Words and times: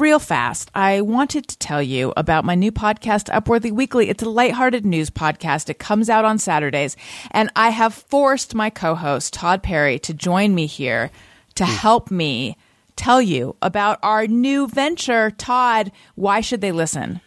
real 0.00 0.18
fast, 0.18 0.70
I 0.74 1.00
wanted 1.02 1.46
to 1.48 1.58
tell 1.58 1.82
you 1.82 2.12
about 2.16 2.44
my 2.44 2.54
new 2.54 2.72
podcast, 2.72 3.28
Upworthy 3.30 3.70
Weekly. 3.70 4.08
It's 4.08 4.22
a 4.22 4.28
lighthearted 4.28 4.86
news 4.86 5.10
podcast. 5.10 5.68
It 5.68 5.78
comes 5.78 6.08
out 6.08 6.24
on 6.24 6.38
Saturdays, 6.38 6.96
and 7.30 7.50
I 7.54 7.70
have 7.70 7.92
forced 7.94 8.54
my 8.54 8.70
co-host 8.70 9.34
Todd 9.34 9.62
Perry 9.62 9.98
to 10.00 10.14
join 10.14 10.54
me 10.54 10.66
here 10.66 11.10
to 11.56 11.66
hmm. 11.66 11.72
help 11.72 12.10
me 12.10 12.56
tell 12.96 13.20
you 13.20 13.56
about 13.60 13.98
our 14.02 14.26
new 14.26 14.66
venture. 14.66 15.30
Todd, 15.30 15.92
why 16.14 16.40
should 16.40 16.60
they 16.60 16.72
listen? 16.72 17.20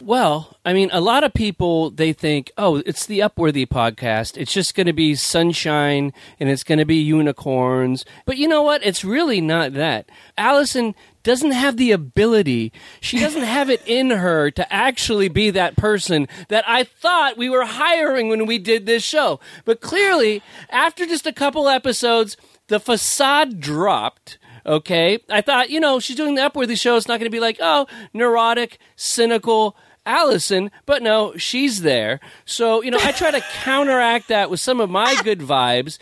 Well, 0.00 0.56
I 0.64 0.74
mean, 0.74 0.90
a 0.92 1.00
lot 1.00 1.24
of 1.24 1.32
people 1.32 1.90
they 1.90 2.12
think, 2.12 2.52
"Oh, 2.58 2.76
it's 2.84 3.06
the 3.06 3.20
Upworthy 3.20 3.66
podcast. 3.66 4.36
It's 4.36 4.52
just 4.52 4.74
going 4.74 4.86
to 4.86 4.92
be 4.92 5.14
sunshine 5.14 6.12
and 6.38 6.50
it's 6.50 6.64
going 6.64 6.78
to 6.78 6.84
be 6.84 6.96
unicorns." 6.96 8.04
But 8.26 8.36
you 8.36 8.46
know 8.46 8.62
what? 8.62 8.84
It's 8.84 9.04
really 9.04 9.40
not 9.40 9.72
that. 9.72 10.10
Allison 10.36 10.94
doesn't 11.22 11.52
have 11.52 11.76
the 11.76 11.92
ability. 11.92 12.72
She 13.00 13.18
doesn't 13.18 13.42
have 13.56 13.70
it 13.70 13.82
in 13.86 14.10
her 14.10 14.50
to 14.50 14.72
actually 14.72 15.28
be 15.28 15.50
that 15.50 15.76
person 15.76 16.28
that 16.48 16.68
I 16.68 16.84
thought 16.84 17.38
we 17.38 17.48
were 17.48 17.64
hiring 17.64 18.28
when 18.28 18.46
we 18.46 18.58
did 18.58 18.86
this 18.86 19.02
show. 19.02 19.40
But 19.64 19.80
clearly, 19.80 20.42
after 20.68 21.06
just 21.06 21.26
a 21.26 21.32
couple 21.32 21.68
episodes, 21.68 22.36
the 22.68 22.80
facade 22.80 23.60
dropped. 23.60 24.38
Okay. 24.66 25.20
I 25.30 25.40
thought, 25.40 25.70
you 25.70 25.80
know, 25.80 26.00
she's 26.00 26.16
doing 26.16 26.34
the 26.34 26.42
Upworthy 26.42 26.78
show. 26.78 26.96
It's 26.96 27.08
not 27.08 27.20
going 27.20 27.30
to 27.30 27.34
be 27.34 27.40
like, 27.40 27.58
oh, 27.60 27.86
neurotic, 28.12 28.78
cynical 28.96 29.76
Allison, 30.06 30.70
but 30.86 31.02
no, 31.02 31.36
she's 31.36 31.82
there. 31.82 32.20
So, 32.44 32.82
you 32.82 32.90
know, 32.90 32.98
I 33.02 33.12
try 33.12 33.30
to 33.32 33.40
counteract 33.62 34.28
that 34.28 34.48
with 34.48 34.60
some 34.60 34.80
of 34.80 34.88
my 34.88 35.16
good 35.22 35.40
vibes. 35.40 35.98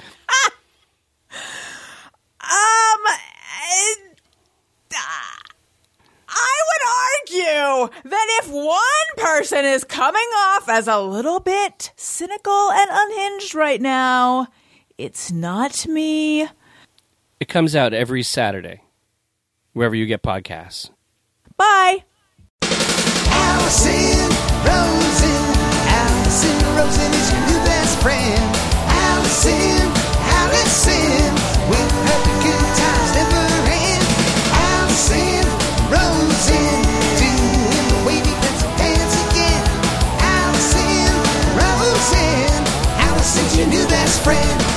Um, 2.41 3.01
I 6.37 6.63
would 6.69 7.39
argue 7.87 8.11
that 8.11 8.41
if 8.43 8.51
one 8.51 9.17
person 9.17 9.65
is 9.65 9.85
coming 9.85 10.21
off 10.37 10.69
as 10.69 10.89
a 10.89 11.01
little 11.01 11.41
bit 11.41 11.93
cynical 11.97 12.71
and 12.71 12.91
unhinged 12.93 13.55
right 13.55 13.81
now, 13.81 14.49
it's 14.99 15.33
not 15.33 15.87
me. 15.87 16.49
It 17.41 17.49
comes 17.49 17.75
out 17.75 17.95
every 17.95 18.23
Saturday, 18.23 18.83
wherever 19.73 19.95
you 19.95 20.07
get 20.07 20.23
podcasts. 20.23 20.91
Bye. 21.57 22.05
Allison 23.35 24.31
Rosen. 24.67 25.43
Allison 25.91 26.59
Rosen 26.77 27.11
is 27.13 27.27
your 27.33 27.43
new 27.49 27.61
best 27.67 27.99
friend. 28.03 28.45
Allison, 28.89 29.83
Allison, 30.39 31.35
the 31.71 32.35
good 32.45 32.67
times 32.79 33.11
never 33.19 33.47
end. 33.71 34.07
Allison 34.71 35.45
Rosen, 35.91 36.79
doing 37.19 37.87
the 37.91 38.01
wavy 38.07 38.35
pencil 38.43 39.23
again. 39.31 39.65
Allison 40.21 41.13
Rosen, 41.59 42.61
Allison's 43.07 43.57
your 43.57 43.69
new 43.69 43.87
best 43.89 44.23
friend. 44.23 44.74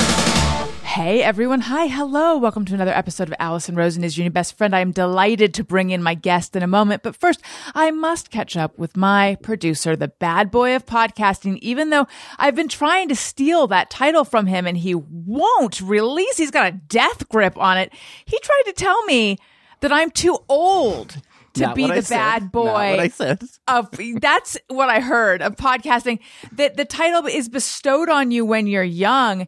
Hey 0.98 1.22
everyone. 1.22 1.62
Hi. 1.62 1.86
Hello. 1.86 2.38
Welcome 2.40 2.66
to 2.66 2.73
another 2.73 2.90
episode 2.90 3.28
of 3.28 3.36
Allison 3.38 3.76
Rosen 3.76 4.03
is 4.03 4.17
your 4.17 4.23
new 4.23 4.31
best 4.31 4.58
friend. 4.58 4.76
I 4.76 4.80
am 4.80 4.92
delighted 4.92 5.54
to 5.54 5.64
bring 5.64 5.92
in 5.92 6.02
my 6.02 6.16
guest 6.16 6.56
in 6.56 6.64
a 6.64 6.67
moment, 6.67 7.04
but 7.04 7.16
first 7.16 7.39
I 7.76 7.92
must 7.92 8.31
catch 8.31 8.58
up 8.58 8.80
with 8.80 8.98
my 8.98 9.38
producer, 9.44 9.95
the 9.95 10.08
bad 10.08 10.50
boy 10.50 10.76
of 10.76 10.88
podcasting, 10.88 11.59
even 11.59 11.92
though 11.92 12.08
I've 12.39 12.56
been 12.56 12.67
trying 12.67 13.09
to 13.09 13.16
steal 13.16 13.67
that 13.67 13.92
title 13.92 14.26
from 14.26 14.48
him 14.48 14.66
and 14.66 14.76
he 14.76 14.95
won't 14.95 15.81
release. 15.81 16.38
He's 16.38 16.50
got 16.50 16.73
a 16.73 16.78
death 16.78 17.30
grip 17.30 17.59
on 17.59 17.78
it. 17.78 17.94
He 18.26 18.39
tried 18.39 18.64
to 18.66 18.73
tell 18.73 19.04
me 19.04 19.38
that 19.82 19.92
I'm 19.92 20.09
too 20.09 20.39
old 20.50 21.22
to 21.58 21.67
Not 21.67 21.75
be 21.75 21.86
I 21.86 21.95
the 21.95 22.02
said. 22.02 22.17
bad 22.17 22.41
Not 22.44 22.52
boy 22.52 22.63
what 22.91 23.00
I 23.00 23.08
said. 23.09 23.44
of 23.67 23.89
that's 24.22 24.58
what 24.67 24.89
I 24.89 25.00
heard 25.00 25.41
of 25.41 25.55
podcasting 25.55 26.19
that 26.53 26.77
the 26.77 26.86
title 26.86 27.25
is 27.27 27.49
bestowed 27.49 28.09
on 28.09 28.31
you 28.31 28.45
when 28.45 28.67
you're 28.67 28.83
young. 28.83 29.42
And 29.42 29.48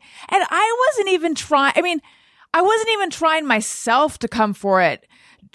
I 0.49 0.85
wasn't 0.87 1.09
even 1.09 1.35
trying. 1.35 1.73
I 1.75 1.81
mean, 1.81 2.01
I 2.53 2.61
wasn't 2.61 2.89
even 2.89 3.09
trying 3.09 3.45
myself 3.47 4.17
to 4.19 4.27
come 4.27 4.53
for 4.53 4.81
it. 4.81 5.05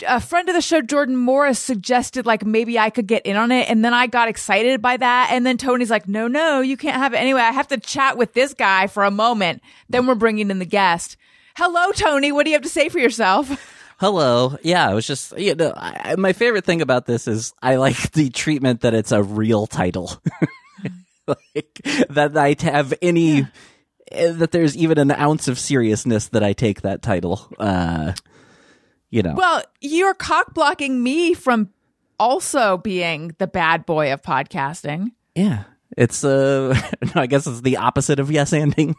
A 0.08 0.20
friend 0.20 0.48
of 0.48 0.54
the 0.56 0.60
show, 0.60 0.80
Jordan 0.80 1.16
Morris, 1.16 1.58
suggested 1.60 2.26
like 2.26 2.44
maybe 2.44 2.78
I 2.78 2.90
could 2.90 3.06
get 3.06 3.24
in 3.26 3.36
on 3.36 3.52
it. 3.52 3.68
And 3.70 3.84
then 3.84 3.94
I 3.94 4.06
got 4.08 4.28
excited 4.28 4.82
by 4.82 4.96
that. 4.96 5.28
And 5.30 5.46
then 5.46 5.56
Tony's 5.56 5.90
like, 5.90 6.08
no, 6.08 6.26
no, 6.26 6.60
you 6.60 6.76
can't 6.76 6.96
have 6.96 7.14
it. 7.14 7.18
Anyway, 7.18 7.40
I 7.40 7.52
have 7.52 7.68
to 7.68 7.78
chat 7.78 8.16
with 8.16 8.32
this 8.32 8.54
guy 8.54 8.88
for 8.88 9.04
a 9.04 9.10
moment. 9.10 9.62
Then 9.88 10.06
we're 10.06 10.14
bringing 10.16 10.50
in 10.50 10.58
the 10.58 10.64
guest. 10.64 11.16
Hello, 11.56 11.92
Tony. 11.92 12.32
What 12.32 12.44
do 12.44 12.50
you 12.50 12.56
have 12.56 12.62
to 12.62 12.68
say 12.68 12.88
for 12.88 12.98
yourself? 12.98 13.70
Hello. 13.98 14.56
Yeah, 14.62 14.90
it 14.90 14.94
was 14.94 15.06
just 15.06 15.38
you 15.38 15.54
know, 15.54 15.72
I, 15.76 16.16
my 16.16 16.32
favorite 16.32 16.64
thing 16.64 16.82
about 16.82 17.06
this 17.06 17.28
is 17.28 17.52
I 17.62 17.76
like 17.76 18.12
the 18.12 18.30
treatment 18.30 18.80
that 18.82 18.94
it's 18.94 19.12
a 19.12 19.22
real 19.22 19.66
title. 19.66 20.20
like 21.26 21.80
that 22.10 22.36
I 22.36 22.56
have 22.60 22.92
any 23.00 23.46
eh, 24.10 24.32
that 24.32 24.50
there's 24.50 24.76
even 24.76 24.98
an 24.98 25.10
ounce 25.10 25.48
of 25.48 25.58
seriousness 25.58 26.28
that 26.28 26.42
I 26.42 26.52
take 26.52 26.82
that 26.82 27.02
title. 27.02 27.48
Uh 27.58 28.12
you 29.10 29.22
know. 29.22 29.34
Well, 29.36 29.62
you're 29.80 30.14
cock 30.14 30.54
blocking 30.54 31.02
me 31.02 31.34
from 31.34 31.70
also 32.18 32.78
being 32.78 33.34
the 33.38 33.46
bad 33.46 33.86
boy 33.86 34.12
of 34.12 34.22
podcasting. 34.22 35.12
yeah. 35.34 35.64
It's 35.96 36.24
uh 36.24 36.76
no, 37.14 37.22
I 37.22 37.26
guess 37.26 37.46
it's 37.46 37.60
the 37.60 37.76
opposite 37.76 38.18
of 38.18 38.30
yes 38.30 38.52
ending. 38.52 38.96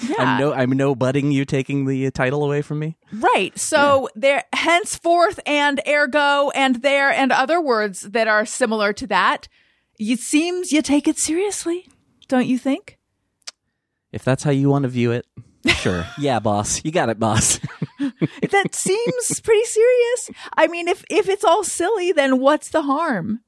Yeah. 0.00 0.14
I'm 0.18 0.40
no 0.40 0.52
I'm 0.52 0.70
no 0.70 0.94
budding 0.94 1.32
you 1.32 1.44
taking 1.44 1.86
the 1.86 2.10
title 2.10 2.44
away 2.44 2.62
from 2.62 2.78
me. 2.78 2.96
Right. 3.12 3.56
So 3.58 4.08
there, 4.14 4.44
henceforth 4.52 5.38
and 5.46 5.80
ergo 5.86 6.50
and 6.54 6.76
there 6.82 7.10
and 7.10 7.30
other 7.30 7.60
words 7.60 8.00
that 8.02 8.26
are 8.28 8.46
similar 8.46 8.92
to 8.94 9.06
that. 9.08 9.48
It 9.98 10.18
seems 10.18 10.72
you 10.72 10.82
take 10.82 11.06
it 11.06 11.18
seriously, 11.18 11.86
don't 12.28 12.46
you 12.46 12.58
think? 12.58 12.98
If 14.10 14.24
that's 14.24 14.42
how 14.42 14.50
you 14.50 14.68
want 14.68 14.84
to 14.84 14.88
view 14.88 15.12
it. 15.12 15.26
Sure. 15.76 16.04
yeah, 16.18 16.40
boss. 16.40 16.84
You 16.84 16.90
got 16.90 17.08
it, 17.08 17.18
boss. 17.20 17.60
That 17.98 18.74
seems 18.74 19.40
pretty 19.40 19.64
serious. 19.64 20.30
I 20.56 20.66
mean, 20.66 20.88
if 20.88 21.04
if 21.08 21.28
it's 21.28 21.44
all 21.44 21.62
silly, 21.62 22.10
then 22.12 22.40
what's 22.40 22.68
the 22.70 22.82
harm? 22.82 23.40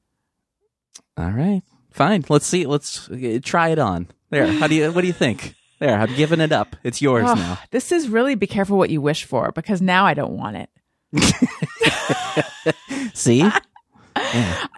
All 1.17 1.29
right, 1.31 1.61
fine. 1.91 2.23
Let's 2.29 2.45
see. 2.45 2.65
Let's 2.65 3.09
uh, 3.09 3.39
try 3.43 3.69
it 3.69 3.79
on. 3.79 4.07
There. 4.29 4.47
How 4.47 4.67
do 4.67 4.75
you? 4.75 4.91
What 4.93 5.01
do 5.01 5.07
you 5.07 5.13
think? 5.13 5.55
There. 5.79 5.97
I'm 5.97 6.13
giving 6.15 6.39
it 6.39 6.51
up. 6.51 6.75
It's 6.83 7.01
yours 7.01 7.25
Ugh, 7.27 7.37
now. 7.37 7.59
This 7.71 7.91
is 7.91 8.07
really 8.07 8.35
be 8.35 8.47
careful 8.47 8.77
what 8.77 8.89
you 8.89 9.01
wish 9.01 9.25
for 9.25 9.51
because 9.51 9.81
now 9.81 10.05
I 10.05 10.13
don't 10.13 10.37
want 10.37 10.57
it. 10.57 10.69
See? 13.13 13.47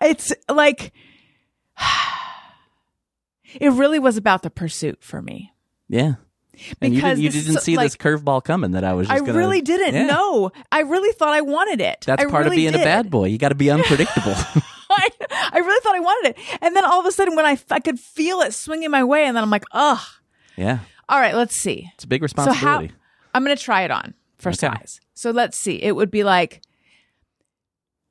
It's 0.02 0.34
like 0.50 0.94
it 3.59 3.72
really 3.72 4.00
was 4.00 4.18
about 4.18 4.41
the 4.41 4.50
pursuit 4.50 5.03
for 5.03 5.22
me. 5.22 5.53
Yeah. 5.88 6.13
And 6.81 6.94
you, 6.94 7.02
because 7.02 7.19
you, 7.19 7.30
did, 7.30 7.47
not 7.53 7.62
see 7.62 7.75
this 7.75 7.96
curveball 7.96 8.44
coming 8.44 8.72
that 8.72 8.84
I 8.84 8.94
was. 8.94 9.07
Just 9.07 9.22
I 9.22 9.24
gonna, 9.24 9.38
really 9.38 9.62
didn't 9.62 9.94
Yeah. 9.94 10.07
know. 10.07 10.52
I 10.72 10.81
really 10.81 11.13
thought 11.13 11.34
I 11.34 11.41
wanted 11.41 11.81
it. 11.81 12.03
That's 12.07 12.24
I 12.24 12.28
part 12.28 12.46
really 12.46 12.56
of 12.56 12.59
being 12.59 12.72
did. 12.72 12.81
a 12.81 12.84
bad 12.84 13.12
boy. 13.12 13.25
You 13.25 13.38
got 13.38 13.50
to 13.50 13.56
be 13.56 13.69
unpredictable. 13.69 14.34
I, 14.90 15.09
I 15.53 15.59
really 15.59 15.81
thought 15.81 15.96
I 15.96 16.00
wanted 16.00 16.30
it. 16.31 16.38
And 16.62 16.75
then 16.75 16.84
all 16.84 17.00
of 17.00 17.06
a 17.06 17.12
sudden, 17.12 17.36
when 17.36 17.46
I, 17.46 17.59
I 17.69 17.80
could 17.80 18.00
feel 18.00 18.41
it 18.41 18.56
swinging 18.56 18.90
my 18.90 19.03
way, 19.03 19.25
and 19.25 19.38
then 19.38 19.44
I'm 19.44 19.52
like, 19.52 19.66
ugh. 19.72 20.00
Yeah, 20.57 20.79
All 21.07 21.19
right, 21.19 21.35
let's 21.35 21.56
see. 21.56 21.90
it's 21.94 22.03
a 22.03 22.07
big 22.07 22.22
So 22.22 22.35
how, 22.41 22.45
responsibility. 22.45 22.91
I'm 23.34 23.44
going 23.45 23.56
to 23.56 23.62
try 23.63 23.84
it 23.84 23.91
on 23.91 24.13
for 24.38 24.50
Okay. 24.50 24.57
size. 24.57 25.00
So 25.13 25.31
let's 25.31 25.57
see. 25.59 25.81
It 25.81 25.95
would 25.95 26.12
be 26.12 26.23
like, 26.23 26.62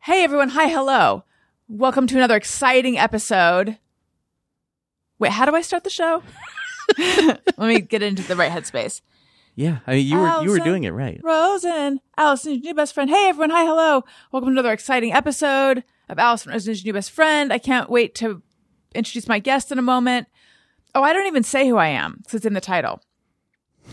hey, 0.00 0.22
everyone. 0.24 0.50
Hi, 0.50 0.68
hello. 0.68 1.24
Welcome 1.68 2.06
to 2.08 2.16
another 2.16 2.36
exciting 2.36 2.96
episode. 2.98 3.78
Wait, 5.18 5.32
how 5.32 5.44
do 5.46 5.54
I 5.54 5.62
start 5.62 5.84
the 5.84 5.90
show? 5.90 6.22
Let 6.98 7.58
me 7.58 7.80
get 7.80 8.02
into 8.02 8.22
the 8.22 8.36
right 8.36 8.52
headspace. 8.52 9.00
yeah, 9.56 9.78
I 9.86 9.94
mean, 9.96 10.06
you 10.06 10.18
were 10.18 10.42
you 10.42 10.50
were 10.50 10.58
doing 10.60 10.84
it 10.84 10.90
right. 10.90 11.20
Rosen, 11.24 12.00
Allison's 12.16 12.62
new 12.62 12.74
best 12.74 12.94
friend. 12.94 13.10
Hey, 13.10 13.28
everyone. 13.28 13.50
Hi, 13.50 13.64
hello. 13.64 14.04
Welcome 14.30 14.48
to 14.48 14.52
another 14.52 14.72
exciting 14.72 15.12
episode 15.12 15.82
of 16.08 16.18
Allison 16.18 16.52
Rosen's 16.52 16.84
new 16.84 16.92
best 16.92 17.10
friend. 17.10 17.52
I 17.52 17.58
can't 17.58 17.90
wait 17.90 18.14
to 18.16 18.42
introduce 18.94 19.26
my 19.26 19.38
guest 19.40 19.72
in 19.72 19.78
a 19.78 19.82
moment. 19.82 20.28
Oh, 20.96 21.02
I 21.02 21.12
don't 21.12 21.26
even 21.26 21.42
say 21.42 21.68
who 21.68 21.76
I 21.76 21.88
am 21.88 22.14
because 22.16 22.36
it's 22.36 22.46
in 22.46 22.54
the 22.54 22.60
title. 22.62 23.02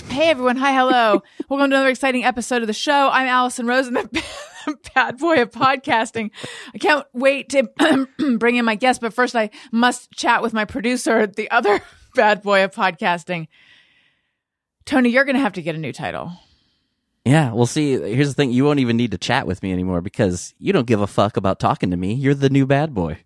Hey, 0.07 0.29
everyone. 0.29 0.55
Hi, 0.55 0.71
hello. 0.71 1.21
Welcome 1.49 1.69
to 1.69 1.75
another 1.75 1.89
exciting 1.89 2.23
episode 2.23 2.61
of 2.61 2.67
the 2.67 2.73
show. 2.73 3.09
I'm 3.11 3.27
Allison 3.27 3.67
Rosen, 3.67 3.95
the 3.95 4.23
bad 4.95 5.17
boy 5.17 5.41
of 5.41 5.51
podcasting. 5.51 6.31
I 6.73 6.77
can't 6.77 7.05
wait 7.11 7.49
to 7.49 8.07
bring 8.37 8.55
in 8.55 8.63
my 8.63 8.75
guest, 8.75 9.01
but 9.01 9.13
first 9.13 9.35
I 9.35 9.49
must 9.69 10.13
chat 10.13 10.41
with 10.41 10.53
my 10.53 10.63
producer, 10.63 11.27
the 11.27 11.51
other 11.51 11.81
bad 12.15 12.41
boy 12.41 12.63
of 12.63 12.71
podcasting. 12.71 13.49
Tony, 14.85 15.09
you're 15.09 15.25
going 15.25 15.35
to 15.35 15.41
have 15.41 15.53
to 15.53 15.61
get 15.61 15.75
a 15.75 15.79
new 15.79 15.91
title. 15.91 16.31
Yeah, 17.25 17.51
well, 17.51 17.65
see, 17.65 17.99
here's 17.99 18.29
the 18.29 18.33
thing: 18.33 18.53
you 18.53 18.63
won't 18.63 18.79
even 18.79 18.95
need 18.95 19.11
to 19.11 19.17
chat 19.17 19.45
with 19.45 19.61
me 19.61 19.73
anymore 19.73 19.99
because 19.99 20.53
you 20.57 20.71
don't 20.71 20.87
give 20.87 21.01
a 21.01 21.07
fuck 21.07 21.35
about 21.35 21.59
talking 21.59 21.91
to 21.91 21.97
me. 21.97 22.13
You're 22.13 22.33
the 22.33 22.49
new 22.49 22.65
bad 22.65 22.93
boy. 22.93 23.17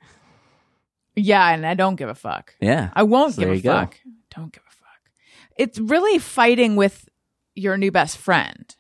Yeah, 1.20 1.50
and 1.50 1.66
I 1.66 1.74
don't 1.74 1.96
give 1.96 2.10
a 2.10 2.16
fuck. 2.16 2.54
Yeah, 2.62 2.92
I 2.94 3.02
won't 3.04 3.34
So 3.34 3.42
give 3.42 3.50
a 3.50 3.56
you 3.56 3.62
go. 3.64 3.74
fuck. 3.74 3.98
Don't 4.36 4.54
give 4.54 4.64
a 4.68 4.72
fuck. 4.72 5.12
It's 5.58 5.80
really 5.80 6.20
fighting 6.20 6.76
with 6.76 7.10
your 7.56 7.76
new 7.76 7.92
best 7.92 8.18
friend. 8.18 8.74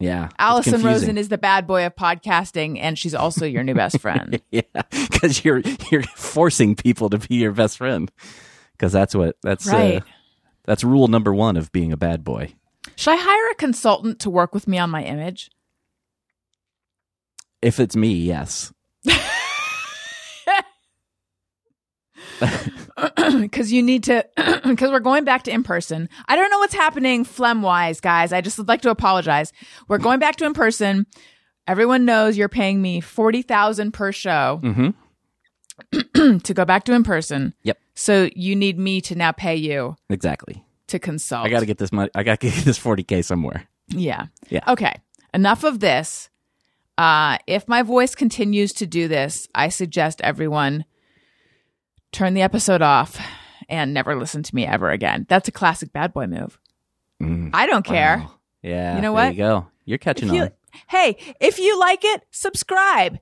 Yeah. 0.00 0.28
Allison. 0.38 0.82
Rosen 0.82 1.16
is 1.16 1.28
the 1.28 1.38
bad 1.38 1.66
boy 1.66 1.86
of 1.86 1.94
podcasting, 1.96 2.78
and 2.80 2.98
she's 2.98 3.14
also 3.14 3.46
your 3.46 3.62
new 3.62 3.74
best 3.74 4.00
friend. 4.00 4.42
Yeah, 4.50 4.62
because 4.90 5.44
you're 5.44 5.62
you're 5.90 6.02
forcing 6.16 6.74
people 6.74 7.08
to 7.10 7.18
be 7.18 7.36
your 7.36 7.52
best 7.52 7.78
friend. 7.78 8.10
Because 8.72 8.92
that's 8.92 9.14
what 9.14 9.36
that's 9.42 9.66
Right. 9.66 10.02
uh, 10.02 10.04
that's 10.64 10.82
rule 10.84 11.08
number 11.08 11.32
one 11.32 11.56
of 11.56 11.70
being 11.72 11.92
a 11.92 11.96
bad 11.96 12.24
boy. 12.24 12.52
Should 12.96 13.12
I 13.12 13.16
hire 13.16 13.50
a 13.52 13.54
consultant 13.54 14.18
to 14.20 14.28
work 14.30 14.52
with 14.52 14.66
me 14.68 14.76
on 14.78 14.90
my 14.90 15.02
image? 15.04 15.50
If 17.62 17.80
it's 17.80 17.96
me, 17.96 18.12
yes. 18.12 18.72
Because 23.40 23.72
you 23.72 23.82
need 23.82 24.04
to, 24.04 24.24
because 24.64 24.90
we're 24.90 25.00
going 25.00 25.24
back 25.24 25.42
to 25.44 25.50
in 25.50 25.62
person. 25.62 26.08
I 26.28 26.36
don't 26.36 26.50
know 26.50 26.58
what's 26.58 26.74
happening 26.74 27.24
phlegm 27.24 27.60
wise, 27.60 28.00
guys. 28.00 28.32
I 28.32 28.40
just 28.40 28.56
would 28.56 28.68
like 28.68 28.80
to 28.82 28.90
apologize. 28.90 29.52
We're 29.88 29.98
going 29.98 30.18
back 30.20 30.36
to 30.36 30.46
in 30.46 30.54
person. 30.54 31.06
Everyone 31.66 32.04
knows 32.04 32.38
you're 32.38 32.48
paying 32.48 32.80
me 32.80 33.00
forty 33.00 33.42
thousand 33.42 33.92
per 33.92 34.12
show 34.12 34.60
Mm-hmm. 34.62 36.38
to 36.38 36.54
go 36.54 36.64
back 36.64 36.84
to 36.84 36.92
in 36.94 37.02
person. 37.02 37.52
Yep. 37.64 37.78
So 37.94 38.30
you 38.34 38.56
need 38.56 38.78
me 38.78 39.00
to 39.02 39.14
now 39.14 39.32
pay 39.32 39.56
you 39.56 39.96
Exactly. 40.08 40.64
to 40.88 40.98
consult. 40.98 41.44
I 41.46 41.50
got 41.50 41.60
to 41.60 41.66
get 41.66 41.78
this 41.78 41.92
money. 41.92 42.10
I 42.14 42.22
got 42.22 42.40
to 42.40 42.50
get 42.50 42.64
this 42.64 42.78
forty 42.78 43.02
k 43.02 43.20
somewhere. 43.22 43.66
Yeah. 43.88 44.26
Yeah. 44.48 44.60
Okay. 44.68 44.94
Enough 45.34 45.64
of 45.64 45.80
this. 45.80 46.30
Uh, 46.96 47.36
if 47.46 47.68
my 47.68 47.82
voice 47.82 48.14
continues 48.14 48.72
to 48.74 48.86
do 48.86 49.06
this, 49.08 49.48
I 49.54 49.68
suggest 49.68 50.20
everyone 50.22 50.86
turn 52.16 52.34
the 52.34 52.42
episode 52.42 52.82
off 52.82 53.20
and 53.68 53.92
never 53.94 54.16
listen 54.16 54.42
to 54.42 54.54
me 54.54 54.66
ever 54.66 54.90
again. 54.90 55.26
That's 55.28 55.48
a 55.48 55.52
classic 55.52 55.92
bad 55.92 56.12
boy 56.12 56.26
move. 56.26 56.58
Mm. 57.22 57.50
I 57.52 57.66
don't 57.66 57.84
care. 57.84 58.18
Wow. 58.18 58.30
Yeah. 58.62 58.96
You 58.96 59.02
know 59.02 59.14
there 59.14 59.26
what? 59.26 59.32
You 59.34 59.38
go. 59.38 59.66
You're 59.84 59.98
catching 59.98 60.32
you- 60.32 60.42
on. 60.44 60.50
hey, 60.88 61.16
if 61.40 61.58
you 61.58 61.78
like 61.78 62.04
it, 62.04 62.22
subscribe. 62.30 63.18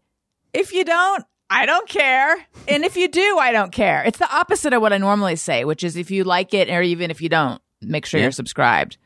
If 0.53 0.73
you 0.73 0.85
don't, 0.85 1.25
I 1.51 1.67
don't 1.67 1.89
care. 1.89 2.37
And 2.69 2.85
if 2.85 2.97
you 2.97 3.09
do, 3.09 3.39
I 3.39 3.53
don't 3.53 3.73
care. 3.73 4.03
It's 4.07 4.19
the 4.19 4.33
opposite 4.35 4.73
of 4.73 4.81
what 4.81 4.93
I 4.93 4.99
normally 4.99 5.37
say, 5.37 5.65
which 5.65 5.85
is 5.85 5.97
if 5.97 6.11
you 6.11 6.25
like 6.25 6.55
it 6.55 6.71
or 6.71 6.81
even 6.83 7.11
if 7.11 7.21
you 7.21 7.29
don't, 7.29 7.61
make 7.83 8.07
sure 8.07 8.19
Yeah. 8.19 8.25
you're 8.27 8.33
subscribed. 8.33 8.97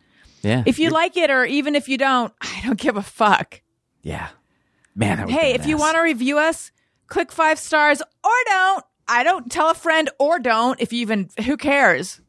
Yeah. 0.42 0.62
If 0.66 0.78
you 0.78 0.84
You're- 0.84 0.94
like 0.94 1.16
it 1.16 1.30
or 1.30 1.44
even 1.44 1.74
if 1.74 1.88
you 1.88 1.98
don't, 1.98 2.32
I 2.40 2.60
don't 2.64 2.78
give 2.78 2.96
a 2.96 3.02
fuck. 3.02 3.60
Yeah. 4.02 4.28
Man. 4.94 5.16
That 5.18 5.26
was 5.26 5.34
Hey, 5.34 5.54
if 5.54 5.66
you 5.66 5.76
want 5.76 5.96
to 5.96 6.00
review 6.02 6.38
us, 6.38 6.70
click 7.08 7.32
five 7.32 7.58
stars 7.58 8.00
or 8.22 8.30
don't. 8.46 8.84
I 9.08 9.22
don't 9.22 9.50
tell 9.50 9.70
a 9.70 9.74
friend 9.74 10.10
or 10.18 10.38
don't 10.38 10.80
if 10.80 10.92
you 10.92 11.00
even 11.00 11.30
who 11.44 11.56
cares. 11.56 12.20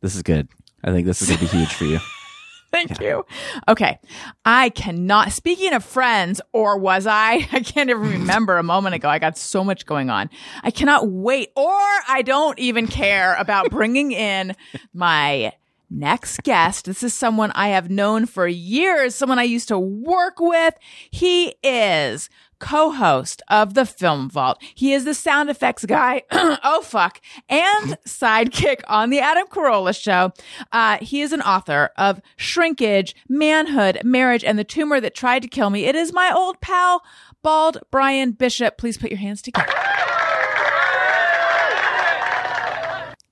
this 0.00 0.14
is 0.16 0.22
good. 0.22 0.48
I 0.82 0.92
think 0.92 1.06
this 1.06 1.22
is 1.22 1.28
gonna 1.28 1.40
be 1.40 1.46
huge 1.46 1.72
for 1.74 1.84
you. 1.84 1.98
Thank 2.72 3.00
you. 3.00 3.26
Okay. 3.66 3.98
I 4.44 4.70
cannot 4.70 5.32
speaking 5.32 5.72
of 5.72 5.84
friends, 5.84 6.40
or 6.52 6.78
was 6.78 7.06
I? 7.06 7.34
I 7.52 7.60
can't 7.60 7.90
even 7.90 8.02
remember 8.02 8.58
a 8.58 8.62
moment 8.62 8.94
ago. 8.94 9.08
I 9.08 9.18
got 9.18 9.36
so 9.36 9.64
much 9.64 9.86
going 9.86 10.08
on. 10.08 10.30
I 10.62 10.70
cannot 10.70 11.08
wait, 11.08 11.50
or 11.56 11.72
I 12.08 12.22
don't 12.24 12.58
even 12.58 12.86
care 12.86 13.34
about 13.36 13.70
bringing 13.70 14.12
in 14.12 14.54
my 14.94 15.52
next 15.90 16.44
guest. 16.44 16.84
This 16.86 17.02
is 17.02 17.12
someone 17.12 17.50
I 17.56 17.68
have 17.68 17.90
known 17.90 18.26
for 18.26 18.46
years, 18.46 19.16
someone 19.16 19.40
I 19.40 19.44
used 19.44 19.68
to 19.68 19.78
work 19.78 20.38
with. 20.38 20.74
He 21.10 21.56
is 21.64 22.30
co-host 22.60 23.42
of 23.48 23.74
the 23.74 23.84
Film 23.84 24.30
Vault. 24.30 24.58
He 24.74 24.92
is 24.92 25.04
the 25.04 25.14
sound 25.14 25.50
effects 25.50 25.84
guy. 25.84 26.22
oh 26.30 26.82
fuck. 26.82 27.20
And 27.48 27.98
sidekick 28.06 28.82
on 28.86 29.10
the 29.10 29.18
Adam 29.18 29.46
Carolla 29.48 29.98
show. 30.00 30.32
Uh, 30.70 30.98
he 30.98 31.22
is 31.22 31.32
an 31.32 31.42
author 31.42 31.90
of 31.96 32.20
Shrinkage, 32.36 33.16
Manhood, 33.28 34.00
Marriage, 34.04 34.44
and 34.44 34.58
the 34.58 34.64
Tumor 34.64 35.00
That 35.00 35.14
Tried 35.14 35.42
to 35.42 35.48
Kill 35.48 35.70
Me. 35.70 35.86
It 35.86 35.96
is 35.96 36.12
my 36.12 36.32
old 36.32 36.60
pal, 36.60 37.02
Bald 37.42 37.78
Brian 37.90 38.32
Bishop. 38.32 38.78
Please 38.78 38.98
put 38.98 39.10
your 39.10 39.18
hands 39.18 39.42
together. 39.42 39.72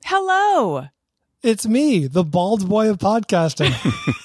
Hello. 0.05 0.87
It's 1.43 1.67
me, 1.69 2.09
the 2.09 2.25
bald 2.25 2.69
boy 2.69 2.91
of 2.91 2.99
podcasting. 2.99 3.73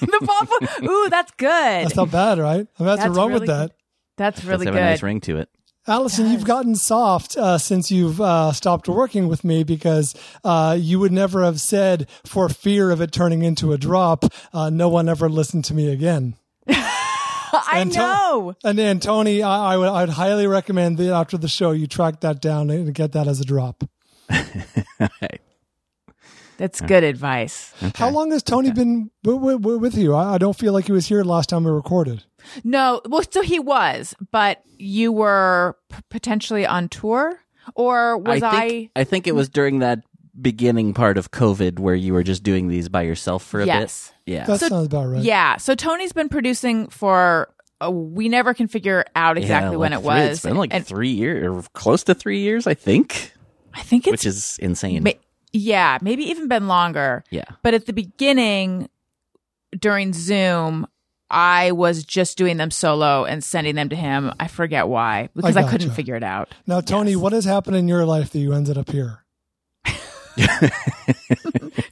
The 0.00 0.26
Bald 0.26 0.48
Boy. 0.48 0.86
Ooh, 0.88 1.10
that's 1.10 1.32
good. 1.32 1.48
That's 1.48 1.96
not 1.96 2.10
bad, 2.10 2.38
right? 2.38 2.66
I 2.78 2.82
mean, 2.82 2.96
that's, 2.96 3.16
wrong 3.16 3.30
really 3.30 3.40
with 3.40 3.48
that. 3.48 3.72
That's 4.16 4.44
really 4.44 4.66
good. 4.66 4.74
have 4.74 4.82
a 4.82 4.86
nice 4.90 5.02
ring 5.02 5.20
to 5.22 5.38
it. 5.38 5.48
Allison, 5.86 6.30
you've 6.30 6.46
gotten 6.46 6.76
soft 6.76 7.36
uh, 7.36 7.58
since 7.58 7.90
you've 7.90 8.18
uh, 8.18 8.52
stopped 8.52 8.88
working 8.88 9.28
with 9.28 9.44
me 9.44 9.64
because 9.64 10.14
uh, 10.42 10.76
you 10.80 10.98
would 10.98 11.12
never 11.12 11.44
have 11.44 11.60
said, 11.60 12.08
for 12.24 12.48
fear 12.48 12.90
of 12.90 13.02
it 13.02 13.12
turning 13.12 13.42
into 13.42 13.72
a 13.74 13.76
drop, 13.78 14.24
uh, 14.54 14.70
no 14.70 14.88
one 14.88 15.10
ever 15.10 15.28
listened 15.28 15.66
to 15.66 15.74
me 15.74 15.92
again. 15.92 16.36
I 16.66 17.72
And 17.74 17.92
to- 17.92 17.98
know. 17.98 18.56
And 18.64 18.78
then, 18.78 18.98
Tony, 18.98 19.42
I, 19.42 19.74
I 19.74 19.76
would 19.76 19.88
I'd 19.88 20.08
highly 20.08 20.46
recommend 20.46 20.96
that 20.98 21.12
after 21.12 21.36
the 21.36 21.48
show 21.48 21.72
you 21.72 21.86
track 21.86 22.20
that 22.20 22.40
down 22.40 22.70
and 22.70 22.94
get 22.94 23.12
that 23.12 23.28
as 23.28 23.40
a 23.40 23.44
drop. 23.44 23.84
Hey. 24.30 25.38
That's 26.56 26.80
good 26.80 27.02
advice. 27.04 27.74
How 27.96 28.10
long 28.10 28.30
has 28.30 28.42
Tony 28.42 28.70
been 28.70 29.10
w- 29.24 29.58
w- 29.58 29.78
with 29.78 29.96
you? 29.96 30.14
I, 30.14 30.34
I 30.34 30.38
don't 30.38 30.56
feel 30.56 30.72
like 30.72 30.86
he 30.86 30.92
was 30.92 31.08
here 31.08 31.24
last 31.24 31.48
time 31.50 31.64
we 31.64 31.70
recorded. 31.72 32.22
No, 32.62 33.00
well, 33.08 33.22
so 33.30 33.42
he 33.42 33.58
was, 33.58 34.14
but 34.32 34.62
you 34.76 35.12
were 35.12 35.76
p- 35.90 35.98
potentially 36.10 36.66
on 36.66 36.88
tour, 36.88 37.38
or 37.74 38.18
was 38.18 38.42
I? 38.42 38.48
I 38.56 38.68
think, 38.68 38.90
I 38.96 39.04
think 39.04 39.26
it 39.26 39.34
was 39.34 39.48
during 39.48 39.78
that 39.80 40.00
beginning 40.40 40.94
part 40.94 41.16
of 41.16 41.30
COVID 41.30 41.78
where 41.78 41.94
you 41.94 42.12
were 42.12 42.22
just 42.24 42.42
doing 42.42 42.68
these 42.68 42.88
by 42.88 43.02
yourself 43.02 43.44
for 43.44 43.60
a 43.60 43.66
Yes. 43.66 44.12
bit. 44.26 44.32
Yeah. 44.34 44.46
That 44.46 44.60
So- 44.60 44.68
sounds 44.68 44.86
about 44.86 45.06
right. 45.06 45.22
Yeah. 45.22 45.56
So 45.58 45.74
Tony's 45.74 46.12
been 46.12 46.28
producing 46.28 46.88
for. 46.88 47.50
Uh, 47.84 47.90
we 47.90 48.28
never 48.28 48.54
can 48.54 48.68
figure 48.68 49.04
out 49.16 49.36
exactly 49.36 49.72
Yeah, 49.72 49.76
when 49.78 49.92
it 49.92 49.96
three- 49.98 50.06
was. 50.06 50.30
It's 50.30 50.42
been 50.42 50.56
like 50.56 50.72
and 50.72 50.86
three 50.86 51.10
years, 51.10 51.44
or 51.44 51.62
close 51.74 52.04
to 52.04 52.14
three 52.14 52.40
years, 52.40 52.66
I 52.68 52.74
think, 52.74 53.32
I 53.74 53.80
think 53.82 54.06
it's 54.06 54.10
which 54.12 54.26
is 54.26 54.58
insane. 54.62 55.02
ma- 55.02 55.10
yeah, 55.52 55.98
maybe 56.00 56.22
even 56.30 56.46
been 56.48 56.68
longer. 56.68 57.24
yeah. 57.30 57.44
But 57.62 57.74
at 57.74 57.86
the 57.86 57.92
beginning, 57.92 58.88
during 59.78 60.12
Zoom, 60.12 60.86
I 61.30 61.72
was 61.72 62.04
just 62.04 62.36
doing 62.38 62.58
them 62.58 62.70
solo 62.70 63.24
and 63.24 63.42
sending 63.42 63.74
them 63.74 63.88
to 63.88 63.96
him. 63.96 64.32
I 64.38 64.46
forget 64.46 64.88
why 64.88 65.30
because 65.34 65.56
I, 65.56 65.62
gotcha. 65.62 65.70
couldn't 65.72 65.90
figure 65.92 66.14
it 66.16 66.22
out. 66.22 66.54
Now, 66.66 66.80
Tony, 66.80 67.16
what 67.16 67.32
has 67.32 67.44
happened 67.44 67.76
in 67.76 67.88
your 67.88 68.04
life 68.04 68.30
that 68.30 68.38
you 68.38 68.52
ended 68.52 68.78
up 68.78 68.90
here? 68.90 69.20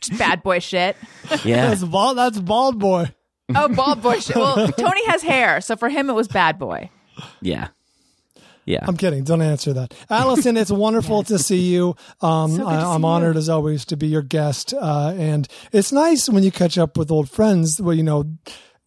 Just 0.01 0.19
bad 0.19 0.43
boy 0.43 0.59
shit. 0.59 0.97
Yeah. 1.45 1.69
That's 1.71 1.83
bald. 1.83 2.19
That's 2.19 2.39
bald 2.39 2.79
boy. 2.79 3.11
Oh, 3.55 3.67
bald 3.69 4.03
boy 4.03 4.21
shit. 4.21 4.37
Well, 4.37 4.69
Tony 4.79 5.05
has 5.07 5.23
hair, 5.23 5.61
so 5.63 5.77
for 5.77 5.89
him 5.89 6.11
it 6.11 6.13
was 6.13 6.29
bad 6.29 6.59
boy. 6.59 6.91
Yeah. 7.41 7.69
Yeah. 8.67 8.81
I'm 8.87 8.97
kidding. 8.99 9.25
Don't 9.25 9.41
answer 9.41 9.73
that. 9.73 9.95
Allison, 10.11 10.57
it's 10.59 10.71
wonderful 10.71 11.23
to 11.25 11.39
see 11.39 11.61
you. 11.73 11.97
Um, 12.21 12.51
So 12.53 12.57
good 12.59 12.65
to 12.65 12.69
I, 12.71 12.95
I'm 12.95 13.05
honored 13.05 13.35
you. 13.37 13.39
as 13.39 13.49
always 13.49 13.85
to 13.87 13.97
be 13.97 14.09
your 14.09 14.23
guest. 14.23 14.75
Uh, 14.75 15.15
and 15.17 15.49
it's 15.73 15.91
nice 15.91 16.29
when 16.29 16.43
you 16.45 16.53
catch 16.53 16.77
up 16.77 16.97
with 16.99 17.11
old 17.11 17.31
friends. 17.31 17.81
Well, 17.81 17.95
you 17.97 18.03
know, 18.05 18.25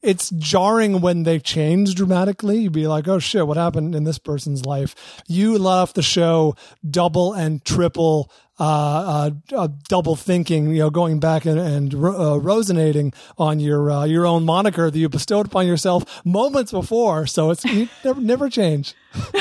it's 0.06 0.30
jarring 0.30 1.02
when 1.02 1.24
they 1.24 1.40
change 1.40 1.96
dramatically. 1.96 2.60
You'd 2.60 2.74
be 2.74 2.88
like, 2.88 3.08
oh 3.08 3.20
shit, 3.20 3.48
what 3.48 3.58
happened 3.58 3.96
in 3.96 4.04
this 4.04 4.20
person's 4.20 4.66
life? 4.66 4.96
You 5.28 5.58
left 5.58 5.96
the 5.96 6.04
show 6.04 6.56
double 6.90 7.34
and 7.34 7.64
triple. 7.66 8.32
Uh, 8.58 9.34
uh, 9.52 9.58
uh, 9.58 9.68
double 9.90 10.16
thinking, 10.16 10.72
you 10.72 10.80
know, 10.80 10.90
going 10.90 11.20
back 11.20 11.46
and, 11.46 11.60
and 11.60 11.94
uh, 11.94 12.40
on 13.38 13.60
your 13.60 13.92
uh, 13.92 14.06
your 14.06 14.26
own 14.26 14.46
moniker 14.46 14.90
that 14.90 14.98
you 14.98 15.10
bestowed 15.10 15.46
upon 15.46 15.68
yourself 15.68 16.26
moments 16.26 16.72
before. 16.72 17.28
So 17.28 17.50
it's 17.52 17.66
you 17.66 17.90
never, 18.06 18.22
never 18.22 18.50
change. 18.50 18.94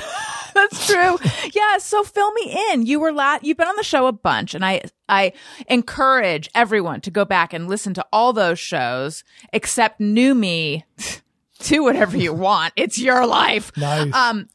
That's 0.70 0.86
true. 0.86 1.18
Yeah. 1.52 1.78
So 1.78 2.02
fill 2.04 2.32
me 2.32 2.56
in. 2.70 2.86
You 2.86 3.00
were 3.00 3.12
la- 3.12 3.38
You've 3.42 3.56
been 3.56 3.68
on 3.68 3.76
the 3.76 3.82
show 3.82 4.06
a 4.06 4.12
bunch, 4.12 4.54
and 4.54 4.64
I 4.64 4.82
I 5.08 5.32
encourage 5.68 6.48
everyone 6.54 7.00
to 7.02 7.10
go 7.10 7.24
back 7.24 7.52
and 7.52 7.68
listen 7.68 7.94
to 7.94 8.06
all 8.12 8.32
those 8.32 8.58
shows, 8.58 9.24
except 9.52 10.00
new 10.00 10.34
me. 10.34 10.84
Do 11.60 11.82
whatever 11.84 12.16
you 12.16 12.32
want. 12.34 12.72
It's 12.76 12.98
your 13.00 13.26
life. 13.26 13.74
Nice. 13.76 14.12
Um, 14.12 14.48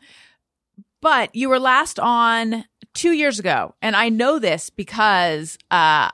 but 1.01 1.33
you 1.33 1.49
were 1.49 1.59
last 1.59 1.97
on 1.99 2.65
two 2.93 3.11
years 3.13 3.39
ago, 3.39 3.73
and 3.81 3.95
I 3.95 4.09
know 4.09 4.37
this 4.37 4.69
because 4.69 5.57
uh, 5.71 6.09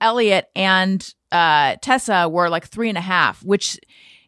Elliot 0.00 0.48
and 0.56 1.14
uh, 1.30 1.76
Tessa 1.80 2.28
were 2.28 2.50
like 2.50 2.66
three 2.66 2.88
and 2.88 2.98
a 2.98 3.02
half, 3.02 3.42
which 3.44 3.78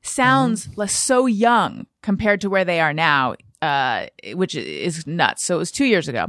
sounds 0.03 0.69
like 0.77 0.91
so 0.91 1.27
young 1.27 1.87
compared 2.03 2.41
to 2.43 2.49
where 2.51 2.65
they 2.65 2.81
are 2.81 2.93
now, 2.95 3.35
uh, 3.65 4.07
which 4.35 4.55
is 4.55 5.07
nuts. 5.07 5.45
So 5.45 5.57
it 5.57 5.59
was 5.59 5.71
two 5.73 5.85
years 5.87 6.09
ago. 6.09 6.27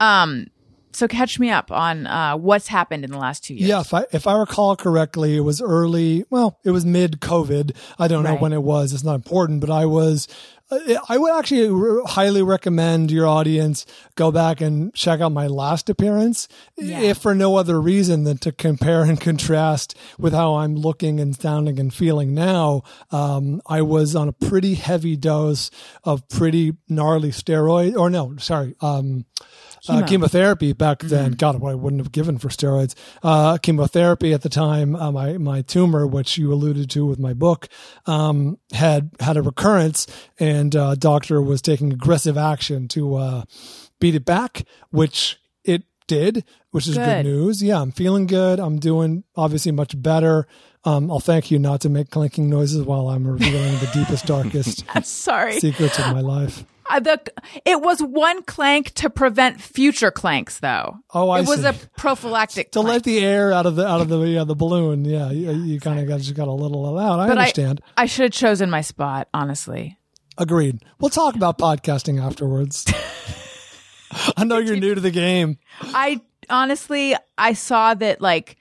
Um, 0.00 0.46
so 0.92 1.06
catch 1.06 1.38
me 1.38 1.50
up 1.50 1.70
on 1.70 2.06
uh, 2.06 2.36
what's 2.38 2.68
happened 2.68 3.04
in 3.04 3.10
the 3.10 3.18
last 3.18 3.44
two 3.44 3.52
years. 3.54 3.68
Yeah, 3.68 3.80
if 3.80 3.92
I 3.92 4.06
if 4.12 4.26
I 4.26 4.34
recall 4.38 4.76
correctly, 4.76 5.36
it 5.36 5.40
was 5.40 5.60
early. 5.60 6.24
Well, 6.30 6.58
it 6.64 6.70
was 6.70 6.86
mid 6.86 7.20
COVID. 7.20 7.76
I 7.98 8.08
don't 8.08 8.24
know 8.24 8.30
Right. 8.30 8.40
when 8.40 8.54
it 8.54 8.62
was. 8.62 8.94
It's 8.94 9.04
not 9.04 9.14
important, 9.14 9.60
but 9.60 9.68
I 9.68 9.84
was 9.84 10.26
I 10.70 11.16
would 11.16 11.32
actually 11.38 11.68
re- 11.70 12.02
highly 12.06 12.42
recommend 12.42 13.10
your 13.12 13.26
audience 13.26 13.86
go 14.16 14.32
back 14.32 14.60
and 14.60 14.92
check 14.94 15.20
out 15.20 15.30
my 15.30 15.46
last 15.46 15.88
appearance, 15.88 16.48
Yeah. 16.76 17.00
if 17.02 17.18
for 17.18 17.34
no 17.36 17.56
other 17.56 17.80
reason 17.80 18.24
than 18.24 18.38
to 18.38 18.50
compare 18.50 19.02
and 19.04 19.20
contrast 19.20 19.94
with 20.18 20.32
how 20.32 20.56
I'm 20.56 20.74
looking 20.74 21.20
and 21.20 21.36
sounding 21.40 21.78
and 21.78 21.94
feeling 21.94 22.34
now. 22.34 22.82
Um, 23.12 23.62
I 23.66 23.82
was 23.82 24.16
on 24.16 24.26
a 24.28 24.32
pretty 24.32 24.74
heavy 24.74 25.16
dose 25.16 25.70
of 26.02 26.28
pretty 26.28 26.72
gnarly 26.88 27.30
steroid, 27.30 27.96
or 27.96 28.10
no, 28.10 28.36
sorry, 28.38 28.74
um, 28.80 29.24
uh, 29.88 30.06
chemotherapy 30.06 30.72
back 30.72 31.00
then. 31.00 31.32
God, 31.32 31.60
what 31.60 31.72
I 31.72 31.74
wouldn't 31.74 32.00
have 32.00 32.12
given 32.12 32.38
for 32.38 32.48
steroids. 32.48 32.94
Uh, 33.22 33.58
chemotherapy 33.58 34.32
at 34.32 34.42
the 34.42 34.48
time, 34.48 34.94
uh, 34.96 35.10
my 35.12 35.38
my 35.38 35.62
tumor, 35.62 36.06
which 36.06 36.38
you 36.38 36.52
alluded 36.52 36.90
to 36.90 37.06
with 37.06 37.18
my 37.18 37.32
book, 37.32 37.68
um, 38.06 38.58
had 38.72 39.10
had 39.20 39.36
a 39.36 39.42
recurrence, 39.42 40.06
and 40.38 40.74
uh, 40.74 40.94
doctor 40.94 41.40
was 41.42 41.62
taking 41.62 41.92
aggressive 41.92 42.36
action 42.38 42.88
to 42.88 43.16
uh, 43.16 43.42
beat 44.00 44.14
it 44.14 44.24
back, 44.24 44.64
which 44.90 45.38
it 45.64 45.82
did, 46.06 46.44
which 46.70 46.86
is 46.86 46.96
good. 46.96 47.04
Good. 47.04 47.26
news. 47.26 47.62
Yeah, 47.62 47.80
I'm 47.80 47.92
feeling 47.92 48.26
good. 48.26 48.60
I'm 48.60 48.78
doing 48.78 49.24
obviously 49.34 49.72
much 49.72 50.00
better. 50.00 50.46
Um, 50.84 51.10
I'll 51.10 51.18
thank 51.18 51.50
you 51.50 51.58
not 51.58 51.80
to 51.80 51.88
make 51.88 52.10
clinking 52.10 52.48
noises 52.48 52.84
while 52.84 53.08
I'm 53.08 53.26
revealing 53.26 53.72
the 53.80 53.90
deepest, 53.92 54.24
darkest 54.26 54.84
I'm 54.94 55.02
sorry. 55.04 55.58
secrets 55.58 55.98
of 55.98 56.12
my 56.12 56.20
life. 56.20 56.64
Uh, 56.88 57.00
the 57.00 57.20
it 57.64 57.80
was 57.80 58.00
one 58.00 58.42
clank 58.42 58.92
to 58.94 59.10
prevent 59.10 59.60
future 59.60 60.10
clanks, 60.10 60.60
though. 60.60 60.96
Oh, 61.12 61.30
I 61.30 61.40
it 61.40 61.48
was 61.48 61.60
see. 61.60 61.66
a 61.66 61.72
prophylactic. 61.96 62.72
to 62.72 62.80
clank. 62.80 62.88
let 62.88 63.02
the 63.04 63.18
air 63.24 63.52
out 63.52 63.66
of 63.66 63.76
the 63.76 63.86
out 63.86 64.00
of 64.00 64.08
the 64.08 64.20
yeah, 64.20 64.44
the 64.44 64.54
balloon. 64.54 65.04
Yeah, 65.04 65.30
you, 65.30 65.52
you 65.52 65.80
kind 65.80 65.98
of 65.98 66.06
got 66.06 66.20
just 66.20 66.34
got 66.34 66.48
a 66.48 66.52
little 66.52 66.82
loud. 66.92 67.20
I 67.20 67.28
but 67.28 67.38
understand. 67.38 67.80
I, 67.96 68.02
I 68.02 68.06
should 68.06 68.24
have 68.24 68.32
chosen 68.32 68.70
my 68.70 68.80
spot, 68.82 69.28
honestly. 69.34 69.98
Agreed. 70.38 70.84
We'll 71.00 71.10
talk 71.10 71.34
about 71.34 71.58
podcasting 71.58 72.22
afterwards. 72.22 72.84
I 74.36 74.44
know 74.44 74.58
you're 74.58 74.76
new 74.76 74.94
to 74.94 75.00
the 75.00 75.10
game. 75.10 75.58
I 75.80 76.20
honestly, 76.50 77.16
I 77.38 77.54
saw 77.54 77.94
that 77.94 78.20
like, 78.20 78.56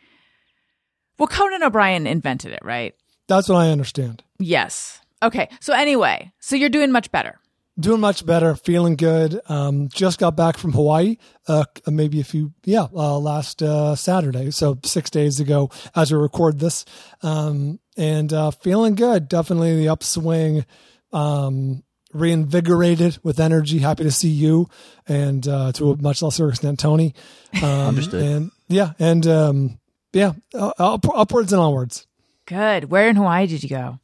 well, 1.17 1.27
Conan 1.27 1.63
O'Brien 1.63 2.07
invented 2.07 2.53
it, 2.53 2.61
right? 2.63 2.95
That's 3.27 3.49
what 3.49 3.57
I 3.57 3.69
understand. 3.69 4.23
Yes. 4.39 5.01
Okay. 5.21 5.49
So 5.59 5.73
anyway, 5.73 6.31
so 6.39 6.55
you're 6.55 6.69
doing 6.69 6.91
much 6.91 7.11
better. 7.11 7.39
Doing 7.77 7.99
much 7.99 8.25
better, 8.25 8.55
feeling 8.55 8.95
good. 8.95 9.39
Um, 9.49 9.89
just 9.89 10.17
got 10.17 10.37
back 10.37 10.57
from 10.57 10.71
Hawaii, 10.71 11.17
uh, 11.47 11.65
maybe 11.85 12.21
a 12.21 12.23
few, 12.23 12.53
yeah, 12.63 12.87
uh, 12.93 13.19
last 13.19 13.61
uh, 13.61 13.95
Saturday, 13.95 14.51
so 14.51 14.79
six 14.85 15.09
days 15.09 15.41
ago 15.41 15.69
as 15.93 16.09
we 16.09 16.17
record 16.17 16.59
this, 16.59 16.85
um, 17.21 17.79
and 17.97 18.31
uh, 18.31 18.51
feeling 18.51 18.95
good. 18.95 19.27
Definitely 19.27 19.75
the 19.75 19.89
upswing. 19.89 20.65
Um, 21.11 21.83
reinvigorated 22.13 23.17
with 23.23 23.39
energy. 23.39 23.79
Happy 23.79 24.03
to 24.03 24.11
see 24.11 24.29
you, 24.29 24.69
and 25.07 25.45
uh, 25.47 25.73
to 25.73 25.91
a 25.91 25.97
much 25.97 26.21
lesser 26.21 26.49
extent, 26.49 26.79
Tony. 26.79 27.13
Um, 27.61 27.63
Understood. 27.63 28.23
And 28.23 28.51
yeah, 28.67 28.93
and 28.99 29.27
um, 29.27 29.79
yeah, 30.13 30.33
uh, 30.53 30.71
up, 30.79 31.05
upwards 31.13 31.51
and 31.51 31.61
onwards. 31.61 32.07
Good. 32.45 32.89
Where 32.89 33.09
in 33.09 33.15
Hawaii 33.15 33.47
did 33.47 33.63
you 33.63 33.69
go? 33.69 33.99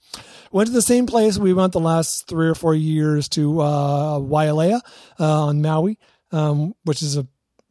Went 0.51 0.67
to 0.67 0.73
the 0.73 0.81
same 0.81 1.05
place 1.05 1.37
we 1.37 1.53
went 1.53 1.71
the 1.73 1.79
last 1.79 2.27
three 2.27 2.47
or 2.47 2.55
four 2.55 2.75
years 2.75 3.29
to 3.29 3.61
uh, 3.61 4.19
Wailea 4.19 4.81
uh, 5.19 5.45
on 5.45 5.61
Maui, 5.61 5.97
um, 6.31 6.75
which 6.83 7.01
is 7.01 7.17
a 7.17 7.27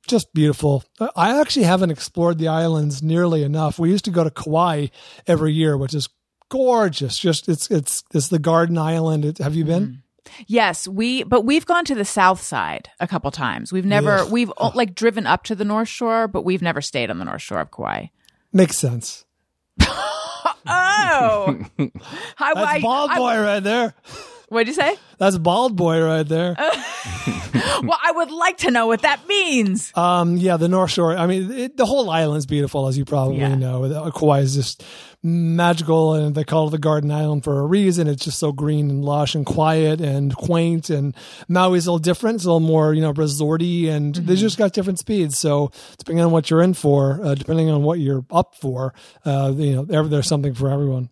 just 0.07 0.33
beautiful. 0.33 0.83
I 1.15 1.41
actually 1.41 1.65
haven't 1.65 1.91
explored 1.91 2.39
the 2.39 2.49
islands 2.49 3.03
nearly 3.03 3.43
enough. 3.43 3.79
We 3.79 3.91
used 3.91 4.07
to 4.07 4.11
go 4.11 4.25
to 4.25 4.31
Kauai 4.31 4.89
every 5.27 5.53
year, 5.53 5.77
which 5.77 5.95
is 5.95 6.09
gorgeous. 6.49 7.19
Just 7.19 7.49
it's 7.49 7.71
it's 7.71 8.03
it's 8.13 8.29
the 8.29 8.39
Garden 8.39 8.79
Island. 8.79 9.25
It, 9.25 9.39
have 9.39 9.55
you 9.55 9.65
been? 9.65 10.03
Yes, 10.47 10.87
we, 10.87 11.23
but 11.23 11.45
we've 11.45 11.67
gone 11.67 11.85
to 11.87 11.95
the 11.95 12.05
south 12.05 12.41
side 12.41 12.91
a 13.01 13.09
couple 13.09 13.31
times. 13.31 13.73
We've 13.73 13.87
never, 13.87 14.19
Ugh. 14.19 14.31
we've 14.31 14.53
uh, 14.59 14.71
like 14.75 14.95
driven 14.95 15.27
up 15.27 15.45
to 15.45 15.55
the 15.55 15.65
North 15.65 15.89
Shore, 15.89 16.29
but 16.29 16.45
we've 16.45 16.63
never 16.63 16.81
stayed 16.81 17.11
on 17.11 17.19
the 17.19 17.25
North 17.25 17.43
Shore 17.43 17.61
of 17.61 17.71
Kauai. 17.71 18.07
Makes 18.53 18.77
sense. 18.77 19.25
Oh, 20.67 21.59
That's 21.79 21.91
I- 22.39 22.81
bald 22.81 23.11
I- 23.11 23.17
boy 23.17 23.41
right 23.41 23.61
there. 23.61 23.95
What'd 24.51 24.67
you 24.69 24.75
say? 24.75 24.97
That's 25.19 25.39
bald 25.39 25.77
boy 25.77 26.03
right 26.03 26.27
there. 26.29 26.55
well, 26.59 27.99
I 28.05 28.13
would 28.15 28.33
like 28.33 28.59
to 28.59 28.73
know 28.73 28.89
what 28.89 29.03
that 29.03 29.27
means. 29.29 29.93
Um, 29.97 30.37
yeah, 30.37 30.57
the 30.57 30.67
North 30.69 30.91
Shore. 30.91 31.17
I 31.17 31.27
mean, 31.29 31.53
it, 31.53 31.77
the 31.77 31.87
whole 31.87 32.11
island's 32.11 32.47
beautiful, 32.47 32.89
as 32.89 32.99
you 32.99 33.05
probably 33.05 33.39
Yeah. 33.39 33.55
know. 33.55 33.89
The- 33.89 34.11
Kauai 34.11 34.41
is 34.41 34.57
just 34.57 34.83
magical, 35.23 36.15
and 36.15 36.35
they 36.35 36.43
call 36.43 36.67
it 36.67 36.71
the 36.73 36.79
Garden 36.79 37.13
Island 37.13 37.45
for 37.45 37.61
a 37.61 37.65
reason. 37.65 38.09
It's 38.09 38.25
just 38.25 38.41
so 38.41 38.51
green 38.51 38.91
and 38.91 39.05
lush 39.05 39.37
and 39.37 39.47
quiet 39.47 40.01
and 40.01 40.35
quaint. 40.35 40.91
And 40.91 41.15
Maui's 41.49 41.87
a 41.87 41.93
little 41.93 41.99
different. 42.01 42.37
It's 42.37 42.45
a 42.45 42.49
little 42.49 42.59
more, 42.61 42.93
you 42.93 43.03
know, 43.03 43.13
resorty, 43.13 43.89
and 43.89 44.17
they 44.17 44.35
just 44.35 44.59
got 44.59 44.73
different 44.73 44.99
speeds. 44.99 45.39
So 45.39 45.71
depending 45.99 46.25
on 46.25 46.33
what 46.33 46.51
you're 46.51 46.63
in 46.63 46.75
for, 46.75 47.21
uh, 47.23 47.35
depending 47.37 47.71
on 47.71 47.85
what 47.85 48.01
you're 48.01 48.25
up 48.33 48.57
for, 48.57 48.95
uh, 49.25 49.53
you 49.57 49.77
know, 49.77 49.85
there, 49.85 50.03
there's 50.09 50.27
something 50.27 50.55
for 50.55 50.69
everyone. 50.71 51.09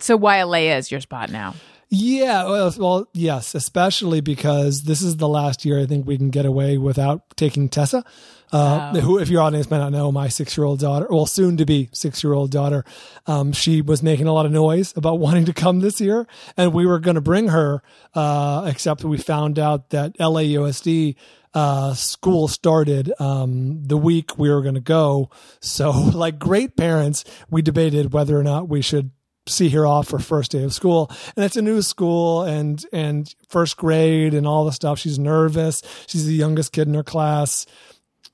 So 0.00 0.18
Wailea 0.18 0.76
is 0.76 0.90
your 0.90 1.00
spot 1.00 1.30
now. 1.30 1.54
Yeah, 1.94 2.44
well, 2.44 2.74
well, 2.78 3.08
yes, 3.12 3.54
especially 3.54 4.22
because 4.22 4.84
this 4.84 5.02
is 5.02 5.18
the 5.18 5.28
last 5.28 5.66
year 5.66 5.78
I 5.78 5.84
think 5.84 6.06
we 6.06 6.16
can 6.16 6.30
get 6.30 6.46
away 6.46 6.78
without 6.78 7.36
taking 7.36 7.68
Tessa. 7.68 8.02
Uh, 8.50 8.92
Oh. 8.94 9.00
Who, 9.00 9.18
if 9.18 9.28
your 9.28 9.42
audience 9.42 9.70
may 9.70 9.76
not 9.76 9.92
know, 9.92 10.10
my 10.10 10.28
six-year-old 10.28 10.80
daughter, 10.80 11.06
well, 11.10 11.26
soon 11.26 11.58
to 11.58 11.66
be 11.66 11.90
six-year-old 11.92 12.50
daughter, 12.50 12.86
um, 13.26 13.52
she 13.52 13.82
was 13.82 14.02
making 14.02 14.26
a 14.26 14.32
lot 14.32 14.46
of 14.46 14.52
noise 14.52 14.94
about 14.96 15.18
wanting 15.18 15.44
to 15.44 15.52
come 15.52 15.80
this 15.80 16.00
year, 16.00 16.26
and 16.56 16.72
we 16.72 16.86
were 16.86 16.98
going 16.98 17.16
to 17.16 17.20
bring 17.20 17.48
her, 17.48 17.82
uh, 18.14 18.64
except 18.66 19.04
we 19.04 19.18
found 19.18 19.58
out 19.58 19.90
that 19.90 20.16
LAUSD 20.18 21.14
uh, 21.52 21.92
school 21.92 22.48
started 22.48 23.12
um, 23.18 23.82
the 23.84 23.98
week 23.98 24.38
we 24.38 24.48
were 24.48 24.62
going 24.62 24.74
to 24.74 24.80
go. 24.80 25.28
So, 25.60 25.90
like 26.14 26.38
great 26.38 26.74
parents, 26.74 27.24
we 27.50 27.60
debated 27.60 28.14
whether 28.14 28.38
or 28.38 28.42
not 28.42 28.66
we 28.66 28.80
should 28.80 29.10
see 29.46 29.68
her 29.70 29.86
off 29.86 30.08
for 30.08 30.18
first 30.18 30.52
day 30.52 30.62
of 30.62 30.72
school. 30.72 31.10
And 31.36 31.44
it's 31.44 31.56
a 31.56 31.62
new 31.62 31.82
school 31.82 32.42
and 32.42 32.84
and 32.92 33.32
first 33.48 33.76
grade 33.76 34.34
and 34.34 34.46
all 34.46 34.64
the 34.64 34.72
stuff. 34.72 34.98
She's 34.98 35.18
nervous. 35.18 35.82
She's 36.06 36.26
the 36.26 36.34
youngest 36.34 36.72
kid 36.72 36.88
in 36.88 36.94
her 36.94 37.02
class. 37.02 37.66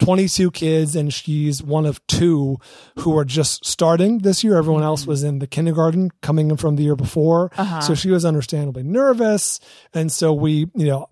22 0.01 0.53
kids 0.53 0.95
and 0.95 1.13
she's 1.13 1.61
one 1.61 1.85
of 1.85 2.05
two 2.07 2.57
who 3.01 3.19
are 3.19 3.25
just 3.25 3.65
starting 3.65 4.19
this 4.19 4.45
year. 4.45 4.57
Everyone 4.57 4.85
else 4.85 5.03
mm-hmm. 5.03 5.11
was 5.11 5.25
in 5.25 5.41
the 5.41 5.47
kindergarten 5.49 6.11
coming 6.23 6.51
in 6.51 6.57
from 6.57 6.77
the 6.77 6.85
year 6.85 6.95
before. 6.95 7.51
Uh-huh. 7.57 7.81
So 7.81 7.95
she 7.95 8.11
was 8.11 8.25
understandably 8.25 8.85
nervous. 8.85 9.59
And 9.93 10.13
so 10.13 10.33
we 10.33 10.71
you 10.75 10.87
know 10.87 11.09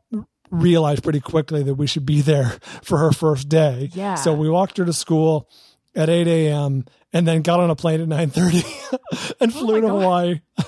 realized 0.50 1.02
pretty 1.02 1.20
quickly 1.20 1.64
that 1.64 1.74
we 1.74 1.88
should 1.88 2.06
be 2.06 2.20
there 2.20 2.58
for 2.82 2.98
her 2.98 3.12
first 3.12 3.48
day. 3.48 3.90
Yeah. 3.92 4.14
so 4.14 4.32
we 4.32 4.48
walked 4.48 4.78
her 4.78 4.84
to 4.84 4.92
school 4.92 5.48
at 5.96 6.08
8 6.08 6.26
a.m 6.28 6.84
and 7.12 7.26
then 7.26 7.42
got 7.42 7.60
on 7.60 7.70
a 7.70 7.76
plane 7.76 8.00
at 8.00 8.08
9.30 8.08 9.34
and 9.40 9.52
flew 9.52 9.80
to 9.80 9.86
God. 9.86 10.00
hawaii 10.00 10.40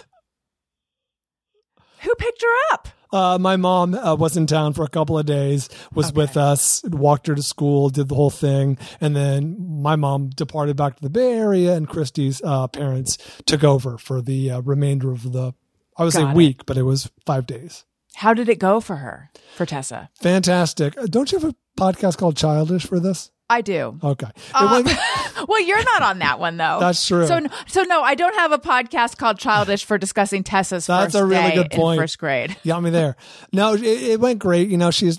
Who 2.03 2.15
picked 2.15 2.43
her 2.43 2.75
up? 2.75 2.89
uh, 3.13 3.39
my 3.41 3.57
mom 3.57 3.95
uh, 3.95 4.15
was 4.15 4.37
in 4.37 4.47
town 4.47 4.73
for 4.75 4.85
a 4.85 4.89
couple 4.89 5.19
of 5.19 5.27
days, 5.27 5.69
was 5.95 6.13
with 6.13 6.37
us, 6.37 6.83
walked 6.85 7.27
her 7.27 7.35
to 7.35 7.43
school, 7.43 7.89
did 7.89 8.09
the 8.09 8.15
whole 8.15 8.31
thing, 8.31 8.77
and 9.01 9.17
then 9.17 9.57
my 9.83 9.97
mom 9.97 10.29
departed 10.31 10.77
back 10.77 10.97
to 10.97 11.03
the 11.03 11.11
Bay 11.11 11.33
Area, 11.33 11.75
and 11.75 11.89
Christy's 11.89 12.41
uh, 12.45 12.69
parents 12.69 13.17
took 13.47 13.65
over 13.65 13.97
for 13.99 14.21
the 14.21 14.51
uh, 14.51 14.61
remainder 14.61 15.11
of 15.11 15.33
the, 15.33 15.55
I 15.97 16.05
would 16.05 16.13
say 16.13 16.29
it. 16.29 16.35
week, 16.37 16.67
but 16.67 16.77
it 16.77 16.83
was 16.83 17.11
five 17.25 17.47
days. 17.47 17.85
How 18.15 18.35
did 18.35 18.49
it 18.49 18.59
go 18.59 18.79
for 18.81 18.97
her, 18.97 19.31
for 19.57 19.65
Tessa? 19.65 20.11
Fantastic. 20.21 20.97
Uh, 20.99 21.07
Don't 21.07 21.33
you 21.33 21.39
have 21.39 21.51
a 21.51 21.57
podcast 21.81 22.19
called 22.19 22.37
Childish 22.37 22.85
for 22.87 23.01
this? 23.01 23.31
I 23.51 23.63
do. 23.63 23.99
Okay. 24.03 24.29
Went- 24.61 24.91
well, 25.49 25.61
you're 25.61 25.83
not 25.85 26.03
on 26.03 26.19
that 26.19 26.39
one 26.39 26.57
though. 26.59 26.79
That's 26.81 27.07
true. 27.07 27.27
So, 27.27 27.41
so 27.67 27.83
no, 27.85 28.03
I 28.03 28.15
don't 28.15 28.35
have 28.35 28.53
a 28.53 28.59
podcast 28.59 29.17
called 29.17 29.39
Childish 29.39 29.85
for 29.85 29.97
discussing 29.97 30.45
Tessa's 30.45 30.87
That's 30.87 31.15
first 31.15 31.23
a 31.23 31.25
really 31.25 31.53
good 31.53 31.71
point. 31.71 31.99
first 31.99 32.19
grade. 32.19 32.57
got 32.67 32.83
me 32.83 32.91
there. 32.91 33.17
No, 33.53 33.75
it, 33.75 33.83
it 33.83 34.21
went 34.21 34.39
great. 34.39 34.69
You 34.69 34.77
know, 34.77 34.91
she's 34.91 35.19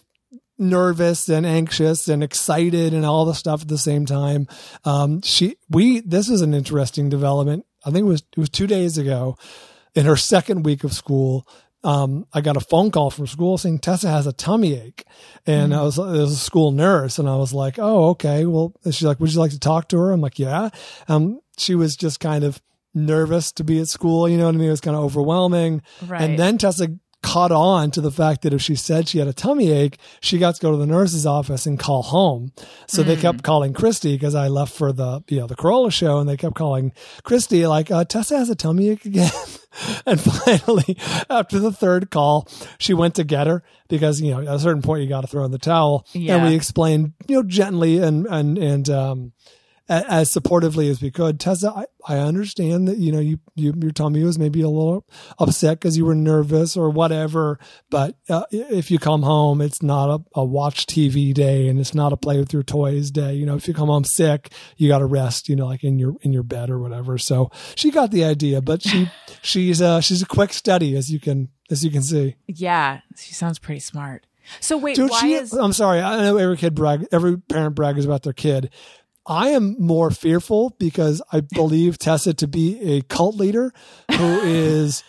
nervous 0.59 1.29
and 1.29 1.45
anxious 1.45 2.07
and 2.07 2.21
excited 2.21 2.93
and 2.93 3.05
all 3.05 3.25
the 3.25 3.33
stuff 3.33 3.61
at 3.61 3.67
the 3.67 3.77
same 3.77 4.05
time. 4.05 4.47
Um, 4.85 5.21
she, 5.21 5.55
we, 5.69 6.01
this 6.01 6.29
is 6.29 6.41
an 6.41 6.53
interesting 6.53 7.09
development. 7.09 7.65
I 7.85 7.91
think 7.91 8.01
it 8.05 8.09
was, 8.09 8.23
it 8.35 8.39
was 8.39 8.49
two 8.49 8.67
days 8.67 8.97
ago 8.97 9.37
in 9.95 10.05
her 10.05 10.17
second 10.17 10.63
week 10.63 10.83
of 10.83 10.93
school. 10.93 11.47
Um, 11.83 12.25
I 12.33 12.41
got 12.41 12.57
a 12.57 12.61
phone 12.61 12.91
call 12.91 13.09
from 13.09 13.25
school 13.25 13.57
saying 13.57 13.79
Tessa 13.79 14.09
has 14.09 14.27
a 14.27 14.33
tummy 14.33 14.73
ache, 14.75 15.05
and 15.45 15.73
I 15.73 15.81
was 15.81 15.97
it 15.97 16.01
was 16.01 16.33
a 16.33 16.35
school 16.35 16.71
nurse, 16.71 17.19
and 17.19 17.29
I 17.29 17.37
was 17.37 17.53
like, 17.53 17.79
"Oh, 17.79 18.09
okay." 18.09 18.45
Well, 18.45 18.73
and 18.83 18.93
she's 18.93 19.07
like, 19.07 19.19
"Would 19.19 19.33
you 19.33 19.39
like 19.39 19.51
to 19.51 19.59
talk 19.59 19.87
to 19.89 19.97
her?" 19.97 20.11
I'm 20.11 20.19
like, 20.19 20.39
"Yeah." 20.39 20.69
Um, 21.07 21.39
she 21.57 21.75
was 21.75 21.95
just 21.95 22.19
kind 22.19 22.43
of 22.43 22.61
nervous 22.93 23.51
to 23.53 23.63
be 23.63 23.79
at 23.79 23.87
school. 23.87 24.27
You 24.27 24.37
know 24.37 24.45
what 24.45 24.55
I 24.55 24.57
mean? 24.57 24.67
It 24.67 24.71
was 24.71 24.81
kind 24.81 24.97
of 24.97 25.03
overwhelming. 25.03 25.81
Right. 26.05 26.21
And 26.21 26.37
then 26.37 26.57
Tessa 26.57 26.89
caught 27.21 27.51
on 27.51 27.91
to 27.91 28.01
the 28.01 28.11
fact 28.11 28.41
that 28.43 28.53
if 28.53 28.61
she 28.61 28.75
said 28.75 29.07
she 29.07 29.19
had 29.19 29.27
a 29.27 29.33
tummy 29.33 29.71
ache, 29.71 29.99
she 30.21 30.37
got 30.37 30.55
to 30.55 30.61
go 30.61 30.71
to 30.71 30.77
the 30.77 30.85
nurse's 30.85 31.25
office 31.25 31.65
and 31.65 31.77
call 31.77 32.01
home. 32.01 32.51
So 32.87 33.03
they 33.03 33.15
kept 33.15 33.43
calling 33.43 33.73
Christy 33.73 34.15
because 34.15 34.35
I 34.35 34.47
left 34.47 34.73
for 34.73 34.91
the 34.91 35.23
you 35.27 35.39
know 35.39 35.47
the 35.47 35.55
Carolla 35.55 35.91
show, 35.91 36.19
and 36.19 36.29
they 36.29 36.37
kept 36.37 36.55
calling 36.55 36.93
Christy 37.23 37.67
like 37.67 37.91
uh, 37.91 38.05
Tessa 38.05 38.37
has 38.37 38.49
a 38.49 38.55
tummy 38.55 38.89
ache 38.89 39.05
again. 39.05 39.31
and 40.05 40.19
finally, 40.19 40.97
after 41.29 41.59
the 41.59 41.71
third 41.71 42.09
call, 42.09 42.47
she 42.77 42.93
went 42.93 43.15
to 43.15 43.23
get 43.23 43.47
her 43.47 43.63
because 43.87 44.21
you 44.21 44.31
know 44.31 44.41
at 44.41 44.55
a 44.55 44.59
certain 44.59 44.81
point 44.81 45.03
you 45.03 45.09
got 45.09 45.21
to 45.21 45.27
throw 45.27 45.43
in 45.43 45.51
the 45.51 45.57
towel. 45.57 46.05
Yeah. 46.13 46.37
And 46.37 46.47
we 46.47 46.55
explained 46.55 47.13
you 47.27 47.37
know 47.37 47.43
gently 47.43 47.97
and 47.99 48.25
and 48.27 48.57
and 48.57 48.89
um 48.89 49.33
as 49.89 50.31
supportively 50.31 50.89
as 50.89 51.01
we 51.01 51.09
could. 51.09 51.39
Tessa, 51.39 51.73
I, 51.75 51.85
I 52.07 52.19
understand 52.19 52.87
that 52.87 52.97
you 52.97 53.11
know 53.11 53.19
you, 53.19 53.39
you 53.55 53.73
your 53.75 53.91
tummy 53.91 54.23
was 54.23 54.37
maybe 54.37 54.61
a 54.61 54.69
little 54.69 55.05
upset 55.39 55.79
because 55.79 55.97
you 55.97 56.05
were 56.05 56.15
nervous 56.15 56.77
or 56.77 56.89
whatever. 56.89 57.59
But 57.89 58.15
uh, 58.29 58.43
if 58.51 58.91
you 58.91 58.99
come 58.99 59.23
home, 59.23 59.61
it's 59.61 59.81
not 59.81 60.09
a, 60.09 60.39
a 60.39 60.45
watch 60.45 60.85
TV 60.85 61.33
day 61.33 61.67
and 61.67 61.79
it's 61.79 61.95
not 61.95 62.13
a 62.13 62.17
play 62.17 62.37
with 62.37 62.53
your 62.53 62.63
toys 62.63 63.09
day. 63.09 63.33
You 63.33 63.45
know, 63.45 63.55
if 63.55 63.67
you 63.67 63.73
come 63.73 63.87
home 63.87 64.05
sick, 64.05 64.53
you 64.77 64.87
got 64.87 64.99
to 64.99 65.05
rest. 65.05 65.49
You 65.49 65.55
know, 65.55 65.65
like 65.65 65.83
in 65.83 65.97
your 65.97 66.15
in 66.21 66.31
your 66.31 66.43
bed 66.43 66.69
or 66.69 66.79
whatever. 66.79 67.17
So 67.17 67.49
she 67.75 67.89
got 67.89 68.11
the 68.11 68.23
idea, 68.23 68.61
but 68.61 68.83
she 68.83 69.09
she's 69.41 69.81
uh 69.81 70.01
she's 70.01 70.21
a 70.21 70.27
quick 70.27 70.53
study 70.53 70.95
as 70.95 71.11
you 71.11 71.19
can 71.19 71.49
as 71.71 71.83
you 71.83 71.89
can 71.89 72.03
see. 72.03 72.35
Yeah, 72.47 73.01
she 73.17 73.33
sounds 73.33 73.57
pretty 73.57 73.79
smart. 73.79 74.25
So 74.59 74.77
wait, 74.77 74.95
Dude, 74.95 75.11
why 75.11 75.19
she, 75.19 75.33
is 75.33 75.53
I'm 75.53 75.73
sorry. 75.73 76.01
I 76.01 76.21
know 76.23 76.37
every 76.37 76.57
kid 76.57 76.75
brag, 76.75 77.07
every 77.11 77.37
parent 77.37 77.75
brags 77.75 78.05
about 78.05 78.23
their 78.23 78.33
kid. 78.33 78.71
I 79.29 79.49
am 79.49 79.75
more 79.79 80.09
fearful 80.11 80.75
because 80.79 81.21
I 81.31 81.39
believe 81.41 81.97
Tessa 81.99 82.33
to 82.33 82.47
be 82.47 82.79
a 82.81 83.01
cult 83.03 83.35
leader 83.35 83.71
who 84.11 84.39
is 84.43 85.03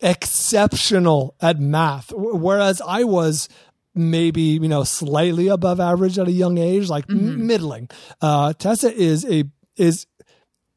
exceptional 0.00 1.34
at 1.40 1.58
math, 1.58 2.12
whereas 2.14 2.82
I 2.86 3.04
was 3.04 3.48
maybe 3.94 4.42
you 4.42 4.68
know 4.68 4.84
slightly 4.84 5.48
above 5.48 5.80
average 5.80 6.18
at 6.18 6.28
a 6.28 6.32
young 6.32 6.58
age, 6.58 6.88
like 6.88 7.04
m- 7.08 7.46
middling. 7.46 7.88
Uh, 8.20 8.52
Tessa 8.52 8.92
is 8.92 9.24
a 9.24 9.44
is 9.76 10.06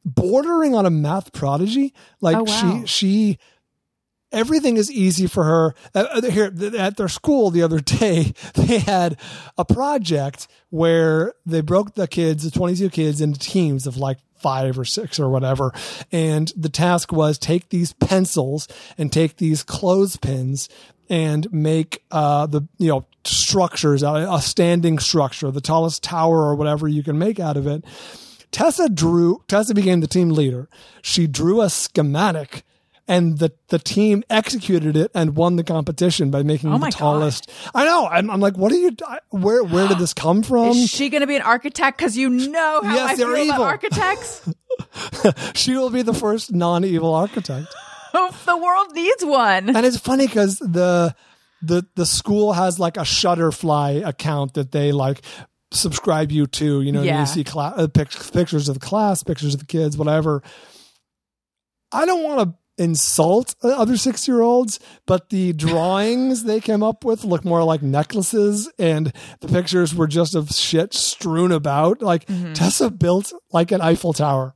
bordering 0.06 0.75
on 0.75 0.86
a 0.86 0.89
math 0.89 1.32
prodigy. 1.34 1.94
Like 2.22 2.38
Oh, 2.38 2.44
wow. 2.44 2.82
she 2.84 2.86
she 2.88 3.38
everything 4.36 4.77
is 4.77 4.92
easy 4.92 5.25
for 5.25 5.44
her. 5.44 5.75
Uh, 5.96 6.06
uh, 6.12 6.30
here 6.30 6.54
at 6.77 6.98
their 6.98 7.08
school 7.08 7.50
the 7.50 7.63
other 7.63 7.80
day, 8.00 8.34
they 8.54 8.80
had 8.80 9.18
a 9.58 9.65
project 9.65 10.48
where 10.70 11.34
they 11.46 11.62
broke 11.62 11.96
the 11.96 12.08
kids, 12.08 12.44
the 12.44 12.51
22 12.51 12.89
kids, 12.89 13.22
into 13.22 13.39
teams 13.39 13.88
of 13.88 13.98
like 13.98 14.20
five 14.36 14.77
or 14.77 14.86
six 14.86 15.20
or 15.20 15.30
whatever. 15.30 15.72
And 16.12 16.51
the 16.56 16.70
task 16.70 17.12
was 17.12 17.38
take 17.38 17.70
these 17.70 17.94
pencils 17.94 18.68
and 18.98 19.12
take 19.12 19.38
these 19.38 19.63
clothespins 19.63 20.70
and 21.10 21.51
make 21.51 22.04
uh, 22.12 22.46
the 22.48 22.62
you 22.77 22.89
know 22.89 23.06
structures 23.24 24.04
a 24.04 24.39
standing 24.42 25.00
structure, 25.00 25.51
the 25.51 25.62
tallest 25.62 26.04
tower 26.04 26.44
or 26.44 26.56
whatever 26.56 26.88
you 26.88 27.04
can 27.04 27.18
make 27.18 27.39
out 27.39 27.58
of 27.58 27.68
it. 27.68 27.84
Tessa 28.51 28.89
drew. 28.89 29.44
Tessa 29.48 29.74
became 29.74 30.00
the 30.00 30.08
team 30.08 30.30
leader. 30.30 30.70
She 31.01 31.27
drew 31.27 31.62
a 31.62 31.70
schematic, 31.70 32.63
and 33.08 33.38
the 33.38 33.52
the 33.70 33.78
team 33.80 34.24
executed 34.30 34.98
it 34.98 35.12
and 35.14 35.36
won 35.36 35.56
the 35.58 35.64
competition 35.64 36.32
by 36.32 36.42
making 36.44 36.74
Oh 36.74 36.78
the 36.78 36.90
tallest. 36.92 37.50
I 37.74 37.86
know. 37.86 38.08
I'm, 38.08 38.30
I'm 38.32 38.40
like, 38.40 38.58
what 38.58 38.72
are 38.72 38.76
you? 38.78 38.96
Where 39.30 39.64
where 39.64 39.88
did 39.88 39.98
this 40.00 40.14
come 40.26 40.42
from? 40.44 40.70
is 40.70 40.90
she 40.90 41.10
going 41.10 41.22
to 41.22 41.28
be 41.28 41.36
an 41.36 41.42
architect? 41.44 41.98
Because 41.98 42.18
you 42.18 42.30
know 42.30 42.82
how 42.84 42.96
Yes, 42.96 43.12
I 43.12 43.16
feel 43.16 43.50
about 43.50 43.62
architects. 43.62 44.50
she 45.54 45.76
will 45.76 45.90
be 45.92 46.02
the 46.02 46.14
first 46.14 46.52
non-evil 46.54 47.14
architect. 47.14 47.74
the 48.14 48.58
world 48.58 48.94
needs 48.96 49.24
one. 49.26 49.76
and 49.76 49.86
it's 49.86 49.98
funny 50.00 50.26
because 50.28 50.58
the 50.60 51.16
the 51.62 51.86
the 51.96 52.06
school 52.06 52.54
has 52.54 52.80
like 52.80 52.98
a 52.98 53.02
Shutterfly 53.02 54.06
account 54.08 54.54
that 54.56 54.72
they 54.72 54.92
like 54.92 55.22
subscribe 55.72 56.32
you 56.32 56.48
to. 56.48 56.82
You 56.82 56.92
know, 56.92 57.02
Yeah. 57.02 57.20
you 57.22 57.26
see 57.26 57.44
cla- 57.44 57.74
uh, 57.76 57.88
pic- 57.88 58.32
pictures 58.34 58.68
of 58.70 58.80
the 58.80 58.86
class, 58.86 59.22
pictures 59.24 59.54
of 59.54 59.60
the 59.60 59.66
kids, 59.66 59.98
whatever. 59.98 60.42
I 61.92 62.06
don't 62.06 62.24
want 62.24 62.40
to 62.50 62.56
insult 62.77 63.55
uh, 63.63 63.70
other 63.70 63.98
six 63.98 64.27
year 64.27 64.41
olds, 64.41 64.79
but 65.05 65.29
the 65.29 65.53
drawings 65.53 66.44
they 66.44 66.60
came 66.60 66.84
up 66.84 67.03
with 67.05 67.24
look 67.24 67.46
more 67.46 67.63
like 67.63 67.82
necklaces, 67.82 68.70
and 68.77 69.12
the 69.39 69.48
pictures 69.48 69.94
were 69.96 70.08
just 70.08 70.36
of 70.36 70.50
shit 70.51 70.94
strewn 70.94 71.51
about. 71.51 72.01
Like 72.01 72.25
Tessa 72.53 72.89
built 72.91 73.34
like 73.51 73.72
an 73.72 73.82
Eiffel 73.82 74.13
Tower. 74.13 74.55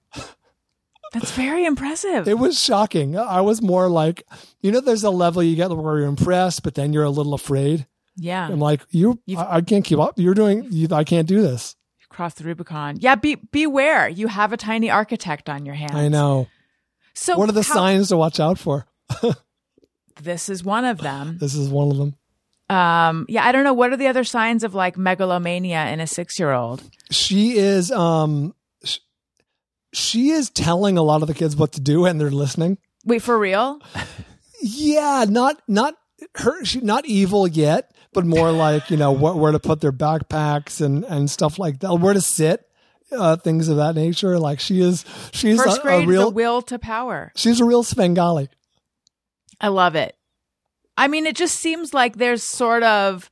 That's 1.14 1.32
very 1.32 1.66
impressive. 1.66 2.28
It 2.28 2.38
was 2.38 2.62
shocking. 2.64 3.18
I 3.18 3.42
was 3.42 3.62
more 3.64 3.90
like, 3.90 4.24
you 4.62 4.72
know, 4.72 4.80
there's 4.80 5.04
a 5.04 5.10
level 5.10 5.42
you 5.42 5.56
get 5.56 5.72
where 5.72 5.98
you're 6.00 6.08
impressed, 6.08 6.62
but 6.62 6.76
then 6.76 6.94
you're 6.94 7.04
a 7.04 7.10
little 7.10 7.34
afraid. 7.34 7.88
yeah, 8.16 8.46
I'm 8.48 8.60
like, 8.60 8.82
you, 8.92 9.20
I, 9.36 9.58
I 9.58 9.62
can't 9.62 9.84
keep 9.84 9.98
up. 9.98 10.20
You're 10.20 10.36
doing, 10.36 10.68
you, 10.70 10.88
I 10.92 11.04
can't 11.04 11.28
do 11.28 11.42
this. 11.42 11.76
cross 12.10 12.36
the 12.36 12.44
Rubicon. 12.44 12.98
Yeah, 13.00 13.16
be 13.16 13.36
beware. 13.36 14.08
You 14.08 14.28
have 14.28 14.54
a 14.54 14.58
tiny 14.58 14.92
architect 14.92 15.50
on 15.50 15.66
your 15.66 15.74
hands. 15.76 15.96
I 15.96 16.10
know. 16.10 16.48
So 17.14 17.38
what 17.38 17.50
are 17.50 17.54
the 17.54 17.64
how- 17.64 17.74
signs 17.74 18.10
to 18.10 18.18
watch 18.18 18.40
out 18.40 18.58
for? 18.60 18.86
This 20.22 20.50
is 20.50 20.64
one 20.64 20.86
of 20.86 20.98
them. 20.98 21.38
This 21.40 21.56
is 21.56 21.70
one 21.70 21.92
of 21.92 21.98
them. 21.98 22.16
Um, 22.70 23.26
yeah, 23.30 23.46
I 23.46 23.52
don't 23.52 23.64
know. 23.64 23.74
What 23.74 23.92
are 23.92 23.98
the 23.98 24.08
other 24.08 24.24
signs 24.24 24.64
of 24.64 24.76
like 24.76 24.98
megalomania 24.98 25.88
in 25.88 26.00
a 26.00 26.08
six-year-old? 26.08 26.84
She 27.10 27.58
is, 27.58 27.92
um, 27.92 28.54
sh- 28.84 29.00
she 29.94 30.30
is 30.30 30.50
telling 30.50 30.98
a 30.98 31.02
lot 31.04 31.22
of 31.22 31.28
the 31.28 31.34
kids 31.34 31.56
what 31.56 31.72
to 31.74 31.82
do 31.82 32.06
and 32.06 32.20
they're 32.20 32.30
listening. 32.30 32.78
Wait, 33.06 33.22
for 33.22 33.40
real? 33.40 33.82
Yeah, 34.62 35.26
not, 35.28 35.62
not 35.68 35.96
her, 36.36 36.64
she, 36.66 36.82
not 36.82 37.06
evil 37.06 37.48
yet, 37.48 37.92
but 38.14 38.26
more 38.26 38.52
like, 38.52 38.92
you 38.92 38.98
know, 38.98 39.14
what, 39.14 39.38
where 39.38 39.54
to 39.54 39.60
put 39.60 39.82
their 39.82 39.94
backpacks 39.94 40.82
and, 40.82 41.06
and 41.06 41.32
stuff 41.32 41.58
like 41.58 41.80
that, 41.80 41.96
where 41.96 42.14
to 42.14 42.22
sit. 42.22 42.69
Uh, 43.12 43.36
things 43.38 43.68
of 43.70 43.78
that 43.78 43.96
nature. 43.96 44.38
Like 44.38 44.60
she 44.60 44.82
is, 44.82 45.04
she's 45.32 45.62
First 45.62 45.80
a, 45.80 45.82
grade 45.82 46.04
a 46.06 46.08
real, 46.08 46.28
a 46.28 46.30
will 46.30 46.62
to 46.64 46.78
power. 46.78 47.32
She's 47.36 47.60
a 47.60 47.66
real 47.66 47.84
Svengali. 47.84 48.50
I 49.60 49.70
love 49.70 49.96
it. 49.96 50.16
I 50.98 51.08
mean, 51.08 51.26
it 51.26 51.36
just 51.36 51.56
seems 51.60 51.94
like 51.94 52.18
there's 52.18 52.44
sort 52.44 52.84
of 52.84 53.30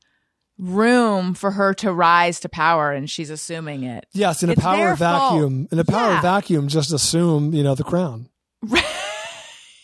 room 0.58 1.34
for 1.36 1.52
her 1.52 1.74
to 1.76 1.94
rise 1.94 2.40
to 2.40 2.50
power, 2.50 2.92
and 2.92 3.08
she's 3.10 3.30
assuming 3.30 3.84
it. 3.84 4.06
Yes, 4.14 4.42
in 4.42 4.50
a 4.50 4.54
It's 4.54 4.62
power 4.62 4.96
vacuum. 4.96 5.66
fault. 5.66 5.74
In 5.74 5.80
a 5.80 5.86
power 5.86 6.14
Yeah. 6.14 6.22
vacuum, 6.22 6.68
just 6.70 6.92
assume 6.92 7.54
you 7.54 7.62
know 7.64 7.76
the 7.76 7.84
crown. 7.84 8.30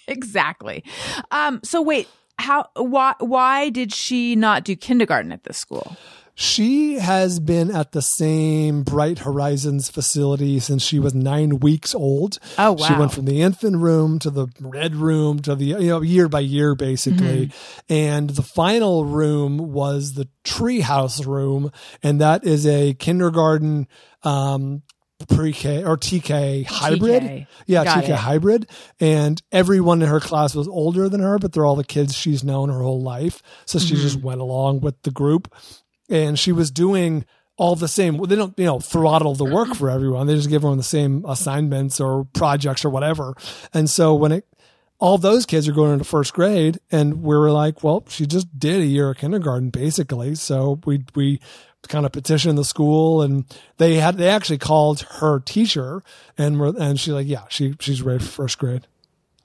Exactly. 0.07 0.83
Um, 1.31 1.61
so 1.63 1.81
wait, 1.81 2.09
how? 2.37 2.67
Why? 2.75 3.13
Why 3.19 3.69
did 3.69 3.93
she 3.93 4.35
not 4.35 4.65
do 4.65 4.75
kindergarten 4.75 5.31
at 5.31 5.43
this 5.45 5.57
school? 5.57 5.95
She 6.35 6.95
has 6.95 7.39
been 7.39 7.69
at 7.69 7.91
the 7.91 8.01
same 8.01 8.81
Bright 8.83 9.19
Horizons 9.19 9.89
facility 9.89 10.59
since 10.59 10.81
she 10.83 10.97
was 10.97 11.13
nine 11.13 11.59
weeks 11.59 11.93
old. 11.93 12.39
Oh, 12.57 12.71
wow. 12.71 12.87
She 12.87 12.93
went 12.95 13.11
from 13.13 13.25
the 13.25 13.41
infant 13.41 13.77
room 13.77 14.17
to 14.19 14.31
the 14.31 14.47
red 14.59 14.95
room 14.95 15.39
to 15.43 15.53
the 15.55 15.65
you 15.65 15.77
know 15.87 16.01
year 16.01 16.27
by 16.27 16.39
year 16.39 16.73
basically, 16.75 17.47
Mm-hmm. 17.47 17.93
and 17.93 18.29
the 18.31 18.41
final 18.41 19.05
room 19.05 19.57
was 19.73 20.13
the 20.13 20.27
treehouse 20.43 21.25
room, 21.25 21.71
and 22.01 22.19
that 22.21 22.43
is 22.45 22.65
a 22.65 22.93
kindergarten. 22.95 23.87
Um, 24.23 24.81
pre-K 25.29 25.85
or 25.85 25.95
TK 25.95 26.65
hybrid. 26.65 27.23
TK. 27.23 27.47
Yeah, 27.65 27.85
Got 27.85 28.03
TK 28.03 28.09
it. 28.09 28.15
hybrid. 28.15 28.69
And 28.99 29.41
everyone 29.53 30.01
in 30.01 30.09
her 30.09 30.19
class 30.19 30.53
was 30.53 30.67
older 30.67 31.07
than 31.07 31.21
her, 31.21 31.39
but 31.39 31.53
they're 31.53 31.65
all 31.65 31.77
the 31.77 31.83
kids 31.85 32.13
she's 32.13 32.43
known 32.43 32.67
her 32.69 32.81
whole 32.81 33.01
life. 33.01 33.41
So 33.65 33.79
she 33.79 33.95
just 33.95 34.17
Mm-hmm. 34.17 34.27
went 34.27 34.41
along 34.41 34.81
with 34.81 35.01
the 35.03 35.11
group. 35.11 35.53
And 36.13 36.37
she 36.37 36.51
was 36.51 36.69
doing 36.71 37.25
all 37.57 37.75
the 37.75 37.87
same. 37.87 38.17
They 38.17 38.35
don't, 38.35 38.57
you 38.57 38.65
know, 38.65 38.79
throttle 38.79 39.35
the 39.35 39.45
work 39.45 39.75
for 39.75 39.89
everyone. 39.89 40.27
They 40.27 40.35
just 40.35 40.49
give 40.49 40.59
everyone 40.61 40.77
the 40.77 40.83
same 40.83 41.25
assignments 41.27 41.99
or 41.99 42.25
projects 42.33 42.85
or 42.85 42.89
whatever. 42.89 43.35
And 43.73 43.89
so 43.89 44.13
when 44.13 44.31
it, 44.31 44.47
all 44.99 45.17
those 45.17 45.45
kids 45.45 45.67
are 45.67 45.73
going 45.73 45.91
into 45.91 46.05
first 46.05 46.33
grade, 46.33 46.79
and 46.91 47.23
we 47.23 47.35
were 47.35 47.51
like, 47.51 47.83
well, 47.83 48.05
she 48.07 48.25
just 48.25 48.57
did 48.57 48.79
a 48.79 48.85
year 48.85 49.09
of 49.09 49.17
kindergarten 49.17 49.69
basically. 49.69 50.35
So 50.35 50.79
we 50.85 51.03
we 51.15 51.39
kind 51.89 52.05
of 52.05 52.11
petitioned 52.11 52.57
the 52.57 52.63
school, 52.63 53.21
and 53.21 53.45
they 53.77 53.95
had 53.95 54.17
they 54.17 54.29
actually 54.29 54.59
called 54.59 55.01
her 55.19 55.39
teacher, 55.39 56.03
and 56.37 56.61
and 56.61 56.99
she's 56.99 57.13
like, 57.13 57.27
yeah, 57.27 57.43
she 57.49 57.75
she's 57.79 58.01
ready 58.01 58.23
for 58.23 58.31
first 58.31 58.59
grade. 58.59 58.87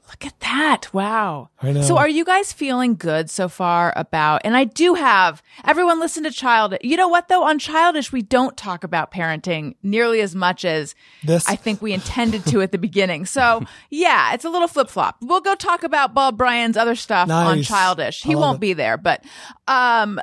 Look 0.09 0.25
at 0.25 0.41
that. 0.41 0.93
Wow. 0.95 1.51
I 1.61 1.73
know. 1.73 1.83
So 1.83 1.99
are 1.99 2.09
you 2.09 2.25
guys 2.25 2.53
feeling 2.53 2.97
good 2.97 3.29
so 3.29 3.49
far 3.49 3.93
about 3.95 4.41
and 4.45 4.57
I 4.57 4.65
do 4.65 4.95
have 4.95 5.43
everyone 5.65 6.01
listen 6.01 6.25
to 6.25 6.31
child 6.31 6.75
you 6.81 6.97
know 6.97 7.09
what 7.09 7.29
though 7.29 7.45
on 7.45 7.59
childish 7.59 8.11
we 8.11 8.23
don't 8.23 8.57
talk 8.57 8.85
about 8.85 9.13
parenting 9.13 9.75
nearly 9.83 10.23
as 10.23 10.35
much 10.35 10.65
as 10.65 10.95
This 11.23 11.47
I 11.47 11.57
think 11.57 11.83
we 11.83 11.93
intended 11.93 12.47
to 12.47 12.63
at 12.63 12.73
the 12.73 12.79
beginning. 12.79 13.27
So 13.27 13.63
yeah, 13.91 14.33
it's 14.33 14.47
a 14.47 14.51
little 14.51 14.69
flip 14.69 14.89
flop. 14.89 15.17
We'll 15.21 15.43
go 15.43 15.55
talk 15.55 15.83
about 15.83 16.15
Bald 16.15 16.39
Brian's 16.39 16.79
other 16.79 16.97
stuff 16.97 17.29
on 17.29 17.63
childish. 17.63 18.23
He 18.23 18.35
won't 18.35 18.57
it. 18.57 18.61
be 18.61 18.73
there, 18.73 18.97
but 18.97 19.25
um 19.67 20.21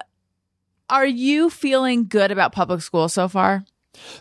are 0.89 1.06
you 1.06 1.50
feeling 1.50 2.08
good 2.08 2.32
about 2.32 2.52
public 2.52 2.82
school 2.82 3.08
so 3.08 3.28
far? 3.28 3.65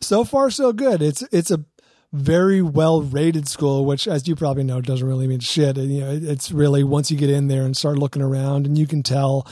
so 0.01 0.25
far 0.25 0.51
so 0.51 0.73
good. 0.73 1.03
It's 1.03 1.23
it's 1.33 1.51
a 1.51 1.65
very 2.15 2.63
well 2.63 3.03
rated 3.03 3.49
school, 3.49 3.85
which, 3.85 4.07
as 4.07 4.29
you 4.29 4.37
probably 4.37 4.63
know, 4.63 4.81
doesn't 4.81 5.07
really 5.07 5.27
mean 5.27 5.41
shit. 5.41 5.77
You 5.77 6.01
know, 6.01 6.11
it's 6.23 6.53
really 6.53 6.85
once 6.85 7.11
you 7.11 7.19
get 7.19 7.29
in 7.29 7.49
there 7.49 7.63
and 7.63 7.77
start 7.77 7.99
looking 7.99 8.23
around, 8.23 8.67
and 8.67 8.79
you 8.79 8.87
can 8.87 9.03
tell 9.03 9.49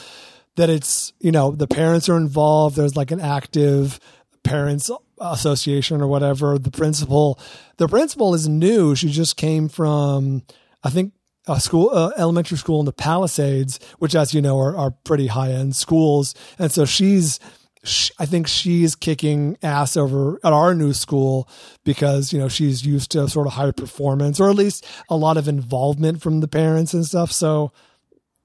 that 0.55 0.71
it's 0.71 1.13
you 1.19 1.33
know 1.33 1.51
the 1.51 1.67
parents 1.67 2.09
are 2.09 2.17
involved. 2.17 2.77
There's 2.77 2.97
like 2.97 3.11
an 3.11 3.21
active 3.21 3.99
parents 4.45 4.91
association 5.21 6.01
or 6.01 6.07
whatever. 6.07 6.57
The 6.57 6.71
principal, 6.71 7.39
the 7.79 7.89
principal 7.89 8.33
is 8.33 8.49
new. 8.49 8.95
She 8.95 9.11
just 9.11 9.37
came 9.37 9.69
from, 9.69 10.43
I 10.83 10.91
think. 10.91 11.13
A 11.49 11.59
school, 11.59 11.91
uh, 11.93 12.13
elementary 12.17 12.57
school 12.57 12.79
in 12.79 12.87
the 12.87 12.93
Palisades, 12.93 13.81
which, 13.99 14.15
as 14.15 14.33
you 14.33 14.41
know, 14.41 14.61
are, 14.61 14.77
are 14.77 14.93
pretty 14.93 15.27
high 15.27 15.51
end 15.51 15.75
schools, 15.75 16.37
and 16.57 16.71
so 16.71 16.85
she's 16.85 17.41
sh 17.85 18.11
I 18.19 18.27
think 18.27 18.47
she's 18.47 18.95
kicking 18.95 19.57
ass 19.63 19.97
over 19.97 20.39
at 20.45 20.53
our 20.53 20.75
new 20.75 20.93
school 20.93 21.49
because 21.85 22.33
you 22.33 22.39
know 22.39 22.49
she's 22.49 22.87
used 22.87 23.11
to 23.13 23.29
sort 23.29 23.47
of 23.47 23.55
high 23.55 23.71
performance 23.73 24.39
or 24.39 24.49
at 24.49 24.57
least 24.57 24.87
a 25.09 25.17
lot 25.17 25.37
of 25.37 25.49
involvement 25.49 26.23
from 26.23 26.41
the 26.41 26.49
parents 26.49 26.95
and 26.95 27.05
stuff. 27.05 27.33
So 27.33 27.73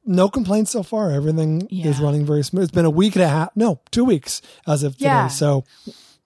no 0.06 0.30
complaints 0.30 0.72
so 0.72 0.84
far. 0.84 1.12
Everything 1.12 1.68
is 1.70 2.00
running 2.00 2.26
very 2.26 2.44
smooth. 2.44 2.64
It's 2.64 2.72
been 2.72 2.86
a 2.86 2.90
week 2.90 3.16
and 3.16 3.24
a 3.24 3.28
half, 3.28 3.50
no, 3.56 3.82
two 3.92 4.06
weeks 4.06 4.42
as 4.66 4.84
of 4.84 4.98
today. 4.98 5.28
So 5.30 5.66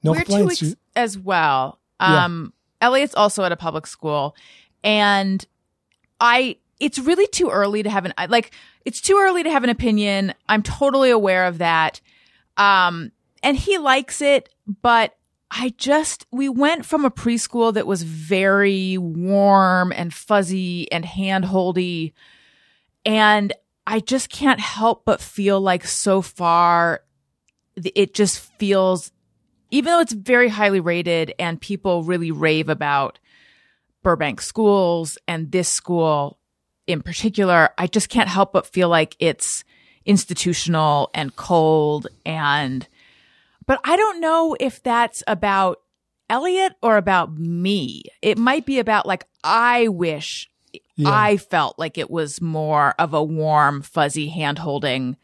no 0.04 0.12
We're 0.12 0.20
two 0.20 0.26
complaints. 0.26 0.62
weeks 0.62 0.76
as 0.96 1.18
well. 1.18 1.80
Yeah. 2.00 2.26
Um, 2.26 2.54
Elliot's 2.80 3.16
also 3.16 3.44
at 3.44 3.52
a 3.52 3.58
public 3.58 3.88
school, 3.88 4.36
and 4.84 5.46
I. 6.20 6.58
It's 6.80 6.98
really 6.98 7.28
too 7.28 7.50
early 7.50 7.84
to 7.84 7.90
have 7.92 8.06
an 8.06 8.14
like. 8.30 8.52
It's 8.86 9.02
too 9.02 9.18
early 9.20 9.44
to 9.44 9.52
have 9.52 9.64
an 9.64 9.70
opinion. 9.70 10.34
I'm 10.50 10.64
totally 10.64 11.12
aware 11.12 11.46
of 11.46 11.60
that. 11.60 12.02
Um, 12.58 13.12
and 13.44 13.58
he 13.58 13.78
likes 13.78 14.22
it, 14.22 14.50
but 14.82 15.16
I 15.50 15.74
just 15.78 16.26
we 16.32 16.48
went 16.48 16.86
from 16.86 17.06
a 17.06 17.12
preschool 17.12 17.74
that 17.74 17.88
was 17.88 18.04
very 18.04 18.98
warm 18.98 19.92
and 19.92 20.14
fuzzy 20.14 20.92
and 20.92 21.04
handholdy, 21.04 22.14
and 23.06 23.52
I 23.86 24.00
just 24.00 24.30
can't 24.30 24.60
help 24.60 25.04
but 25.06 25.20
feel 25.20 25.60
like 25.60 25.86
so 25.86 26.22
far 26.22 27.02
it 27.96 28.14
just 28.14 28.40
feels 28.60 29.12
even 29.72 29.92
though 29.92 30.02
it's 30.02 30.14
very 30.14 30.50
highly 30.50 30.80
rated 30.82 31.34
and 31.40 31.60
people 31.60 32.04
really 32.04 32.32
rave 32.32 32.70
about 32.70 33.20
Burbank 34.04 34.42
schools 34.42 35.18
and 35.28 35.52
this 35.52 35.70
school 35.70 36.38
in 36.88 37.02
particular, 37.02 37.70
I 37.78 37.88
just 37.88 38.10
can't 38.10 38.28
help 38.30 38.54
but 38.54 38.66
feel 38.66 38.90
like 38.90 39.16
it's 39.20 39.64
institutional 40.06 41.10
and 41.14 41.36
cold 41.36 42.08
and 42.26 42.88
but 43.68 43.80
I 43.84 43.96
don't 43.96 44.20
know 44.20 44.56
if 44.60 44.82
that's 44.84 45.24
about 45.28 45.80
Elliot 46.30 46.74
or 46.82 46.98
about 46.98 47.38
me. 47.38 48.04
It 48.22 48.38
might 48.38 48.66
be 48.66 48.80
about 48.80 49.06
like 49.06 49.26
I 49.44 49.88
wish 49.88 50.50
Yeah. 50.96 51.10
I 51.12 51.38
felt 51.38 51.78
like 51.78 51.98
it 51.98 52.10
was 52.10 52.42
more 52.42 52.96
of 52.98 53.14
a 53.14 53.24
warm, 53.24 53.82
fuzzy 53.82 54.28
hand 54.30 54.60
holding 54.60 55.18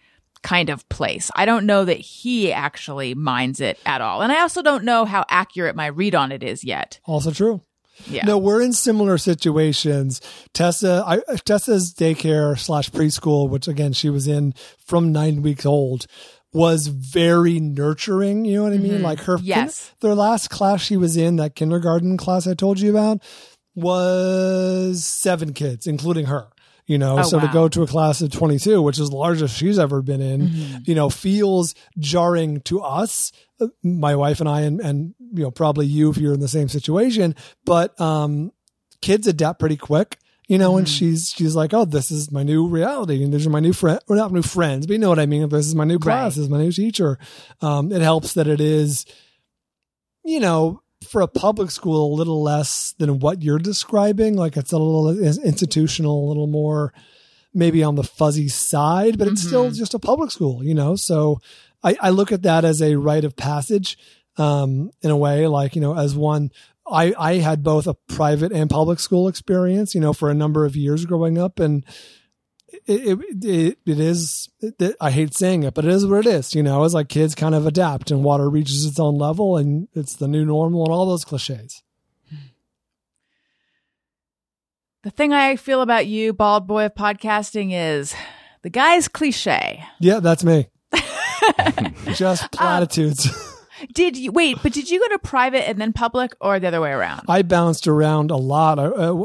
kind 0.44 0.70
of 0.70 0.88
place. 0.90 1.32
I 1.36 1.46
don't 1.46 1.66
know 1.66 1.84
that 1.86 1.98
he 1.98 2.54
actually 2.54 3.16
minds 3.16 3.60
it 3.60 3.80
at 3.86 4.02
all. 4.02 4.22
And 4.22 4.32
I 4.32 4.42
also 4.42 4.62
don't 4.62 4.84
know 4.84 5.04
how 5.06 5.26
accurate 5.30 5.76
my 5.76 5.88
read 5.88 6.14
on 6.16 6.32
it 6.32 6.44
is 6.44 6.64
yet. 6.64 7.00
also 7.06 7.32
true. 7.32 7.62
Yeah. 8.06 8.26
No, 8.26 8.38
we're 8.38 8.62
in 8.62 8.74
similar 8.74 9.18
situations. 9.18 10.22
Tessa, 10.54 11.04
I, 11.06 11.20
Tessa's 11.46 11.94
daycare 11.94 12.58
slash 12.58 12.90
preschool, 12.92 13.50
which 13.50 13.68
again 13.68 13.94
she 13.94 14.10
was 14.10 14.28
in 14.28 14.54
from 14.86 15.12
nine 15.12 15.42
weeks 15.42 15.66
old, 15.66 16.06
was 16.54 16.88
very 16.88 17.60
nurturing. 17.60 18.46
You 18.46 18.58
know 18.58 18.64
what 18.64 18.74
I 18.74 18.78
mean? 18.78 19.02
Like 19.02 19.20
her, 19.22 19.38
Mm-hmm. 19.38 19.46
Yes. 19.46 19.92
their 20.02 20.16
last 20.16 20.50
class 20.50 20.82
she 20.82 20.96
was 20.98 21.18
in, 21.18 21.36
that 21.38 21.56
kindergarten 21.56 22.18
class 22.18 22.48
I 22.48 22.54
told 22.54 22.80
you 22.80 22.92
about, 22.92 23.22
was 23.76 25.04
seven 25.04 25.54
kids, 25.54 25.88
including 25.88 26.26
her. 26.26 26.48
You 26.88 26.98
know, 26.98 27.20
Oh, 27.20 27.24
so 27.24 27.40
to 27.40 27.48
go 27.50 27.68
to 27.68 27.84
a 27.84 27.88
class 27.88 28.22
of 28.22 28.32
22, 28.32 28.82
which 28.82 28.98
is 28.98 29.10
the 29.10 29.16
largest 29.18 29.56
she's 29.58 29.78
ever 29.78 30.02
been 30.02 30.22
in, 30.22 30.42
Mm-hmm. 30.48 30.78
you 30.86 30.96
know, 30.96 31.10
feels 31.10 31.76
jarring 32.00 32.62
to 32.62 32.80
us, 32.82 33.32
uh, 33.60 33.68
my 33.84 34.16
wife 34.16 34.40
and 34.40 34.48
I, 34.48 34.62
and, 34.62 34.80
and, 34.80 35.14
you 35.34 35.44
know, 35.44 35.52
probably 35.52 35.86
you 35.86 36.10
if 36.10 36.18
you're 36.18 36.34
in 36.34 36.40
the 36.40 36.48
same 36.48 36.70
situation. 36.70 37.36
But, 37.66 38.00
um, 38.00 38.54
kids 39.02 39.28
adapt 39.28 39.60
pretty 39.60 39.76
quick, 39.78 40.18
you 40.48 40.58
know, 40.58 40.78
and 40.78 40.88
she's, 40.88 41.30
she's 41.36 41.56
like, 41.58 41.74
oh, 41.74 41.84
this 41.84 42.10
is 42.10 42.32
my 42.32 42.44
new 42.44 42.68
reality. 42.70 43.22
And 43.22 43.34
these 43.34 43.46
are 43.46 43.50
my 43.50 43.60
new 43.60 43.74
friend, 43.74 44.00
or 44.08 44.16
not 44.16 44.32
new 44.32 44.42
friends, 44.42 44.88
but 44.88 44.94
you 44.94 45.00
know 45.00 45.10
what 45.10 45.20
I 45.20 45.26
mean? 45.26 45.50
This 45.50 45.68
is 45.68 45.76
my 45.76 45.84
new 45.84 46.00
class, 46.00 46.24
Right. 46.24 46.30
this 46.30 46.38
is 46.46 46.50
my 46.50 46.58
new 46.60 46.72
teacher. 46.72 47.20
Um, 47.60 47.92
it 47.92 48.02
helps 48.02 48.34
that 48.36 48.48
it 48.48 48.62
is, 48.62 49.06
you 50.24 50.40
know, 50.40 50.82
for 51.08 51.22
a 51.22 51.28
public 51.28 51.72
school, 51.72 52.14
a 52.14 52.18
little 52.18 52.42
less 52.42 52.94
than 52.98 53.20
what 53.20 53.44
you're 53.44 53.60
describing. 53.60 54.36
Like 54.36 54.58
it's 54.58 54.72
a 54.72 54.78
little 54.78 55.10
institutional, 55.10 56.26
a 56.26 56.28
little 56.28 56.48
more 56.48 56.94
maybe 57.54 57.84
on 57.84 57.96
the 57.96 58.04
fuzzy 58.04 58.48
side, 58.48 59.18
but 59.18 59.28
it's 59.28 59.42
still 59.42 59.72
just 59.72 59.94
a 59.94 60.00
public 60.00 60.32
school, 60.32 60.64
you 60.64 60.76
know? 60.76 60.96
So 60.96 61.40
I, 61.84 61.98
I 62.00 62.10
look 62.12 62.32
at 62.32 62.44
that 62.44 62.64
as 62.66 62.82
a 62.82 62.96
rite 62.96 63.26
of 63.26 63.36
passage, 63.36 63.98
um, 64.38 64.92
in 65.02 65.10
a 65.10 65.18
way, 65.18 65.48
like, 65.48 65.76
you 65.76 65.82
know, 65.82 65.98
as 65.98 66.16
one, 66.16 66.52
I, 66.90 67.14
I 67.18 67.36
had 67.36 67.64
both 67.64 67.88
a 67.88 67.96
private 67.96 68.52
and 68.52 68.70
public 68.70 69.00
school 69.00 69.28
experience, 69.28 69.96
you 69.96 70.02
know, 70.02 70.14
for 70.14 70.30
a 70.30 70.36
number 70.36 70.66
of 70.66 70.76
years 70.76 71.06
growing 71.06 71.38
up 71.38 71.60
and 71.60 71.84
it, 72.88 73.20
it, 73.44 73.78
it, 73.86 74.00
is, 74.00 74.50
it, 74.62 74.96
I 75.02 75.12
hate 75.12 75.36
saying 75.36 75.64
it, 75.64 75.74
but 75.74 75.86
it 75.86 75.92
is 75.92 76.06
what 76.06 76.26
it 76.26 76.30
is, 76.30 76.56
you 76.56 76.64
know, 76.64 76.84
it's 76.84 76.94
like 76.94 77.10
kids 77.10 77.36
kind 77.36 77.54
of 77.54 77.66
adapt 77.66 78.12
and 78.12 78.24
water 78.24 78.50
reaches 78.50 78.86
its 78.86 79.00
own 79.00 79.18
level 79.18 79.58
and 79.58 79.88
it's 79.94 80.16
the 80.16 80.28
new 80.28 80.46
normal 80.46 80.86
and 80.86 80.94
all 80.94 81.06
those 81.06 81.26
cliches. 81.26 81.84
The 85.04 85.12
thing 85.12 85.32
I 85.32 85.56
feel 85.56 85.82
about 85.82 86.08
you, 86.08 86.34
bald 86.34 86.68
boy 86.68 86.86
of 86.86 86.96
podcasting, 86.96 87.70
is 87.72 88.14
the 88.62 88.70
guy's 88.70 89.08
cliche. 89.08 89.84
Yeah, 90.00 90.20
that's 90.20 90.44
me. 90.44 90.70
Just 92.14 92.52
platitudes. 92.52 93.30
Did 93.94 94.18
you 94.18 94.32
wait? 94.32 94.58
But 94.64 94.74
did 94.74 94.90
you 94.90 95.00
go 95.00 95.08
to 95.10 95.20
private 95.20 95.70
and 95.70 95.80
then 95.80 95.94
public, 95.94 96.34
or 96.42 96.60
the 96.60 96.68
other 96.68 96.82
way 96.82 96.92
around? 96.92 97.22
I 97.30 97.44
bounced 97.44 97.88
around 97.88 98.32
a 98.32 98.38
lot. 98.38 98.80
I, 98.80 98.86
uh, 98.86 99.24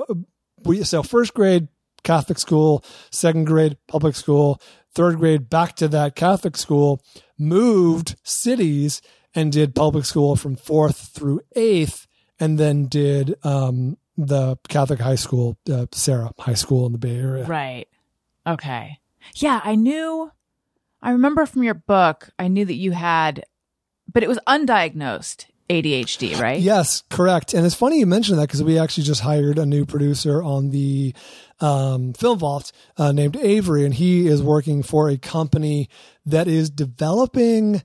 we 0.65 0.85
so 0.85 1.03
first 1.03 1.35
grade 1.35 1.69
Catholic 2.05 2.39
school, 2.39 2.85
second 3.11 3.45
grade 3.45 3.77
public 3.89 4.15
school, 4.17 4.61
third 4.95 5.19
grade 5.19 5.49
back 5.49 5.77
to 5.77 5.89
that 5.89 6.15
Catholic 6.17 6.57
school. 6.57 7.03
Moved 7.39 8.17
cities 8.23 9.03
and 9.35 9.51
did 9.51 9.75
public 9.75 10.05
school 10.05 10.37
from 10.37 10.57
fourth 10.57 11.11
through 11.15 11.41
eighth, 11.57 12.07
and 12.39 12.59
then 12.59 12.87
did 12.87 13.35
um, 13.45 13.97
the 14.17 14.57
Catholic 14.69 15.01
high 15.01 15.17
school, 15.17 15.59
uh, 15.71 15.87
Serra 15.93 16.33
High 16.39 16.55
School 16.55 16.87
in 16.87 16.93
the 16.93 16.99
Bay 16.99 17.17
Area. 17.17 17.45
Right. 17.45 17.89
Okay. 18.47 18.99
Yeah, 19.37 19.61
I 19.63 19.75
knew. 19.75 20.31
I 21.01 21.13
remember 21.13 21.47
from 21.47 21.63
your 21.65 21.75
book, 21.75 22.31
I 22.39 22.49
knew 22.49 22.65
that 22.65 22.75
you 22.75 22.93
had, 22.93 23.45
but 24.13 24.23
it 24.23 24.29
was 24.29 24.39
undiagnosed 24.47 25.47
ADHD, 25.69 26.39
right? 26.39 26.61
Yes, 26.61 27.03
correct. 27.11 27.55
And 27.55 27.65
it's 27.65 27.75
funny 27.75 27.99
you 27.99 28.07
mentioned 28.07 28.39
that 28.39 28.49
because 28.49 28.63
we 28.63 28.79
actually 28.79 29.05
just 29.05 29.23
hired 29.23 29.59
a 29.59 29.67
new 29.67 29.87
producer 29.87 30.43
on 30.43 30.71
the 30.71 31.15
um, 31.63 32.13
Film 32.13 32.39
Vault 32.39 32.73
uh, 32.97 33.13
named 33.13 33.37
Avery, 33.37 33.85
and 33.85 33.95
he 33.95 34.27
is 34.27 34.43
working 34.43 34.83
for 34.83 35.09
a 35.09 35.17
company 35.17 35.89
that 36.27 36.49
is 36.49 36.71
developing. 36.71 37.83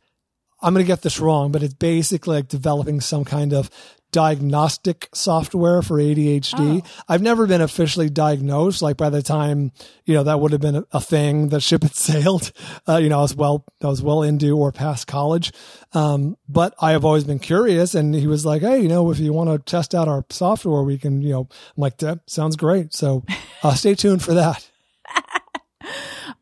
I'm 0.62 0.74
going 0.74 0.84
to 0.84 0.88
get 0.88 1.04
this 1.04 1.20
wrong, 1.20 1.52
but 1.52 1.62
it's 1.62 1.76
basically 1.76 2.38
like 2.38 2.48
developing 2.48 3.00
some 3.00 3.24
kind 3.24 3.54
of 3.54 3.70
diagnostic 4.12 5.10
software 5.14 5.82
for 5.82 5.98
ADHD. 5.98 6.86
I've 7.08 7.22
never 7.22 7.48
been 7.48 7.62
officially 7.62 8.10
diagnosed. 8.10 8.82
Like 8.82 8.98
by 8.98 9.10
the 9.10 9.22
time, 9.22 9.72
you 10.06 10.14
know, 10.14 10.24
that 10.24 10.40
would 10.40 10.52
have 10.52 10.62
been 10.62 10.78
a, 10.78 10.86
a 10.92 11.02
thing, 11.02 11.50
the 11.50 11.60
ship 11.60 11.84
had 11.84 11.96
sailed. 11.96 12.52
Uh, 12.88 12.98
you 12.98 13.10
know, 13.10 13.20
I 13.20 13.22
was 13.22 13.36
well, 13.36 13.66
I 13.84 13.88
was 13.88 14.02
well 14.02 14.24
into 14.24 14.58
or 14.58 14.72
past 14.72 15.08
college. 15.08 15.52
Um, 15.94 16.38
but 16.48 16.74
I 16.82 16.92
have 16.92 17.06
always 17.06 17.24
been 17.24 17.40
curious. 17.40 17.96
And 17.96 18.16
he 18.16 18.28
was 18.28 18.46
like, 18.46 18.62
Hey, 18.62 18.80
you 18.80 18.88
know, 18.88 19.12
if 19.12 19.20
you 19.20 19.34
want 19.34 19.50
to 19.50 19.60
test 19.60 19.94
out 19.94 20.08
our 20.08 20.26
software, 20.30 20.84
we 20.84 20.98
can, 20.98 21.22
you 21.22 21.32
know, 21.32 21.42
I'm 21.42 21.82
like, 21.82 21.98
that 21.98 22.20
sounds 22.30 22.56
great. 22.56 22.94
So 22.94 23.24
uh, 23.64 23.76
stay 23.76 23.96
tuned 23.96 24.24
for 24.24 24.34
that. 24.34 24.70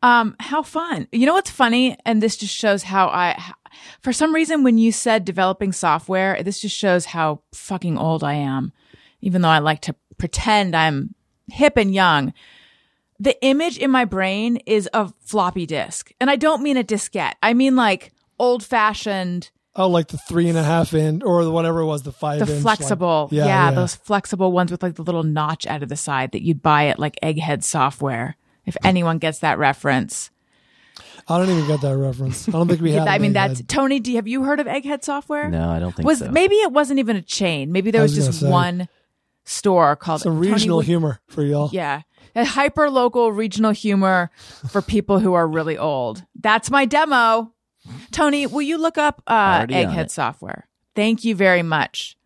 Um, 0.02 0.36
how 0.38 0.62
fun. 0.62 1.08
You 1.12 1.26
know 1.26 1.34
what's 1.34 1.50
funny? 1.50 1.96
And 2.04 2.22
this 2.22 2.36
just 2.36 2.54
shows 2.54 2.82
how 2.84 3.08
I, 3.08 3.52
for 4.00 4.12
some 4.12 4.34
reason, 4.34 4.62
when 4.62 4.78
you 4.78 4.92
said 4.92 5.24
developing 5.24 5.72
software, 5.72 6.42
this 6.42 6.60
just 6.60 6.76
shows 6.76 7.06
how 7.06 7.40
fucking 7.52 7.98
old 7.98 8.22
I 8.22 8.34
am, 8.34 8.72
even 9.20 9.42
though 9.42 9.48
I 9.48 9.58
like 9.58 9.80
to 9.82 9.94
pretend 10.18 10.76
I'm 10.76 11.14
hip 11.50 11.76
and 11.76 11.94
young. 11.94 12.32
The 13.18 13.42
image 13.42 13.78
in 13.78 13.90
my 13.90 14.04
brain 14.04 14.56
is 14.66 14.88
a 14.92 15.10
floppy 15.20 15.64
disk. 15.66 16.12
And 16.20 16.28
I 16.30 16.36
don't 16.36 16.62
mean 16.62 16.76
a 16.76 16.84
diskette. 16.84 17.34
I 17.42 17.54
mean 17.54 17.74
like 17.76 18.12
old 18.38 18.62
fashioned, 18.62 19.50
Oh, 19.78 19.88
like 19.88 20.08
the 20.08 20.16
three 20.16 20.48
and 20.48 20.56
a 20.56 20.62
half 20.62 20.94
inch 20.94 21.22
or 21.22 21.50
whatever 21.50 21.80
it 21.80 21.84
was, 21.86 22.02
the 22.02 22.12
five 22.12 22.44
the 22.46 22.50
inch. 22.50 22.62
flexible. 22.62 23.28
like- 23.30 23.46
yeah, 23.46 23.70
those 23.72 23.94
flexible 23.94 24.50
ones 24.50 24.70
with 24.70 24.82
like 24.82 24.94
the 24.94 25.02
little 25.02 25.22
notch 25.22 25.66
out 25.66 25.82
of 25.82 25.90
the 25.90 25.96
side 25.96 26.32
that 26.32 26.42
you'd 26.42 26.62
buy 26.62 26.86
at 26.88 26.98
like 26.98 27.18
Egghead 27.22 27.62
Software. 27.62 28.36
If 28.66 28.76
anyone 28.84 29.18
gets 29.18 29.38
that 29.40 29.58
reference. 29.58 30.30
I 31.28 31.38
don't 31.38 31.48
even 31.50 31.66
get 31.66 31.80
that 31.80 31.96
reference. 31.96 32.48
I 32.48 32.52
don't 32.52 32.68
think 32.68 32.80
we 32.80 32.92
had. 32.92 33.08
I 33.08 33.18
mean, 33.18 33.30
Egghead. 33.32 33.34
that's 33.34 33.62
Tony. 33.66 34.00
Do 34.00 34.10
you 34.10 34.16
have 34.16 34.28
you 34.28 34.42
heard 34.44 34.60
of 34.60 34.66
Egghead 34.66 35.02
Software? 35.04 35.48
No, 35.48 35.68
I 35.70 35.78
don't 35.78 35.92
think 35.94 36.06
was 36.06 36.18
so. 36.20 36.30
maybe 36.30 36.54
it 36.56 36.72
wasn't 36.72 36.98
even 37.00 37.16
a 37.16 37.22
chain. 37.22 37.72
Maybe 37.72 37.90
there 37.90 38.02
was, 38.02 38.16
was 38.16 38.26
just 38.26 38.40
say. 38.40 38.50
one 38.50 38.88
store 39.44 39.96
called 39.96 40.20
Some 40.20 40.34
Tony, 40.36 40.52
regional 40.52 40.76
would- 40.78 40.86
humor 40.86 41.20
for 41.28 41.42
y'all. 41.42 41.70
Yeah. 41.72 42.02
A 42.34 42.44
hyper 42.44 42.90
local 42.90 43.32
regional 43.32 43.70
humor 43.70 44.30
for 44.68 44.82
people 44.82 45.18
who 45.20 45.32
are 45.34 45.48
really 45.48 45.78
old. 45.78 46.22
That's 46.38 46.70
my 46.70 46.84
demo. 46.84 47.52
Tony, 48.10 48.46
will 48.46 48.60
you 48.62 48.76
look 48.78 48.98
up 48.98 49.22
uh, 49.26 49.60
Egghead 49.66 50.10
software? 50.10 50.68
Thank 50.94 51.24
you 51.24 51.34
very 51.34 51.62
much. 51.62 52.16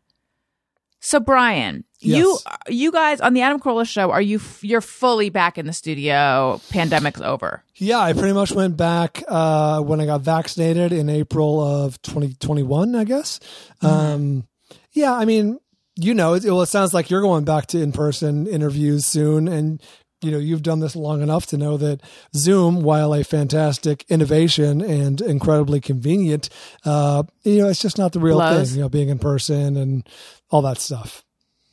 So, 1.00 1.20
Brian, 1.20 1.76
you 1.76 1.82
Yes. 2.00 2.44
you 2.68 2.92
guys 2.92 3.20
on 3.20 3.34
the 3.34 3.42
Adam 3.42 3.60
Carolla 3.60 3.86
show 3.86 4.10
are 4.10 4.22
you 4.22 4.38
f- 4.38 4.64
you're 4.64 4.80
fully 4.80 5.28
back 5.30 5.58
in 5.58 5.66
the 5.66 5.72
studio? 5.72 6.60
Pandemic's 6.70 7.20
over. 7.20 7.62
Yeah, 7.76 7.98
I 7.98 8.12
pretty 8.12 8.32
much 8.32 8.52
went 8.52 8.76
back 8.76 9.22
uh, 9.28 9.80
when 9.82 10.00
I 10.00 10.06
got 10.06 10.22
vaccinated 10.22 10.92
in 10.92 11.08
April 11.08 11.60
of 11.60 12.00
2021, 12.02 12.94
I 12.94 13.04
guess. 13.04 13.40
Um, 13.82 14.46
yeah, 14.92 15.14
I 15.14 15.24
mean, 15.24 15.58
you 15.96 16.14
know, 16.14 16.34
it, 16.34 16.44
well, 16.44 16.62
it 16.62 16.66
sounds 16.66 16.94
like 16.94 17.10
you're 17.10 17.22
going 17.22 17.44
back 17.44 17.66
to 17.66 17.80
in 17.82 17.92
person 17.92 18.46
interviews 18.46 19.04
soon. 19.06 19.48
And, 19.48 19.82
you 20.22 20.30
know, 20.30 20.38
you've 20.38 20.62
done 20.62 20.80
this 20.80 20.96
long 20.96 21.22
enough 21.22 21.46
to 21.46 21.56
know 21.56 21.76
that 21.76 22.00
Zoom, 22.34 22.82
while 22.82 23.14
a 23.14 23.24
fantastic 23.24 24.04
innovation 24.08 24.80
and 24.80 25.20
incredibly 25.20 25.80
convenient, 25.80 26.48
uh, 26.84 27.22
you 27.42 27.58
know, 27.58 27.68
it's 27.68 27.80
just 27.82 27.98
not 27.98 28.12
the 28.12 28.20
real 28.20 28.38
thing, 28.40 28.74
you 28.76 28.82
know, 28.82 28.88
being 28.88 29.08
in 29.08 29.18
person 29.18 29.76
and 29.76 30.08
all 30.50 30.62
that 30.62 30.78
stuff. 30.78 31.24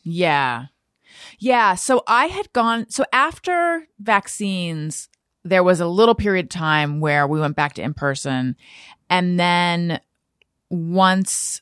Yeah. 0.08 0.67
Yeah. 1.39 1.76
So 1.76 2.04
I 2.08 2.28
had 2.28 2.52
gone, 2.54 2.89
so 2.89 3.04
after 3.12 3.88
vaccines, 4.00 5.10
there 5.43 5.63
was 5.63 5.80
a 5.80 5.88
little 5.88 6.15
period 6.15 6.46
of 6.46 6.50
time 6.50 7.00
where 7.00 7.28
we 7.28 7.39
went 7.39 7.56
back 7.56 7.74
to 7.74 7.82
in 7.82 7.93
person. 7.93 8.56
And 9.10 9.39
then 9.39 10.00
once 10.70 11.62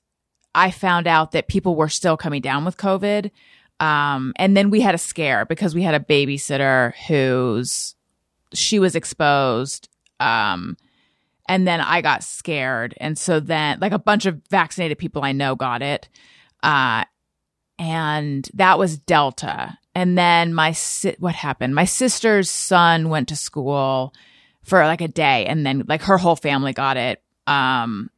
I 0.53 0.71
found 0.71 1.07
out 1.07 1.31
that 1.31 1.47
people 1.47 1.75
were 1.75 1.89
still 1.89 2.17
coming 2.17 2.41
down 2.41 2.65
with 2.65 2.77
COVID, 2.77 3.31
um, 3.79 4.33
and 4.37 4.55
then 4.55 4.69
we 4.69 4.81
had 4.81 4.95
a 4.95 4.99
scare 4.99 5.45
because 5.45 5.75
we 5.75 5.81
had 5.81 5.95
a 5.95 5.99
babysitter 5.99 6.93
who's, 7.07 7.95
she 8.53 8.79
was 8.79 8.95
exposed. 8.95 9.89
Um, 10.19 10.77
and 11.47 11.67
then 11.67 11.81
I 11.81 12.01
got 12.01 12.23
scared. 12.23 12.95
And 12.97 13.17
so 13.17 13.39
then, 13.39 13.79
like 13.79 13.91
a 13.91 13.99
bunch 13.99 14.25
of 14.25 14.41
vaccinated 14.49 14.97
people 14.97 15.23
I 15.23 15.31
know 15.31 15.55
got 15.55 15.81
it. 15.81 16.09
Uh, 16.63 17.03
and 17.79 18.47
that 18.53 18.79
was 18.79 18.97
Delta. 18.97 19.77
And 19.93 20.17
then 20.17 20.53
my 20.53 20.71
si- 20.73 21.15
what 21.19 21.35
happened? 21.35 21.73
My 21.75 21.85
sister's 21.85 22.49
son 22.49 23.09
went 23.09 23.29
to 23.29 23.35
school 23.35 24.13
for 24.63 24.83
like 24.85 25.01
a 25.01 25.07
day, 25.07 25.45
and 25.45 25.65
then 25.65 25.83
like 25.87 26.01
her 26.03 26.17
whole 26.17 26.35
family 26.35 26.73
got 26.73 26.97
it. 26.97 27.21
Um, 27.47 28.09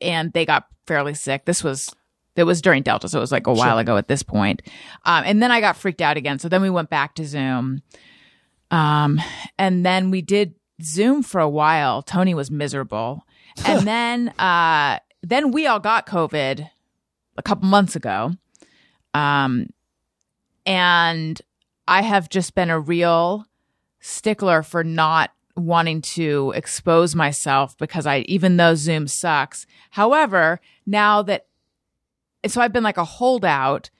and 0.00 0.32
they 0.32 0.46
got 0.46 0.66
fairly 0.86 1.14
sick. 1.14 1.44
This 1.44 1.62
was 1.64 1.94
it 2.36 2.44
was 2.44 2.62
during 2.62 2.82
Delta, 2.84 3.08
so 3.08 3.18
it 3.18 3.20
was 3.20 3.32
like 3.32 3.46
a 3.48 3.52
while 3.52 3.74
Sure. 3.74 3.80
ago 3.80 3.96
at 3.96 4.08
this 4.08 4.22
point. 4.22 4.62
Um, 5.04 5.24
and 5.26 5.42
then 5.42 5.50
I 5.50 5.60
got 5.60 5.76
freaked 5.76 6.00
out 6.00 6.16
again. 6.16 6.38
So 6.38 6.48
then 6.48 6.62
we 6.62 6.70
went 6.70 6.88
back 6.88 7.14
to 7.16 7.26
Zoom. 7.26 7.82
Um, 8.70 9.20
and 9.58 9.84
then 9.84 10.10
we 10.10 10.22
did 10.22 10.54
Zoom 10.82 11.22
for 11.22 11.40
a 11.40 11.48
while. 11.48 12.00
Tony 12.02 12.34
was 12.34 12.50
miserable, 12.50 13.24
and 13.66 13.80
then 13.86 14.28
uh, 14.38 14.98
then 15.22 15.50
we 15.50 15.66
all 15.66 15.80
got 15.80 16.06
COVID 16.06 16.70
a 17.36 17.42
couple 17.42 17.68
months 17.68 17.96
ago. 17.96 18.32
Um, 19.14 19.68
and 20.66 21.40
I 21.86 22.02
have 22.02 22.28
just 22.28 22.54
been 22.54 22.70
a 22.70 22.78
real 22.78 23.46
stickler 24.00 24.62
for 24.62 24.84
not 24.84 25.30
wanting 25.56 26.00
to 26.00 26.52
expose 26.54 27.14
myself 27.14 27.76
because 27.78 28.06
I, 28.06 28.18
even 28.20 28.56
though 28.58 28.74
Zoom 28.74 29.08
sucks. 29.08 29.66
However, 29.90 30.60
now 30.86 31.22
that, 31.22 31.46
so 32.46 32.60
I've 32.60 32.72
been 32.72 32.84
like 32.84 32.98
a 32.98 33.04
holdout, 33.04 33.90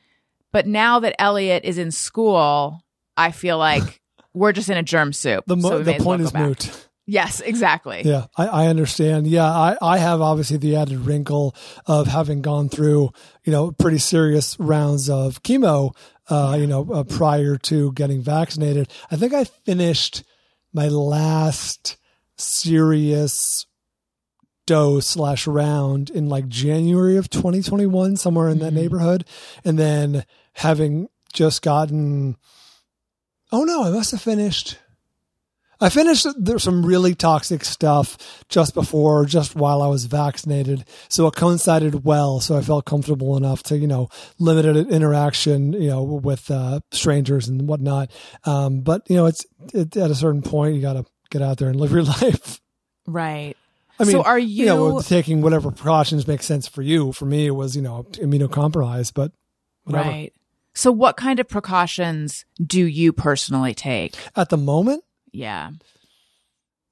but 0.53 0.67
now 0.67 1.01
that 1.01 1.17
Elliot 1.21 1.65
is 1.65 1.79
in 1.79 1.91
school, 1.91 2.83
I 3.17 3.33
feel 3.33 3.59
like 3.59 4.01
we're 4.35 4.53
just 4.53 4.71
in 4.71 4.77
a 4.77 4.83
germ 4.83 5.13
soup. 5.13 5.45
The, 5.47 5.57
mo- 5.57 5.69
So 5.71 5.79
the 5.83 5.95
point 6.05 6.23
is 6.23 6.33
moot. 6.35 6.88
Yes, 7.11 7.41
exactly. 7.41 8.03
Yeah, 8.05 8.27
I, 8.37 8.47
I 8.47 8.67
understand. 8.67 9.27
Yeah, 9.27 9.47
I, 9.47 9.79
I 9.81 9.97
have 9.97 10.21
obviously 10.21 10.59
the 10.59 10.77
added 10.77 10.99
wrinkle 10.99 11.57
of 11.87 12.07
having 12.07 12.43
gone 12.43 12.69
through, 12.69 13.13
you 13.45 13.51
know, 13.51 13.71
pretty 13.71 13.97
serious 13.97 14.61
rounds 14.61 15.09
of 15.09 15.43
chemo, 15.43 15.97
uh, 16.29 16.55
you 16.61 16.67
know, 16.67 16.87
uh, 16.93 17.05
prior 17.05 17.57
to 17.57 17.93
getting 17.93 18.21
vaccinated. 18.21 18.91
I 19.11 19.17
think 19.17 19.33
I 19.33 19.45
finished 19.45 20.23
my 20.75 20.89
last 20.89 21.97
serious 22.37 23.65
dose 24.67 25.07
slash 25.07 25.47
round 25.47 26.11
in 26.11 26.29
like 26.29 26.47
January 26.47 27.17
of 27.17 27.31
2021, 27.31 28.17
somewhere 28.17 28.51
in 28.51 28.59
that 28.59 28.75
neighborhood. 28.75 29.25
And 29.65 29.79
then 29.79 30.27
having 30.53 31.09
just 31.33 31.63
gotten, 31.63 32.37
oh 33.51 33.65
no, 33.65 33.85
I 33.85 33.91
must 33.91 34.11
have 34.11 34.21
finished. 34.21 34.77
I 35.81 35.91
finished 35.91 36.27
some 36.59 36.85
really 36.85 37.15
toxic 37.15 37.65
stuff 37.65 38.45
just 38.49 38.75
before, 38.75 39.25
just 39.27 39.55
while 39.55 39.81
I 39.81 39.87
was 39.87 40.07
vaccinated. 40.07 40.85
So 41.09 41.27
it 41.29 41.37
coincided 41.37 42.05
well. 42.05 42.41
So 42.41 42.57
I 42.57 42.63
felt 42.63 42.85
comfortable 42.85 43.37
enough 43.37 43.63
to, 43.65 43.79
you 43.79 43.87
know, 43.87 44.09
limited 44.39 44.89
interaction, 44.89 45.73
you 45.73 45.89
know, 45.89 46.03
with 46.03 46.51
uh, 46.51 46.81
strangers 46.91 47.49
and 47.49 47.69
whatnot. 47.69 48.11
Um, 48.45 48.81
but, 48.81 49.09
you 49.09 49.17
know, 49.17 49.27
it's 49.27 49.47
it, 49.73 49.97
at 49.97 50.11
a 50.11 50.17
certain 50.17 50.43
point, 50.43 50.75
you 50.75 50.81
got 50.81 50.95
to 50.95 51.07
get 51.31 51.43
out 51.43 51.59
there 51.59 51.69
and 51.69 51.79
live 51.79 51.93
your 51.93 52.03
life. 52.23 52.61
Right. 53.07 53.57
I 54.01 54.05
mean, 54.05 54.13
so 54.13 54.23
are 54.23 54.39
you, 54.39 54.67
know, 54.67 55.01
taking 55.01 55.43
whatever 55.43 55.71
precautions 55.71 56.27
make 56.27 56.43
sense 56.43 56.69
for 56.69 56.83
you. 56.83 57.13
For 57.13 57.25
me, 57.25 57.47
it 57.47 57.53
was, 57.53 57.75
you 57.75 57.83
know, 57.83 58.05
immunocompromised, 58.13 59.13
but 59.15 59.33
whatever. 59.85 60.09
right? 60.09 60.33
So 60.75 60.93
what 60.93 61.17
kind 61.17 61.41
of 61.41 61.49
precautions 61.49 62.45
do 62.65 62.85
you 62.85 63.13
personally 63.13 63.75
take? 63.75 64.15
At 64.37 64.51
the 64.51 64.57
moment, 64.57 65.03
Yeah. 65.33 65.71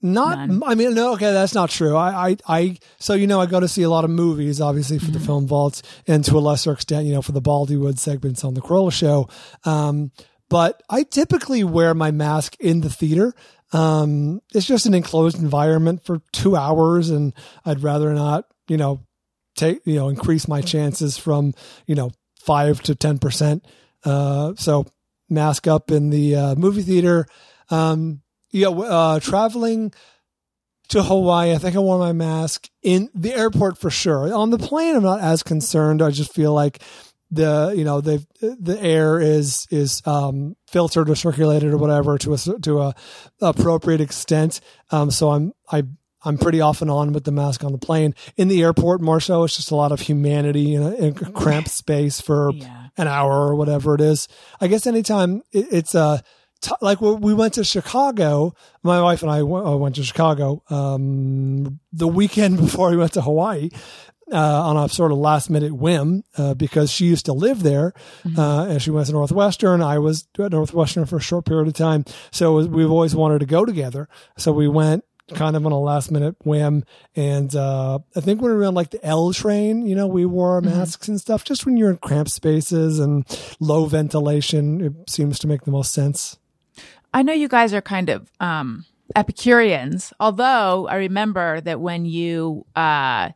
Not, 0.02 0.48
None. 0.48 0.62
I 0.64 0.74
mean, 0.74 0.94
no, 0.94 1.14
okay, 1.14 1.32
that's 1.32 1.54
not 1.54 1.70
true. 1.70 1.96
I, 1.96 2.28
I, 2.30 2.36
I, 2.46 2.78
so 2.98 3.14
you 3.14 3.26
know, 3.26 3.40
I 3.40 3.46
go 3.46 3.58
to 3.60 3.66
see 3.66 3.82
a 3.82 3.88
lot 3.90 4.04
of 4.04 4.10
movies, 4.10 4.60
obviously 4.60 4.98
for 4.98 5.06
the 5.06 5.18
Mm-hmm. 5.18 5.26
film 5.26 5.46
vaults, 5.46 5.82
and 6.06 6.22
to 6.26 6.36
a 6.36 6.38
lesser 6.38 6.72
extent, 6.72 7.06
you 7.06 7.14
know, 7.14 7.22
for 7.22 7.32
the 7.32 7.40
Baldywood 7.42 7.98
segments 7.98 8.44
on 8.44 8.54
the 8.54 8.60
Carolla 8.60 8.92
Show. 8.92 9.28
Um, 9.64 10.12
but 10.48 10.82
I 10.90 11.02
typically 11.02 11.64
wear 11.64 11.94
my 11.94 12.10
mask 12.10 12.56
in 12.60 12.82
the 12.82 12.90
theater. 12.90 13.32
Um, 13.72 14.42
it's 14.54 14.66
just 14.66 14.86
an 14.86 14.94
enclosed 14.94 15.40
environment 15.40 16.04
for 16.04 16.20
two 16.30 16.54
hours, 16.56 17.10
and 17.10 17.32
I'd 17.64 17.82
rather 17.82 18.12
not, 18.12 18.44
you 18.68 18.76
know, 18.76 19.00
take, 19.56 19.80
you 19.86 19.94
know, 19.96 20.08
increase 20.08 20.46
my 20.46 20.60
chances 20.60 21.16
from, 21.16 21.54
you 21.86 21.94
know, 21.94 22.12
five 22.38 22.80
to 22.82 22.94
ten 22.94 23.18
percent. 23.18 23.64
Uh, 24.04 24.52
so 24.56 24.86
mask 25.28 25.66
up 25.66 25.90
in 25.90 26.10
the 26.10 26.36
uh, 26.36 26.54
movie 26.54 26.82
theater. 26.82 27.26
Um, 27.70 28.20
yeah, 28.56 28.68
uh, 28.68 29.20
traveling 29.20 29.92
to 30.88 31.02
Hawaii, 31.02 31.52
I 31.52 31.58
think 31.58 31.74
I 31.76 31.80
wore 31.80 31.98
my 31.98 32.12
mask 32.12 32.68
in 32.82 33.10
the 33.14 33.34
airport 33.34 33.76
for 33.78 33.90
sure. 33.90 34.32
On 34.32 34.50
the 34.50 34.58
plane, 34.58 34.94
I'm 34.96 35.02
not 35.02 35.20
as 35.20 35.42
concerned. 35.42 36.00
I 36.00 36.10
just 36.10 36.32
feel 36.32 36.52
like 36.54 36.80
the 37.30 37.74
you 37.76 37.82
know 37.84 38.00
the 38.00 38.24
the 38.40 38.80
air 38.80 39.18
is 39.20 39.66
is 39.70 40.00
um, 40.06 40.54
filtered 40.68 41.10
or 41.10 41.16
circulated 41.16 41.72
or 41.72 41.76
whatever 41.76 42.16
to 42.18 42.34
a 42.34 42.38
to 42.38 42.80
a 42.82 42.94
appropriate 43.40 44.00
extent. 44.00 44.60
Um, 44.90 45.10
so 45.10 45.30
I'm 45.30 45.52
I 45.72 45.82
I'm 46.24 46.38
pretty 46.38 46.60
off 46.60 46.82
and 46.82 46.90
on 46.90 47.12
with 47.12 47.24
the 47.24 47.32
mask 47.32 47.64
on 47.64 47.72
the 47.72 47.78
plane. 47.78 48.14
In 48.36 48.48
the 48.48 48.62
airport, 48.62 49.00
more 49.00 49.20
so, 49.20 49.42
it's 49.44 49.56
just 49.56 49.70
a 49.72 49.76
lot 49.76 49.92
of 49.92 50.00
humanity 50.00 50.74
in 50.74 50.82
a, 50.82 50.94
in 50.94 51.16
a 51.18 51.30
cramped 51.32 51.70
space 51.70 52.20
for 52.20 52.52
Yeah. 52.52 52.88
an 52.96 53.06
hour 53.08 53.48
or 53.48 53.54
whatever 53.56 53.94
it 53.96 54.00
is. 54.00 54.28
I 54.60 54.66
guess 54.68 54.86
anytime 54.86 55.42
it, 55.52 55.66
it's 55.72 55.94
a 55.94 56.22
t- 56.66 56.74
like 56.80 57.00
we 57.00 57.34
went 57.34 57.54
to 57.54 57.64
Chicago. 57.64 58.54
My 58.82 59.00
wife 59.02 59.22
and 59.22 59.30
I 59.30 59.38
w- 59.38 59.64
uh, 59.66 59.76
went 59.76 59.94
to 59.96 60.02
Chicago 60.04 60.62
um, 60.70 61.80
the 61.92 62.08
weekend 62.08 62.56
before 62.66 62.90
we 62.90 62.96
went 62.96 63.12
to 63.14 63.22
Hawaii. 63.22 63.70
Uh, 64.32 64.36
on 64.70 64.76
a 64.76 64.88
sort 64.88 65.12
of 65.12 65.18
last 65.18 65.48
minute 65.50 65.72
whim, 65.72 66.24
uh, 66.36 66.52
because 66.54 66.90
she 66.90 67.04
used 67.04 67.26
to 67.26 67.32
live 67.32 67.62
there, 67.62 67.92
uh, 68.36 68.66
and 68.68 68.82
she 68.82 68.90
went 68.90 69.06
to 69.06 69.12
Northwestern. 69.12 69.80
I 69.80 70.00
was 70.00 70.26
at 70.40 70.50
Northwestern 70.50 71.06
for 71.06 71.18
a 71.18 71.20
short 71.20 71.44
period 71.44 71.68
of 71.68 71.74
time. 71.74 72.04
So 72.32 72.54
was- 72.54 72.66
we've 72.66 72.90
always 72.90 73.14
wanted 73.14 73.38
to 73.38 73.46
go 73.46 73.64
together. 73.64 74.08
So 74.36 74.50
we 74.52 74.66
went 74.66 75.04
kind 75.34 75.54
of 75.54 75.64
on 75.64 75.70
a 75.70 75.78
last 75.78 76.10
minute 76.10 76.34
whim. 76.44 76.82
And, 77.14 77.54
uh, 77.54 78.00
I 78.16 78.20
think 78.20 78.42
when 78.42 78.50
we 78.50 78.56
were 78.58 78.64
on 78.64 78.74
like 78.74 78.90
the 78.90 79.04
L 79.06 79.32
train, 79.32 79.86
you 79.86 79.94
know, 79.94 80.08
we 80.08 80.26
wore 80.26 80.54
our 80.54 80.60
masks 80.60 81.06
and 81.06 81.20
stuff 81.20 81.44
just 81.44 81.64
when 81.64 81.76
you're 81.76 81.90
in 81.90 81.98
cramped 81.98 82.32
spaces 82.32 82.98
and 82.98 83.24
low 83.60 83.84
ventilation. 83.86 84.80
It 84.80 85.08
seems 85.08 85.38
to 85.38 85.46
make 85.46 85.62
the 85.62 85.70
most 85.70 85.92
sense. 85.92 86.36
I 87.12 87.22
know 87.22 87.32
you 87.32 87.48
guys 87.48 87.72
are 87.72 87.80
kind 87.80 88.08
of 88.08 88.30
um, 88.40 88.84
Epicureans, 89.14 90.12
although 90.20 90.86
I 90.88 90.96
remember 90.96 91.60
that 91.60 91.80
when 91.80 92.04
you 92.04 92.66
uh, 92.74 93.30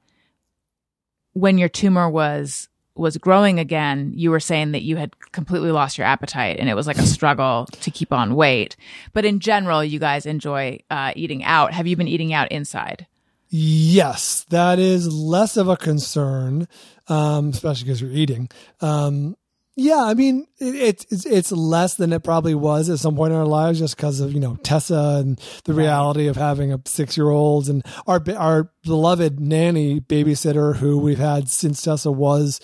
when 1.32 1.58
your 1.58 1.68
tumor 1.68 2.10
was 2.10 2.68
was 2.96 3.16
growing 3.16 3.58
again, 3.58 4.12
you 4.14 4.30
were 4.30 4.40
saying 4.40 4.72
that 4.72 4.82
you 4.82 4.96
had 4.96 5.14
completely 5.32 5.70
lost 5.70 5.96
your 5.96 6.06
appetite 6.06 6.58
and 6.58 6.68
it 6.68 6.74
was 6.74 6.86
like 6.86 6.98
a 6.98 7.06
struggle 7.06 7.66
to 7.80 7.90
keep 7.90 8.12
on 8.12 8.34
weight. 8.34 8.76
But 9.12 9.24
in 9.24 9.40
general, 9.40 9.82
you 9.82 9.98
guys 9.98 10.26
enjoy 10.26 10.80
uh, 10.90 11.12
eating 11.16 11.42
out. 11.44 11.72
Have 11.72 11.86
you 11.86 11.96
been 11.96 12.08
eating 12.08 12.32
out 12.32 12.50
inside? 12.52 13.06
Yes, 13.48 14.44
that 14.50 14.78
is 14.78 15.12
less 15.12 15.56
of 15.56 15.68
a 15.68 15.76
concern, 15.76 16.68
um, 17.08 17.48
especially 17.48 17.84
because 17.84 18.00
you're 18.00 18.12
eating. 18.12 18.48
Um, 18.80 19.36
Yeah, 19.82 20.04
I 20.04 20.12
mean, 20.12 20.46
it, 20.58 21.06
it's 21.10 21.24
it's 21.24 21.50
less 21.50 21.94
than 21.94 22.12
it 22.12 22.22
probably 22.22 22.54
was 22.54 22.90
at 22.90 22.98
some 22.98 23.16
point 23.16 23.32
in 23.32 23.38
our 23.38 23.46
lives, 23.46 23.78
just 23.78 23.96
because 23.96 24.20
of 24.20 24.34
you 24.34 24.38
know 24.38 24.56
Tessa 24.56 25.22
and 25.22 25.40
the 25.64 25.72
reality 25.72 26.26
of 26.26 26.36
having 26.36 26.70
a 26.70 26.78
six 26.84 27.16
year 27.16 27.30
old 27.30 27.66
and 27.70 27.82
our 28.06 28.22
our 28.36 28.70
beloved 28.82 29.40
nanny 29.40 29.98
babysitter 29.98 30.76
who 30.76 30.98
we've 30.98 31.18
had 31.18 31.48
since 31.48 31.80
Tessa 31.80 32.12
was 32.12 32.60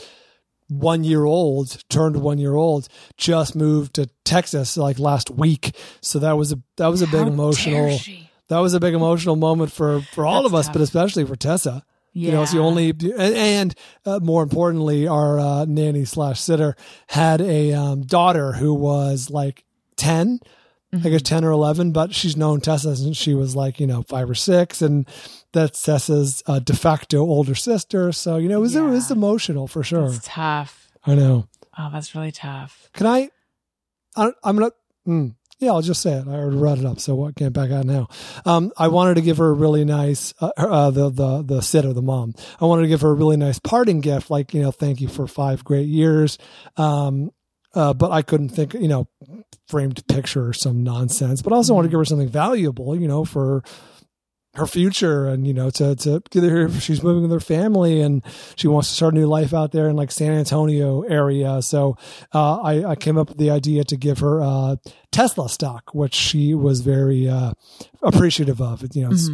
one 0.69 1.05
year 1.05 1.25
old, 1.25 1.79
turned 1.89 2.17
one 2.17 2.37
year 2.37 2.55
old, 2.55 2.87
just 3.17 3.57
moved 3.57 3.95
to 3.95 4.11
Texas 4.27 4.77
like 4.77 4.99
last 4.99 5.31
week. 5.31 5.75
So 6.03 6.19
that 6.19 6.37
was 6.37 6.53
a 6.53 6.61
that 6.77 6.89
was 6.89 7.01
a 7.01 7.07
big 7.07 7.27
emotional 7.27 7.99
that 8.49 8.59
was 8.59 8.75
a 8.75 8.81
big 8.81 8.93
emotional 8.93 9.37
moment 9.37 9.73
for 9.73 10.03
for 10.13 10.27
all 10.27 10.43
That's 10.43 10.53
of 10.53 10.55
us, 10.55 10.67
tough. 10.67 10.75
but 10.75 10.83
especially 10.83 11.25
for 11.25 11.35
Tessa. 11.35 11.83
You 12.19 12.33
know, 12.33 12.43
it's 12.43 12.53
the 12.53 12.61
only, 12.61 12.91
and, 12.91 13.13
and 13.21 13.75
uh, 14.07 14.21
more 14.23 14.43
importantly, 14.43 15.07
our 15.07 15.39
uh, 15.39 15.65
nanny 15.67 16.05
slash 16.07 16.41
sitter 16.41 16.75
had 17.09 17.41
a 17.43 17.73
um, 17.75 18.03
daughter 18.03 18.53
who 18.53 18.73
was 18.75 19.29
like 19.31 19.65
10, 19.97 20.41
I 20.43 20.97
Mm-hmm. 20.97 21.11
guess 21.11 21.23
10 21.23 21.45
or 21.45 21.51
11, 21.51 21.91
but 21.93 22.15
she's 22.15 22.37
known 22.37 22.61
Tessa 22.61 22.97
since 22.97 23.17
she 23.19 23.35
was 23.35 23.55
like, 23.55 23.81
you 23.81 23.87
know, 23.87 24.03
five 24.03 24.31
or 24.31 24.35
six. 24.37 24.81
And 24.81 25.07
that's 25.53 25.83
Tessa's 25.83 26.43
uh, 26.47 26.59
de 26.61 26.75
facto 26.75 27.19
older 27.19 27.55
sister. 27.57 28.13
So, 28.13 28.37
you 28.39 28.49
know, 28.49 28.59
it 28.59 28.61
was, 28.61 28.77
it 28.77 28.83
was 28.83 29.11
emotional 29.11 29.67
for 29.67 29.83
sure. 29.83 30.07
It's 30.07 30.21
tough. 30.23 30.89
I 31.05 31.15
know. 31.17 31.49
Oh, 31.79 31.91
that's 31.93 32.15
really 32.15 32.33
tough. 32.33 32.89
Can 32.95 33.07
I, 33.07 33.29
I 34.17 34.33
I'm 34.43 34.57
going 34.57 34.71
to, 34.71 34.77
mm, 35.11 35.35
yeah, 35.59 35.71
I'll 35.71 35.83
just 35.83 36.03
say 36.03 36.13
it. 36.13 36.29
I 36.29 36.33
already 36.33 36.59
brought 36.59 36.79
it 36.79 36.85
up, 36.85 37.01
so 37.01 37.25
I 37.25 37.33
can't 37.33 37.53
back 37.53 37.71
out 37.71 37.87
now. 37.87 38.09
Um, 38.45 38.73
I 38.77 38.89
wanted 38.89 39.15
to 39.15 39.23
give 39.23 39.39
her 39.39 39.49
a 39.49 39.55
really 39.55 39.85
nice, 39.85 40.35
uh, 40.41 40.51
uh, 40.57 40.91
the 40.91 41.09
the 41.09 41.43
the 41.43 41.61
sitter, 41.63 41.93
the 41.93 42.03
mom. 42.03 42.35
I 42.61 42.67
wanted 42.67 42.83
to 42.83 42.89
give 42.89 43.01
her 43.01 43.11
a 43.11 43.15
really 43.15 43.37
nice 43.37 43.59
parting 43.59 44.01
gift, 44.01 44.31
like 44.31 44.53
you 44.53 44.63
know, 44.63 44.71
thank 44.71 45.01
you 45.01 45.09
for 45.09 45.27
five 45.27 45.65
great 45.65 45.89
years. 45.89 46.39
Um, 46.77 47.31
uh, 47.75 47.93
but 47.93 48.11
I 48.11 48.23
couldn't 48.23 48.49
think, 48.49 48.73
you 48.73 48.89
know, 48.89 49.07
framed 49.69 50.07
picture 50.09 50.49
or 50.49 50.55
some 50.55 50.83
nonsense. 50.83 51.43
But 51.43 51.53
I 51.53 51.57
also 51.57 51.75
want 51.75 51.85
to 51.85 51.91
give 51.91 52.01
her 52.01 52.07
something 52.07 52.29
valuable, 52.29 52.99
you 52.99 53.07
know, 53.07 53.27
for 53.27 53.63
her 54.57 54.67
future 54.67 55.27
and 55.27 55.47
you 55.47 55.53
know 55.55 55.71
to 55.71 55.95
to 55.97 56.23
get 56.31 56.43
her 56.43 56.71
she's 56.81 57.03
moving 57.03 57.23
with 57.23 57.31
her 57.33 57.41
family 57.41 58.01
and 58.01 58.23
she 58.57 58.67
wants 58.69 58.89
to 58.89 58.95
start 58.95 59.15
a 59.15 59.17
new 59.19 59.27
life 59.27 59.53
out 59.55 59.73
there 59.73 59.89
in 59.89 59.97
like 59.97 60.11
San 60.11 60.33
Antonio 60.33 61.03
area 61.03 61.61
so 61.63 61.97
uh, 62.35 62.61
I, 62.61 62.85
I 62.91 62.95
came 62.97 63.19
up 63.19 63.29
with 63.29 63.39
the 63.39 63.51
idea 63.51 63.85
to 63.85 63.97
give 63.97 64.19
her 64.21 64.41
uh, 64.43 64.77
Tesla 65.13 65.49
stock 65.49 65.95
which 65.95 66.15
she 66.15 66.55
was 66.55 66.81
very 66.81 67.29
uh, 67.29 67.53
appreciative 68.03 68.61
of 68.61 68.83
you 68.95 69.03
know 69.03 69.11
it's 69.13 69.31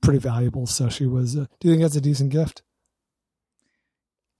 pretty 0.00 0.18
valuable 0.18 0.66
so 0.66 0.88
she 0.88 1.06
was 1.06 1.36
uh, 1.36 1.46
do 1.60 1.68
you 1.68 1.74
think 1.74 1.82
that's 1.82 1.96
a 1.96 2.00
decent 2.00 2.30
gift 2.30 2.62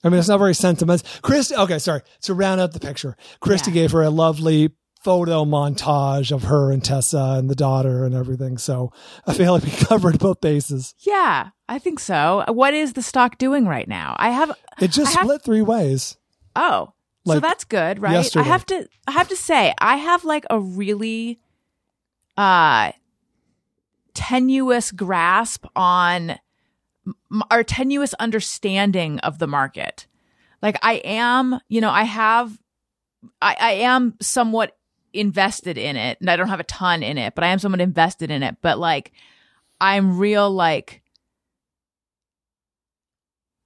I 0.05 0.09
mean, 0.09 0.19
it's 0.19 0.27
not 0.29 0.39
very 0.39 0.55
sentimental. 0.55 1.07
Chris, 1.23 1.53
okay, 1.53 1.79
sorry. 1.79 2.01
To 2.23 2.35
round 2.35 2.61
out 2.61 2.73
the 2.73 2.81
picture, 2.81 3.17
Christy 3.41 3.71
Yeah. 3.71 3.75
gave 3.75 3.93
her 3.93 4.03
a 4.03 4.11
lovely 4.11 4.71
photo 5.05 5.45
montage 5.45 6.31
of 6.33 6.45
her 6.45 6.71
and 6.71 6.85
Tessa 6.85 7.35
and 7.39 7.51
the 7.51 7.55
daughter 7.55 8.05
and 8.05 8.15
everything. 8.15 8.59
So 8.59 8.93
I 9.27 9.35
feel 9.35 9.53
like 9.53 9.65
we 9.65 9.71
covered 9.87 10.19
both 10.19 10.41
bases. 10.41 10.95
Yeah, 11.01 11.51
I 11.69 11.79
think 11.79 11.99
so. 12.01 12.45
What 12.49 12.75
is 12.75 12.93
the 12.93 13.03
stock 13.03 13.39
doing 13.39 13.67
right 13.67 13.89
now? 13.89 14.15
I 14.19 14.31
have 14.31 14.53
It 14.81 14.89
just 14.93 15.15
have- 15.15 15.25
split 15.25 15.43
three 15.43 15.63
ways. 15.63 16.17
Oh, 16.55 16.93
so 17.27 17.39
that's 17.41 17.65
good, 17.65 18.01
right? 18.03 18.13
yesterday. 18.13 18.45
I 18.45 18.49
have 18.49 18.67
to 18.67 18.89
I 19.07 19.13
have 19.13 19.29
to 19.29 19.37
say 19.37 19.73
I 19.79 19.97
have 19.97 20.25
like 20.25 20.45
a 20.51 20.59
really 20.59 21.39
uh 22.37 22.93
tenuous 24.15 24.91
grasp 24.93 25.65
on 25.77 26.39
our 27.51 27.65
tenuous 27.65 28.15
understanding 28.15 29.19
of 29.21 29.39
the 29.39 29.47
market. 29.47 30.07
Like 30.61 30.79
I 30.83 30.95
am, 31.05 31.59
you 31.69 31.81
know, 31.81 31.91
I 31.91 32.05
have 32.05 32.59
I, 33.41 33.57
I 33.59 33.71
am 33.73 34.15
somewhat 34.21 34.77
invested 35.13 35.79
in 35.79 35.97
it 35.97 36.19
and 36.21 36.31
I 36.31 36.37
don't 36.37 36.49
have 36.49 36.61
a 36.61 36.65
ton 36.65 37.03
in 37.03 37.19
it, 37.19 37.35
but 37.35 37.45
I 37.45 37.49
am 37.49 37.59
somewhat 37.59 37.81
invested 37.81 38.31
in 38.31 38.43
it. 38.43 38.57
But 38.63 38.79
like 38.79 39.13
I'm 39.81 40.19
real 40.19 40.51
like 40.51 41.03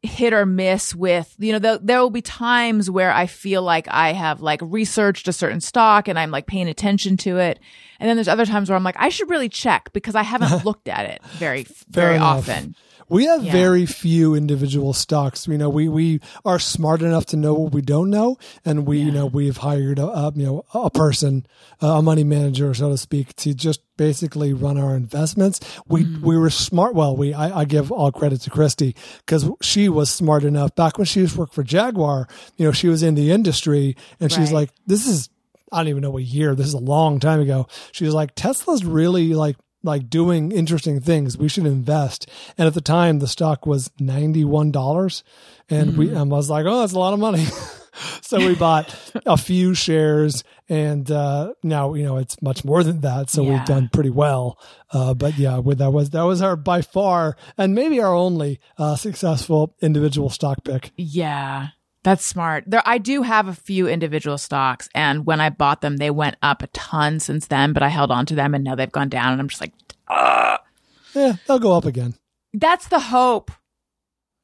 hit 0.03 0.33
or 0.33 0.47
miss 0.47 0.95
with 0.95 1.35
you 1.39 1.53
know 1.53 1.59
the, 1.59 1.81
there 1.83 2.01
will 2.01 2.11
be 2.11 2.23
times 2.23 2.91
where 2.91 3.13
i 3.13 3.27
feel 3.27 3.63
like 3.63 3.87
i 3.91 4.13
have 4.13 4.41
like 4.41 4.61
researched 4.63 5.27
a 5.27 5.33
certain 5.33 5.61
stock 5.61 6.07
and 6.07 6.19
i'm 6.19 6.31
like 6.31 6.47
paying 6.47 6.69
attention 6.69 7.17
to 7.17 7.39
it 7.39 7.59
and 7.99 8.09
then 8.09 8.17
there's 8.17 8.29
other 8.29 8.47
times 8.47 8.69
where 8.69 8.77
i'm 8.77 8.85
like 8.85 8.97
i 8.99 9.09
should 9.09 9.29
really 9.29 9.49
check 9.49 9.93
because 9.93 10.15
i 10.15 10.23
haven't 10.23 10.65
looked 10.65 10.89
at 10.89 11.07
it 11.07 11.23
very 11.25 11.67
very 11.89 12.17
enough. 12.17 12.49
often 12.49 12.75
We 13.09 13.25
have 13.27 13.45
Yeah. 13.45 13.53
very 13.53 13.87
few 13.87 14.35
individual 14.35 14.92
stocks. 14.92 15.47
You 15.47 15.59
know, 15.59 15.69
we 15.69 15.88
we 15.88 16.21
are 16.45 16.59
smart 16.59 17.03
enough 17.03 17.27
to 17.27 17.37
know 17.37 17.55
what 17.55 17.73
we 17.73 17.83
don't 17.83 18.11
know, 18.11 18.37
and 18.64 18.87
we 18.87 18.99
you 18.99 19.11
know 19.12 19.27
we've 19.27 19.59
hired 19.59 19.99
a, 19.99 20.07
a 20.07 20.33
you 20.35 20.45
know 20.47 20.64
a 20.75 20.90
person, 20.90 21.47
a 21.81 22.03
money 22.03 22.25
manager, 22.25 22.73
so 22.75 22.90
to 22.90 22.97
speak, 22.99 23.35
to 23.37 23.55
just 23.55 23.81
basically 23.97 24.53
run 24.53 24.77
our 24.79 24.95
investments. 24.97 25.61
We 25.88 26.05
Mm-hmm. 26.05 26.27
we 26.27 26.37
were 26.37 26.51
smart. 26.51 26.95
Well, 26.95 27.16
we 27.16 27.33
I, 27.33 27.61
I 27.61 27.64
give 27.64 27.90
all 27.92 28.11
credit 28.12 28.40
to 28.42 28.51
Christy 28.51 28.95
because 29.25 29.49
she 29.62 29.88
was 29.88 30.11
smart 30.11 30.45
enough 30.45 30.75
back 30.75 30.99
when 30.99 31.05
she 31.07 31.21
was 31.23 31.37
working 31.37 31.53
for 31.55 31.62
Jaguar. 31.62 32.29
You 32.57 32.66
know, 32.66 32.73
she 32.73 32.88
was 32.88 33.03
in 33.03 33.14
the 33.14 33.31
industry, 33.31 33.97
and 34.21 34.31
she's 34.33 34.53
like, 34.53 34.71
this 34.87 35.07
is 35.07 35.29
I 35.73 35.79
don't 35.79 35.88
even 35.88 36.03
know 36.03 36.11
what 36.12 36.23
year. 36.23 36.55
This 36.55 36.66
is 36.69 36.75
a 36.75 36.79
long 36.79 37.19
time 37.19 37.40
ago. 37.40 37.66
She 37.92 38.05
was 38.05 38.14
like, 38.14 38.35
Tesla's 38.37 38.85
really 38.85 39.35
like 39.35 39.57
like 39.87 40.11
doing 40.11 40.53
interesting 40.53 41.01
things. 41.01 41.38
We 41.38 41.49
should 41.49 41.64
invest. 41.66 42.29
And 42.59 42.66
at 42.68 42.75
the 42.75 42.81
time, 42.83 43.20
the 43.20 43.29
stock 43.29 43.64
was 43.66 43.90
ninety 43.99 44.44
one 44.44 44.70
dollars, 44.72 45.25
and 45.70 45.96
we 45.96 46.14
I 46.14 46.22
was 46.22 46.51
like, 46.51 46.66
oh, 46.66 46.81
that's 46.81 46.92
a 46.92 46.99
lot 46.99 47.14
of 47.14 47.18
money. 47.20 47.46
so 48.20 48.38
we 48.38 48.55
bought 48.55 48.94
a 49.25 49.37
few 49.38 49.72
shares, 49.72 50.44
and 50.68 51.11
uh, 51.11 51.55
now 51.62 51.94
you 51.94 52.05
know 52.05 52.18
it's 52.18 52.40
much 52.42 52.64
more 52.64 52.83
than 52.85 53.01
that. 53.01 53.31
So 53.31 53.42
Yeah. 53.42 53.53
we've 53.53 53.64
done 53.64 53.88
pretty 53.92 54.11
well. 54.11 54.59
Uh, 54.92 55.14
but 55.14 55.38
yeah, 55.38 55.59
with 55.59 55.79
that 55.79 55.92
was 55.92 56.11
that 56.11 56.22
was 56.22 56.42
our 56.42 56.57
by 56.57 56.83
far 56.83 57.37
and 57.57 57.75
maybe 57.75 58.01
our 58.01 58.14
only 58.14 58.61
uh, 58.79 58.96
successful 58.96 59.75
individual 59.81 60.29
stock 60.31 60.59
pick. 60.64 60.92
yeah 60.96 61.68
that's 62.07 62.25
smart. 62.25 62.62
There 62.69 62.83
i 62.87 62.99
do 62.99 63.23
have 63.23 63.49
a 63.49 63.53
few 63.53 63.88
individual 63.88 64.38
stocks 64.38 64.88
and 64.95 65.27
when 65.27 65.40
i 65.40 65.51
bought 65.51 65.81
them 65.81 65.97
they 65.97 66.09
went 66.11 66.37
up 66.40 66.62
a 66.62 66.69
ton 66.69 67.19
since 67.19 67.49
then 67.49 67.73
but 67.73 67.83
i 67.83 67.88
held 67.88 68.12
on 68.12 68.27
to 68.27 68.37
them 68.37 68.55
and 68.55 68.62
now 68.62 68.77
they've 68.77 68.92
gone 68.92 69.09
down 69.09 69.33
and 69.33 69.40
i'm 69.40 69.49
just 69.49 69.61
like 69.61 69.73
Yeah, 70.09 71.35
they'll 71.49 71.59
go 71.59 71.73
up 71.73 71.85
again. 71.85 72.14
that's 72.55 72.87
the 72.88 73.01
hope. 73.01 73.51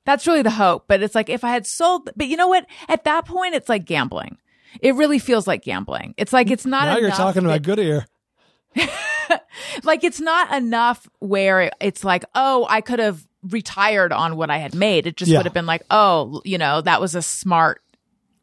That's 0.04 0.26
really 0.26 0.42
the 0.42 0.50
hope 0.50 0.86
but 0.88 1.02
it's 1.04 1.14
like 1.14 1.28
if 1.28 1.44
i 1.44 1.50
had 1.50 1.64
sold 1.64 2.10
but 2.16 2.26
you 2.26 2.36
know 2.36 2.48
what? 2.48 2.66
At 2.88 3.04
that 3.04 3.26
point 3.26 3.54
it's 3.54 3.68
like 3.68 3.84
gambling. 3.84 4.38
It 4.80 4.96
really 4.96 5.20
feels 5.20 5.46
like 5.46 5.62
gambling. 5.62 6.14
It's 6.16 6.32
like 6.32 6.50
it's 6.50 6.66
not 6.66 6.86
now 6.86 6.96
you're 6.98 7.10
talking 7.12 7.44
about 7.44 7.62
Goodyear. 7.62 8.06
like 9.84 10.02
it's 10.02 10.20
not 10.20 10.52
enough 10.52 11.08
where 11.20 11.70
it's 11.80 12.02
like 12.02 12.24
oh 12.34 12.66
i 12.68 12.80
could 12.80 12.98
have 12.98 13.24
retired 13.48 14.12
on 14.12 14.36
what 14.36 14.50
i 14.50 14.58
had 14.58 14.74
made 14.74 15.06
it 15.06 15.16
just 15.16 15.30
Yeah. 15.30 15.38
would 15.38 15.46
have 15.46 15.54
been 15.54 15.66
like 15.66 15.82
oh 15.90 16.40
you 16.44 16.58
know 16.58 16.80
that 16.80 17.00
was 17.00 17.14
a 17.14 17.22
smart 17.22 17.82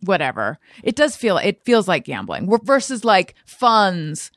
whatever 0.02 0.60
it 0.84 0.96
does 0.96 1.16
feel 1.16 1.38
it 1.38 1.64
feels 1.64 1.88
like 1.88 2.04
gambling 2.06 2.50
versus 2.64 3.04
like 3.06 3.36
funds 3.46 4.32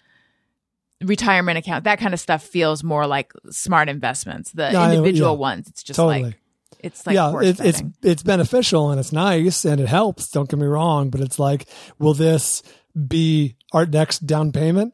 retirement 1.03 1.59
account 1.59 1.85
that 1.85 1.99
kind 1.99 2.15
of 2.15 2.21
stuff 2.21 2.43
feels 2.45 2.85
more 2.85 3.07
like 3.07 3.33
smart 3.51 3.89
investments 3.89 4.53
the 4.53 4.71
Yeah, 4.71 4.91
individual 4.93 5.33
yeah. 5.33 5.39
ones 5.39 5.69
it's 5.69 5.83
just 5.83 5.97
Totally. 5.97 6.23
like 6.25 6.39
it's 6.79 7.07
like 7.07 7.15
yeah, 7.15 7.33
it, 7.41 7.61
it's 7.61 7.83
it's 8.03 8.23
beneficial 8.25 8.91
and 8.91 8.99
it's 8.99 9.13
nice 9.13 9.65
and 9.65 9.81
it 9.81 9.87
helps. 9.87 10.29
Don't 10.33 10.49
get 10.49 10.59
me 10.59 10.67
wrong, 10.67 11.11
but 11.11 11.21
it's 11.21 11.39
like, 11.39 11.69
will 12.01 12.13
this 12.15 12.61
be 13.07 13.55
our 13.73 13.87
next 13.87 14.27
down 14.27 14.51
payment? 14.51 14.93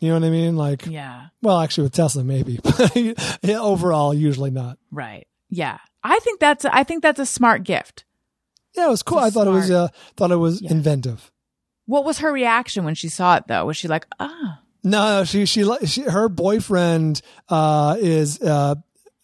You 0.00 0.08
know 0.08 0.14
what 0.20 0.26
I 0.26 0.30
mean? 0.30 0.56
Like, 0.56 0.86
yeah 0.86 1.26
well, 1.42 1.60
actually, 1.60 1.84
with 1.84 1.92
Tesla, 1.94 2.24
maybe, 2.24 2.58
yeah, 3.42 3.60
overall, 3.60 4.12
usually 4.14 4.50
not. 4.50 4.78
right 4.90 5.26
yeah 5.50 5.78
i 6.02 6.18
think 6.20 6.40
that's 6.40 6.64
i 6.64 6.82
think 6.82 7.02
that's 7.02 7.20
a 7.20 7.26
smart 7.26 7.62
gift 7.64 8.04
Yeah, 8.74 8.86
it 8.86 8.90
was 8.90 9.02
cool. 9.02 9.18
I 9.18 9.30
thought 9.30 9.46
it 9.46 9.50
was 9.50 9.70
uh, 9.70 9.88
thought 10.16 10.32
it 10.32 10.36
was 10.36 10.60
inventive. 10.62 11.30
what 11.86 12.04
was 12.04 12.18
her 12.18 12.32
reaction 12.32 12.84
when 12.84 12.94
she 12.94 13.08
saw 13.08 13.36
it 13.36 13.44
though 13.46 13.64
was 13.66 13.76
she 13.76 13.86
like 13.88 14.06
ah 14.18 14.60
No, 14.82 15.24
she 15.24 15.46
she, 15.46 15.64
li- 15.64 15.86
she 15.86 16.02
her 16.02 16.28
boyfriend 16.28 17.20
uh, 17.48 17.96
is 18.00 18.40
uh, 18.40 18.74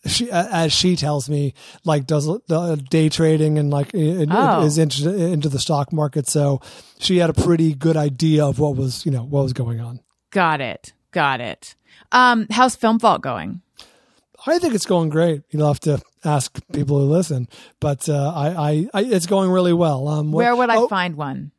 she 0.07 0.31
as 0.31 0.73
she 0.73 0.95
tells 0.97 1.29
me 1.29 1.53
like 1.85 2.07
does 2.07 2.29
uh, 2.29 2.77
day 2.91 3.09
trading 3.09 3.59
and 3.59 3.71
like 3.71 3.91
Oh. 3.95 4.63
is 4.65 4.79
into 4.79 5.11
into 5.15 5.49
the 5.49 5.59
stock 5.59 5.93
market. 5.93 6.29
So 6.29 6.61
she 6.99 7.17
had 7.19 7.29
a 7.31 7.35
pretty 7.35 7.75
good 7.75 7.97
idea 7.97 8.45
of 8.47 8.59
what 8.59 8.77
was 8.77 9.05
you 9.05 9.11
know 9.13 9.25
what 9.25 9.43
was 9.43 9.53
going 9.53 9.81
on. 9.81 10.01
Got 10.31 10.61
it. 10.61 10.93
Got 11.11 11.41
it. 11.41 11.75
Um, 12.13 12.47
how's 12.51 12.77
Film 12.77 12.99
Vault 12.99 13.21
going? 13.23 13.63
I 14.47 14.59
think 14.59 14.75
it's 14.75 14.87
going 14.87 15.11
great. 15.11 15.43
You'll 15.51 15.67
have 15.67 15.81
to 15.81 16.01
ask 16.25 16.59
people 16.73 16.99
who 16.99 17.05
listen, 17.07 17.49
but 17.79 18.09
uh, 18.09 18.33
I, 18.35 18.49
I, 18.49 18.89
I 18.95 19.03
it's 19.03 19.27
going 19.27 19.51
really 19.51 19.73
well. 19.73 20.09
Um, 20.09 20.33
Where 20.33 20.57
would 20.57 20.71
I 20.71 20.77
oh, 20.77 20.89
find 20.89 21.17
one? 21.17 21.53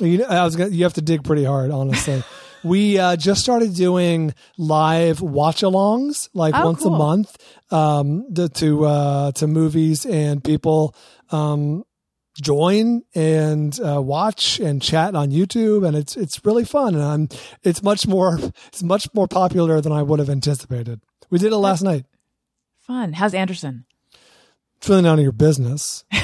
You 0.00 0.24
I 0.24 0.44
was 0.44 0.54
gonna, 0.56 0.70
you 0.70 0.84
have 0.84 0.94
to 0.94 1.02
dig 1.02 1.24
pretty 1.24 1.44
hard, 1.44 1.70
honestly. 1.70 2.22
we 2.64 2.98
uh, 2.98 3.16
just 3.16 3.40
started 3.40 3.74
doing 3.74 4.34
live 4.58 5.20
watch-alongs, 5.20 6.28
like 6.34 6.54
Oh, 6.54 6.66
once 6.66 6.82
cool. 6.82 6.94
a 6.94 6.98
month, 6.98 7.36
um, 7.72 8.26
to 8.34 8.48
to, 8.48 8.84
uh, 8.84 9.32
to 9.32 9.46
movies, 9.46 10.04
and 10.04 10.42
people, 10.44 10.94
um, 11.30 11.84
join 12.40 13.02
and 13.14 13.78
uh, 13.80 14.00
watch 14.00 14.58
and 14.60 14.80
chat 14.80 15.14
on 15.14 15.30
YouTube, 15.30 15.86
and 15.86 15.96
it's 15.96 16.16
it's 16.16 16.44
really 16.44 16.64
fun. 16.64 16.94
And 16.94 17.04
I'm, 17.04 17.28
it's 17.62 17.82
much 17.82 18.06
more 18.06 18.38
it's 18.68 18.82
much 18.82 19.08
more 19.14 19.28
popular 19.28 19.80
than 19.80 19.92
I 19.92 20.02
would 20.02 20.18
have 20.18 20.30
anticipated. 20.30 21.00
We 21.30 21.38
did 21.38 21.52
it 21.52 21.56
last 21.56 21.82
night. 21.82 22.06
Fun. 22.80 23.12
How's 23.12 23.34
Anderson? 23.34 23.84
It's 24.78 24.88
really 24.88 25.02
none 25.02 25.18
of 25.18 25.22
your 25.22 25.32
business. 25.32 26.04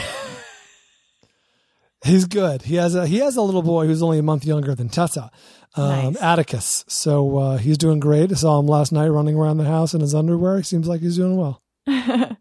He's 2.05 2.27
good. 2.27 2.62
He 2.62 2.75
has 2.77 2.95
a 2.95 3.07
he 3.07 3.19
has 3.19 3.37
a 3.37 3.43
little 3.43 3.62
boy 3.62 3.87
who's 3.87 4.03
only 4.03 4.19
a 4.19 4.23
month 4.23 4.45
younger 4.45 4.75
than 4.75 4.91
Tessa, 4.91 5.31
um, 5.75 6.12
Nice. 6.12 6.23
Atticus. 6.23 6.85
So 6.87 7.39
uh, 7.39 7.57
he's 7.57 7.79
doing 7.79 7.99
great. 7.99 8.31
I 8.31 8.35
saw 8.35 8.61
him 8.61 8.67
last 8.67 8.93
night 8.93 9.09
running 9.09 9.37
around 9.37 9.57
the 9.57 9.65
house 9.65 9.95
in 9.95 10.03
his 10.03 10.15
underwear. 10.15 10.59
He 10.59 10.65
seems 10.65 10.87
like 10.87 11.01
he's 11.01 11.17
doing 11.17 11.37
well. 11.37 11.62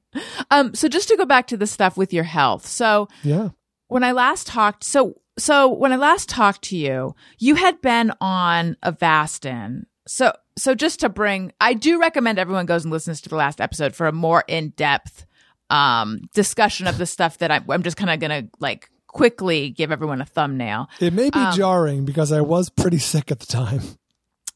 Um, 0.51 0.75
so 0.75 0.87
just 0.87 1.07
to 1.07 1.17
go 1.17 1.25
back 1.25 1.47
to 1.47 1.57
the 1.57 1.65
stuff 1.65 1.97
with 1.97 2.13
your 2.13 2.25
health. 2.25 2.67
So 2.67 3.07
Yeah. 3.23 3.49
When 3.87 4.03
I 4.03 4.11
last 4.11 4.47
talked, 4.47 4.83
so 4.83 5.19
so 5.37 5.67
when 5.67 5.91
I 5.91 5.95
last 5.95 6.29
talked 6.29 6.61
to 6.65 6.77
you, 6.77 7.15
you 7.39 7.55
had 7.55 7.81
been 7.81 8.11
on 8.21 8.77
Avastin. 8.83 9.83
So 10.07 10.33
so 10.57 10.75
just 10.75 10.99
to 10.99 11.09
bring, 11.09 11.51
I 11.59 11.73
do 11.73 11.99
recommend 11.99 12.37
everyone 12.39 12.65
goes 12.67 12.83
and 12.83 12.91
listens 12.91 13.21
to 13.21 13.29
the 13.29 13.35
last 13.35 13.59
episode 13.59 13.95
for 13.95 14.07
a 14.07 14.11
more 14.11 14.43
in 14.47 14.69
depth 14.71 15.25
um, 15.69 16.29
discussion 16.33 16.85
of 16.87 16.97
the 16.99 17.05
stuff 17.07 17.39
that 17.39 17.49
I'm, 17.51 17.65
I'm 17.69 17.81
just 17.83 17.97
kind 17.97 18.09
of 18.11 18.19
gonna 18.19 18.43
like 18.59 18.89
quickly 19.07 19.69
give 19.69 19.91
everyone 19.91 20.21
a 20.21 20.25
thumbnail. 20.25 20.89
It 20.99 21.13
may 21.13 21.29
be 21.29 21.39
Um, 21.39 21.55
jarring 21.55 22.05
because 22.05 22.31
I 22.31 22.41
was 22.41 22.69
pretty 22.69 22.99
sick 22.99 23.31
at 23.31 23.39
the 23.39 23.45
time. 23.45 23.81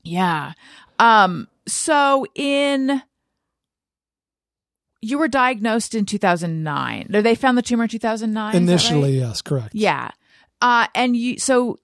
Yeah. 0.03 0.53
Um, 0.99 1.47
so 1.67 2.25
in 2.35 3.01
you 5.01 5.17
were 5.17 5.27
diagnosed 5.27 5.95
in 5.95 6.05
2009. 6.05 7.07
They 7.09 7.35
found 7.35 7.57
the 7.57 7.61
tumor 7.61 7.83
in 7.83 7.89
2009. 7.89 8.49
is 8.49 8.53
that 8.53 8.57
right? 8.57 8.69
Initially, 8.69 9.19
yes, 9.19 9.41
correct. 9.41 9.73
Yeah. 9.73 10.11
Uh, 10.61 10.87
and 10.95 11.15
you, 11.15 11.37
so 11.37 11.77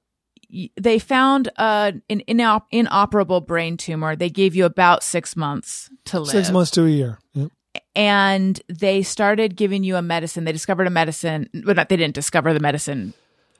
they 0.77 0.99
found 0.99 1.49
uh, 1.57 1.93
an 2.09 2.21
inop- 2.27 2.65
inoperable 2.71 3.41
brain 3.41 3.77
tumor. 3.77 4.15
They 4.15 4.29
gave 4.29 4.55
you 4.55 4.65
about 4.65 5.03
six 5.03 5.35
months 5.35 5.89
to 6.05 6.19
live. 6.19 6.29
Six 6.29 6.51
months 6.51 6.71
to 6.71 6.85
a 6.85 6.89
year. 6.89 7.19
Yep. 7.33 7.51
And 7.95 8.61
they 8.67 9.01
started 9.03 9.55
giving 9.55 9.83
you 9.83 9.95
a 9.95 10.01
medicine. 10.01 10.43
They 10.43 10.51
discovered 10.51 10.87
a 10.87 10.91
medicine. 10.91 11.49
Well, 11.65 11.75
not, 11.75 11.89
they 11.89 11.97
didn't 11.97 12.15
discover 12.15 12.53
the 12.53 12.59
medicine, 12.59 13.13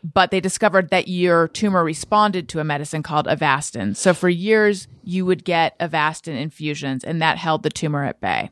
but 0.03 0.31
they 0.31 0.39
discovered 0.39 0.89
that 0.89 1.07
your 1.07 1.47
tumor 1.47 1.83
responded 1.83 2.49
to 2.49 2.59
a 2.59 2.63
medicine 2.63 3.01
called 3.01 3.27
Avastin. 3.27 3.95
So 3.95 4.13
for 4.13 4.29
years, 4.29 4.87
you 5.03 5.25
would 5.25 5.43
get 5.43 5.77
Avastin 5.79 6.39
infusions, 6.39 7.03
and 7.03 7.21
that 7.21 7.37
held 7.37 7.63
the 7.63 7.69
tumor 7.69 8.03
at 8.03 8.19
bay. 8.21 8.51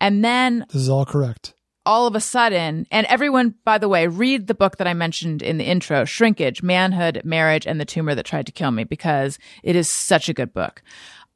And 0.00 0.24
then 0.24 0.64
This 0.72 0.82
is 0.82 0.88
all 0.88 1.04
correct. 1.04 1.54
all 1.86 2.06
of 2.06 2.14
a 2.14 2.20
sudden, 2.20 2.86
and 2.90 3.06
everyone, 3.06 3.54
by 3.64 3.78
the 3.78 3.88
way, 3.88 4.06
read 4.06 4.46
the 4.46 4.54
book 4.54 4.76
that 4.76 4.86
I 4.86 4.94
mentioned 4.94 5.42
in 5.42 5.58
the 5.58 5.64
intro, 5.64 6.04
Shrinkage, 6.04 6.62
Manhood, 6.62 7.22
Marriage, 7.24 7.66
and 7.66 7.80
the 7.80 7.84
Tumor 7.84 8.14
That 8.14 8.26
Tried 8.26 8.46
to 8.46 8.52
Kill 8.52 8.70
Me, 8.70 8.84
because 8.84 9.38
it 9.62 9.74
is 9.76 9.92
such 9.92 10.28
a 10.28 10.34
good 10.34 10.52
book. 10.52 10.82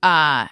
Uh, 0.03 0.47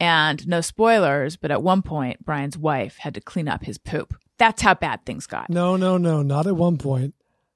and 0.00 0.46
no 0.48 0.60
spoilers, 0.60 1.36
but 1.36 1.50
at 1.50 1.62
one 1.62 1.82
point, 1.82 2.24
Brian's 2.24 2.58
wife 2.58 2.96
had 2.98 3.14
to 3.14 3.20
clean 3.20 3.48
up 3.48 3.64
his 3.64 3.78
poop. 3.78 4.14
That's 4.38 4.62
how 4.62 4.74
bad 4.74 5.04
things 5.06 5.26
got. 5.26 5.48
No, 5.50 5.76
no, 5.76 5.96
no, 5.96 6.22
not 6.22 6.46
at 6.46 6.56
one 6.56 6.76
point. 6.78 7.14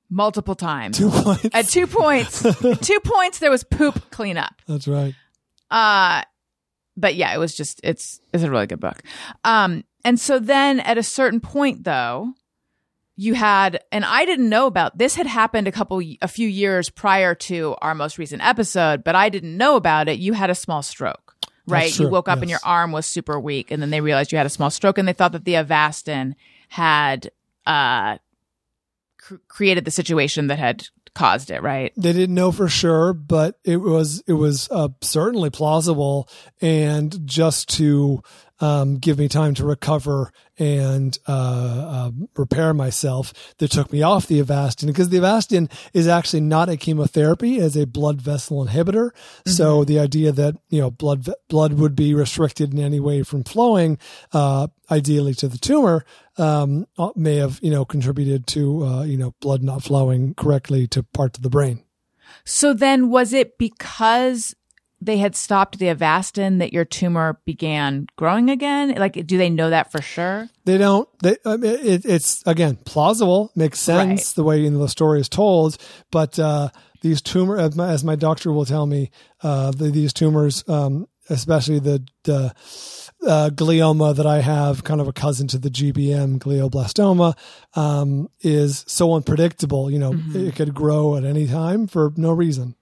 Multiple 0.09 0.55
times. 0.55 0.99
Two 0.99 1.11
points. 1.11 1.49
At 1.53 1.67
two 1.69 1.87
points, 1.89 2.45
at 2.45 2.81
two 2.83 3.01
points, 3.01 3.41
there 3.41 3.51
was 3.51 3.65
poop 3.65 4.11
cleanup. 4.13 4.55
That's 4.69 4.87
right. 4.87 5.15
Uh 5.69 6.23
but 6.97 7.15
yeah, 7.15 7.35
it 7.35 7.39
was 7.39 7.55
just 7.55 7.81
it's 7.83 8.21
it's 8.33 8.43
a 8.43 8.51
really 8.51 8.67
good 8.67 8.81
book. 8.81 9.03
Um 9.45 9.85
and 10.05 10.21
so 10.21 10.39
then 10.39 10.81
at 10.81 10.99
a 10.99 11.03
certain 11.03 11.41
point 11.41 11.85
though, 11.85 12.33
you 13.17 13.35
had 13.35 13.83
and 13.91 14.05
I 14.05 14.25
didn't 14.25 14.49
know 14.49 14.67
about 14.67 14.99
this 14.99 15.15
had 15.15 15.27
happened 15.27 15.67
a 15.67 15.73
couple 15.73 16.01
a 16.23 16.29
few 16.29 16.49
years 16.49 16.91
prior 16.91 17.35
to 17.35 17.77
our 17.81 17.95
most 17.95 18.19
recent 18.19 18.45
episode, 18.45 19.03
but 19.05 19.15
I 19.15 19.29
didn't 19.29 19.57
know 19.57 19.77
about 19.77 20.09
it. 20.09 20.19
You 20.19 20.35
had 20.35 20.51
a 20.51 20.55
small 20.55 20.83
stroke. 20.83 21.35
Right? 21.69 21.99
You 21.99 22.09
woke 22.09 22.29
up 22.29 22.43
and 22.43 22.49
your 22.49 22.61
arm 22.63 22.93
was 22.93 23.07
super 23.07 23.41
weak 23.41 23.73
and 23.73 23.83
then 23.83 23.91
they 23.91 24.01
realized 24.01 24.31
you 24.31 24.39
had 24.39 24.47
a 24.47 24.51
small 24.51 24.71
stroke 24.71 24.99
and 24.99 25.09
they 25.09 25.13
thought 25.13 25.33
that 25.33 25.45
the 25.45 25.55
Avastin 25.55 26.35
had 26.69 27.33
uh 27.67 28.19
cr- 29.19 29.37
created 29.49 29.85
the 29.85 29.91
situation 29.91 30.47
that 30.47 30.61
had 30.61 30.87
caused 31.17 31.51
it, 31.51 31.63
right? 31.63 31.93
They 31.97 32.13
didn't 32.13 32.35
know 32.35 32.53
for 32.53 32.69
sure, 32.69 33.15
but 33.15 33.59
it 33.65 33.79
was 33.79 34.23
it 34.27 34.35
was 34.35 34.69
uh, 34.71 34.89
certainly 35.01 35.51
plausible, 35.51 36.29
and 36.61 37.27
just 37.27 37.71
to 37.77 38.23
um, 38.61 38.97
give 38.97 39.19
me 39.19 39.29
time 39.29 39.55
to 39.55 39.67
recover 39.67 40.33
and 40.59 41.19
uh, 41.29 41.33
uh, 41.33 42.11
repair 42.37 42.73
myself, 42.73 43.33
they 43.59 43.67
took 43.67 43.93
me 43.93 44.03
off 44.03 44.27
the 44.27 44.43
Avastin 44.43 44.87
because 44.87 45.11
the 45.11 45.19
Avastin 45.19 45.71
is 45.93 46.09
actually 46.09 46.41
not 46.41 46.69
a 46.69 46.77
chemotherapy; 46.77 47.59
it's 47.59 47.77
a 47.77 47.87
blood 47.87 48.23
vessel 48.23 48.65
inhibitor. 48.65 49.11
So 49.47 49.85
the 49.85 49.99
idea 49.99 50.33
that 50.33 50.57
you 50.71 50.81
know 50.81 50.91
blood 50.91 51.29
blood 51.49 51.75
would 51.75 51.95
be 51.95 52.15
restricted 52.15 52.73
in 52.73 52.81
any 52.81 53.01
way 53.01 53.23
from 53.23 53.45
flowing, 53.45 53.99
uh, 54.33 54.69
ideally 54.91 55.35
to 55.35 55.49
the 55.49 55.59
tumor, 55.59 56.05
um, 56.39 56.87
uh, 56.97 57.11
may 57.15 57.37
have 57.37 57.59
you 57.63 57.71
know 57.71 57.85
contributed 57.85 58.47
to 58.49 58.85
uh, 58.85 59.03
you 59.03 59.19
know 59.19 59.35
blood 59.41 59.63
not 59.63 59.83
flowing 59.83 60.35
correctly 60.35 60.87
to 60.89 61.03
parts 61.03 61.39
of 61.39 61.43
the 61.43 61.51
brain. 61.51 61.83
So 62.45 62.73
then 62.73 63.11
was 63.11 63.33
it 63.33 63.59
because 63.59 64.55
they 65.01 65.19
had 65.19 65.37
stopped 65.37 65.79
the 65.79 65.87
Avastin 65.87 66.59
that 66.59 66.73
your 66.73 66.85
tumor 66.85 67.41
began 67.45 68.07
growing 68.17 68.49
again? 68.51 68.95
Like, 68.97 69.27
do 69.27 69.37
they 69.39 69.51
know 69.51 69.71
that 69.71 69.93
for 69.93 70.01
sure? 70.01 70.49
They 70.65 70.79
don't. 70.79 71.09
They. 71.23 71.37
I 71.45 71.57
mean, 71.57 71.73
it, 71.81 72.05
it's 72.05 72.43
again 72.47 72.77
plausible, 72.85 73.53
makes 73.55 73.81
sense 73.81 74.31
Right. 74.31 74.35
the 74.37 74.45
way 74.45 74.61
you 74.61 74.71
know, 74.71 74.79
the 74.79 74.89
story 74.89 75.21
is 75.21 75.29
told. 75.29 75.77
But 76.11 76.39
uh, 76.39 76.71
these 77.03 77.21
tumor, 77.23 77.59
as 77.59 77.77
my, 77.77 77.91
as 77.91 78.03
my 78.05 78.17
doctor 78.17 78.51
will 78.53 78.65
tell 78.65 78.87
me, 78.87 79.11
uh, 79.43 79.71
the, 79.71 79.91
these 79.91 80.13
tumors, 80.13 80.65
um, 80.69 81.07
especially 81.29 81.79
the 81.79 82.05
the 82.25 82.53
uh, 83.27 83.51
glioma 83.53 84.15
that 84.17 84.27
I 84.27 84.41
have, 84.41 84.85
kind 84.85 85.01
of 85.01 85.09
a 85.09 85.13
cousin 85.13 85.47
to 85.49 85.59
the 85.59 85.71
GBM 85.71 86.39
glioblastoma, 86.39 87.37
um, 87.75 88.29
is 88.41 88.85
so 88.87 89.15
unpredictable. 89.15 89.91
You 89.91 89.99
know, 89.99 90.15
it 90.35 90.55
could 90.57 90.75
grow 90.75 91.17
at 91.17 91.25
any 91.25 91.47
time 91.47 91.87
for 91.87 92.13
no 92.17 92.33
reason, 92.33 92.77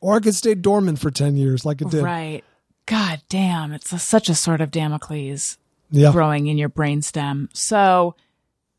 or 0.00 0.16
it 0.16 0.22
could 0.22 0.34
stay 0.34 0.54
dormant 0.54 0.98
for 0.98 1.10
ten 1.10 1.36
years, 1.36 1.64
like 1.64 1.80
it 1.80 1.90
did. 1.90 2.02
Right. 2.02 2.44
God 2.86 3.20
damn, 3.28 3.72
it's 3.72 3.92
a, 3.92 3.98
such 3.98 4.28
a 4.28 4.34
sort 4.34 4.60
of 4.60 4.70
Damocles 4.70 5.58
Yeah, 5.90 6.10
growing 6.10 6.48
in 6.48 6.58
your 6.58 6.70
brainstem. 6.70 7.48
So 7.52 8.16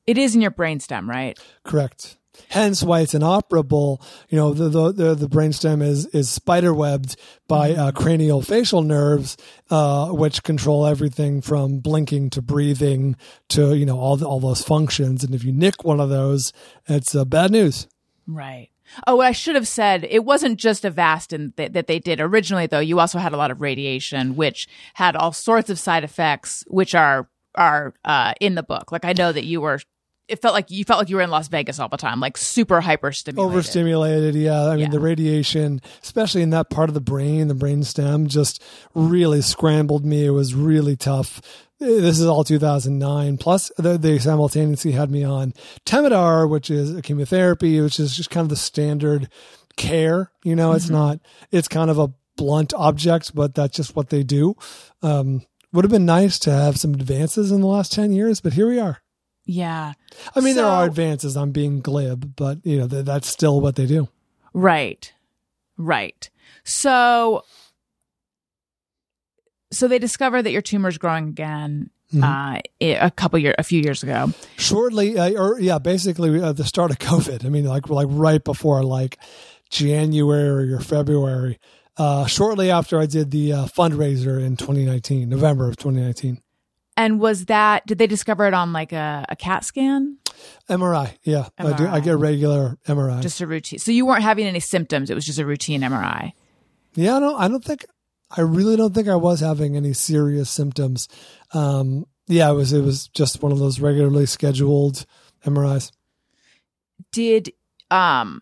it 0.05 0.17
is 0.17 0.35
in 0.35 0.41
your 0.41 0.51
brainstem, 0.51 1.07
right? 1.07 1.39
Correct. 1.63 2.17
Hence 2.49 2.81
why 2.81 3.01
it's 3.01 3.13
inoperable. 3.13 4.01
You 4.29 4.37
know, 4.37 4.53
the 4.53 4.69
the 4.69 4.91
the, 4.91 5.15
the 5.15 5.27
brainstem 5.29 5.81
is 5.83 6.07
is 6.07 6.29
spider 6.29 6.73
webbed 6.73 7.15
by 7.47 7.71
uh, 7.71 7.91
cranial 7.91 8.41
facial 8.41 8.81
nerves, 8.81 9.37
uh, 9.69 10.09
which 10.09 10.43
control 10.43 10.85
everything 10.85 11.41
from 11.41 11.79
blinking 11.79 12.31
to 12.31 12.41
breathing 12.41 13.15
to 13.49 13.75
you 13.75 13.85
know 13.85 13.99
all 13.99 14.17
the, 14.17 14.25
all 14.25 14.39
those 14.39 14.63
functions. 14.63 15.23
And 15.23 15.35
if 15.35 15.43
you 15.43 15.51
nick 15.51 15.83
one 15.83 15.99
of 15.99 16.09
those, 16.09 16.51
it's 16.87 17.15
uh, 17.15 17.25
bad 17.25 17.51
news. 17.51 17.87
Right. 18.27 18.69
Oh, 19.07 19.21
I 19.21 19.31
should 19.31 19.55
have 19.55 19.67
said 19.67 20.05
it 20.09 20.25
wasn't 20.25 20.59
just 20.59 20.83
Avastin 20.83 21.55
that, 21.55 21.73
that 21.73 21.87
they 21.87 21.99
did 21.99 22.19
originally, 22.19 22.67
though. 22.67 22.79
You 22.79 22.99
also 22.99 23.19
had 23.19 23.33
a 23.33 23.37
lot 23.37 23.51
of 23.51 23.61
radiation, 23.61 24.35
which 24.35 24.67
had 24.95 25.15
all 25.15 25.31
sorts 25.31 25.69
of 25.69 25.79
side 25.79 26.03
effects, 26.03 26.63
which 26.67 26.95
are 26.95 27.29
are 27.55 27.93
uh, 28.05 28.33
in 28.39 28.55
the 28.55 28.63
book. 28.63 28.91
Like 28.91 29.05
I 29.05 29.13
know 29.13 29.31
that 29.31 29.45
you 29.45 29.61
were. 29.61 29.79
It 30.31 30.41
felt 30.41 30.53
like 30.53 30.71
you 30.71 30.85
felt 30.85 30.99
like 30.99 31.09
you 31.09 31.17
were 31.17 31.21
in 31.21 31.29
Las 31.29 31.49
Vegas 31.49 31.77
all 31.79 31.89
the 31.89 31.97
time, 31.97 32.19
like 32.21 32.37
super 32.37 32.79
hyper 32.81 33.11
stimulated. 33.11 33.51
Overstimulated, 33.51 34.33
yeah. 34.35 34.67
I 34.67 34.71
mean, 34.71 34.79
Yeah. 34.85 34.89
the 34.89 34.99
radiation, 35.01 35.81
especially 36.01 36.41
in 36.41 36.51
that 36.51 36.69
part 36.69 36.89
of 36.89 36.93
the 36.93 37.01
brain, 37.01 37.47
the 37.49 37.53
brain 37.53 37.83
stem, 37.83 38.27
just 38.27 38.63
really 38.95 39.41
scrambled 39.41 40.05
me. 40.05 40.25
It 40.25 40.29
was 40.31 40.55
really 40.55 40.95
tough. 40.95 41.41
This 41.79 42.19
is 42.19 42.25
all 42.27 42.43
2009. 42.43 43.37
Plus, 43.37 43.71
they, 43.77 43.97
they 43.97 44.19
simultaneously 44.19 44.91
had 44.91 45.11
me 45.11 45.23
on 45.23 45.53
Temodar, 45.85 46.49
which 46.49 46.69
is 46.69 46.95
a 46.95 47.01
chemotherapy, 47.01 47.81
which 47.81 47.99
is 47.99 48.15
just 48.15 48.29
kind 48.29 48.45
of 48.45 48.49
the 48.49 48.55
standard 48.55 49.27
care. 49.75 50.31
You 50.43 50.55
know, 50.55 50.71
it's 50.73 50.89
not, 50.89 51.19
it's 51.51 51.67
kind 51.67 51.89
of 51.89 51.97
a 51.99 52.13
blunt 52.37 52.73
object, 52.75 53.33
but 53.35 53.53
that's 53.55 53.75
just 53.75 53.95
what 53.95 54.09
they 54.09 54.23
do. 54.23 54.55
Um, 55.01 55.41
would 55.73 55.83
have 55.83 55.91
been 55.91 56.05
nice 56.05 56.37
to 56.39 56.51
have 56.51 56.77
some 56.77 56.93
advances 56.93 57.51
in 57.51 57.61
the 57.61 57.67
last 57.67 57.91
10 57.91 58.11
years, 58.11 58.41
but 58.41 58.53
here 58.53 58.67
we 58.67 58.79
are. 58.79 58.99
Yeah. 59.45 59.93
I 60.35 60.39
mean, 60.39 60.55
there 60.55 60.65
are 60.65 60.85
advances. 60.85 61.35
I'm 61.35 61.51
being 61.51 61.81
glib, 61.81 62.35
but 62.35 62.59
you 62.63 62.77
know, 62.79 62.87
th- 62.87 63.05
that's 63.05 63.27
still 63.27 63.59
what 63.61 63.75
they 63.75 63.85
do. 63.85 64.07
Right. 64.53 65.11
Right. 65.77 66.29
So 66.63 67.43
so 69.71 69.87
they 69.87 69.99
discover 69.99 70.41
that 70.41 70.51
your 70.51 70.61
tumor 70.61 70.89
is 70.89 70.97
growing 70.97 71.29
again 71.29 71.89
Mm-hmm. 72.13 72.23
uh, 72.25 72.59
a 73.05 73.09
couple 73.09 73.39
year 73.39 73.55
a 73.57 73.63
few 73.63 73.79
years 73.81 74.03
ago. 74.03 74.33
shortly 74.57 75.17
uh, 75.17 75.31
or 75.31 75.61
yeah 75.61 75.79
basically 75.79 76.43
at 76.43 76.57
the 76.57 76.65
start 76.65 76.91
of 76.91 76.99
covid 76.99 77.45
i 77.45 77.47
mean 77.47 77.63
like 77.63 77.89
like 77.89 78.07
right 78.09 78.43
before 78.43 78.83
like 78.83 79.17
january 79.69 80.73
or 80.73 80.81
february 80.81 81.57
uh 81.95 82.25
shortly 82.25 82.69
after 82.69 82.99
i 82.99 83.05
did 83.05 83.31
the 83.31 83.53
uh, 83.53 83.65
fundraiser 83.65 84.43
in 84.45 84.57
2019 84.57 85.29
november 85.29 85.69
of 85.69 85.77
2019 85.77 86.41
And 87.01 87.19
was 87.19 87.45
that? 87.45 87.87
Did 87.87 87.97
they 87.97 88.05
discover 88.05 88.45
it 88.45 88.53
on 88.53 88.73
like 88.73 88.93
a, 88.93 89.25
a 89.27 89.35
CAT 89.35 89.65
scan? 89.65 90.19
MRI. 90.69 91.11
Yeah, 91.23 91.47
I 91.57 91.73
do. 91.73 91.87
I 91.87 91.99
get 91.99 92.15
regular 92.17 92.77
MRI. 92.87 93.23
Just 93.23 93.41
a 93.41 93.47
routine. 93.47 93.79
So 93.79 93.91
you 93.91 94.05
weren't 94.05 94.21
having 94.21 94.45
any 94.45 94.59
symptoms. 94.59 95.09
It 95.09 95.15
was 95.15 95.25
just 95.25 95.39
a 95.39 95.45
routine 95.45 95.81
MRI. 95.81 96.33
Yeah, 96.93 97.17
I 97.17 97.19
don't. 97.19 97.41
I 97.41 97.47
don't 97.47 97.65
think. 97.65 97.85
I 98.29 98.41
really 98.41 98.75
don't 98.75 98.93
think 98.93 99.07
I 99.07 99.15
was 99.15 99.39
having 99.39 99.75
any 99.75 99.93
serious 99.93 100.51
symptoms. 100.51 101.07
Um, 101.55 102.05
yeah, 102.27 102.51
it 102.51 102.53
was. 102.53 102.71
It 102.71 102.83
was 102.83 103.07
just 103.07 103.41
one 103.41 103.51
of 103.51 103.57
those 103.57 103.79
regularly 103.79 104.27
scheduled 104.27 105.07
MRIs. 105.43 105.91
Did 107.11 107.51
um 107.89 108.41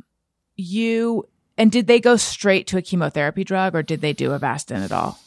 you 0.58 1.30
and 1.58 1.72
did 1.72 1.88
they 1.88 2.02
go 2.02 2.18
straight 2.18 2.68
to 2.68 2.78
a 2.78 2.82
chemotherapy 2.82 3.46
drug 3.46 3.74
or 3.74 3.84
did 3.84 4.02
they 4.02 4.12
do 4.12 4.32
Avastin 4.32 4.84
at 4.84 4.92
all? 4.92 5.18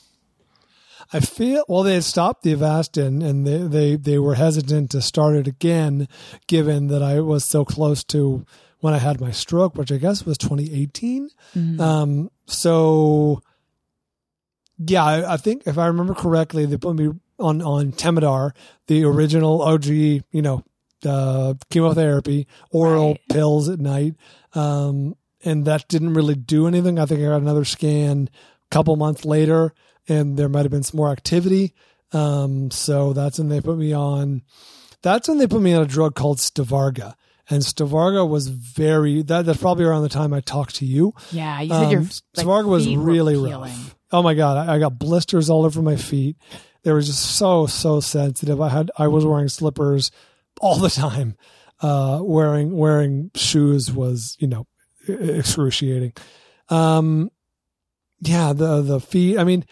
I 1.12 1.20
feel 1.20 1.64
well. 1.68 1.82
They 1.82 1.94
had 1.94 2.04
stopped 2.04 2.42
the 2.42 2.54
Avastin, 2.54 3.22
and 3.24 3.46
they, 3.46 3.58
they 3.58 3.96
they 3.96 4.18
were 4.18 4.34
hesitant 4.34 4.90
to 4.92 5.02
start 5.02 5.36
it 5.36 5.46
again, 5.46 6.08
given 6.46 6.86
that 6.88 7.02
I 7.02 7.20
was 7.20 7.44
so 7.44 7.64
close 7.64 8.02
to 8.04 8.46
when 8.80 8.94
I 8.94 8.98
had 8.98 9.20
my 9.20 9.30
stroke, 9.30 9.76
which 9.76 9.92
I 9.92 9.96
guess 9.98 10.24
was 10.24 10.38
2018. 10.38 11.28
Um, 11.78 12.30
so 12.46 13.40
yeah, 14.78 15.04
I, 15.04 15.34
I 15.34 15.36
think 15.36 15.62
if 15.66 15.78
I 15.78 15.86
remember 15.86 16.14
correctly, 16.14 16.66
they 16.66 16.76
put 16.76 16.96
me 16.96 17.10
on 17.38 17.62
on 17.62 17.92
Temodar, 17.92 18.52
the 18.86 19.04
original 19.04 19.62
OG, 19.62 19.86
you 19.86 20.22
know, 20.32 20.64
uh, 21.04 21.54
chemotherapy, 21.70 22.46
oral 22.70 23.10
Right. 23.10 23.20
pills 23.30 23.68
at 23.68 23.80
night, 23.80 24.14
um, 24.54 25.14
and 25.44 25.64
that 25.66 25.88
didn't 25.88 26.14
really 26.14 26.34
do 26.34 26.66
anything. 26.66 26.98
I 26.98 27.06
think 27.06 27.20
I 27.20 27.24
got 27.24 27.40
another 27.42 27.64
scan 27.64 28.28
a 28.64 28.68
couple 28.74 28.96
months 28.96 29.24
later, 29.24 29.72
and 30.08 30.36
there 30.36 30.48
might 30.48 30.62
have 30.62 30.70
been 30.70 30.82
some 30.82 30.98
more 30.98 31.10
activity. 31.10 31.74
Um, 32.12 32.70
so 32.70 33.12
that's 33.12 33.38
when 33.38 33.48
they 33.48 33.60
put 33.60 33.78
me 33.78 33.92
on. 33.92 34.42
That's 35.02 35.28
when 35.28 35.38
they 35.38 35.46
put 35.46 35.62
me 35.62 35.72
on 35.74 35.82
a 35.82 35.86
drug 35.86 36.14
called 36.14 36.38
Stivarga. 36.38 37.14
And 37.50 37.62
Stivarga 37.62 38.28
was 38.28 38.48
very 38.48 39.22
that 39.22 39.46
that's 39.46 39.60
probably 39.60 39.84
around 39.84 40.02
the 40.02 40.08
time 40.08 40.32
I 40.32 40.40
talked 40.40 40.76
to 40.76 40.86
you. 40.86 41.12
Yeah, 41.32 41.60
you 41.60 41.70
said 41.70 41.90
your 41.90 42.00
Um, 42.00 42.06
like, 42.36 42.46
Stivarga 42.46 42.68
was 42.68 42.96
really 42.96 43.36
rough. 43.36 43.96
Oh 44.12 44.22
my 44.22 44.34
god, 44.34 44.68
I, 44.68 44.76
I 44.76 44.78
got 44.78 44.98
blisters 44.98 45.50
all 45.50 45.64
over 45.64 45.82
my 45.82 45.96
feet. 45.96 46.36
They 46.82 46.92
were 46.92 47.00
just 47.00 47.36
so 47.36 47.66
so 47.66 48.00
sensitive. 48.00 48.60
I 48.60 48.68
had 48.68 48.90
I 48.96 49.08
was 49.08 49.26
wearing 49.26 49.48
slippers 49.48 50.10
all 50.60 50.76
the 50.78 50.90
time. 50.90 51.36
Uh, 51.80 52.20
wearing 52.22 52.76
wearing 52.76 53.30
shoes 53.34 53.90
was 53.92 54.36
you 54.38 54.46
know 54.46 54.66
excruciating. 55.08 56.12
Um, 56.68 57.30
yeah, 58.20 58.52
the 58.52 58.82
the 58.82 59.00
feet. 59.00 59.38
I 59.38 59.44
mean, 59.44 59.64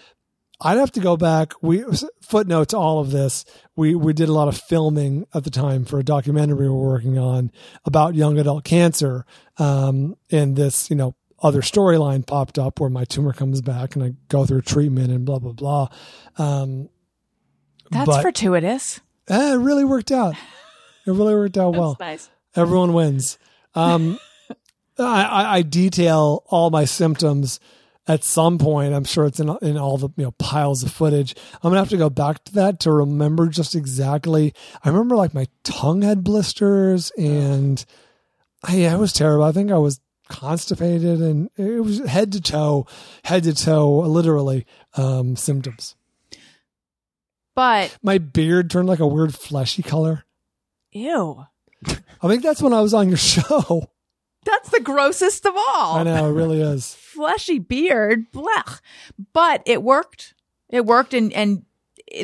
I'd 0.61 0.79
have 0.79 0.93
to 0.93 1.01
go 1.01 1.17
back. 1.17 1.53
We 1.63 1.85
footnote 2.21 2.69
to 2.71 2.77
all 2.79 2.99
of 3.01 3.11
this. 3.11 3.45
We 3.77 3.95
we 3.95 4.13
did 4.13 4.29
a 4.29 4.33
lot 4.33 4.49
of 4.49 4.59
filming 4.59 5.27
at 5.35 5.45
the 5.45 5.51
time 5.51 5.85
for 5.85 5.99
a 5.99 6.05
documentary 6.05 6.69
we 6.69 6.69
were 6.69 6.89
working 6.91 7.19
on 7.19 7.51
about 7.85 8.15
young 8.15 8.39
adult 8.39 8.65
cancer. 8.65 9.25
Um, 9.59 10.17
and 10.31 10.57
this, 10.57 10.91
you 10.91 10.97
know, 10.97 11.15
other 11.43 11.63
storyline 11.63 12.27
popped 12.27 12.59
up 12.59 12.79
where 12.81 12.91
my 12.91 13.05
tumor 13.05 13.33
comes 13.33 13.63
back 13.63 13.95
and 13.97 14.05
I 14.05 14.13
go 14.29 14.45
through 14.45 14.63
treatment 14.63 15.11
and 15.11 15.25
blah 15.25 15.39
blah 15.39 15.53
blah. 15.53 15.89
Um, 16.37 16.91
That's 17.91 18.07
but- 18.07 18.23
fortuitous. 18.23 19.01
eh, 19.29 19.53
it 19.55 19.57
really 19.57 19.85
worked 19.85 20.13
out. 20.13 20.35
It 21.07 21.13
really 21.13 21.35
worked 21.35 21.57
out 21.57 21.75
well. 21.77 21.97
nice. 21.99 22.29
Everyone 22.55 22.93
wins. 22.93 23.39
Um, 23.75 24.19
I, 24.99 25.23
I, 25.25 25.55
I 25.57 25.63
detail 25.63 26.43
all 26.49 26.69
my 26.69 26.85
symptoms 26.85 27.59
at 28.11 28.25
some 28.25 28.59
point. 28.59 28.93
I'm 28.93 29.05
sure 29.05 29.25
it's 29.25 29.39
in 29.39 29.49
in 29.63 29.79
all 29.79 29.97
the 29.97 30.09
you 30.17 30.25
know 30.25 30.33
piles 30.33 30.83
of 30.83 30.91
footage. 30.93 31.35
I'm 31.55 31.71
gonna 31.71 31.79
have 31.79 31.91
to 31.91 31.97
go 31.97 32.11
back 32.11 32.43
to 32.45 32.53
that 32.55 32.81
to 32.81 32.93
remember 32.93 33.47
just 33.49 33.75
exactly. 33.77 34.53
I 34.85 34.89
remember 34.89 35.15
like 35.15 35.33
my 35.33 35.47
tongue 35.63 36.03
had 36.03 36.25
blisters 36.25 37.13
and 37.17 37.85
I, 38.65 38.87
I 38.87 38.97
was 38.97 39.13
terrible. 39.13 39.45
I 39.45 39.53
think 39.53 39.71
I 39.71 39.79
was 39.79 40.01
constipated 40.29 41.21
and 41.21 41.51
it 41.57 41.81
was 41.85 42.01
head 42.01 42.33
to 42.33 42.41
toe, 42.41 42.87
head 43.25 43.45
to 43.45 43.55
toe, 43.55 44.01
literally 44.01 44.67
um, 44.97 45.37
symptoms. 45.37 45.95
But 47.55 47.97
My 48.03 48.19
beard 48.19 48.71
turned 48.71 48.89
like 48.89 49.01
a 49.01 49.07
weird 49.07 49.35
fleshy 49.35 49.83
color. 49.83 50.25
ew. 50.93 51.45
I 52.23 52.29
think 52.29 52.43
that's 52.43 52.61
when 52.61 52.75
I 52.75 52.81
was 52.81 52.93
on 52.93 53.09
your 53.09 53.17
show. 53.35 53.89
That's 54.45 54.71
the 54.71 54.81
grossest 54.81 55.47
of 55.47 55.55
all. 55.57 55.97
I 55.99 56.03
know 56.03 56.29
it 56.29 56.33
really 56.33 56.61
is. 56.61 56.97
Fleshy 57.21 57.59
beard. 57.59 58.33
Blech. 58.33 58.81
But 59.35 59.63
it 59.67 59.83
worked. 59.83 60.35
It 60.71 60.87
worked 60.87 61.13
and 61.13 61.33
and 61.35 61.65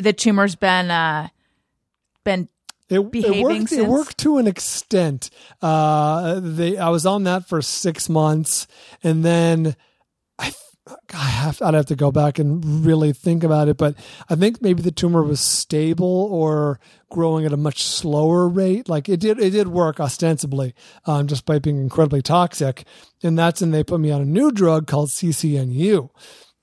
the 0.01 0.11
tumor's 0.11 0.55
been 0.55 0.89
uh 0.89 1.27
been 2.23 2.49
It, 2.89 2.99
it 2.99 3.43
worked. 3.43 3.71
It 3.71 3.85
worked 3.87 4.17
to 4.19 4.37
an 4.37 4.47
extent. 4.47 5.29
Uh, 5.61 6.39
they, 6.41 6.77
I 6.77 6.89
was 6.89 7.05
on 7.05 7.25
that 7.25 7.47
for 7.47 7.61
six 7.61 8.09
months, 8.09 8.65
and 9.03 9.23
then 9.23 9.75
I, 10.39 10.53
I 11.13 11.17
have, 11.29 11.61
I'd 11.61 11.73
have 11.73 11.85
to 11.87 11.95
go 11.95 12.11
back 12.11 12.39
and 12.39 12.85
really 12.85 13.13
think 13.13 13.43
about 13.43 13.67
it. 13.67 13.77
But 13.77 13.95
I 14.29 14.35
think 14.35 14.61
maybe 14.61 14.81
the 14.81 14.91
tumor 14.91 15.23
was 15.23 15.39
stable 15.39 16.27
or 16.31 16.79
growing 17.09 17.45
at 17.45 17.53
a 17.53 17.57
much 17.57 17.83
slower 17.83 18.47
rate. 18.47 18.87
Like 18.89 19.09
it 19.09 19.19
did, 19.19 19.39
it 19.39 19.51
did 19.51 19.67
work 19.67 19.99
ostensibly, 19.99 20.73
um, 21.05 21.25
despite 21.25 21.61
being 21.61 21.79
incredibly 21.81 22.21
toxic. 22.21 22.85
And 23.23 23.37
that's 23.37 23.61
when 23.61 23.71
they 23.71 23.83
put 23.83 23.99
me 23.99 24.11
on 24.11 24.21
a 24.21 24.25
new 24.25 24.51
drug 24.51 24.87
called 24.87 25.09
CCNU. 25.09 26.09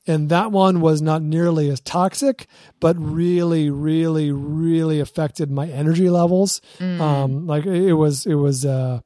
and 0.07 0.29
that 0.29 0.53
one 0.53 0.81
was 0.81 1.01
not 1.01 1.23
nearly 1.23 1.71
as 1.71 1.81
toxic, 1.81 2.47
but 2.79 2.95
really, 2.99 3.71
really, 3.71 4.31
really 4.33 5.01
affected 5.01 5.51
my 5.51 5.67
energy 5.69 6.11
levels. 6.11 6.61
Um, 7.01 7.47
like 7.47 7.65
it 7.67 7.83
it 7.89 7.95
was, 7.95 8.27
it 8.27 8.35
was, 8.35 8.65
uh, 8.67 9.01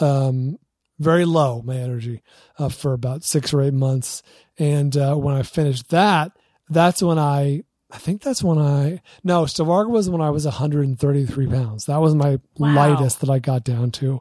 um, 0.00 0.58
very 0.98 1.24
low 1.24 1.62
my 1.62 1.76
energy 1.76 2.22
uh, 2.58 2.68
for 2.68 2.92
about 2.92 3.24
six 3.24 3.52
or 3.52 3.60
eight 3.62 3.74
months. 3.74 4.22
And 4.58 4.96
uh, 4.96 5.14
when 5.16 5.34
I 5.34 5.42
finished 5.42 5.90
that, 5.90 6.32
that's 6.68 7.02
when 7.02 7.18
I, 7.18 7.64
I 7.90 7.98
think 7.98 8.22
that's 8.22 8.42
when 8.42 8.58
I, 8.58 9.00
no, 9.22 9.42
Stivarga 9.44 9.88
was 9.90 10.10
when 10.10 10.20
I 10.20 10.30
was 10.30 10.44
133 10.44 11.46
pounds. 11.46 11.84
That 11.84 12.00
was 12.00 12.14
my 12.14 12.40
Wow. 12.58 12.74
lightest 12.74 13.20
that 13.20 13.30
I 13.30 13.38
got 13.38 13.62
down 13.62 13.90
to. 13.92 14.20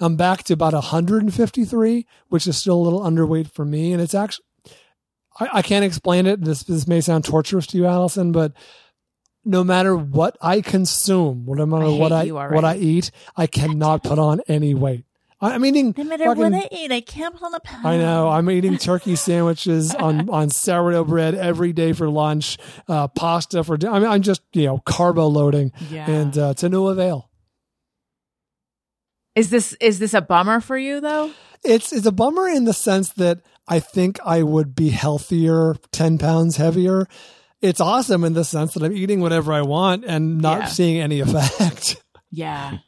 I'm 0.00 0.16
back 0.16 0.42
to 0.44 0.52
about 0.52 0.74
153, 0.74 2.06
which 2.28 2.46
is 2.46 2.58
still 2.58 2.74
a 2.76 2.82
little 2.82 3.00
underweight 3.00 3.50
for 3.50 3.64
me. 3.64 3.92
And 3.92 4.02
it's 4.02 4.14
actually, 4.14 4.44
I, 5.40 5.48
I 5.54 5.62
can't 5.62 5.84
explain 5.84 6.26
it. 6.26 6.44
This 6.44 6.62
this 6.64 6.86
may 6.86 7.00
sound 7.00 7.24
torturous 7.24 7.66
to 7.68 7.78
you, 7.78 7.86
Allison, 7.86 8.32
but 8.32 8.52
no 9.44 9.64
matter 9.64 9.96
what 9.96 10.36
I 10.42 10.60
consume, 10.60 11.46
no 11.48 11.64
matter 11.64 11.84
I 11.86 11.88
what 11.98 12.12
I 12.12 12.24
what 12.54 12.64
I 12.64 12.76
eat, 12.76 13.10
I 13.36 13.46
cannot 13.46 14.02
put 14.02 14.18
on 14.18 14.40
any 14.48 14.74
weight. 14.74 15.05
I, 15.40 15.52
I'm 15.52 15.64
eating. 15.64 15.92
No 15.96 16.04
matter 16.04 16.24
fucking- 16.24 16.42
what 16.42 16.54
I 16.54 16.68
eat, 16.72 16.90
I 16.92 17.00
can't 17.02 17.34
put 17.34 17.42
on 17.44 17.54
a 17.54 17.60
pound. 17.60 17.86
I 17.86 17.98
know. 17.98 18.28
I'm 18.28 18.50
eating 18.50 18.78
turkey 18.78 19.16
sandwiches 19.16 19.94
on, 19.94 20.30
on 20.30 20.48
sourdough 20.50 21.04
bread 21.04 21.34
every 21.34 21.72
day 21.72 21.92
for 21.92 22.08
lunch, 22.08 22.56
uh, 22.88 23.08
pasta 23.08 23.62
for 23.62 23.76
dinner. 23.76 23.92
I 23.92 23.98
mean, 23.98 24.08
I'm 24.08 24.22
just, 24.22 24.40
you 24.52 24.64
know, 24.66 24.78
carbo 24.78 25.26
loading 25.26 25.72
Yeah. 25.90 26.10
and 26.10 26.36
uh, 26.38 26.54
to 26.54 26.68
no 26.68 26.88
avail. 26.88 27.30
Is 29.34 29.50
this 29.50 29.74
is 29.74 29.98
this 29.98 30.14
a 30.14 30.22
bummer 30.22 30.60
for 30.60 30.78
you 30.78 31.00
though? 31.00 31.30
It's, 31.62 31.92
it's 31.92 32.06
a 32.06 32.12
bummer 32.12 32.48
in 32.48 32.64
the 32.64 32.72
sense 32.72 33.10
that 33.14 33.40
I 33.68 33.80
think 33.80 34.18
I 34.24 34.42
would 34.42 34.74
be 34.74 34.90
healthier, 34.90 35.74
10 35.92 36.16
pounds 36.18 36.56
heavier. 36.56 37.06
It's 37.60 37.80
awesome 37.80 38.24
in 38.24 38.34
the 38.34 38.44
sense 38.44 38.74
that 38.74 38.82
I'm 38.82 38.92
eating 38.96 39.20
whatever 39.20 39.52
I 39.52 39.62
want 39.62 40.04
and 40.06 40.38
not 40.40 40.60
Yeah. 40.60 40.66
seeing 40.66 41.00
any 41.00 41.20
effect. 41.20 42.02
Yeah. 42.30 42.78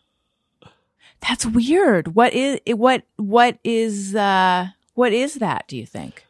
That's 1.20 1.44
weird. 1.44 2.14
What 2.14 2.32
is 2.32 2.60
what 2.66 3.02
what 3.16 3.58
is 3.64 4.14
uh 4.14 4.68
what 4.94 5.12
is 5.12 5.34
that, 5.36 5.66
do 5.68 5.76
you 5.76 5.86
think? 5.86 6.24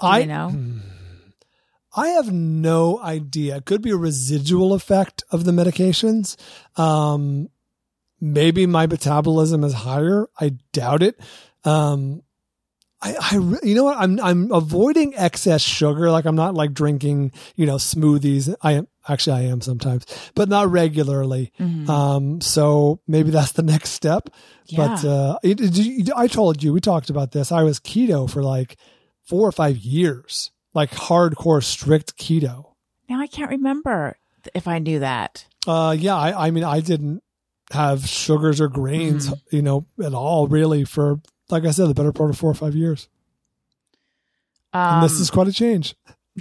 Do 0.00 0.06
I 0.06 0.18
you 0.20 0.26
know? 0.26 0.52
I 1.96 2.08
have 2.08 2.32
no 2.32 3.00
idea. 3.02 3.56
It 3.56 3.66
could 3.66 3.82
be 3.82 3.90
a 3.90 3.96
residual 3.96 4.72
effect 4.72 5.24
of 5.30 5.44
the 5.44 5.52
medications. 5.52 6.36
Um, 6.78 7.50
maybe 8.18 8.66
my 8.66 8.86
metabolism 8.86 9.62
is 9.62 9.74
higher. 9.74 10.28
I 10.40 10.56
doubt 10.72 11.02
it. 11.02 11.20
Um, 11.64 12.22
I, 13.02 13.16
I, 13.20 13.34
you 13.62 13.74
know 13.74 13.84
what? 13.84 13.98
I'm, 13.98 14.18
I'm 14.20 14.52
avoiding 14.52 15.14
excess 15.16 15.60
sugar. 15.60 16.10
Like 16.10 16.24
I'm 16.24 16.36
not 16.36 16.54
like 16.54 16.72
drinking, 16.72 17.32
you 17.56 17.66
know, 17.66 17.76
smoothies. 17.76 18.54
I 18.62 18.72
am 18.72 18.88
actually, 19.08 19.36
I 19.46 19.50
am 19.50 19.60
sometimes, 19.60 20.04
but 20.34 20.48
not 20.48 20.70
regularly. 20.70 21.52
Mhm. 21.58 21.88
Um, 21.88 22.40
so 22.40 23.00
maybe 23.06 23.30
that's 23.30 23.52
the 23.52 23.62
next 23.62 23.90
step. 23.90 24.28
But, 24.76 25.02
Yeah. 25.02 25.10
uh, 25.10 25.38
it, 25.42 25.60
it- 25.60 26.10
I 26.16 26.26
told 26.28 26.62
you, 26.62 26.72
we 26.72 26.80
talked 26.80 27.10
about 27.10 27.32
this. 27.32 27.50
I 27.52 27.62
was 27.62 27.80
keto 27.80 28.30
for 28.30 28.42
like 28.42 28.76
four 29.24 29.46
or 29.48 29.52
five 29.52 29.76
years, 29.78 30.50
like 30.74 30.90
hardcore 30.92 31.62
strict 31.62 32.16
keto. 32.16 32.66
Now 33.08 33.20
I 33.20 33.26
can't 33.26 33.50
remember 33.50 34.16
if 34.54 34.66
I 34.68 34.78
knew 34.78 35.00
that. 35.00 35.44
Uh, 35.66 35.94
yeah, 35.98 36.16
I, 36.16 36.46
I 36.48 36.50
mean, 36.50 36.64
I 36.64 36.80
didn't 36.80 37.22
have 37.70 38.06
sugars 38.08 38.60
or 38.60 38.68
grains, 38.68 39.28
Mm-hmm. 39.28 39.56
you 39.56 39.62
know, 39.62 39.86
at 40.02 40.14
all 40.14 40.46
really 40.46 40.84
for, 40.84 41.20
like 41.50 41.64
I 41.64 41.70
said, 41.70 41.86
the 41.88 41.94
better 41.94 42.12
part 42.12 42.30
of 42.30 42.38
four 42.38 42.50
or 42.50 42.54
five 42.54 42.74
years. 42.74 43.08
Um, 44.72 44.94
And 44.94 45.02
this 45.04 45.20
is 45.20 45.30
quite 45.30 45.48
a 45.48 45.52
change. 45.52 45.94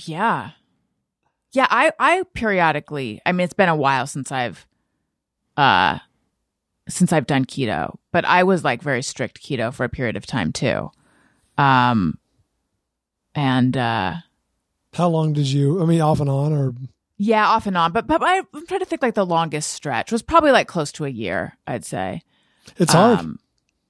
yeah. 0.05 0.51
Yeah, 1.53 1.67
I 1.69 1.91
I 1.99 2.23
periodically. 2.33 3.21
I 3.25 3.31
mean, 3.31 3.45
it's 3.45 3.53
been 3.53 3.69
a 3.69 3.75
while 3.75 4.07
since 4.07 4.31
I've 4.31 4.65
uh 5.57 5.99
since 6.87 7.11
I've 7.13 7.27
done 7.27 7.45
keto, 7.45 7.97
but 8.11 8.25
I 8.25 8.43
was 8.43 8.63
like 8.63 8.81
very 8.81 9.01
strict 9.03 9.41
keto 9.41 9.73
for 9.73 9.83
a 9.83 9.89
period 9.89 10.15
of 10.15 10.25
time 10.25 10.51
too. 10.51 10.91
Um 11.57 12.17
and 13.35 13.75
uh 13.77 14.15
How 14.93 15.07
long 15.09 15.33
did 15.33 15.47
you? 15.47 15.81
I 15.81 15.85
mean, 15.85 16.01
off 16.01 16.19
and 16.19 16.29
on, 16.29 16.53
or 16.53 16.73
yeah, 17.17 17.47
off 17.47 17.67
and 17.67 17.77
on, 17.77 17.91
but 17.91 18.07
but 18.07 18.23
I, 18.23 18.37
I'm 18.53 18.67
trying 18.67 18.79
to 18.79 18.85
think 18.85 19.01
like 19.01 19.13
the 19.15 19.25
longest 19.25 19.71
stretch 19.71 20.11
was 20.11 20.21
probably 20.21 20.51
like 20.51 20.67
close 20.67 20.91
to 20.93 21.05
a 21.05 21.09
year, 21.09 21.57
I'd 21.67 21.85
say. 21.85 22.23
it's 22.77 22.93
hard. 22.93 23.19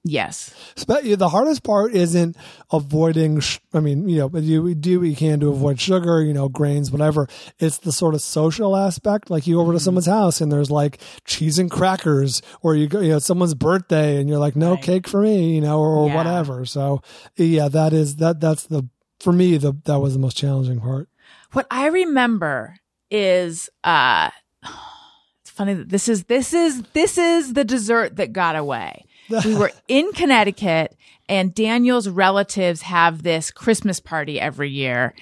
Yes. 0.04 0.52
The 0.86 1.28
hardest 1.28 1.62
part 1.62 1.94
isn't 1.94 2.36
avoiding. 2.72 3.38
Sh- 3.38 3.60
I 3.72 3.78
mean, 3.78 4.08
you 4.08 4.18
know, 4.18 4.38
you 4.38 4.74
do 4.74 4.98
what 5.00 5.08
you 5.08 5.14
can 5.14 5.38
to 5.40 5.50
avoid 5.50 5.80
sugar, 5.80 6.20
you 6.22 6.34
know, 6.34 6.48
grains, 6.48 6.90
whatever. 6.90 7.28
It's 7.60 7.78
the 7.78 7.92
sort 7.92 8.14
of 8.14 8.20
social 8.20 8.76
aspect. 8.76 9.30
Like 9.30 9.46
you 9.46 9.54
go 9.56 9.60
over 9.60 9.72
to 9.72 9.78
someone's 9.80 10.06
house 10.06 10.40
and 10.40 10.50
there's 10.50 10.72
like 10.72 10.98
cheese 11.24 11.58
and 11.60 11.70
crackers, 11.70 12.42
or 12.62 12.74
you 12.74 12.88
go, 12.88 13.00
you 13.00 13.10
know, 13.10 13.20
someone's 13.20 13.54
birthday 13.54 14.18
and 14.20 14.28
you're 14.28 14.40
like, 14.40 14.56
no 14.56 14.72
Right. 14.72 14.82
cake 14.82 15.06
for 15.06 15.20
me, 15.22 15.54
you 15.54 15.60
know, 15.60 15.78
or, 15.78 15.96
or 15.96 16.08
Yeah. 16.08 16.16
whatever. 16.16 16.64
So 16.64 17.00
yeah, 17.36 17.68
that 17.68 17.92
is 17.92 18.16
that. 18.16 18.40
That's 18.40 18.64
the 18.66 18.88
for 19.20 19.32
me 19.32 19.56
the 19.56 19.72
that 19.84 20.00
was 20.00 20.14
the 20.14 20.18
most 20.18 20.36
challenging 20.36 20.80
part. 20.80 21.08
What 21.52 21.68
I 21.70 21.86
remember 21.86 22.76
is 23.08 23.70
uh 23.84 24.30
it's 25.42 25.50
funny 25.50 25.74
that 25.74 25.90
this 25.90 26.08
is 26.08 26.24
this 26.24 26.52
is 26.52 26.82
this 26.92 27.16
is 27.18 27.52
the 27.52 27.62
dessert 27.64 28.16
that 28.16 28.32
got 28.32 28.56
away. 28.56 29.04
We 29.44 29.54
were 29.54 29.72
in 29.88 30.12
Connecticut 30.12 30.96
and 31.28 31.54
Daniel's 31.54 32.08
relatives 32.08 32.82
have 32.82 33.22
this 33.22 33.50
Christmas 33.50 34.00
party 34.00 34.40
every 34.40 34.70
year. 34.70 35.14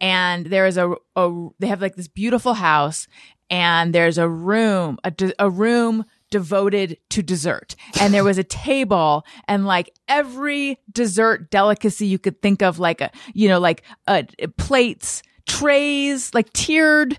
And 0.00 0.46
there 0.46 0.66
is 0.66 0.76
a, 0.76 0.94
a 1.16 1.48
they 1.58 1.66
have 1.66 1.82
like 1.82 1.96
this 1.96 2.08
beautiful 2.08 2.54
house 2.54 3.08
and 3.50 3.94
there's 3.94 4.18
a 4.18 4.28
room 4.28 4.98
a, 5.04 5.10
de- 5.10 5.34
a 5.38 5.50
room 5.50 6.04
devoted 6.30 6.98
to 7.10 7.22
dessert. 7.22 7.74
And 8.00 8.12
there 8.12 8.24
was 8.24 8.38
a 8.38 8.44
table 8.44 9.24
and 9.46 9.66
like 9.66 9.90
every 10.08 10.78
dessert 10.92 11.50
delicacy 11.50 12.06
you 12.06 12.18
could 12.18 12.42
think 12.42 12.62
of 12.62 12.78
like 12.78 13.00
a 13.00 13.10
you 13.34 13.48
know 13.48 13.58
like 13.58 13.82
uh, 14.06 14.22
plates 14.56 15.22
trays 15.46 16.32
like 16.34 16.52
tiered 16.52 17.18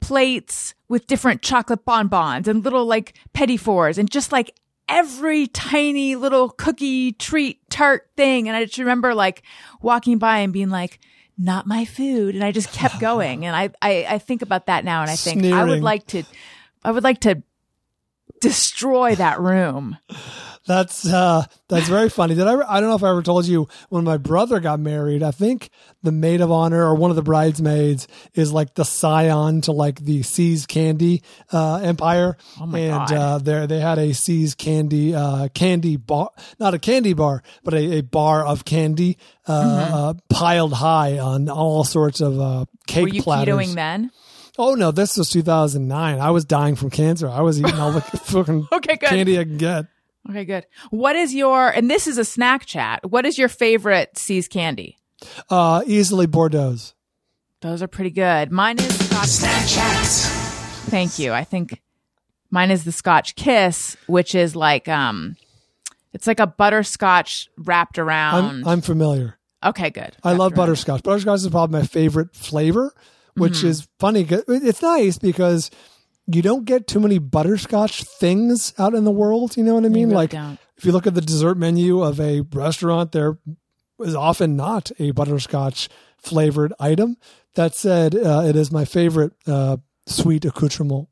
plates 0.00 0.74
with 0.88 1.06
different 1.06 1.42
chocolate 1.42 1.84
bonbons 1.84 2.48
and 2.48 2.64
little 2.64 2.84
like 2.84 3.14
petit 3.32 3.56
fours 3.56 3.98
and 3.98 4.10
just 4.10 4.32
like 4.32 4.52
every 4.88 5.46
tiny 5.46 6.16
little 6.16 6.48
cookie 6.48 7.12
treat 7.12 7.68
tart 7.70 8.08
thing. 8.16 8.48
And 8.48 8.56
i 8.56 8.64
just 8.64 8.78
remember 8.78 9.14
like 9.14 9.42
walking 9.80 10.18
by 10.18 10.38
and 10.38 10.52
being 10.52 10.70
like 10.70 10.98
not 11.36 11.66
my 11.66 11.84
food. 11.84 12.34
And 12.34 12.42
i 12.44 12.52
just 12.52 12.72
kept 12.72 12.98
going. 13.00 13.46
And 13.46 13.54
i 13.54 13.70
i, 13.82 14.06
I 14.14 14.18
think 14.18 14.42
about 14.42 14.66
that 14.66 14.84
now 14.84 15.02
and 15.02 15.10
i 15.10 15.16
think 15.16 15.44
i 15.54 15.64
would 15.64 15.82
like 15.82 16.06
to 16.08 16.22
i 16.84 16.90
would 16.90 17.04
like 17.04 17.20
to 17.20 17.42
destroy 18.40 19.14
that 19.16 19.40
room 19.40 19.96
That's 20.68 21.04
uh 21.06 21.44
that's 21.68 21.88
very 21.88 22.08
funny. 22.10 22.34
Did 22.34 22.46
I 22.46 22.52
ever, 22.52 22.64
I 22.68 22.78
don't 22.80 22.90
know 22.90 22.94
if 22.94 23.02
I 23.02 23.08
ever 23.10 23.22
told 23.22 23.46
you 23.46 23.66
when 23.88 24.04
my 24.04 24.18
brother 24.18 24.60
got 24.60 24.78
married, 24.78 25.22
I 25.22 25.30
think 25.32 25.70
the 26.02 26.12
maid 26.12 26.40
of 26.42 26.52
honor 26.52 26.84
or 26.84 26.94
one 26.94 27.10
of 27.10 27.16
the 27.16 27.22
bridesmaids 27.22 28.06
is 28.34 28.52
like 28.52 28.74
the 28.74 28.84
scion 28.84 29.62
to 29.62 29.72
like 29.72 29.98
the 30.00 30.22
See's 30.22 30.66
Candy 30.66 31.22
uh 31.52 31.76
empire. 31.82 32.36
Oh 32.60 32.66
my 32.66 32.78
and 32.78 33.08
God. 33.08 33.12
uh 33.12 33.38
there 33.38 33.66
they 33.66 33.80
had 33.80 33.98
a 33.98 34.12
See's 34.12 34.54
Candy 34.54 35.14
uh 35.14 35.48
candy 35.54 35.96
bar 35.96 36.30
not 36.60 36.74
a 36.74 36.78
candy 36.78 37.14
bar, 37.14 37.42
but 37.64 37.72
a, 37.74 37.98
a 37.98 38.00
bar 38.02 38.44
of 38.46 38.64
candy 38.64 39.16
uh, 39.46 39.52
Mm-hmm. 39.64 39.94
uh 39.94 40.14
piled 40.28 40.74
high 40.74 41.18
on 41.18 41.48
all 41.48 41.82
sorts 41.84 42.20
of 42.20 42.38
uh 42.38 42.66
cake 42.86 43.02
were 43.04 43.08
you 43.08 43.22
platters. 43.22 43.54
ketoing 43.54 43.74
then 43.74 44.10
Oh 44.60 44.74
no, 44.74 44.90
this 44.90 45.16
was 45.16 45.30
2009. 45.30 46.18
I 46.20 46.30
was 46.32 46.44
dying 46.44 46.74
from 46.74 46.90
cancer. 46.90 47.28
I 47.28 47.42
was 47.42 47.60
eating 47.60 47.76
all 47.76 47.92
the 47.92 48.00
fucking 48.28 48.66
Okay, 48.72 48.96
good. 48.96 49.08
candy 49.08 49.38
I 49.38 49.44
can 49.44 49.56
get. 49.56 49.86
Okay 50.28 50.44
good 50.44 50.66
what 50.90 51.16
is 51.16 51.34
your 51.34 51.68
and 51.70 51.90
this 51.90 52.06
is 52.06 52.18
a 52.18 52.24
snack 52.24 52.66
chat 52.66 53.00
what 53.10 53.24
is 53.26 53.38
your 53.38 53.48
favorite 53.48 54.16
See's 54.18 54.46
candy 54.48 54.98
Uh 55.50 55.82
easily 55.86 56.26
Bordeaux's. 56.26 56.94
those 57.60 57.82
are 57.82 57.88
pretty 57.88 58.10
good 58.10 58.52
mine 58.52 58.78
is 58.78 58.98
scotch 59.08 60.34
Thank 60.90 61.18
you. 61.18 61.32
I 61.32 61.44
think 61.44 61.82
mine 62.50 62.70
is 62.70 62.84
the 62.84 62.92
Scotch 62.92 63.34
Kiss, 63.36 63.94
which 64.06 64.34
is 64.34 64.56
like 64.56 64.88
um, 64.88 65.36
it's 66.14 66.26
like 66.26 66.40
a 66.40 66.46
butterscotch 66.46 67.50
wrapped 67.58 67.98
around. 67.98 68.44
I'm 68.62 68.66
I'm 68.68 68.80
familiar. 68.80 69.36
okay, 69.62 69.90
good. 69.90 70.16
I 70.24 70.32
love 70.32 70.52
around. 70.52 70.56
butterscotch. 70.56 71.02
Butterscotch 71.02 71.40
is 71.40 71.48
probably 71.48 71.80
my 71.80 71.86
favorite 71.86 72.34
flavor, 72.34 72.94
which 73.34 73.58
Mm-hmm. 73.58 73.66
is 73.66 73.88
funny. 73.98 74.24
'cause 74.24 74.44
It's 74.48 74.80
nice 74.80 75.18
because 75.18 75.70
you 76.30 76.42
don't 76.42 76.64
get 76.64 76.86
too 76.86 77.00
many 77.00 77.18
butterscotch 77.18 78.04
things 78.04 78.74
out 78.78 78.94
in 78.94 79.04
the 79.04 79.10
world. 79.10 79.56
You 79.56 79.64
know 79.64 79.74
what 79.74 79.84
I 79.84 79.88
mean? 79.88 80.08
really 80.08 80.14
like 80.16 80.30
don't. 80.30 80.58
if 80.76 80.84
you 80.84 80.92
look 80.92 81.06
at 81.06 81.14
the 81.14 81.20
dessert 81.20 81.56
menu 81.56 82.02
of 82.02 82.20
a 82.20 82.42
restaurant, 82.52 83.12
there 83.12 83.38
is 84.00 84.14
often 84.14 84.54
not 84.56 84.90
a 84.98 85.10
butterscotch 85.12 85.88
flavored 86.18 86.72
item. 86.78 87.16
That 87.54 87.74
said, 87.74 88.14
uh, 88.14 88.44
it 88.46 88.56
is 88.56 88.70
my 88.70 88.84
favorite 88.84 89.32
uh, 89.46 89.78
sweet 90.06 90.44
accoutrement. 90.44 91.08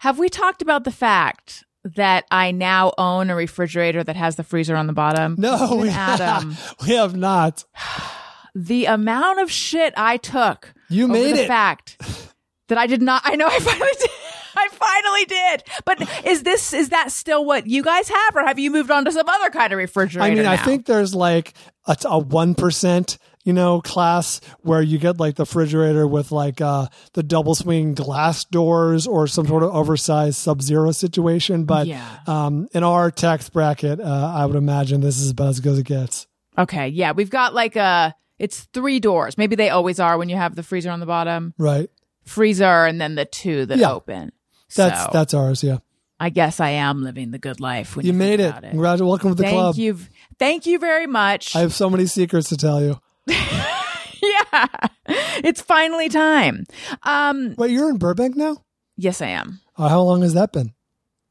Have 0.00 0.18
we 0.18 0.28
talked 0.28 0.60
about 0.60 0.84
the 0.84 0.90
fact 0.92 1.64
that 1.84 2.24
I 2.30 2.50
now 2.50 2.92
own 2.98 3.30
a 3.30 3.36
refrigerator 3.36 4.02
that 4.04 4.16
has 4.16 4.36
the 4.36 4.42
freezer 4.44 4.76
on 4.76 4.86
the 4.88 4.92
bottom? 4.92 5.36
No, 5.38 5.76
we 5.80 5.88
Adam. 5.90 6.50
have, 6.50 6.74
we 6.86 6.94
have 6.94 7.16
not. 7.16 7.64
the 8.54 8.86
amount 8.86 9.40
of 9.40 9.50
shit 9.50 9.94
I 9.96 10.16
took. 10.16 10.74
You 10.88 11.08
made 11.08 11.36
the 11.36 11.44
it. 11.44 11.48
fact 11.48 11.96
that 12.68 12.76
I 12.78 12.86
did 12.86 13.00
not. 13.02 13.22
I 13.24 13.36
know 13.36 13.46
I 13.46 13.58
finally 13.60 13.90
did. 13.98 14.10
I 14.58 14.68
finally 14.68 15.24
did. 15.26 15.62
But 15.84 16.26
is 16.26 16.42
this 16.42 16.72
is 16.72 16.88
that 16.90 17.12
still 17.12 17.44
what 17.44 17.66
you 17.66 17.82
guys 17.82 18.08
have, 18.08 18.36
or 18.36 18.40
have 18.46 18.58
you 18.58 18.70
moved 18.70 18.90
on 18.90 19.04
to 19.04 19.12
some 19.12 19.28
other 19.28 19.50
kind 19.50 19.72
of 19.72 19.78
refrigerator? 19.78 20.24
I 20.32 20.34
mean, 20.34 20.46
I 20.46 20.56
think 20.56 20.86
there's 20.86 21.14
like 21.14 21.54
a 21.86 21.96
a 22.06 22.18
one 22.18 22.54
percent, 22.54 23.18
you 23.44 23.52
know, 23.52 23.80
class 23.80 24.40
where 24.62 24.82
you 24.82 24.98
get 24.98 25.18
like 25.18 25.36
the 25.36 25.42
refrigerator 25.44 26.06
with 26.06 26.32
like 26.32 26.60
uh 26.60 26.86
the 27.12 27.22
double 27.22 27.54
swing 27.54 27.94
glass 27.94 28.44
doors 28.44 29.06
or 29.06 29.26
some 29.26 29.46
sort 29.46 29.62
of 29.62 29.74
oversized 29.74 30.36
sub 30.36 30.62
zero 30.62 30.90
situation. 30.92 31.64
But 31.64 31.86
Yeah. 31.86 32.18
um, 32.26 32.66
in 32.72 32.82
our 32.82 33.10
tax 33.10 33.48
bracket, 33.48 34.00
uh, 34.00 34.32
I 34.34 34.46
would 34.46 34.56
imagine 34.56 35.00
this 35.00 35.18
is 35.20 35.30
about 35.30 35.48
as 35.48 35.60
good 35.60 35.72
as 35.74 35.78
it 35.80 35.86
gets. 35.86 36.26
Okay, 36.58 36.88
yeah, 36.88 37.12
we've 37.12 37.30
got 37.30 37.54
like 37.54 37.76
a 37.76 38.14
it's 38.38 38.64
three 38.72 39.00
doors. 39.00 39.38
Maybe 39.38 39.56
they 39.56 39.70
always 39.70 39.98
are 40.00 40.18
when 40.18 40.28
you 40.28 40.36
have 40.36 40.54
the 40.56 40.62
freezer 40.62 40.90
on 40.90 41.00
the 41.00 41.06
bottom. 41.06 41.54
Right? 41.58 41.88
Freezer 42.24 42.84
and 42.84 43.00
then 43.00 43.14
the 43.14 43.24
two 43.24 43.66
that 43.66 43.78
Yeah. 43.78 43.92
open. 43.92 44.32
That's 44.74 45.02
so 45.04 45.10
that's 45.12 45.34
ours. 45.34 45.62
Yeah, 45.62 45.78
I 46.18 46.30
guess 46.30 46.60
I 46.60 46.70
am 46.70 47.02
living 47.02 47.30
the 47.30 47.38
good 47.38 47.60
life 47.60 47.96
when 47.96 48.04
you 48.06 48.12
you, 48.12 48.18
made 48.18 48.40
it. 48.40 48.54
it. 48.54 48.70
Congratulations! 48.70 49.08
Welcome 49.08 49.30
to 49.30 49.34
the 49.36 49.42
Thank 49.44 49.54
club. 49.54 49.76
you. 49.76 49.98
Thank 50.38 50.66
you 50.66 50.78
very 50.78 51.06
much. 51.06 51.54
I 51.54 51.60
have 51.60 51.72
so 51.74 51.88
many 51.88 52.06
secrets 52.06 52.48
to 52.50 52.56
tell 52.56 52.80
you. 52.82 53.00
yeah. 53.26 54.66
It's 55.44 55.60
finally 55.60 56.08
time. 56.08 56.64
Um 57.02 57.54
Wait, 57.56 57.70
you're 57.70 57.90
in 57.90 57.98
Burbank 57.98 58.36
now? 58.36 58.58
yes 58.96 59.20
I 59.20 59.28
am. 59.28 59.60
Uh, 59.76 59.88
how 59.88 60.00
long 60.02 60.22
has 60.22 60.34
that 60.34 60.52
been? 60.52 60.72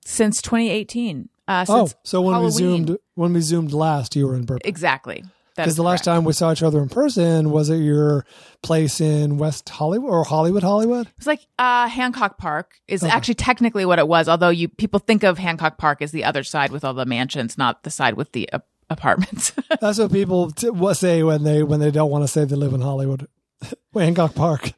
Since 0.05 0.41
2018. 0.43 1.29
Uh 1.47 1.65
Oh, 1.67 1.89
so 2.03 2.21
when 2.21 2.33
Halloween. 2.33 2.45
we 2.45 2.51
zoomed 2.57 2.97
when 3.15 3.33
we 3.33 3.41
zoomed 3.41 3.73
last, 3.73 4.15
you 4.15 4.27
were 4.27 4.35
in 4.35 4.45
Burbank. 4.45 4.65
Exactly. 4.67 5.23
Because 5.55 5.75
the 5.75 5.83
last 5.83 6.03
time 6.03 6.25
we 6.25 6.33
saw 6.33 6.51
each 6.51 6.63
other 6.63 6.81
in 6.81 6.89
person 6.89 7.51
was 7.51 7.69
at 7.69 7.79
your 7.79 8.25
place 8.61 8.99
in 8.99 9.37
West 9.37 9.69
Hollywood 9.69 10.11
or 10.11 10.23
Hollywood, 10.25 10.63
Hollywood. 10.63 11.07
It 11.07 11.13
was 11.17 11.27
like 11.27 11.39
uh, 11.57 11.87
Hancock 11.87 12.37
Park 12.37 12.73
is 12.87 13.03
actually 13.03 13.35
technically 13.35 13.85
what 13.85 13.97
it 13.97 14.07
was. 14.07 14.27
Although 14.27 14.49
you 14.49 14.67
people 14.67 14.99
think 14.99 15.23
of 15.23 15.37
Hancock 15.37 15.77
Park 15.77 16.01
as 16.01 16.11
the 16.11 16.25
other 16.25 16.43
side 16.43 16.71
with 16.71 16.83
all 16.83 16.93
the 16.93 17.05
mansions, 17.05 17.57
not 17.57 17.83
the 17.83 17.89
side 17.89 18.15
with 18.15 18.33
the 18.33 18.51
uh, 18.51 18.59
apartments. 18.89 19.53
That's 19.81 19.97
what 19.97 20.11
people 20.11 20.51
t- 20.51 20.71
say 20.93 21.23
when 21.23 21.43
they 21.43 21.63
when 21.63 21.79
they 21.79 21.91
don't 21.91 22.11
want 22.11 22.23
to 22.23 22.27
say 22.27 22.43
they 22.45 22.55
live 22.55 22.73
in 22.73 22.81
Hollywood. 22.81 23.27
Hancock 23.93 24.35
Park. 24.35 24.73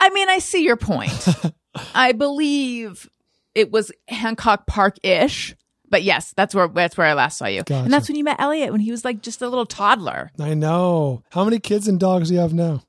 I 0.00 0.10
mean, 0.10 0.28
I 0.28 0.38
see 0.38 0.64
your 0.64 0.76
point. 0.76 1.26
I 1.94 2.12
believe 2.12 3.08
it 3.54 3.70
was 3.70 3.90
Hancock 4.08 4.66
Park 4.66 4.96
ish, 5.02 5.56
but 5.94 6.02
yes, 6.02 6.32
that's 6.36 6.56
where 6.56 6.66
that's 6.66 6.96
where 6.96 7.06
I 7.06 7.12
last 7.14 7.38
saw 7.38 7.46
you, 7.46 7.62
Gotcha. 7.62 7.84
and 7.84 7.92
that's 7.92 8.08
when 8.08 8.16
you 8.16 8.24
met 8.24 8.40
Elliot 8.40 8.72
when 8.72 8.80
he 8.80 8.90
was 8.90 9.04
like 9.04 9.22
just 9.22 9.40
a 9.42 9.48
little 9.48 9.64
toddler. 9.64 10.32
I 10.40 10.54
know. 10.54 11.22
How 11.30 11.44
many 11.44 11.60
kids 11.60 11.86
and 11.86 12.00
dogs 12.00 12.28
do 12.30 12.34
you 12.34 12.40
have 12.40 12.52
now? 12.52 12.82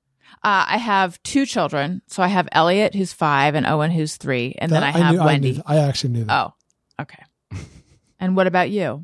Uh, 0.44 0.66
I 0.70 0.78
have 0.78 1.22
two 1.22 1.46
children, 1.46 2.02
so 2.08 2.24
I 2.24 2.28
have 2.30 2.50
Elliot 2.52 2.96
who's 2.96 3.14
five 3.14 3.54
and 3.54 3.68
Owen 3.68 3.92
who's 3.92 4.18
three, 4.18 4.56
and 4.58 4.72
then 4.72 4.82
I 4.84 4.92
That- 4.92 5.02
have 5.04 5.14
knew, 5.14 5.22
I, 5.22 5.26
Wendy. 5.26 5.52
knew, 5.54 5.62
I 5.68 5.78
actually 5.78 6.14
knew 6.14 6.24
that. 6.26 6.34
oh, 6.48 6.54
okay. 7.04 7.24
and 8.20 8.36
what 8.36 8.48
about 8.48 8.72
you? 8.72 9.04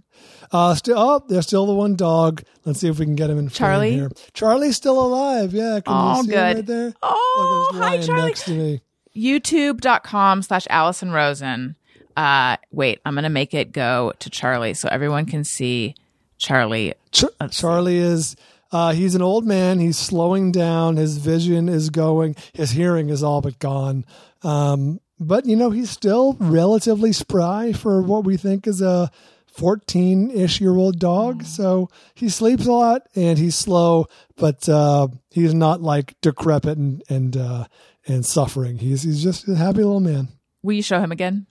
Uh, 0.52 0.74
still, 0.74 0.98
oh, 0.98 1.24
there's 1.30 1.46
still 1.46 1.68
the 1.68 1.76
one 1.76 1.96
dog. 1.96 2.42
Let's 2.66 2.80
see 2.80 2.88
if 2.90 2.98
we 2.98 3.06
can 3.06 3.16
get 3.16 3.30
him 3.30 3.38
in 3.38 3.50
frame 3.50 3.56
Charlie? 3.70 3.94
here. 3.94 4.12
Charlie's 4.34 4.76
still 4.78 5.00
alive. 5.00 5.54
Yeah, 5.54 5.80
can 5.80 5.94
Oh, 5.96 6.18
you 6.18 6.24
see 6.24 6.30
good. 6.32 6.38
him 6.38 6.56
right 6.56 6.66
there? 6.66 6.94
Oh, 7.04 7.70
Look, 7.72 7.82
hi, 7.84 8.02
Charlie. 8.02 8.22
next 8.26 8.46
to 8.46 8.52
me. 8.52 8.82
youtube.com 9.16 10.42
slash 10.42 10.66
allison 10.70 11.12
rosen 11.12 11.76
uh 12.18 12.58
wait 12.72 13.00
i'm 13.06 13.16
gonna 13.16 13.30
make 13.30 13.54
it 13.54 13.72
go 13.72 14.14
to 14.20 14.30
charlie 14.30 14.74
so 14.74 14.88
everyone 14.90 15.26
can 15.26 15.44
see 15.44 15.96
charlie 16.38 16.94
Ch- 17.12 17.26
Charlie 17.52 17.98
is 17.98 18.36
Uh, 18.74 18.94
he's 18.94 19.16
an 19.16 19.22
old 19.22 19.46
man. 19.46 19.80
He's 19.80 19.98
slowing 19.98 20.50
down. 20.54 20.96
His 20.96 21.18
vision 21.18 21.68
is 21.68 21.90
going. 21.90 22.38
His 22.54 22.72
hearing 22.72 23.10
is 23.10 23.22
all 23.22 23.42
but 23.42 23.60
gone. 23.60 24.06
Um, 24.44 25.02
but 25.20 25.46
you 25.46 25.58
know, 25.58 25.72
he's 25.72 25.90
still 25.90 26.38
relatively 26.40 27.12
spry 27.12 27.74
for 27.74 28.02
what 28.02 28.24
we 28.24 28.38
think 28.38 28.66
is 28.68 28.82
a 28.82 29.12
14 29.48 30.32
ish 30.32 30.62
year 30.62 30.76
old 30.76 31.00
dog. 31.00 31.44
So 31.44 31.90
he 32.16 32.30
sleeps 32.30 32.66
a 32.66 32.72
lot 32.72 33.08
and 33.14 33.38
he's 33.38 33.56
slow, 33.56 34.08
but 34.38 34.68
uh, 34.70 35.10
he's 35.30 35.54
not 35.54 35.82
like 35.82 36.16
decrepit 36.22 36.78
and 36.78 37.04
and 37.10 37.36
uh, 37.36 37.66
and 38.08 38.26
suffering. 38.26 38.78
He's 38.78 39.04
he's 39.04 39.22
just 39.22 39.50
a 39.50 39.56
happy 39.56 39.80
little 39.84 40.00
man. 40.00 40.30
Will 40.64 40.74
you 40.76 40.82
show 40.82 41.02
him 41.02 41.12
again? 41.12 41.46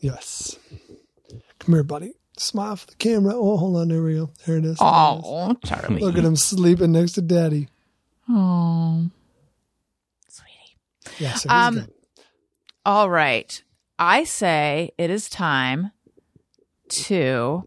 Yes. 0.00 0.58
Come 1.58 1.74
here, 1.74 1.82
buddy. 1.82 2.12
Smile 2.38 2.76
for 2.76 2.86
the 2.86 2.94
camera. 2.96 3.32
Oh, 3.34 3.56
hold 3.56 3.76
on. 3.76 3.88
There 3.88 4.02
we 4.02 4.14
go. 4.16 4.30
There 4.44 4.58
it 4.58 4.64
is. 4.64 4.76
Oh, 4.80 5.56
Charlie. 5.64 6.00
Look 6.00 6.18
at 6.18 6.24
him 6.24 6.36
sleeping 6.36 6.92
next 6.92 7.12
to 7.12 7.22
daddy. 7.22 7.68
Oh, 8.28 9.08
sweetie. 10.28 10.76
Yeah, 11.18 11.34
so 11.34 11.48
Um, 11.50 11.74
good. 11.76 11.92
All 12.84 13.08
right. 13.08 13.62
I 13.98 14.24
say 14.24 14.90
it 14.98 15.08
is 15.10 15.28
time 15.30 15.92
to 16.90 17.64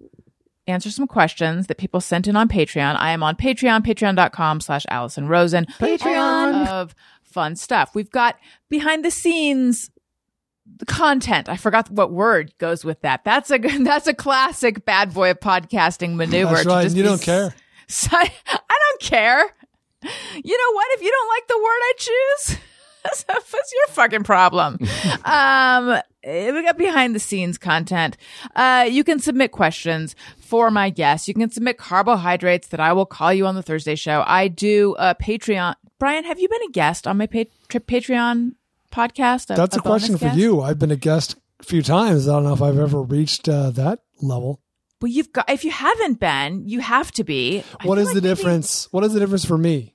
answer 0.68 0.92
some 0.92 1.08
questions 1.08 1.66
that 1.68 1.78
people 1.80 2.00
sent 2.00 2.28
in 2.28 2.36
on 2.36 2.48
Patreon. 2.48 2.96
I 2.98 3.12
am 3.12 3.24
on 3.24 3.36
Patreon, 3.36 3.82
patreon.com 3.84 4.62
slash 4.62 4.86
Allison 4.90 5.28
Rosen. 5.28 5.66
Patreon 5.80 6.68
of 6.68 6.94
fun 7.24 7.56
stuff. 7.56 7.96
We've 7.96 8.12
got 8.12 8.38
behind 8.70 9.04
the 9.04 9.10
scenes 9.12 9.90
the 10.78 10.86
content. 10.86 11.50
I 11.50 11.58
forgot 11.58 11.90
what 11.92 12.12
word 12.12 12.54
goes 12.58 12.86
with 12.86 13.02
that. 13.02 13.24
That's 13.24 13.52
a 13.52 13.58
that's 13.84 14.08
a 14.08 14.14
classic 14.14 14.86
bad 14.86 15.14
boy 15.14 15.32
of 15.32 15.40
podcasting 15.40 16.16
maneuver. 16.16 16.56
That's 16.56 16.66
right. 16.66 16.84
just 16.84 16.96
You 16.96 17.04
don't 17.04 17.22
care. 17.22 17.54
I 18.12 18.32
don't 18.46 19.02
care. 19.02 19.44
You 20.02 20.58
know 20.58 20.74
what? 20.74 20.88
If 20.92 21.02
you 21.02 21.12
don't 21.12 21.28
like 21.28 21.48
the 21.48 21.58
word 21.58 21.64
I 21.66 21.94
choose, 21.98 22.58
that's, 23.04 23.24
that's 23.24 23.74
your 23.74 23.88
fucking 23.90 24.24
problem. 24.24 24.78
um, 25.26 26.02
eh, 26.24 26.52
we 26.52 26.64
got 26.64 26.78
behind 26.78 27.16
the 27.16 27.20
scenes 27.20 27.58
content. 27.58 28.16
Uh, 28.56 28.88
you 28.90 29.04
can 29.04 29.20
submit 29.20 29.52
questions 29.52 30.16
for 30.40 30.72
my 30.72 30.90
guests. 30.90 31.28
You 31.28 31.34
can 31.34 31.50
submit 31.50 31.78
carbohydrates 31.78 32.70
that 32.70 32.80
I 32.80 32.94
will 32.94 33.06
call 33.06 33.34
you 33.34 33.46
on 33.46 33.56
the 33.56 33.64
Thursday 33.64 33.96
show. 33.96 34.24
I 34.26 34.48
do 34.48 34.96
a 35.00 35.16
Patreon. 35.16 35.76
Brian, 35.98 36.24
have 36.24 36.40
you 36.40 36.48
been 36.48 36.64
a 36.70 36.72
guest 36.72 37.08
on 37.08 37.18
my 37.18 37.28
pa- 37.28 37.44
Patreon 37.70 38.54
podcast? 38.92 39.48
That's 39.48 39.76
a, 39.78 39.82
bonus 39.82 40.04
question 40.04 40.18
for 40.18 40.26
guest? 40.26 40.38
you. 40.38 40.62
I've 40.62 40.80
been 40.80 40.92
a 40.92 40.96
guest 40.96 41.36
a 41.60 41.64
few 41.64 41.82
times. 41.82 42.28
I 42.28 42.34
don't 42.34 42.44
know 42.44 42.54
if 42.54 42.62
I've 42.62 42.78
ever 42.80 43.02
reached 43.02 43.48
uh, 43.50 43.72
that 43.72 44.00
level. 44.22 44.62
Well, 45.02 45.12
you've 45.12 45.32
got. 45.32 45.50
If 45.50 45.64
you 45.64 45.72
haven't 45.72 46.20
been, 46.20 46.68
you 46.68 46.80
have 46.82 47.12
to 47.14 47.24
be. 47.24 47.64
I 47.80 47.88
What 47.88 47.98
is 47.98 48.08
like 48.08 48.16
the 48.16 48.22
maybe- 48.22 48.36
difference? 48.36 48.88
What 48.92 49.04
is 49.04 49.14
the 49.14 49.20
difference 49.20 49.46
for 49.46 49.58
me? 49.58 49.94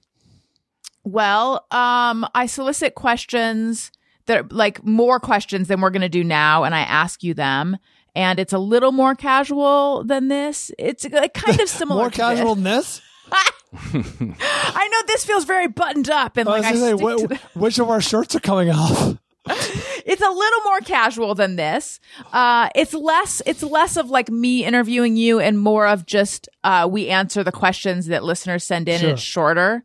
Well, 1.05 1.67
um, 1.71 2.27
I 2.35 2.47
solicit 2.47 2.95
questions 2.95 3.93
that 4.27 4.39
are 4.41 4.47
like 4.51 4.83
more 4.85 5.21
questions 5.21 5.69
than 5.69 5.81
we're 5.83 5.91
going 5.91 6.01
to 6.03 6.09
do 6.09 6.25
now, 6.25 6.65
and 6.65 6.75
I 6.75 6.81
ask 6.81 7.23
you 7.23 7.35
them. 7.35 7.77
And 8.17 8.39
it's 8.39 8.53
a 8.53 8.59
little 8.59 8.93
more 8.93 9.15
casual 9.17 10.05
than 10.05 10.29
this. 10.29 10.71
It's 10.79 11.05
like 11.11 11.35
kind 11.35 11.61
of 11.61 11.69
similar. 11.81 12.01
More 12.03 12.11
casual 12.11 12.55
than 12.55 12.65
this? 12.65 13.03
I 13.33 14.89
know 14.91 15.03
this 15.07 15.25
feels 15.25 15.45
very 15.45 15.67
buttoned 15.69 16.09
up, 16.11 16.37
and 16.37 16.47
like 16.49 16.65
I, 16.65 16.73
say, 16.75 16.97
stick 16.97 16.99
to 16.99 17.05
wh- 17.07 17.29
the- 17.29 17.41
which 17.59 17.79
of 17.79 17.91
our 17.91 18.01
shirts 18.01 18.35
are 18.35 18.41
coming 18.41 18.71
off? 18.71 19.17
it's 19.47 20.23
a 20.23 20.31
little 20.31 20.61
more 20.65 20.81
casual 20.81 21.35
than 21.35 21.57
this. 21.57 22.01
Uh, 22.33 22.69
it's 22.75 22.95
less. 22.95 23.43
It's 23.47 23.63
less 23.63 23.97
of 23.97 24.11
like 24.11 24.31
me 24.31 24.65
interviewing 24.65 25.17
you, 25.17 25.41
and 25.41 25.59
more 25.59 25.87
of 25.87 26.07
just 26.07 26.49
uh, 26.63 26.89
we 26.91 27.09
answer 27.09 27.43
the 27.45 27.53
questions 27.53 28.07
that 28.07 28.25
listeners 28.25 28.65
send 28.65 28.89
in, 28.89 29.01
Sure. 29.01 29.09
and 29.09 29.13
it's 29.19 29.23
shorter. 29.23 29.83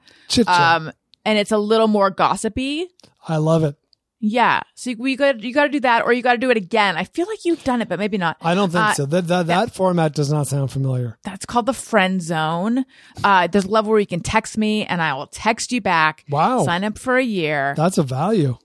Um, 0.47 0.91
and 1.25 1.37
it's 1.37 1.51
a 1.51 1.57
little 1.57 1.87
more 1.87 2.09
gossipy. 2.09 2.87
I 3.27 3.37
love 3.37 3.63
it. 3.63 3.75
Yeah. 4.21 4.61
So 4.75 4.89
you, 4.89 5.05
you 5.07 5.15
got 5.17 5.41
you 5.41 5.53
got 5.53 5.63
to 5.63 5.69
do 5.69 5.79
that, 5.81 6.03
or 6.03 6.11
you 6.11 6.21
got 6.21 6.33
to 6.33 6.37
do 6.37 6.49
it 6.51 6.57
again. 6.57 6.97
I 6.97 7.05
feel 7.05 7.25
like 7.27 7.45
you've 7.45 7.63
done 7.63 7.81
it, 7.81 7.87
but 7.87 7.99
maybe 7.99 8.17
not. 8.17 8.35
I 8.41 8.53
don't 8.53 8.69
think 8.69 8.83
Uh, 8.83 8.93
so. 8.93 9.05
That 9.05 9.27
that, 9.27 9.47
that 9.47 9.73
format 9.73 10.13
does 10.13 10.29
not 10.31 10.47
sound 10.47 10.71
familiar. 10.71 11.17
That's 11.23 11.45
called 11.45 11.67
the 11.67 11.73
friend 11.73 12.21
zone. 12.21 12.83
Uh, 13.23 13.47
there's 13.47 13.65
a 13.65 13.69
level 13.69 13.91
where 13.91 13.99
you 13.99 14.05
can 14.07 14.19
text 14.21 14.57
me, 14.57 14.85
and 14.85 15.01
I 15.01 15.13
will 15.13 15.27
text 15.27 15.71
you 15.71 15.79
back. 15.79 16.25
Wow. 16.29 16.63
Sign 16.65 16.83
up 16.83 16.97
for 16.99 17.17
a 17.17 17.23
year. 17.23 17.73
That's 17.77 17.97
a 17.97 18.03
value. 18.03 18.57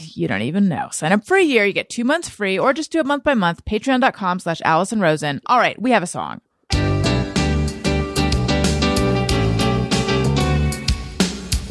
you 0.00 0.28
don't 0.28 0.42
even 0.42 0.68
know. 0.68 0.88
Sign 0.92 1.12
up 1.12 1.24
for 1.26 1.36
a 1.38 1.42
year. 1.42 1.64
You 1.64 1.72
get 1.72 1.88
two 1.88 2.04
months 2.04 2.28
free, 2.28 2.58
or 2.58 2.72
just 2.74 2.92
do 2.92 2.98
it 3.00 3.06
month 3.06 3.24
by 3.24 3.34
month. 3.34 3.64
Patreon.com 3.64 4.38
slash 4.40 4.60
Allison 4.64 5.00
Rosen. 5.00 5.40
All 5.46 5.58
right, 5.58 5.80
we 5.80 5.92
have 5.92 6.02
a 6.02 6.06
song. 6.06 6.40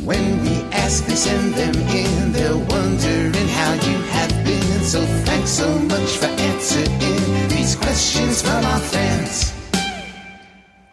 When 0.04 0.44
we 0.44 0.53
ask, 0.74 1.06
they 1.06 1.16
send 1.16 1.54
them 1.54 1.76
in. 1.76 2.32
They're 2.32 2.58
wondering 2.58 3.48
how 3.48 3.74
you 3.74 3.98
have 4.02 4.46
been. 4.46 4.84
So 4.84 5.06
thanks 5.26 5.52
so 5.52 5.80
much 5.80 6.18
for 6.18 6.26
answering 6.26 7.48
these 7.50 7.76
questions 7.76 8.42
from 8.42 8.64
our 8.66 8.80
fans. 8.80 9.54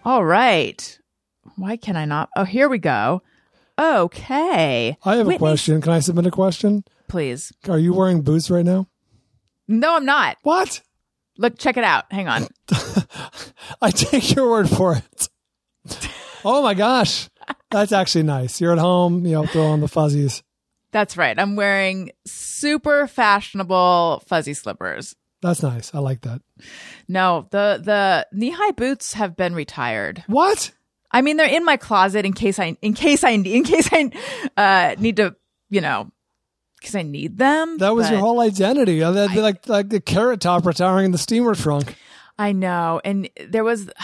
All 0.05 0.25
right. 0.25 0.99
Why 1.57 1.77
can 1.77 1.97
I 1.97 2.05
not? 2.05 2.29
Oh, 2.37 2.45
here 2.45 2.69
we 2.69 2.79
go. 2.79 3.23
Okay. 3.79 4.97
I 5.05 5.17
have 5.17 5.27
a 5.27 5.29
Whitney, 5.29 5.39
question. 5.39 5.81
Can 5.81 5.93
I 5.93 6.01
submit 6.01 6.27
a 6.27 6.31
question? 6.31 6.85
Please. 7.09 7.53
Are 7.69 7.79
you 7.79 7.95
wearing 7.95 8.21
boots 8.23 8.51
right 8.51 8.65
now? 8.65 8.89
No, 9.67 9.97
I'm 9.97 10.05
not. 10.05 10.37
What? 10.43 10.83
Look, 11.39 11.59
check 11.59 11.79
it 11.79 11.85
out. 11.85 12.05
Hang 12.13 12.29
on. 12.29 12.47
I 13.81 13.91
take 13.91 14.35
your 14.35 14.51
word 14.51 14.69
for 14.69 14.97
it. 14.97 15.29
Oh 16.45 16.63
my 16.63 16.75
gosh. 16.75 17.30
That's 17.71 17.93
actually 17.93 18.25
nice. 18.25 18.61
You're 18.61 18.73
at 18.73 18.79
home, 18.79 19.25
you 19.25 19.33
know, 19.33 19.47
throw 19.47 19.67
on 19.67 19.81
the 19.81 19.89
fuzzies. 19.89 20.43
That's 20.93 21.17
right. 21.17 21.39
I'm 21.39 21.57
wearing 21.57 22.11
super 22.27 23.07
fashionable 23.07 24.25
fuzzy 24.27 24.55
slippers. 24.55 25.15
That's 25.43 25.63
nice. 25.63 25.95
I 25.95 26.01
like 26.01 26.23
that. 26.23 26.43
No, 27.09 27.47
the 27.51 27.81
the 27.83 28.27
knee 28.33 28.51
high 28.51 28.73
boots 28.73 29.15
have 29.15 29.37
been 29.37 29.55
retired. 29.55 30.23
What? 30.27 30.73
I 31.13 31.23
mean, 31.23 31.37
they're 31.37 31.49
in 31.49 31.65
my 31.65 31.77
closet 31.77 32.27
in 32.27 32.33
case 32.33 32.59
I 32.59 32.77
in 32.83 32.95
case 32.95 33.25
I 33.25 33.31
in 33.31 33.65
case 33.65 33.89
I 33.93 34.11
uh, 34.57 35.01
need 35.01 35.17
to, 35.17 35.35
you 35.71 35.81
know, 35.81 36.11
because 36.79 36.95
I 36.95 37.03
need 37.03 37.39
them. 37.39 37.79
That 37.79 37.95
was 37.95 38.11
your 38.11 38.21
whole 38.21 38.41
identity. 38.41 39.03
Uh, 39.03 39.29
be 39.29 39.41
like 39.41 39.69
like 39.69 39.89
the 39.89 40.01
carrot 40.01 40.41
top 40.41 40.67
retiring 40.67 41.07
in 41.07 41.13
the 41.13 41.19
steamer 41.19 41.55
trunk. 41.55 41.97
I 42.39 42.53
know, 42.53 43.01
and 43.05 43.31
there 43.49 43.65
was. 43.65 43.91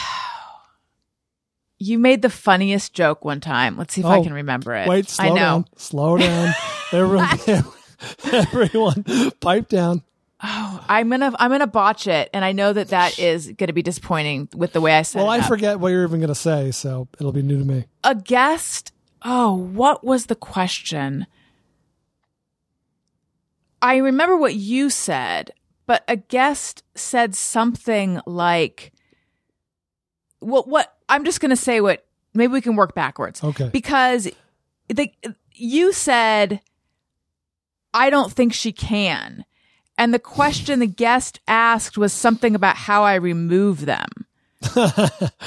You 1.79 1.99
made 1.99 2.22
the 2.22 2.31
funniest 2.31 2.95
joke 2.95 3.24
one 3.24 3.41
time. 3.41 3.77
Let's 3.77 3.95
see 3.95 4.01
if 4.01 4.07
I 4.07 4.18
Oh, 4.18 4.22
can 4.22 4.33
remember 4.33 4.74
it. 4.74 4.89
Wait, 4.89 5.09
slow 5.11 5.24
I 5.27 5.29
know. 5.29 5.35
down. 5.35 5.64
Slow 5.77 6.16
down. 6.16 6.55
Everyone, 6.93 7.29
everyone, 8.33 9.05
pipe 9.41 9.68
down. 9.68 10.03
Oh, 10.43 10.85
I'm 10.89 11.09
gonna 11.11 11.33
I'm 11.39 11.51
gonna 11.51 11.66
botch 11.66 12.07
it, 12.07 12.31
and 12.33 12.45
I 12.45 12.53
know 12.53 12.72
that 12.72 12.89
that 12.89 13.18
is 13.18 13.51
gonna 13.53 13.72
be 13.72 13.83
disappointing 13.83 14.49
with 14.55 14.72
the 14.72 14.81
way 14.81 14.95
I 14.97 15.03
said 15.03 15.18
it. 15.20 15.22
Well. 15.22 15.31
I 15.33 15.39
up. 15.41 15.47
forget 15.47 15.81
what 15.81 15.89
you're 15.89 16.05
even 16.05 16.20
going 16.20 16.29
to 16.29 16.35
say, 16.35 16.70
so 16.70 17.09
it'll 17.18 17.33
be 17.33 17.43
new 17.43 17.59
to 17.59 17.64
me. 17.64 17.87
a 18.05 18.14
guest. 18.14 18.93
Oh, 19.22 19.55
what 19.55 20.05
was 20.05 20.27
the 20.27 20.35
question? 20.37 21.27
I 23.83 23.97
remember 23.97 24.37
what 24.37 24.55
you 24.55 24.91
said, 24.91 25.53
but 25.87 26.05
a 26.09 26.16
guest 26.16 26.83
said 26.95 27.35
something 27.35 28.20
like, 28.27 28.93
"What? 30.41 30.68
What? 30.68 30.96
I'm 31.09 31.25
just 31.25 31.41
going 31.41 31.51
to 31.51 31.57
say 31.57 31.81
what. 31.81 32.05
Maybe 32.35 32.53
we 32.53 32.61
can 32.61 32.77
work 32.77 32.95
backwards. 32.95 33.43
Okay. 33.43 33.71
Because 33.73 34.29
the 34.89 35.11
you 35.53 35.93
said, 35.93 36.61
I 37.95 38.11
don't 38.11 38.31
think 38.31 38.53
she 38.53 38.73
can, 38.73 39.45
and 39.97 40.13
the 40.13 40.19
question 40.19 40.81
the 40.81 40.87
guest 40.87 41.41
asked 41.49 41.97
was 41.97 42.13
something 42.13 42.55
about 42.55 42.77
how 42.77 43.05
I 43.05 43.15
remove 43.15 43.87
them 43.87 44.09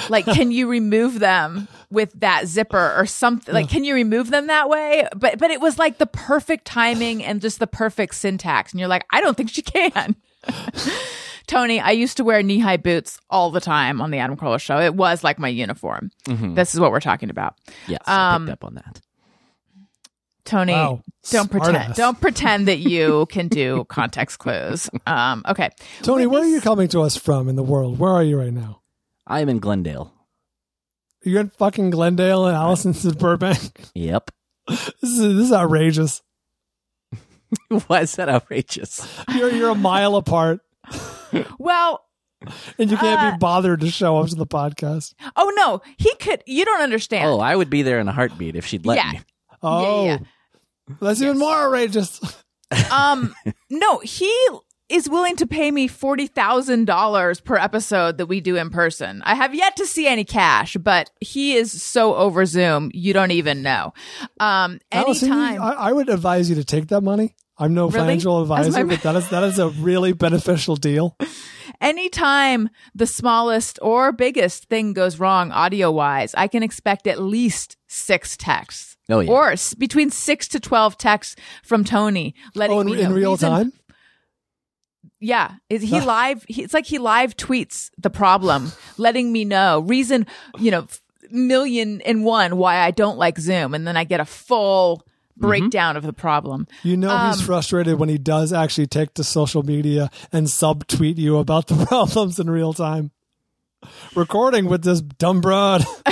like 0.09 0.25
can 0.25 0.51
you 0.51 0.67
remove 0.67 1.19
them 1.19 1.67
with 1.89 2.11
that 2.19 2.47
zipper 2.47 2.93
or 2.95 3.05
something 3.05 3.53
like 3.53 3.67
can 3.67 3.83
you 3.83 3.95
remove 3.95 4.29
them 4.29 4.47
that 4.47 4.69
way 4.69 5.07
but 5.15 5.39
but 5.39 5.49
it 5.49 5.59
was 5.59 5.79
like 5.79 5.97
the 5.97 6.05
perfect 6.05 6.65
timing 6.65 7.23
and 7.23 7.41
just 7.41 7.59
the 7.59 7.67
perfect 7.67 8.13
syntax 8.13 8.71
and 8.71 8.79
you're 8.79 8.87
like 8.89 9.05
i 9.09 9.19
don't 9.19 9.35
think 9.35 9.49
she 9.49 9.61
can 9.63 10.15
tony 11.49 11.79
i 11.81 11.91
used 11.91 12.15
to 12.17 12.23
wear 12.23 12.41
knee-high 12.43 12.77
boots 12.77 13.19
all 13.29 13.49
the 13.51 13.59
time 13.59 13.99
on 14.01 14.11
the 14.11 14.17
adam 14.19 14.37
carolla 14.37 14.59
show 14.61 14.79
it 14.79 14.93
was 14.95 15.23
like 15.23 15.37
my 15.39 15.47
uniform 15.49 16.09
this 16.55 16.73
is 16.73 16.79
what 16.79 16.91
we're 16.91 16.99
talking 17.01 17.29
about 17.29 17.55
Yes, 17.87 18.01
I 18.05 18.35
Um, 18.35 18.45
picked 18.45 18.53
up 18.53 18.63
on 18.65 18.75
that. 18.75 19.01
tony 20.45 20.73
Wow. 20.73 21.01
don't 21.31 21.49
pretend 21.51 21.75
Smartass. 21.77 21.95
don't 21.95 22.21
pretend 22.21 22.67
that 22.67 22.77
you 22.79 23.25
can 23.31 23.47
do 23.47 23.83
context 23.89 24.39
clues 24.39 24.89
um 25.07 25.43
okay 25.47 25.69
Tony, 26.03 26.25
where 26.27 26.41
are 26.43 26.47
you 26.47 26.61
coming 26.61 26.87
to 26.89 27.01
us 27.01 27.17
from 27.17 27.49
in 27.49 27.55
the 27.55 27.63
world? 27.63 27.99
Where 27.99 28.11
are 28.11 28.23
you 28.23 28.37
right 28.39 28.53
now? 28.53 28.81
I'm 29.27 29.49
in 29.49 29.59
Glendale. 29.59 30.13
You're 31.23 31.41
in 31.41 31.49
fucking 31.49 31.89
Glendale 31.91 32.45
and 32.45 32.55
Allison's 32.55 33.05
in 33.05 33.13
Burbank. 33.13 33.59
Yep. 33.93 34.31
This 34.67 34.87
is, 35.03 35.19
this 35.19 35.45
is 35.47 35.51
outrageous. 35.53 36.21
Why 37.87 38.01
is 38.01 38.15
that 38.15 38.29
outrageous? 38.29 39.05
You're 39.35 39.51
you're 39.51 39.69
a 39.71 39.75
mile 39.75 40.15
apart. 40.15 40.61
Well, 41.59 42.05
and 42.77 42.89
you 42.89 42.97
can't 42.97 43.19
Uh, 43.21 43.31
be 43.31 43.37
bothered 43.37 43.81
to 43.81 43.91
show 43.91 44.17
up 44.17 44.29
to 44.29 44.35
the 44.35 44.47
podcast. 44.47 45.13
Oh 45.35 45.51
no, 45.57 45.81
he 45.97 46.13
could. 46.15 46.43
You 46.45 46.63
don't 46.65 46.81
understand. 46.81 47.25
Oh, 47.27 47.39
I 47.39 47.55
would 47.55 47.69
be 47.69 47.81
there 47.81 47.99
in 47.99 48.07
a 48.07 48.13
heartbeat 48.13 48.55
if 48.55 48.65
she'd 48.65 48.85
let 48.85 48.97
Yeah. 48.97 49.11
me. 49.11 49.19
Oh, 49.61 50.05
yeah. 50.05 50.17
that's 51.01 51.21
even 51.21 51.37
more 51.37 51.53
outrageous. 51.55 52.19
Um, 52.91 53.33
no, 53.71 53.97
he 53.99 54.31
is 54.89 55.09
willing 55.09 55.35
to 55.37 55.47
pay 55.47 55.71
me 55.71 55.87
forty 55.87 56.27
thousand 56.27 56.85
dollars 56.85 57.39
per 57.41 57.55
episode 57.55 58.19
that 58.19 58.27
we 58.27 58.41
do 58.41 58.57
in 58.57 58.69
person. 58.69 59.23
I 59.25 59.33
have 59.33 59.55
yet 59.55 59.75
to 59.77 59.87
see 59.87 60.05
any 60.07 60.23
cash, 60.23 60.77
but 60.79 61.09
he 61.19 61.55
is 61.55 61.81
so 61.81 62.13
over 62.15 62.45
Zoom, 62.45 62.91
you 62.93 63.11
don't 63.11 63.31
even 63.31 63.63
know. 63.63 63.93
Um, 64.39 64.79
Allison, 64.91 65.31
anytime. 65.31 65.61
I, 65.63 65.73
I 65.89 65.93
would 65.93 66.09
advise 66.09 66.47
you 66.47 66.55
to 66.57 66.63
take 66.63 66.89
that 66.89 67.01
money. 67.01 67.35
I'm 67.59 67.73
no 67.73 67.87
Really? 67.89 67.99
financial 67.99 68.41
As 68.41 68.47
my- 68.49 68.59
advisor, 68.61 68.85
but 68.85 69.01
that 69.03 69.15
is 69.17 69.29
that 69.29 69.43
is 69.43 69.59
a 69.59 69.69
really 69.69 70.13
beneficial 70.13 70.75
deal. 70.77 71.15
anytime 71.81 72.69
the 72.95 73.05
smallest 73.05 73.77
or 73.81 74.11
biggest 74.11 74.65
thing 74.65 74.93
goes 74.93 75.19
wrong 75.19 75.51
audio 75.51 75.91
wise, 75.91 76.33
I 76.35 76.47
can 76.47 76.63
expect 76.63 77.05
at 77.07 77.21
least 77.21 77.77
six 77.87 78.35
texts. 78.37 78.95
Oh, 79.09 79.19
yeah. 79.21 79.31
Or 79.31 79.51
s- 79.51 79.73
between 79.73 80.09
six 80.09 80.47
to 80.49 80.59
12 80.59 80.97
texts 80.97 81.35
from 81.63 81.83
Tony 81.83 82.35
letting 82.55 82.77
Oh, 82.77 82.81
in, 82.81 82.87
me 82.87 83.01
in 83.01 83.11
real 83.13 83.31
Reason- 83.31 83.49
time. 83.49 83.73
Yeah. 85.19 85.55
Is 85.69 85.81
he 85.81 85.99
live? 85.99 86.45
He, 86.47 86.63
it's 86.63 86.73
like 86.73 86.85
he 86.85 86.97
live 86.97 87.35
tweets 87.35 87.89
the 87.97 88.09
problem, 88.09 88.71
letting 88.97 89.31
me 89.31 89.43
know 89.45 89.81
reason, 89.81 90.27
you 90.59 90.71
know, 90.71 90.83
f- 90.83 91.01
million 91.31 92.01
and 92.01 92.23
one 92.23 92.57
why 92.57 92.77
I 92.77 92.91
don't 92.91 93.17
like 93.17 93.37
Zoom. 93.39 93.73
And 93.73 93.85
then 93.87 93.97
I 93.97 94.03
get 94.03 94.19
a 94.19 94.25
full 94.25 95.03
breakdown 95.39 95.97
of 95.97 96.03
the 96.03 96.13
problem. 96.13 96.67
You 96.83 96.97
know 96.97 97.09
Um, 97.09 97.31
he's 97.31 97.41
frustrated 97.41 97.99
when 97.99 98.09
he 98.09 98.17
does 98.17 98.51
actually 98.53 98.87
take 98.87 99.13
to 99.15 99.23
social 99.23 99.63
media 99.63 100.09
and 100.31 100.47
subtweet 100.47 101.17
you 101.17 101.37
about 101.37 101.67
the 101.67 101.85
problems 101.87 102.39
in 102.39 102.49
real 102.49 102.73
time. 102.73 103.11
Recording 104.15 104.65
with 104.65 104.83
this 104.83 105.01
dumb 105.01 105.41
broad. 105.41 105.85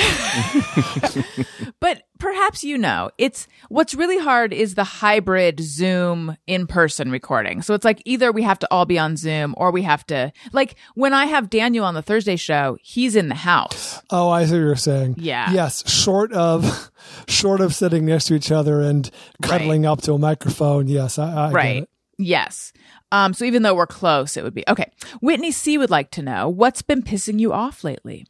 But 1.80 2.04
perhaps 2.20 2.64
you 2.64 2.78
know, 2.78 3.12
it's 3.18 3.48
what's 3.70 3.94
really 3.94 4.18
hard 4.18 4.52
is 4.54 4.76
the 4.76 4.84
hybrid 4.84 5.60
Zoom 5.60 6.36
in 6.48 6.68
person 6.68 7.12
recording. 7.12 7.62
So 7.62 7.74
it's 7.74 7.86
like 7.86 8.02
either 8.06 8.32
we 8.32 8.44
have 8.44 8.60
to 8.60 8.68
all 8.72 8.86
be 8.86 8.98
on 8.98 9.16
Zoom 9.16 9.54
or 9.58 9.72
we 9.72 9.84
have 9.84 10.06
to, 10.08 10.32
like 10.52 10.76
when 10.96 11.14
I 11.14 11.26
have 11.26 11.50
Daniel 11.50 11.86
on 11.86 11.94
the 11.94 12.02
Thursday 12.02 12.36
show, 12.36 12.78
he's 12.82 13.16
in 13.16 13.30
the 13.30 13.36
house. 13.36 14.02
Oh, 14.10 14.30
I 14.30 14.46
see 14.46 14.54
what 14.54 14.60
you're 14.60 14.76
saying. 14.76 15.16
Yeah. 15.20 15.52
Yes, 15.52 15.90
short 15.90 16.34
of 16.34 16.92
short 17.28 17.62
of 17.62 17.76
sitting 17.76 18.06
next 18.06 18.26
to 18.26 18.36
each 18.36 18.52
other 18.52 18.82
and 18.82 19.10
cuddling 19.42 19.86
up 19.86 20.02
to 20.04 20.14
a 20.14 20.18
microphone. 20.18 20.88
Yes, 20.88 21.20
I, 21.20 21.46
I 21.46 21.48
get 21.50 21.56
right. 21.56 21.90
Yes. 22.18 22.74
Um, 23.12 23.34
so 23.34 23.46
even 23.46 23.62
though 23.64 23.76
we're 23.76 23.88
close, 23.88 24.36
it 24.38 24.44
would 24.44 24.54
be 24.54 24.64
okay. 24.68 24.92
Whitney 25.22 25.52
C 25.52 25.78
would 25.78 25.90
like 25.90 26.12
to 26.12 26.22
know 26.22 26.50
what's 26.50 26.82
been 26.82 27.02
pissing 27.02 27.40
you 27.40 27.54
off 27.54 27.84
lately. 27.84 28.26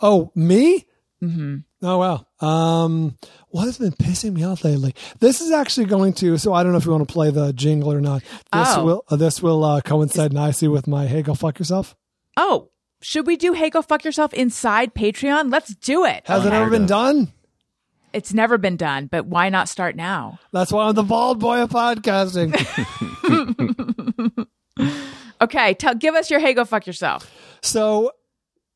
Oh, 0.00 0.30
me? 0.34 0.86
hmm 1.20 1.56
Oh 1.80 1.98
wow. 1.98 2.26
Um, 2.46 3.16
what 3.50 3.66
has 3.66 3.78
been 3.78 3.92
pissing 3.92 4.32
me 4.34 4.42
off 4.44 4.64
lately? 4.64 4.94
This 5.20 5.40
is 5.40 5.52
actually 5.52 5.86
going 5.86 6.12
to. 6.14 6.36
So 6.36 6.52
I 6.52 6.62
don't 6.64 6.72
know 6.72 6.78
if 6.78 6.84
you 6.86 6.90
want 6.90 7.06
to 7.06 7.12
play 7.12 7.30
the 7.30 7.52
jingle 7.52 7.92
or 7.92 8.00
not. 8.00 8.22
This 8.52 8.68
Oh. 8.76 8.84
will. 8.84 9.04
Uh, 9.08 9.14
this 9.16 9.40
will 9.40 9.62
uh, 9.64 9.80
coincide 9.80 10.32
nicely 10.32 10.66
with 10.66 10.88
my 10.88 11.06
"Hey, 11.06 11.22
go 11.22 11.34
fuck 11.34 11.58
yourself." 11.60 11.94
Oh, 12.36 12.70
should 13.00 13.28
we 13.28 13.36
do 13.36 13.52
Hey 13.52 13.70
Go 13.70 13.80
Fuck 13.82 14.04
Yourself 14.04 14.34
inside 14.34 14.92
Patreon? 14.94 15.52
Let's 15.52 15.72
do 15.76 16.04
it. 16.04 16.22
Has 16.26 16.44
it 16.44 16.52
ever 16.52 16.68
been 16.70 16.86
done? 16.86 17.32
It's 18.12 18.32
never 18.32 18.58
been 18.58 18.76
done, 18.76 19.06
but 19.06 19.26
why 19.26 19.48
not 19.48 19.68
start 19.68 19.96
now? 19.96 20.38
That's 20.52 20.72
why 20.72 20.88
I'm 20.88 20.94
the 20.94 21.02
bald 21.02 21.38
boy 21.40 21.62
of 21.62 21.70
podcasting. 21.70 22.54
Okay, 25.40 25.74
tell 25.74 25.94
give 25.94 26.14
us 26.16 26.30
your 26.30 26.40
Hey 26.40 26.52
Go 26.52 26.64
Fuck 26.64 26.86
Yourself. 26.86 27.30
so, 27.62 28.10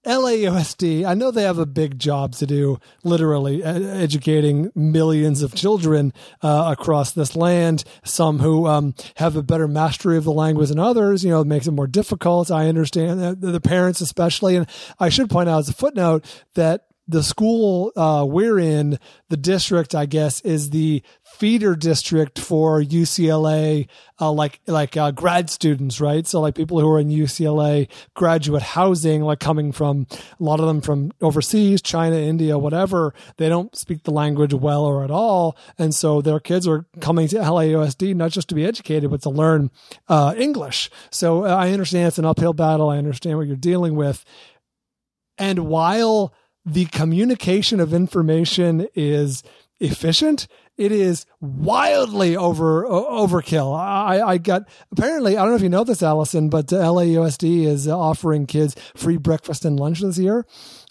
LAUSD, 0.06 1.04
I 1.04 1.14
know 1.14 1.30
they 1.30 1.42
have 1.42 1.58
a 1.58 1.66
big 1.66 1.98
job 1.98 2.34
to 2.36 2.46
do, 2.46 2.78
literally 3.04 3.62
educating 3.62 4.70
millions 4.74 5.42
of 5.42 5.54
children 5.54 6.12
uh, 6.40 6.74
across 6.76 7.12
this 7.12 7.36
land. 7.36 7.84
Some 8.04 8.40
who 8.40 8.66
um, 8.66 8.94
have 9.16 9.36
a 9.36 9.42
better 9.42 9.68
mastery 9.68 10.16
of 10.16 10.24
the 10.24 10.32
language 10.32 10.68
than 10.70 10.80
others. 10.80 11.24
You 11.24 11.30
know, 11.30 11.40
it 11.40 11.46
makes 11.46 11.66
it 11.68 11.72
more 11.72 11.86
difficult. 11.86 12.50
I 12.50 12.68
understand 12.68 13.20
that, 13.20 13.40
the 13.40 13.60
parents, 13.60 14.00
especially. 14.00 14.56
And 14.56 14.66
I 14.98 15.08
should 15.08 15.30
point 15.30 15.48
out 15.48 15.60
as 15.60 15.68
a 15.68 15.72
footnote 15.72 16.24
that 16.54 16.86
the 17.12 17.22
school 17.22 17.92
uh, 17.94 18.24
we're 18.26 18.58
in, 18.58 18.98
the 19.28 19.36
district, 19.36 19.94
I 19.94 20.06
guess, 20.06 20.40
is 20.40 20.70
the 20.70 21.02
feeder 21.24 21.76
district 21.76 22.38
for 22.38 22.82
UCLA, 22.82 23.88
uh, 24.20 24.32
like 24.32 24.60
like 24.66 24.96
uh, 24.96 25.10
grad 25.10 25.50
students, 25.50 26.00
right? 26.00 26.26
So 26.26 26.40
like 26.40 26.54
people 26.54 26.80
who 26.80 26.88
are 26.88 26.98
in 26.98 27.08
UCLA 27.08 27.88
graduate 28.14 28.62
housing, 28.62 29.22
like 29.22 29.40
coming 29.40 29.72
from 29.72 30.06
a 30.10 30.42
lot 30.42 30.60
of 30.60 30.66
them 30.66 30.80
from 30.80 31.12
overseas, 31.20 31.82
China, 31.82 32.16
India, 32.16 32.58
whatever. 32.58 33.14
They 33.36 33.48
don't 33.48 33.76
speak 33.76 34.02
the 34.02 34.10
language 34.10 34.54
well 34.54 34.84
or 34.84 35.04
at 35.04 35.10
all, 35.10 35.56
and 35.78 35.94
so 35.94 36.20
their 36.20 36.40
kids 36.40 36.66
are 36.66 36.86
coming 37.00 37.28
to 37.28 37.36
LAUSD 37.36 38.14
not 38.16 38.30
just 38.30 38.48
to 38.48 38.54
be 38.54 38.64
educated, 38.64 39.10
but 39.10 39.22
to 39.22 39.30
learn 39.30 39.70
uh, 40.08 40.34
English. 40.36 40.90
So 41.10 41.44
uh, 41.44 41.54
I 41.54 41.70
understand 41.72 42.08
it's 42.08 42.18
an 42.18 42.24
uphill 42.24 42.54
battle. 42.54 42.88
I 42.88 42.98
understand 42.98 43.36
what 43.36 43.46
you're 43.46 43.56
dealing 43.56 43.94
with, 43.94 44.24
and 45.38 45.60
while 45.60 46.32
the 46.64 46.86
communication 46.86 47.80
of 47.80 47.92
information 47.92 48.86
is 48.94 49.42
efficient, 49.80 50.46
it 50.76 50.92
is 50.92 51.26
wildly 51.40 52.36
over 52.36 52.86
o- 52.86 53.26
overkill. 53.26 53.76
I, 53.78 54.20
I 54.22 54.38
got 54.38 54.62
apparently 54.92 55.36
I 55.36 55.42
don't 55.42 55.50
know 55.50 55.56
if 55.56 55.62
you 55.62 55.68
know 55.68 55.84
this, 55.84 56.02
Allison, 56.02 56.48
but 56.48 56.72
uh, 56.72 56.76
LAUSD 56.76 57.66
is 57.66 57.88
offering 57.88 58.46
kids 58.46 58.76
free 58.96 59.16
breakfast 59.16 59.64
and 59.64 59.78
lunch 59.78 60.00
this 60.00 60.18
year. 60.18 60.46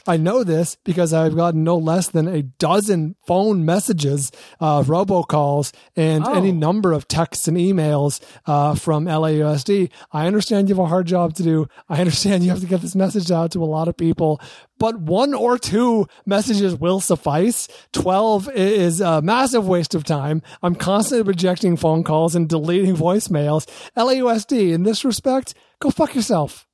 I 0.08 0.18
know 0.18 0.44
this 0.44 0.78
because 0.84 1.14
I've 1.14 1.36
gotten 1.36 1.64
no 1.64 1.78
less 1.78 2.08
than 2.10 2.28
a 2.28 2.42
dozen 2.44 3.16
phone 3.28 3.66
messages, 3.66 4.32
uh, 4.60 4.82
robocalls, 4.84 5.74
and 5.96 6.26
Oh. 6.28 6.34
any 6.34 6.52
number 6.52 6.92
of 6.94 7.08
texts 7.08 7.48
and 7.48 7.58
emails 7.58 8.20
uh, 8.46 8.76
from 8.76 9.06
LAUSD. 9.06 9.90
I 10.12 10.28
understand 10.28 10.70
you 10.70 10.76
have 10.76 10.84
a 10.86 10.88
hard 10.88 11.08
job 11.08 11.34
to 11.36 11.44
do. 11.44 11.68
I 11.90 12.00
understand 12.00 12.44
you 12.44 12.50
have 12.50 12.62
to 12.62 12.66
get 12.68 12.82
this 12.82 12.96
message 12.96 13.32
out 13.32 13.52
to 13.52 13.64
a 13.64 13.66
lot 13.66 13.88
of 13.88 13.96
people, 13.98 14.40
but 14.80 15.00
one 15.00 15.34
or 15.34 15.58
two 15.58 16.08
messages 16.26 16.76
will 16.76 17.00
suffice. 17.00 17.68
12 17.94 18.50
is 18.56 19.02
a 19.02 19.22
massive 19.22 19.68
waste 19.68 19.94
of 19.94 20.04
time. 20.04 20.42
I'm 20.64 20.76
constantly 20.76 21.28
rejecting 21.28 21.78
phone 21.78 22.04
calls 22.04 22.36
and 22.36 22.50
deleting 22.50 22.96
voicemails. 22.96 23.68
LAUSD, 23.96 24.72
in 24.74 24.84
this 24.84 25.06
respect, 25.06 25.54
go 25.80 25.90
fuck 25.92 26.16
yourself. 26.16 26.68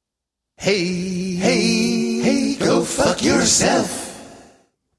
Hey, 0.59 1.35
hey, 1.35 2.19
hey, 2.19 2.55
go 2.55 2.83
fuck 2.83 3.21
yourself. 3.23 4.05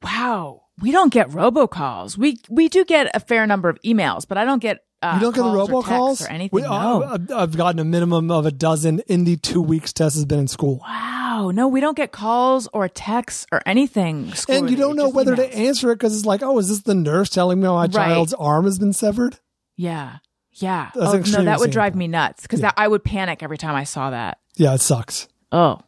Wow, 0.05 0.63
we 0.81 0.93
don't 0.93 1.13
get 1.13 1.31
robocalls. 1.31 2.17
We 2.17 2.39
we 2.49 2.69
do 2.69 2.85
get 2.85 3.11
a 3.15 3.19
fair 3.19 3.45
number 3.45 3.69
of 3.69 3.77
emails, 3.85 4.27
but 4.27 4.39
I 4.39 4.45
don't 4.45 4.61
get. 4.63 4.85
Uh, 5.03 5.15
You 5.15 5.21
don't 5.21 5.35
get 5.35 5.43
the 5.43 5.49
calls 5.51 5.69
or 5.71 5.83
robocalls 5.83 6.09
texts 6.19 6.27
or 6.27 6.31
anything. 6.31 6.51
We- 6.53 6.63
no. 6.63 7.03
uh, 7.03 7.09
I've- 7.15 7.33
I've 7.35 7.57
gotten 7.57 7.79
a 7.81 7.85
minimum 7.85 8.31
of 8.31 8.47
a 8.47 8.51
dozen 8.53 9.01
in 9.09 9.25
the 9.25 9.37
two 9.37 9.61
weeks 9.61 9.93
Tess 9.93 10.15
has 10.15 10.25
been 10.25 10.39
in 10.41 10.47
school. 10.49 10.81
wow, 10.87 11.51
no, 11.53 11.67
we 11.69 11.81
don't 11.81 11.97
get 11.97 12.13
calls 12.13 12.69
or 12.73 12.89
texts 12.89 13.45
or 13.53 13.61
anything. 13.67 14.33
And 14.49 14.71
you 14.71 14.77
don't 14.77 14.95
know 14.97 15.05
just 15.07 15.15
whether 15.17 15.35
to 15.37 15.55
answer 15.57 15.91
it 15.91 15.97
because 15.97 16.17
it's 16.17 16.27
like, 16.27 16.43
oh, 16.45 16.59
is 16.59 16.69
this 16.69 16.81
the 16.83 16.95
nurse 16.95 17.31
telling 17.31 17.61
me 17.61 17.67
my 17.69 17.83
Right. 17.83 17.93
child's 17.93 18.35
arm 18.35 18.65
has 18.65 18.79
been 18.79 18.93
severed? 18.93 19.39
Yeah, 19.77 20.19
yeah. 20.53 20.91
That's 20.95 21.15
oh, 21.35 21.39
no, 21.39 21.45
that 21.45 21.59
would 21.61 21.71
drive 21.73 21.95
me 21.97 22.07
nuts 22.09 22.43
because 22.43 22.63
I 22.77 22.87
would 22.89 23.03
panic 23.05 23.43
every 23.43 23.59
time 23.59 23.75
I 23.75 23.85
saw 23.85 24.11
that. 24.11 24.39
Yeah, 24.57 24.75
it 24.75 24.81
sucks. 24.81 25.27
Oh, 25.53 25.79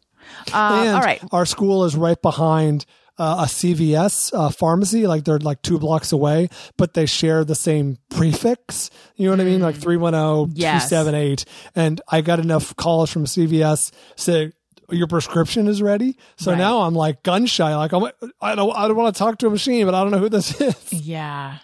uh, 0.53 0.55
all 0.55 1.01
right. 1.01 1.23
our 1.33 1.45
school 1.47 1.85
is 1.85 1.97
right 1.97 2.21
behind 2.21 2.87
uh, 3.19 3.41
a 3.41 3.45
CVS 3.45 4.33
uh, 4.33 4.49
pharmacy. 4.51 5.07
Like 5.07 5.25
they're 5.25 5.39
like 5.39 5.61
two 5.63 5.79
blocks 5.79 6.13
away, 6.13 6.49
but 6.79 6.95
they 6.95 7.07
share 7.07 7.45
the 7.45 7.55
same 7.55 7.99
prefix. 8.09 8.91
You 9.17 9.27
know 9.27 9.33
what 9.33 9.41
I 9.41 9.45
mean? 9.45 9.61
Like 9.61 9.77
310 9.77 10.21
Mm. 10.21 10.53
Yes. 10.55 10.89
278. 10.89 11.45
And 11.75 12.01
I 12.09 12.21
got 12.23 12.41
enough 12.41 12.75
calls 12.77 13.11
from 13.11 13.25
CVS 13.27 13.93
saying, 14.17 14.53
your 14.89 15.07
prescription 15.07 15.69
is 15.69 15.83
ready. 15.83 16.17
So 16.37 16.51
Right. 16.53 16.59
now 16.59 16.81
I'm 16.81 16.95
like 16.95 17.23
gun 17.23 17.47
shy. 17.47 17.77
Like 17.77 17.93
I'm, 17.93 18.05
I 18.41 18.55
don't, 18.55 18.75
I 18.77 18.89
don't 18.89 18.97
want 18.97 19.15
to 19.15 19.19
talk 19.19 19.39
to 19.39 19.47
a 19.47 19.51
machine, 19.51 19.85
but 19.87 19.95
I 19.95 20.03
don't 20.03 20.11
know 20.13 20.19
who 20.19 20.29
this 20.31 20.59
is. 20.61 20.93
Yeah. 20.93 21.59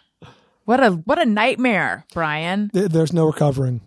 What 0.64 0.82
a 0.84 0.90
what 0.90 1.20
a 1.20 1.24
nightmare, 1.24 2.04
Brian. 2.12 2.70
There's 2.72 3.12
no 3.12 3.24
recovering. 3.26 3.80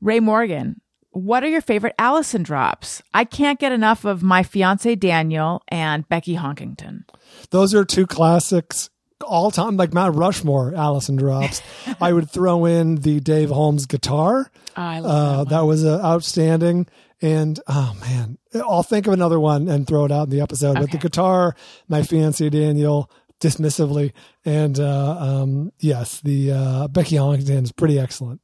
Ray 0.00 0.18
Morgan, 0.20 0.80
what 1.16 1.42
are 1.42 1.48
your 1.48 1.60
favorite 1.60 1.94
Allison 1.98 2.42
drops? 2.42 3.02
I 3.14 3.24
can't 3.24 3.58
get 3.58 3.72
enough 3.72 4.04
of 4.04 4.22
my 4.22 4.42
fiance 4.42 4.94
Daniel 4.96 5.62
and 5.68 6.08
Becky 6.08 6.36
Honkington. 6.36 7.04
Those 7.50 7.74
are 7.74 7.84
two 7.84 8.06
classics 8.06 8.90
all 9.24 9.50
time, 9.50 9.76
like 9.76 9.94
Mount 9.94 10.14
Rushmore, 10.16 10.74
Allison 10.74 11.16
drops. 11.16 11.62
I 12.00 12.12
would 12.12 12.30
throw 12.30 12.66
in 12.66 12.96
the 12.96 13.20
Dave 13.20 13.48
Holmes 13.50 13.86
guitar. 13.86 14.50
Oh, 14.76 14.82
I 14.82 14.98
love 14.98 15.10
Uh, 15.10 15.44
that. 15.44 15.50
that 15.50 15.60
was 15.62 15.84
uh, 15.84 16.00
outstanding. 16.04 16.86
And 17.22 17.58
oh 17.66 17.96
man, 18.00 18.36
I'll 18.54 18.82
think 18.82 19.06
of 19.06 19.14
another 19.14 19.40
one 19.40 19.68
and 19.68 19.86
throw 19.86 20.04
it 20.04 20.12
out 20.12 20.24
in 20.24 20.30
the 20.30 20.42
episode. 20.42 20.74
But 20.74 20.90
the 20.90 20.98
guitar, 20.98 21.56
my 21.88 22.02
fiance 22.02 22.46
Daniel, 22.50 23.10
dismissively, 23.40 24.12
and 24.44 24.78
uh, 24.78 25.16
um, 25.18 25.72
yes, 25.78 26.20
the 26.20 26.52
uh, 26.52 26.88
Becky 26.88 27.16
Honkington 27.16 27.62
is 27.62 27.72
pretty 27.72 27.98
excellent. 27.98 28.42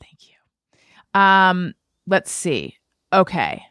Thank 0.00 0.18
you. 0.28 1.20
Um, 1.20 1.74
let's 2.12 2.30
see. 2.30 2.76
Okay. 3.10 3.64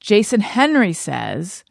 Jason 0.00 0.40
Henry 0.40 0.92
says, 0.92 1.62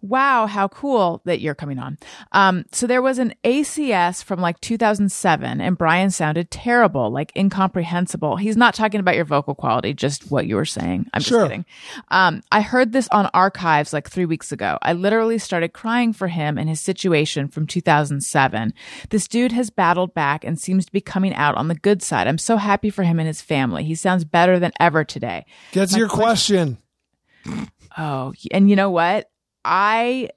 Wow, 0.00 0.46
how 0.46 0.68
cool 0.68 1.20
that 1.24 1.40
you're 1.40 1.56
coming 1.56 1.78
on. 1.80 1.98
Um, 2.30 2.64
so 2.70 2.86
there 2.86 3.02
was 3.02 3.18
an 3.18 3.34
ACS 3.42 4.22
from 4.22 4.40
like 4.40 4.60
2007 4.60 5.60
and 5.60 5.76
Brian 5.76 6.10
sounded 6.10 6.52
terrible, 6.52 7.10
like 7.10 7.32
incomprehensible. 7.36 8.36
He's 8.36 8.56
not 8.56 8.74
talking 8.74 9.00
about 9.00 9.16
your 9.16 9.24
vocal 9.24 9.56
quality, 9.56 9.92
just 9.94 10.30
what 10.30 10.46
you 10.46 10.54
were 10.54 10.64
saying. 10.64 11.06
I'm 11.12 11.20
Sure. 11.20 11.40
just 11.40 11.50
kidding. 11.50 11.64
Um, 12.12 12.42
I 12.52 12.60
heard 12.60 12.92
this 12.92 13.08
on 13.10 13.28
archives 13.34 13.92
like 13.92 14.08
three 14.08 14.24
weeks 14.24 14.52
ago. 14.52 14.78
I 14.82 14.92
literally 14.92 15.36
started 15.38 15.72
crying 15.72 16.12
for 16.12 16.28
him 16.28 16.58
and 16.58 16.68
his 16.68 16.80
situation 16.80 17.48
from 17.48 17.66
2007. 17.66 18.72
This 19.10 19.26
dude 19.26 19.50
has 19.52 19.68
battled 19.70 20.14
back 20.14 20.44
and 20.44 20.60
seems 20.60 20.86
to 20.86 20.92
be 20.92 21.00
coming 21.00 21.34
out 21.34 21.56
on 21.56 21.66
the 21.66 21.74
good 21.74 22.02
side. 22.04 22.28
I'm 22.28 22.38
so 22.38 22.56
happy 22.56 22.90
for 22.90 23.02
him 23.02 23.18
and 23.18 23.26
his 23.26 23.42
family. 23.42 23.82
He 23.82 23.96
sounds 23.96 24.24
better 24.24 24.60
than 24.60 24.70
ever 24.78 25.02
today. 25.02 25.44
Get 25.72 25.88
to 25.90 25.98
your 25.98 26.08
question. 26.08 26.78
Oh, 27.96 28.32
and 28.52 28.70
you 28.70 28.76
know 28.76 28.90
what? 28.90 29.28
I 29.68 30.30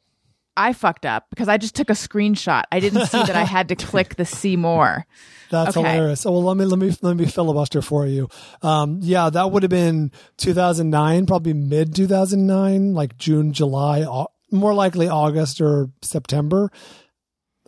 I 0.58 0.74
fucked 0.74 1.06
up 1.06 1.28
because 1.30 1.48
I 1.48 1.58
just 1.58 1.76
took 1.76 1.90
a 1.90 1.94
screenshot. 1.94 2.64
I 2.72 2.82
didn't 2.82 3.06
see 3.08 3.18
that 3.24 3.36
I 3.36 3.44
had 3.44 3.70
to 3.70 3.76
click 3.92 4.16
the 4.18 4.26
see 4.26 4.58
more. 4.58 5.06
That's 5.50 5.76
Okay. 5.76 5.88
hilarious. 5.94 6.26
Oh, 6.26 6.32
well, 6.34 6.44
let 6.44 6.58
me 6.58 6.66
let 6.66 6.78
me 6.78 6.94
let 7.02 7.16
me 7.16 7.26
filibuster 7.26 7.82
for 7.82 8.06
you. 8.06 8.28
Um, 8.62 9.00
yeah, 9.02 9.30
that 9.30 9.52
would 9.52 9.64
have 9.64 9.70
been 9.70 10.12
2009, 10.38 11.26
probably 11.26 11.54
mid 11.54 11.96
2009, 11.96 12.94
like 12.94 13.18
June, 13.18 13.54
July, 13.54 14.06
more 14.52 14.74
likely 14.74 15.08
August 15.08 15.62
or 15.62 15.90
September. 16.02 16.70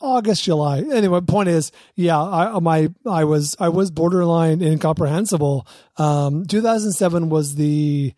August, 0.02 0.44
July. 0.44 0.80
Anyway, 0.92 1.22
point 1.22 1.48
is, 1.48 1.72
yeah, 1.96 2.22
I 2.22 2.60
my 2.60 2.90
I 3.06 3.24
was 3.24 3.56
I 3.60 3.70
was 3.70 3.90
borderline 3.92 4.62
incomprehensible. 4.62 5.66
Um, 5.96 6.46
2007 6.46 7.30
was 7.30 7.56
the 7.56 8.14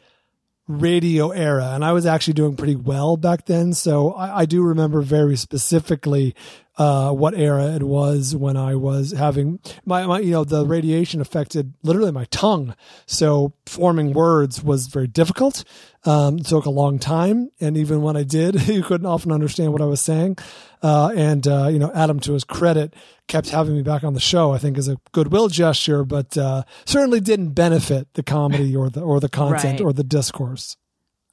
radio 0.68 1.30
era, 1.30 1.72
and 1.74 1.86
I 1.86 1.92
was 1.92 2.06
actually 2.06 2.34
doing 2.34 2.56
pretty 2.56 2.76
well 2.76 3.18
back 3.18 3.46
then. 3.46 3.74
So 3.74 4.12
I, 4.14 4.42
I 4.42 4.46
do 4.46 4.64
remember 4.64 5.02
very 5.02 5.38
specifically 5.38 6.36
uh, 6.78 7.12
what 7.12 7.34
era 7.36 7.68
it 7.76 7.84
was 7.84 8.36
when 8.36 8.58
I 8.58 8.76
was 8.76 9.12
having 9.12 9.60
my, 9.86 10.06
my, 10.06 10.20
you 10.20 10.32
know, 10.32 10.44
the 10.44 10.66
radiation 10.66 11.22
affected 11.22 11.74
literally 11.84 12.12
my 12.12 12.26
tongue. 12.26 12.76
So 13.06 13.54
forming 13.66 14.12
words 14.14 14.62
was 14.62 14.88
very 14.88 15.08
difficult. 15.08 15.64
Um, 16.04 16.38
it 16.38 16.46
took 16.48 16.66
a 16.66 16.70
long 16.70 17.00
time, 17.00 17.50
and 17.60 17.78
even 17.78 18.02
when 18.02 18.16
I 18.18 18.24
did, 18.24 18.68
you 18.68 18.84
couldn't 18.84 19.08
often 19.08 19.32
understand 19.32 19.72
what 19.72 19.82
I 19.82 19.86
was 19.86 20.02
saying. 20.02 20.38
Uh, 20.84 21.12
and 21.16 21.48
uh, 21.48 21.68
you 21.72 21.80
know, 21.80 21.92
Adam, 21.96 22.20
to 22.20 22.34
his 22.34 22.44
credit, 22.44 22.94
kept 23.28 23.50
having 23.50 23.76
me 23.76 23.82
back 23.82 24.04
on 24.04 24.14
the 24.14 24.20
show. 24.20 24.52
I 24.54 24.58
think 24.60 24.78
as 24.78 24.88
a 24.88 24.98
goodwill 25.14 25.48
gesture, 25.48 26.04
but 26.04 26.38
uh, 26.38 26.64
certainly 26.86 27.20
didn't 27.22 27.52
benefit 27.52 28.14
the 28.14 28.22
comedy 28.24 28.76
or 28.76 28.90
the 28.90 29.02
or 29.02 29.20
the 29.20 29.30
content 29.44 29.80
Right. 29.80 29.82
or 29.82 29.94
the 29.94 30.04
discourse. 30.04 30.78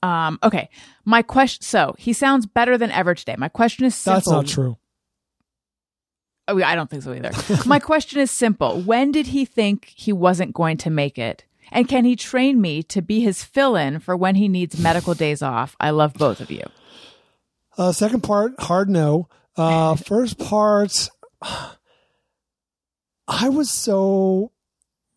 Um, 0.04 0.38
okay, 0.42 0.70
my 1.04 1.22
question. 1.22 1.62
So 1.62 1.94
he 1.98 2.12
sounds 2.12 2.46
better 2.46 2.78
than 2.78 2.90
ever 2.90 3.14
today. 3.14 3.36
My 3.38 3.48
question 3.48 3.84
is 3.84 3.94
simple. 3.94 4.16
That's 4.16 4.28
not 4.30 4.46
true. 4.46 4.76
Oh, 6.48 6.60
I 6.62 6.74
don't 6.74 6.90
think 6.90 7.02
so 7.02 7.12
either. 7.12 7.30
my 7.66 7.78
question 7.78 8.20
is 8.20 8.30
simple. 8.30 8.80
When 8.80 9.12
did 9.12 9.28
he 9.28 9.44
think 9.44 9.92
he 9.94 10.12
wasn't 10.12 10.54
going 10.54 10.76
to 10.78 10.90
make 10.90 11.18
it? 11.18 11.44
And 11.70 11.88
can 11.88 12.04
he 12.04 12.16
train 12.16 12.60
me 12.60 12.82
to 12.84 13.00
be 13.00 13.20
his 13.20 13.42
fill-in 13.42 14.00
for 14.00 14.16
when 14.16 14.34
he 14.34 14.48
needs 14.48 14.78
medical 14.78 15.14
days 15.14 15.40
off? 15.40 15.76
I 15.80 15.90
love 15.90 16.14
both 16.14 16.40
of 16.40 16.50
you. 16.50 16.64
Uh, 17.78 17.92
second 17.92 18.22
part, 18.22 18.52
hard 18.60 18.90
no. 18.90 19.28
Uh, 19.56 19.94
first 19.96 20.38
part, 20.38 21.08
I 23.26 23.48
was 23.48 23.70
so 23.70 24.52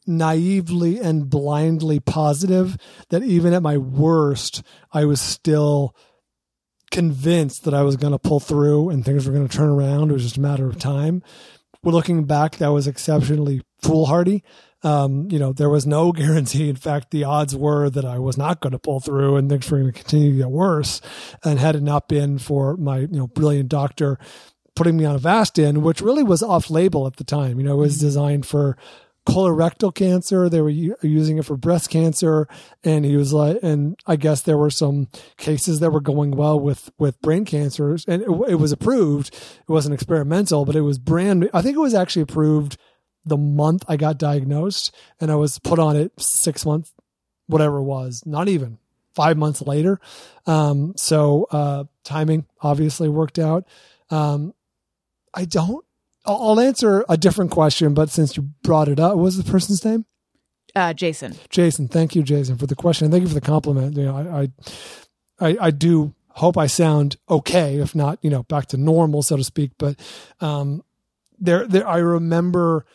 naively 0.07 0.99
and 0.99 1.30
blindly 1.30 1.99
positive 1.99 2.78
that 3.09 3.23
even 3.23 3.53
at 3.53 3.63
my 3.63 3.78
worst, 3.78 4.63
I 4.93 5.05
was 5.05 5.19
still 5.19 5.95
convinced 6.96 7.66
that 7.66 7.74
I 7.74 7.82
was 7.82 7.98
going 7.98 8.14
to 8.14 8.20
pull 8.20 8.39
through 8.39 8.89
and 8.89 9.04
things 9.04 9.28
were 9.28 9.34
going 9.34 9.46
to 9.46 9.54
turn 9.54 9.68
around. 9.68 10.10
It 10.10 10.14
was 10.14 10.24
just 10.24 10.38
a 10.38 10.41
matter 10.41 10.66
of 10.66 10.80
time. 10.80 11.22
Well, 11.84 11.93
looking 11.93 12.24
back, 12.24 12.56
that 12.58 12.70
was 12.70 12.88
exceptionally 12.88 13.62
foolhardy. 13.82 14.46
Um, 14.82 15.28
you 15.30 15.38
know, 15.38 15.52
there 15.52 15.70
was 15.70 15.86
no 15.86 16.12
guarantee. 16.14 16.70
In 16.70 16.78
fact, 16.78 17.12
the 17.12 17.26
odds 17.26 17.54
were 17.54 17.89
that 17.89 18.06
I 18.06 18.18
was 18.20 18.38
not 18.38 18.62
going 18.62 18.72
to 18.72 18.80
pull 18.80 19.02
through 19.02 19.36
and 19.36 19.50
things 19.50 19.70
were 19.70 19.80
going 19.80 19.91
to 19.91 20.00
continue 20.00 20.32
to 20.32 20.38
get 20.38 20.50
worse. 20.50 21.02
And 21.43 21.60
had 21.60 21.76
it 21.76 21.84
not 21.84 22.08
been 22.08 22.38
for 22.38 22.78
my, 22.78 23.00
you 23.00 23.08
know, 23.10 23.28
brilliant 23.28 23.68
doctor 23.68 24.18
putting 24.74 24.96
me 24.96 25.04
on 25.04 25.20
Avastin, 25.20 25.80
which 25.80 26.00
really 26.00 26.24
was 26.24 26.41
off 26.41 26.70
label 26.70 27.08
at 27.08 27.18
the 27.18 27.26
time, 27.26 27.60
you 27.60 27.66
know, 27.66 27.74
it 27.74 27.78
was 27.78 28.00
designed 28.00 28.46
for 28.46 28.78
colorectal 29.26 29.93
cancer. 29.93 30.49
They 30.49 30.61
were 30.61 30.69
u- 30.69 30.95
using 31.01 31.38
it 31.38 31.45
for 31.45 31.57
breast 31.57 31.89
cancer. 31.89 32.47
And 32.84 33.05
he 33.05 33.17
was 33.17 33.34
like, 33.34 33.57
and 33.63 33.97
I 34.05 34.15
guess 34.15 34.41
there 34.41 34.57
were 34.57 34.69
some 34.69 35.07
cases 35.38 35.80
that 35.80 35.91
were 35.91 36.01
going 36.01 36.32
well 36.32 36.59
with, 36.59 36.91
with 36.97 37.21
brain 37.21 37.45
cancers 37.45 38.05
and 38.07 38.21
it, 38.21 38.30
it 38.47 38.55
was 38.55 38.71
approved. 38.71 39.34
It 39.34 39.71
wasn't 39.71 39.95
experimental, 39.95 40.65
but 40.65 40.76
it 40.76 40.82
was 40.82 40.99
brand, 40.99 41.49
I 41.53 41.61
think 41.61 41.76
it 41.76 41.82
was 41.82 41.95
actually 41.95 42.23
approved 42.23 42.78
the 43.26 43.38
month 43.38 43.84
I 43.88 43.97
got 43.97 44.19
diagnosed 44.19 44.95
and 45.19 45.32
I 45.32 45.36
was 45.36 45.59
put 45.59 45.80
on 45.80 45.95
it 45.95 46.11
six 46.19 46.65
months, 46.65 46.93
whatever 47.47 47.78
it 47.80 47.84
was, 47.84 48.23
not 48.26 48.47
even 48.47 48.78
five 49.15 49.38
months 49.38 49.61
later. 49.61 49.99
Um, 50.45 50.93
so, 50.97 51.47
uh, 51.49 51.86
timing 52.03 52.45
obviously 52.61 53.09
worked 53.09 53.39
out. 53.39 53.65
Um, 54.11 54.53
I 55.34 55.45
don't, 55.45 55.84
I'll, 56.26 56.59
answer 56.59 57.05
a 57.07 57.17
different 57.17 57.51
question, 57.51 57.93
but 57.93 58.09
since 58.09 58.36
you 58.36 58.43
brought 58.63 58.88
it 58.88 58.99
up, 58.99 59.15
what 59.15 59.23
was 59.23 59.38
the 59.38 59.49
person's 59.49 59.84
name? 59.86 60.05
Uh, 60.76 60.93
Jason. 60.93 61.36
Jason. 61.49 61.88
Thank 61.88 62.15
you, 62.15 62.23
Jason, 62.23 62.57
for 62.57 62.67
the 62.67 62.76
question. 62.76 63.11
Thank 63.11 63.21
you 63.21 63.28
for 63.28 63.36
the 63.36 63.41
compliment. 63.41 63.95
You 63.95 64.05
know, 64.05 64.17
I, 64.17 64.41
I, 64.41 65.49
I, 65.49 65.57
I 65.61 65.71
do 65.71 66.13
hope 66.30 66.57
I 66.57 66.67
sound 66.67 67.17
okay, 67.30 67.78
if 67.78 67.95
not, 67.95 68.19
you 68.21 68.30
know, 68.30 68.43
back 68.43 68.67
to 68.67 68.78
normal, 68.78 69.23
so 69.23 69.38
to 69.38 69.43
speak. 69.43 69.71
But, 69.78 69.99
um, 70.41 70.84
there, 71.39 71.67
there, 71.67 71.88
I 71.88 71.97
remember 71.97 72.86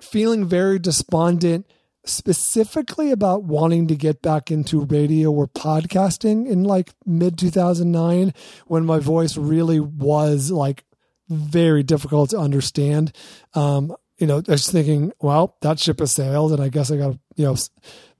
feeling 0.00 0.46
very 0.46 0.78
despondent 0.78 1.66
specifically 2.04 3.10
about 3.10 3.44
wanting 3.44 3.86
to 3.88 3.96
get 3.96 4.22
back 4.22 4.50
into 4.50 4.84
radio 4.86 5.30
or 5.30 5.46
podcasting 5.46 6.48
in 6.48 6.64
like 6.64 6.90
mid 7.04 7.38
2009 7.38 8.32
when 8.66 8.86
my 8.86 8.98
voice 8.98 9.36
really 9.36 9.80
was 9.80 10.50
like 10.50 10.84
very 11.28 11.82
difficult 11.82 12.30
to 12.30 12.38
understand. 12.38 13.12
Um 13.54 13.94
you 14.18 14.26
know 14.26 14.42
i 14.48 14.50
was 14.50 14.68
thinking 14.70 15.12
well 15.20 15.56
that 15.62 15.78
ship 15.78 16.00
has 16.00 16.12
sailed 16.12 16.52
and 16.52 16.60
i 16.60 16.68
guess 16.68 16.90
i 16.90 16.96
got 16.96 17.12
to 17.12 17.18
you 17.36 17.44
know 17.44 17.56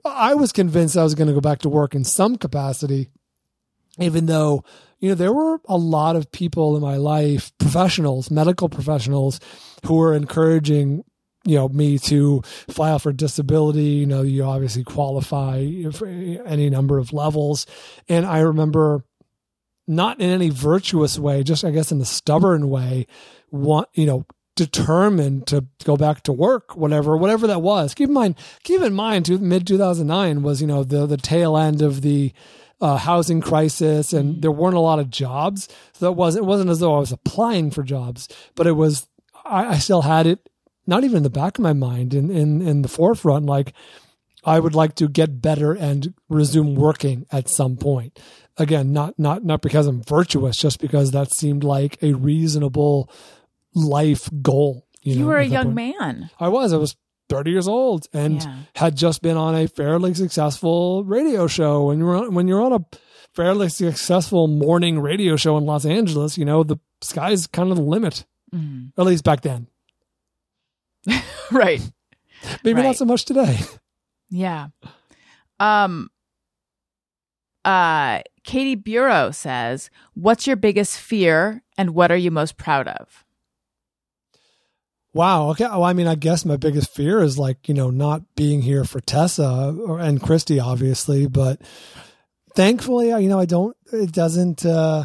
I 0.04 0.34
was 0.34 0.52
convinced 0.52 0.96
i 0.96 1.02
was 1.02 1.14
going 1.14 1.26
to 1.26 1.34
go 1.34 1.40
back 1.40 1.58
to 1.60 1.68
work 1.68 1.94
in 1.94 2.04
some 2.04 2.36
capacity 2.36 3.08
even 3.98 4.26
though 4.26 4.64
you 5.00 5.08
know 5.08 5.14
there 5.14 5.32
were 5.32 5.60
a 5.66 5.76
lot 5.76 6.16
of 6.16 6.30
people 6.30 6.76
in 6.76 6.82
my 6.82 6.96
life 6.96 7.52
professionals 7.58 8.30
medical 8.30 8.68
professionals 8.68 9.40
who 9.84 9.96
were 9.96 10.14
encouraging 10.14 11.04
you 11.44 11.56
know 11.56 11.68
me 11.68 11.98
to 11.98 12.42
file 12.68 12.98
for 12.98 13.12
disability. 13.12 13.82
You 13.82 14.06
know 14.06 14.22
you 14.22 14.44
obviously 14.44 14.84
qualify 14.84 15.66
for 15.92 16.06
any 16.06 16.68
number 16.68 16.98
of 16.98 17.12
levels. 17.12 17.64
And 18.08 18.26
i 18.26 18.40
remember 18.40 19.04
not 19.88 20.20
in 20.20 20.30
any 20.30 20.50
virtuous 20.50 21.18
way 21.18 21.42
just 21.42 21.64
i 21.64 21.70
guess 21.70 21.90
in 21.90 22.00
a 22.00 22.04
stubborn 22.04 22.68
way 22.68 23.06
want 23.50 23.88
you 23.94 24.06
know 24.06 24.24
determined 24.58 25.46
to 25.46 25.64
go 25.84 25.96
back 25.96 26.20
to 26.24 26.32
work 26.32 26.76
whatever 26.76 27.16
whatever 27.16 27.46
that 27.46 27.62
was. 27.62 27.94
Keep 27.94 28.08
in 28.08 28.14
mind 28.14 28.34
keep 28.64 28.82
in 28.82 28.92
mind 28.92 29.30
mid 29.40 29.68
2009 29.68 30.42
was 30.42 30.60
you 30.60 30.66
know 30.66 30.82
the 30.82 31.06
the 31.06 31.16
tail 31.16 31.56
end 31.56 31.80
of 31.80 32.02
the 32.02 32.32
uh, 32.80 32.96
housing 32.96 33.40
crisis 33.40 34.12
and 34.12 34.42
there 34.42 34.50
weren't 34.50 34.74
a 34.74 34.80
lot 34.80 34.98
of 34.98 35.10
jobs. 35.10 35.68
So 35.92 36.10
it 36.10 36.16
wasn't 36.16 36.44
it 36.44 36.48
wasn't 36.48 36.70
as 36.70 36.80
though 36.80 36.96
i 36.96 36.98
was 36.98 37.12
applying 37.12 37.70
for 37.70 37.84
jobs 37.84 38.28
but 38.56 38.66
it 38.66 38.72
was 38.72 39.06
i, 39.44 39.74
I 39.74 39.78
still 39.78 40.02
had 40.02 40.26
it 40.26 40.48
not 40.88 41.04
even 41.04 41.18
in 41.18 41.22
the 41.22 41.30
back 41.30 41.58
of 41.58 41.62
my 41.62 41.72
mind 41.72 42.12
in 42.12 42.28
in 42.28 42.60
in 42.60 42.82
the 42.82 42.88
forefront 42.88 43.46
like 43.46 43.72
I 44.44 44.60
would 44.60 44.74
like 44.74 44.94
to 44.96 45.08
get 45.08 45.42
better 45.42 45.72
and 45.72 46.14
resume 46.28 46.74
working 46.74 47.26
at 47.30 47.50
some 47.50 47.76
point. 47.76 48.18
Again, 48.58 48.92
not 48.92 49.18
not 49.18 49.44
not 49.44 49.62
because 49.62 49.86
I'm 49.86 50.02
virtuous, 50.02 50.56
just 50.56 50.80
because 50.80 51.12
that 51.12 51.32
seemed 51.32 51.62
like 51.64 51.96
a 52.02 52.12
reasonable 52.14 53.08
life 53.74 54.28
goal. 54.42 54.86
You, 55.02 55.12
You 55.14 55.20
know, 55.20 55.26
were 55.26 55.38
a 55.38 55.44
young 55.46 55.74
point. 55.74 55.96
man. 55.96 56.30
I 56.40 56.48
was. 56.48 56.72
I 56.72 56.76
was 56.76 56.96
30 57.28 57.50
years 57.52 57.68
old 57.68 58.06
and 58.12 58.42
Yeah. 58.42 58.56
had 58.74 58.96
just 58.96 59.22
been 59.22 59.36
on 59.36 59.54
a 59.54 59.68
fairly 59.68 60.12
successful 60.14 61.04
radio 61.04 61.46
show. 61.46 61.84
When 61.86 61.98
you're 61.98 62.16
on, 62.16 62.34
when 62.34 62.48
you're 62.48 62.62
on 62.62 62.72
a 62.72 62.84
fairly 63.34 63.68
successful 63.68 64.48
morning 64.48 64.98
radio 64.98 65.36
show 65.36 65.56
in 65.58 65.64
Los 65.64 65.84
Angeles, 65.84 66.36
you 66.38 66.44
know 66.44 66.64
the 66.64 66.78
sky's 67.00 67.46
kind 67.46 67.70
of 67.70 67.76
the 67.76 67.82
limit. 67.84 68.24
Mhm. 68.54 68.92
At 68.98 69.04
least 69.06 69.24
back 69.24 69.42
then. 69.42 69.68
Right. 71.50 71.80
Maybe 72.64 72.80
Right. 72.80 72.86
not 72.88 72.96
so 72.96 73.04
much 73.04 73.24
today. 73.24 73.58
Yeah. 74.30 74.68
Um 75.60 76.10
uh 77.68 78.22
Katie 78.44 78.76
Bureau 78.76 79.30
says, 79.30 79.90
"What's 80.14 80.46
your 80.46 80.56
biggest 80.56 80.98
fear 80.98 81.62
and 81.76 81.90
what 81.90 82.10
are 82.10 82.16
you 82.16 82.30
most 82.30 82.56
proud 82.56 82.88
of?" 82.88 83.24
Wow. 85.12 85.50
Okay. 85.50 85.64
Well, 85.64 85.84
I 85.84 85.92
mean, 85.92 86.06
I 86.06 86.14
guess 86.14 86.44
my 86.44 86.56
biggest 86.56 86.94
fear 86.94 87.20
is 87.22 87.38
like, 87.38 87.68
you 87.68 87.74
know, 87.74 87.90
not 87.90 88.22
being 88.36 88.62
here 88.62 88.84
for 88.84 89.00
Tessa 89.00 89.74
or, 89.86 89.98
and 89.98 90.22
Christy, 90.22 90.60
obviously, 90.60 91.26
but 91.26 91.60
thankfully, 92.54 93.08
you 93.08 93.28
know, 93.28 93.38
I 93.38 93.46
don't. 93.46 93.76
It 93.92 94.12
doesn't. 94.12 94.64
Uh, 94.64 95.04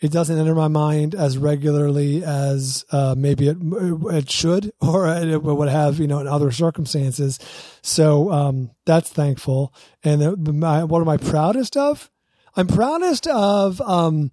it 0.00 0.10
doesn't 0.10 0.38
enter 0.38 0.54
my 0.54 0.68
mind 0.68 1.14
as 1.14 1.36
regularly 1.36 2.24
as 2.24 2.84
uh, 2.90 3.14
maybe 3.16 3.48
it 3.48 3.58
it 3.60 4.30
should 4.30 4.72
or 4.80 5.06
it 5.08 5.42
would 5.42 5.68
have, 5.68 5.98
you 5.98 6.06
know, 6.06 6.20
in 6.20 6.26
other 6.26 6.50
circumstances. 6.50 7.38
So 7.82 8.32
um, 8.32 8.70
that's 8.86 9.10
thankful. 9.10 9.74
And 10.02 10.46
my, 10.60 10.84
what 10.84 11.02
am 11.02 11.08
I 11.08 11.16
proudest 11.16 11.76
of? 11.76 12.10
I'm 12.56 12.66
proudest 12.66 13.26
of. 13.26 13.80
Um, 13.82 14.32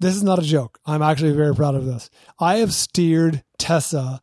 this 0.00 0.14
is 0.14 0.22
not 0.22 0.38
a 0.38 0.42
joke. 0.42 0.78
I'm 0.86 1.02
actually 1.02 1.32
very 1.32 1.54
proud 1.54 1.74
of 1.74 1.84
this. 1.84 2.08
I 2.38 2.58
have 2.58 2.72
steered 2.72 3.42
Tessa 3.58 4.20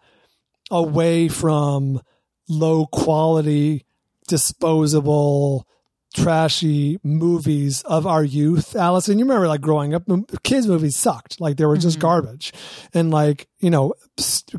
away 0.71 1.27
from 1.27 2.01
low 2.47 2.85
quality, 2.85 3.85
disposable, 4.27 5.67
trashy 6.15 6.97
movies 7.03 7.81
of 7.83 8.07
our 8.07 8.23
youth. 8.23 8.75
Allison, 8.75 9.19
you 9.19 9.25
remember 9.25 9.47
like 9.47 9.61
growing 9.61 9.93
up, 9.93 10.03
kids 10.43 10.67
movies 10.67 10.95
sucked. 10.95 11.39
Like 11.41 11.57
they 11.57 11.65
were 11.65 11.77
just 11.77 11.99
garbage. 11.99 12.53
And 12.93 13.11
like, 13.11 13.47
you 13.59 13.69
know, 13.69 13.93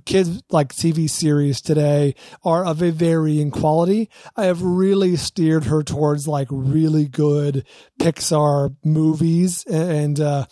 kids 0.05 0.43
like 0.51 0.73
TV 0.75 1.09
series 1.09 1.61
today 1.61 2.15
are 2.45 2.65
of 2.65 2.83
a 2.83 2.91
varying 2.91 3.51
quality. 3.51 4.11
I 4.37 4.45
have 4.45 4.63
really 4.63 5.17
steered 5.17 5.65
her 5.65 5.83
towards 5.83 6.29
like 6.29 6.49
really 6.51 7.07
good 7.09 7.67
Pixar 8.01 8.77
movies 8.85 9.65
and, 9.65 10.21
uh, 10.21 10.47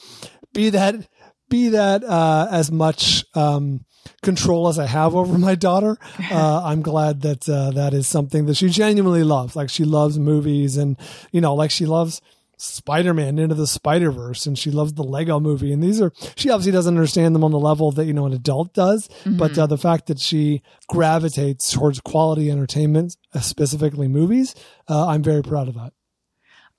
be 0.52 0.70
that, 0.70 1.09
be 1.48 1.68
that, 1.70 2.02
uh, 2.05 2.48
as 2.50 2.72
much, 2.72 3.24
um, 3.34 3.84
control 4.22 4.68
as 4.68 4.78
I 4.78 4.86
have 4.86 5.14
over 5.14 5.38
my 5.38 5.55
daughter. 5.55 5.96
Uh, 6.30 6.62
I'm 6.64 6.82
glad 6.82 7.20
that 7.20 7.48
uh, 7.48 7.70
that 7.72 7.92
is 7.92 8.09
something 8.09 8.46
that 8.46 8.57
she 8.57 8.68
genuinely 8.68 9.22
loves. 9.22 9.55
Like 9.55 9.68
she 9.68 9.84
loves 9.84 10.18
movies, 10.18 10.76
and 10.76 10.96
you 11.32 11.40
know, 11.40 11.55
like 11.55 11.70
she 11.70 11.86
loves 11.86 12.20
Spider-Man 12.57 13.38
into 13.38 13.55
the 13.55 13.66
Spider-Verse, 13.66 14.46
and 14.46 14.59
she 14.59 14.70
loves 14.70 14.94
the 14.94 15.05
Lego 15.05 15.38
Movie. 15.38 15.72
And 15.72 15.82
these 15.82 16.00
are 16.00 16.12
she 16.34 16.50
obviously 16.50 16.72
doesn't 16.72 16.94
understand 16.96 17.34
them 17.34 17.44
on 17.44 17.50
the 17.50 17.59
level 17.59 17.92
that 17.92 18.07
you 18.07 18.12
know 18.12 18.26
an 18.26 18.32
adult 18.32 18.74
does, 18.74 19.09
but 19.26 19.57
uh, 19.59 19.66
the 19.66 19.78
fact 19.78 20.07
that 20.07 20.18
she 20.18 20.62
gravitates 20.88 21.72
towards 21.72 22.00
quality 22.00 22.50
entertainment, 22.50 23.16
uh, 23.34 23.40
specifically 23.40 24.09
movies, 24.09 24.55
uh, 24.88 25.07
I'm 25.09 25.22
very 25.22 25.42
proud 25.42 25.68
of 25.68 25.74
that. 25.74 25.92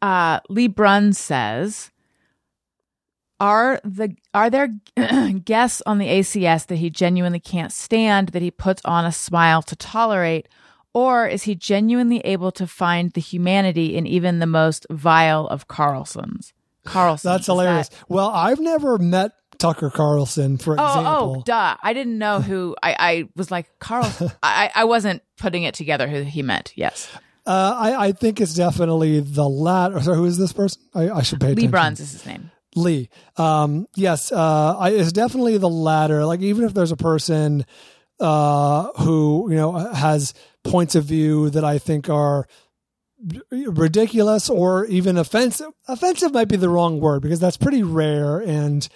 Uh, 0.01 0.39
Lee 0.49 0.67
Brun 0.67 1.13
says, 1.13 1.91
"Are 3.39 3.79
the 3.83 4.15
are 4.33 4.49
there 4.49 4.69
guests 5.45 5.81
on 5.85 5.97
the 5.97 6.07
ACS 6.07 6.67
that 6.67 6.77
he 6.77 6.89
genuinely 6.89 7.39
can't 7.39 7.71
stand 7.71 8.29
that 8.29 8.41
he 8.41 8.51
puts 8.51 8.81
on 8.85 9.05
a 9.05 9.11
smile 9.11 9.61
to 9.63 9.75
tolerate, 9.75 10.47
or 10.93 11.27
is 11.27 11.43
he 11.43 11.55
genuinely 11.55 12.19
able 12.19 12.51
to 12.53 12.65
find 12.67 13.11
the 13.11 13.21
humanity 13.21 13.95
in 13.97 14.05
even 14.07 14.39
the 14.39 14.45
most 14.45 14.85
vile 14.89 15.47
of 15.47 15.67
Carlsons?" 15.67 16.53
Carlson, 16.85 17.31
That's 17.31 17.47
hilarious. 17.47 17.89
That, 17.89 18.09
Well, 18.09 18.29
I've 18.29 18.59
never 18.59 18.99
met 18.99 19.31
Tucker 19.57 19.89
Carlson, 19.89 20.57
for 20.57 20.75
oh, 20.79 20.83
example. 20.85 21.35
oh, 21.39 21.43
duh! 21.43 21.75
I 21.81 21.93
didn't 21.93 22.17
know 22.19 22.41
who. 22.41 22.75
I, 22.83 22.95
I 22.99 23.29
was 23.35 23.49
like 23.49 23.67
Carlson. 23.79 24.31
I, 24.43 24.69
I 24.75 24.83
wasn't 24.83 25.23
putting 25.37 25.63
it 25.63 25.73
together 25.73 26.07
who 26.07 26.21
he 26.21 26.41
meant. 26.43 26.73
Yes, 26.75 27.09
Uh, 27.45 27.75
I, 27.77 28.07
I 28.07 28.11
think 28.11 28.39
it's 28.39 28.53
definitely 28.53 29.19
the 29.19 29.47
latter. 29.47 29.99
Sorry, 30.01 30.17
who 30.17 30.25
is 30.25 30.37
this 30.37 30.53
person? 30.53 30.81
I, 30.93 31.09
I 31.09 31.21
should 31.23 31.39
pay 31.39 31.47
Lee 31.47 31.53
attention. 31.53 31.71
Bruns 31.71 31.99
is 31.99 32.11
his 32.11 32.25
name. 32.25 32.51
Lee. 32.75 33.09
Um, 33.37 33.87
yes, 33.95 34.31
uh, 34.31 34.77
I, 34.77 34.91
it's 34.91 35.11
definitely 35.11 35.57
the 35.57 35.69
latter. 35.69 36.25
Like 36.25 36.41
even 36.41 36.65
if 36.65 36.73
there's 36.73 36.91
a 36.91 36.97
person 36.97 37.65
uh, 38.19 38.89
who 38.99 39.49
you 39.49 39.57
know 39.57 39.71
has 39.73 40.33
points 40.63 40.95
of 40.95 41.05
view 41.05 41.49
that 41.51 41.63
I 41.63 41.77
think 41.77 42.09
are 42.09 42.47
ridiculous 43.51 44.49
or 44.49 44.85
even 44.85 45.17
offensive. 45.17 45.71
Offensive 45.87 46.33
might 46.33 46.47
be 46.47 46.57
the 46.57 46.69
wrong 46.69 46.99
word 46.99 47.21
because 47.21 47.39
that's 47.39 47.57
pretty 47.57 47.83
rare. 47.83 48.39
And 48.39 48.87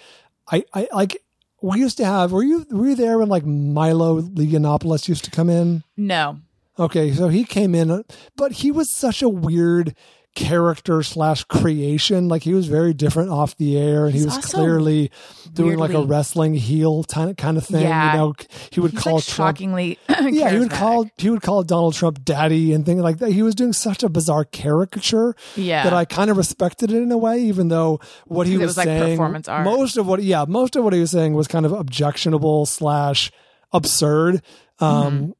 I, 0.50 0.64
I 0.74 0.88
like 0.92 1.16
we 1.62 1.80
used 1.80 1.96
to 1.98 2.04
have. 2.04 2.32
Were 2.32 2.42
you 2.42 2.66
were 2.70 2.88
you 2.88 2.96
there 2.96 3.18
when 3.18 3.28
like 3.28 3.44
Milo 3.44 4.20
Yiannopoulos 4.20 5.08
used 5.08 5.24
to 5.24 5.30
come 5.30 5.48
in? 5.48 5.84
No, 5.96 6.38
Okay, 6.80 7.12
so 7.12 7.28
he 7.28 7.44
came 7.44 7.74
in, 7.74 8.04
but 8.36 8.52
he 8.52 8.70
was 8.70 8.94
such 8.96 9.20
a 9.20 9.28
weird 9.28 9.94
character 10.36 11.02
slash 11.02 11.44
creation. 11.44 12.28
Like 12.28 12.42
he 12.42 12.54
was 12.54 12.66
very 12.68 12.94
different 12.94 13.30
off 13.30 13.56
the 13.56 13.76
air, 13.76 14.04
and 14.06 14.12
He's 14.14 14.22
he 14.22 14.26
was 14.26 14.38
clearly 14.38 15.10
doing 15.52 15.76
like 15.78 15.92
a 15.92 16.02
wrestling 16.02 16.54
heel 16.54 17.04
kind 17.04 17.30
of 17.30 17.36
kind 17.36 17.56
of 17.58 17.66
thing. 17.66 17.82
Yeah. 17.82 18.12
You 18.12 18.18
know, 18.18 18.34
he 18.70 18.80
would 18.80 18.92
he's 18.92 19.00
call 19.00 19.14
like 19.16 19.24
Trump. 19.24 19.56
shockingly. 19.56 19.98
Yeah, 20.20 20.50
he 20.50 20.58
would 20.58 20.70
call 20.70 21.06
he 21.16 21.30
would 21.30 21.42
call 21.42 21.62
Donald 21.64 21.94
Trump 21.94 22.24
daddy 22.24 22.72
and 22.72 22.84
things 22.86 23.00
like 23.02 23.18
that. 23.18 23.32
He 23.32 23.42
was 23.42 23.54
doing 23.54 23.72
such 23.72 24.02
a 24.02 24.08
bizarre 24.08 24.44
caricature 24.44 25.34
Yeah. 25.56 25.82
that 25.84 25.92
I 25.92 26.04
kind 26.04 26.30
of 26.30 26.36
respected 26.36 26.92
it 26.92 27.02
in 27.02 27.10
a 27.10 27.18
way, 27.18 27.40
even 27.40 27.68
though 27.68 28.00
what 28.26 28.46
he 28.46 28.56
was, 28.58 28.68
was 28.68 28.76
like 28.76 28.86
saying, 28.86 29.16
performance 29.16 29.48
art. 29.48 29.64
most 29.64 29.96
of 29.96 30.06
what, 30.06 30.22
yeah, 30.22 30.44
most 30.46 30.76
of 30.76 30.84
what 30.84 30.92
he 30.92 31.00
was 31.00 31.10
saying 31.10 31.34
was 31.34 31.48
kind 31.48 31.64
of 31.66 31.72
objectionable 31.72 32.66
slash 32.66 33.30
absurd. 33.72 34.42
Um, 34.78 35.12
Mm-hmm. 35.12 35.30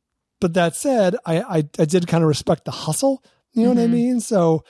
But 0.40 0.54
that 0.54 0.74
said, 0.74 1.16
I, 1.26 1.40
I 1.42 1.56
I 1.78 1.84
did 1.84 2.06
kind 2.06 2.24
of 2.24 2.28
respect 2.28 2.64
the 2.64 2.70
hustle. 2.70 3.22
You 3.52 3.64
know 3.64 3.68
what 3.70 3.78
I 3.78 3.82
Mm-hmm. 3.82 3.92
mean? 3.92 4.20
So. 4.20 4.64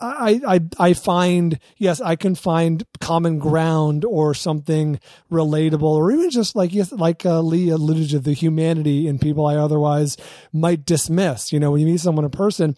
I, 0.00 0.40
I 0.48 0.60
I 0.78 0.92
find 0.94 1.58
yes 1.76 2.00
I 2.00 2.16
can 2.16 2.34
find 2.34 2.82
common 3.02 3.38
ground 3.38 4.06
or 4.06 4.32
something 4.32 4.98
relatable 5.30 5.82
or 5.82 6.10
even 6.10 6.30
just 6.30 6.56
like 6.56 6.72
yes 6.72 6.92
like 6.92 7.26
uh, 7.26 7.42
Lee 7.42 7.68
alluded 7.68 8.08
to 8.12 8.18
the 8.18 8.32
humanity 8.32 9.06
in 9.06 9.18
people 9.18 9.44
I 9.46 9.56
otherwise 9.56 10.16
might 10.50 10.86
dismiss 10.86 11.52
you 11.52 11.60
know 11.60 11.72
when 11.72 11.82
you 11.82 11.86
meet 11.88 12.00
someone 12.00 12.24
in 12.24 12.30
person 12.30 12.74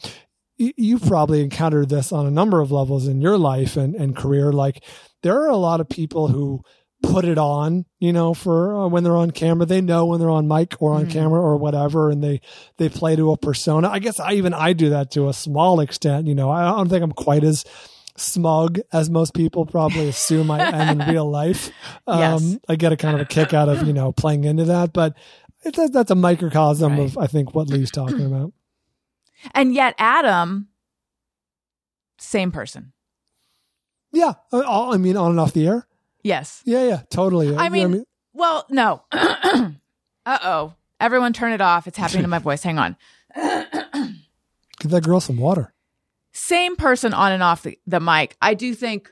you've 0.56 1.06
probably 1.06 1.40
encountered 1.40 1.88
this 1.88 2.10
on 2.10 2.26
a 2.26 2.32
number 2.32 2.60
of 2.60 2.72
levels 2.72 3.06
in 3.06 3.20
your 3.20 3.38
life 3.38 3.76
and, 3.76 3.94
and 3.94 4.16
career 4.16 4.52
like 4.52 4.82
there 5.22 5.40
are 5.40 5.50
a 5.50 5.56
lot 5.56 5.80
of 5.80 5.88
people 5.88 6.26
who 6.26 6.64
put 7.02 7.24
it 7.24 7.38
on 7.38 7.84
you 8.00 8.12
know 8.12 8.34
for 8.34 8.74
uh, 8.76 8.88
when 8.88 9.04
they're 9.04 9.16
on 9.16 9.30
camera. 9.30 9.64
They 9.66 9.80
know 9.80 10.06
when 10.06 10.18
they're 10.20 10.30
on 10.30 10.48
mic 10.48 10.80
or 10.80 10.92
on 10.94 11.06
camera 11.08 11.40
or 11.40 11.56
whatever 11.56 12.10
and 12.10 12.22
they 12.22 12.40
they 12.76 12.88
play 12.88 13.14
to 13.16 13.30
a 13.30 13.36
persona. 13.36 13.88
I 13.88 13.98
guess 14.00 14.18
i 14.20 14.32
even 14.32 14.52
i 14.52 14.72
do 14.72 14.90
that 14.90 15.10
to 15.12 15.28
a 15.28 15.32
small 15.32 15.80
extent 15.80 16.26
you 16.26 16.34
know. 16.34 16.50
I 16.50 16.64
don't 16.76 16.88
think 16.88 17.02
i'm 17.04 17.12
quite 17.12 17.44
as 17.44 17.64
smug 18.16 18.80
as 18.92 19.08
most 19.08 19.32
people 19.32 19.64
probably 19.64 20.08
assume 20.08 20.50
i 20.50 20.60
am 20.60 21.00
in 21.00 21.06
real 21.08 21.30
life. 21.30 21.70
Um 22.08 22.18
Yes. 22.18 22.58
i 22.68 22.74
get 22.76 22.92
a 22.92 22.96
kind 22.96 23.14
of 23.14 23.20
a 23.20 23.24
kick 23.26 23.54
out 23.54 23.68
of 23.68 23.86
you 23.86 23.92
know 23.92 24.10
playing 24.12 24.42
into 24.44 24.64
that 24.64 24.92
but 24.92 25.14
it, 25.64 25.76
that- 25.76 25.92
that's 25.92 26.10
a 26.10 26.14
microcosm 26.16 26.92
Right. 26.98 27.02
of 27.02 27.16
i 27.18 27.26
think 27.28 27.54
what 27.54 27.68
lee's 27.68 27.90
talking 27.92 28.26
about. 28.26 28.52
And 29.54 29.72
yet, 29.72 29.94
Adam, 29.98 30.66
same 32.18 32.50
person. 32.50 32.92
yeah 34.12 34.34
uh, 34.52 34.90
i 34.90 34.96
mean 34.96 35.16
on 35.16 35.30
and 35.30 35.40
off 35.40 35.52
the 35.52 35.66
air 35.66 35.86
Yes. 36.28 36.62
yeah 36.64 36.84
yeah 36.84 37.00
totally 37.10 37.48
I 37.48 37.50
know 37.50 37.56
what 37.56 37.72
mean, 37.90 38.04
well, 38.34 38.66
no. 38.70 39.02
uh 39.12 39.70
oh. 40.26 40.74
Everyone 41.00 41.32
turn 41.32 41.52
it 41.52 41.60
off. 41.60 41.86
It's 41.86 41.96
happening 41.98 42.22
to 42.22 42.28
my 42.28 42.38
voice. 42.38 42.62
Hang 42.62 42.78
on. 42.78 42.96
give 44.80 44.90
that 44.90 45.02
girl 45.04 45.20
some 45.20 45.36
water 45.38 45.72
Same 46.32 46.76
person 46.76 47.14
on 47.14 47.32
and 47.32 47.42
off 47.42 47.62
the, 47.62 47.78
the 47.86 48.00
mic. 48.00 48.36
I 48.42 48.54
do 48.54 48.74
think. 48.74 49.10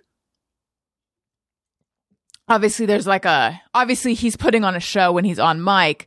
Obviously, 2.49 2.87
there's 2.87 3.07
like 3.07 3.25
a. 3.25 3.61
Obviously, 3.75 4.15
he's 4.15 4.37
putting 4.37 4.65
on 4.65 4.77
a 4.77 4.81
show 4.81 5.13
when 5.13 5.25
he's 5.25 5.39
on 5.41 5.63
mic, 5.65 6.07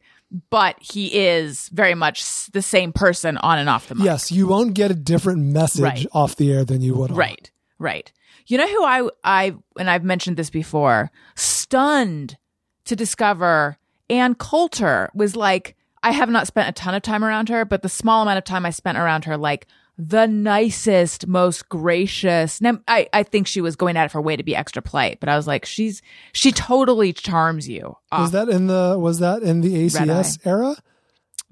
but 0.50 0.76
he 0.80 1.08
is 1.28 1.68
very 1.70 1.96
much 1.96 2.48
the 2.52 2.62
same 2.62 2.94
person 2.94 3.38
on 3.38 3.58
and 3.60 3.68
off 3.68 3.88
the 3.88 3.96
mic. 3.96 4.06
yes 4.06 4.32
you 4.32 4.48
won't 4.48 4.74
get 4.74 4.92
a 4.92 4.96
different 4.96 5.42
message 5.42 5.82
Right. 5.82 6.08
off 6.14 6.36
the 6.36 6.52
air 6.54 6.64
than 6.64 6.82
you 6.82 6.94
would 6.96 7.12
on. 7.12 7.18
Right. 7.18 7.52
Right. 7.78 8.12
You 8.50 8.58
know 8.58 8.68
who 8.68 8.84
I 8.84 9.10
I 9.24 9.56
and 9.78 9.90
I've 9.90 10.04
mentioned 10.04 10.36
this 10.36 10.50
before, 10.50 11.12
stunned 11.36 12.38
to 12.86 12.96
discover 12.96 13.78
Ann 14.10 14.34
Coulter 14.36 15.10
was 15.14 15.36
like 15.36 15.76
I 16.02 16.12
have 16.12 16.30
not 16.30 16.48
spent 16.48 16.68
a 16.68 16.72
ton 16.72 16.96
of 16.96 17.04
time 17.04 17.24
around 17.24 17.50
her, 17.50 17.64
but 17.64 17.84
the 17.84 17.90
small 17.90 18.24
amount 18.24 18.40
of 18.40 18.44
time 18.44 18.66
I 18.66 18.72
spent 18.72 18.98
around 18.98 19.26
her 19.26 19.38
like 19.38 19.68
the 20.00 20.26
nicest, 20.26 21.28
most 21.28 21.68
gracious. 21.68 22.62
Now, 22.62 22.80
I, 22.88 23.10
I 23.12 23.24
think 23.24 23.48
she 23.48 23.60
was 23.60 23.76
going 23.76 23.98
out 23.98 24.06
of 24.06 24.14
her 24.14 24.22
way 24.22 24.38
to 24.38 24.44
be 24.44 24.56
extra 24.56 24.82
polite, 24.82 25.20
but 25.20 25.28
I 25.28 25.36
was 25.36 25.46
like, 25.46 25.66
she's 25.66 26.02
she 26.32 26.52
totally 26.52 27.14
charms 27.14 27.68
you. 27.68 27.98
was 28.12 28.34
uh, 28.34 28.46
that 28.46 28.52
in 28.52 28.68
the 28.68 28.98
was 28.98 29.20
that 29.20 29.44
in 29.44 29.62
the 29.62 29.76
acs 29.76 30.40
era 30.46 30.76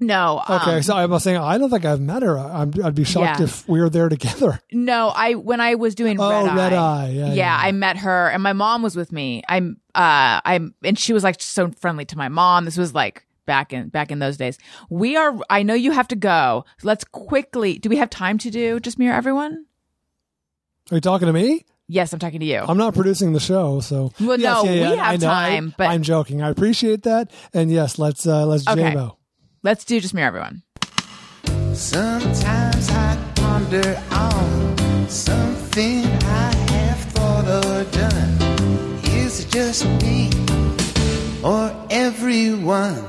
no, 0.00 0.42
Okay, 0.48 0.76
um, 0.76 0.82
so 0.82 0.94
I 0.94 1.06
was 1.06 1.22
saying 1.24 1.36
I 1.38 1.58
don't 1.58 1.70
think 1.70 1.84
I've 1.84 2.00
met 2.00 2.22
her. 2.22 2.38
I'm, 2.38 2.72
I'd 2.84 2.94
be 2.94 3.04
shocked 3.04 3.40
Yeah. 3.40 3.44
if 3.44 3.68
we 3.68 3.80
were 3.80 3.90
there 3.90 4.08
together. 4.08 4.60
No, 4.72 5.08
I 5.08 5.34
when 5.34 5.60
I 5.60 5.74
was 5.74 5.94
doing 5.94 6.20
Oh, 6.20 6.30
Red, 6.46 6.56
Red 6.56 6.72
Eye, 6.72 7.04
Eye, 7.06 7.08
yeah, 7.10 7.32
yeah. 7.34 7.58
I 7.60 7.72
met 7.72 7.96
her, 7.98 8.28
and 8.28 8.42
my 8.42 8.52
mom 8.52 8.82
was 8.82 8.94
with 8.96 9.10
me. 9.12 9.42
I'm, 9.48 9.80
uh, 9.94 10.40
I'm, 10.44 10.74
and 10.84 10.98
she 10.98 11.12
was 11.12 11.24
like 11.24 11.40
so 11.42 11.70
friendly 11.72 12.04
to 12.06 12.16
my 12.16 12.28
mom. 12.28 12.64
This 12.64 12.76
was 12.78 12.94
like 12.94 13.26
back 13.46 13.72
in 13.72 13.88
back 13.88 14.10
in 14.12 14.18
those 14.18 14.36
days. 14.36 14.58
We 14.90 15.16
are. 15.16 15.36
I 15.50 15.62
know 15.62 15.74
you 15.74 15.90
have 15.92 16.08
to 16.08 16.16
go. 16.16 16.64
Let's 16.82 17.04
quickly. 17.04 17.78
Do 17.78 17.88
we 17.88 17.96
have 17.96 18.10
time 18.10 18.38
to 18.38 18.50
do 18.50 18.78
just 18.80 18.98
me 18.98 19.08
or 19.08 19.12
everyone? 19.12 19.64
Are 20.90 20.94
you 20.96 21.00
talking 21.00 21.26
to 21.26 21.32
me? 21.32 21.64
Yes, 21.90 22.12
I'm 22.12 22.18
talking 22.18 22.40
to 22.40 22.46
you. 22.46 22.58
I'm 22.58 22.76
not 22.76 22.94
producing 22.94 23.32
the 23.32 23.40
show, 23.40 23.80
so 23.80 24.12
Well, 24.20 24.38
Yes, 24.38 24.62
no, 24.62 24.70
yeah, 24.70 24.72
yeah, 24.72 24.90
we 24.90 24.96
have 24.98 25.06
I 25.06 25.16
know. 25.16 25.30
I- 25.30 25.48
time, 25.50 25.74
but- 25.76 25.88
I'm 25.88 26.02
joking. 26.02 26.42
I 26.42 26.50
appreciate 26.50 27.02
that, 27.04 27.30
and 27.54 27.70
yes, 27.72 27.98
let's 27.98 28.26
uh, 28.26 28.44
let's 28.46 28.68
Okay. 28.68 28.94
Let's 29.62 29.84
do 29.84 30.00
just 30.00 30.14
mirror 30.14 30.28
everyone. 30.28 30.62
Sometimes 31.74 32.88
I 32.90 33.18
ponder 33.34 34.02
on 34.12 35.08
something 35.08 36.04
I 36.04 36.54
have 36.70 36.98
thought 37.12 37.44
or 37.44 37.84
done? 37.90 39.00
Is 39.04 39.44
it 39.44 39.50
just 39.50 39.84
me 40.02 40.30
or 41.42 41.74
everyone? 41.90 43.04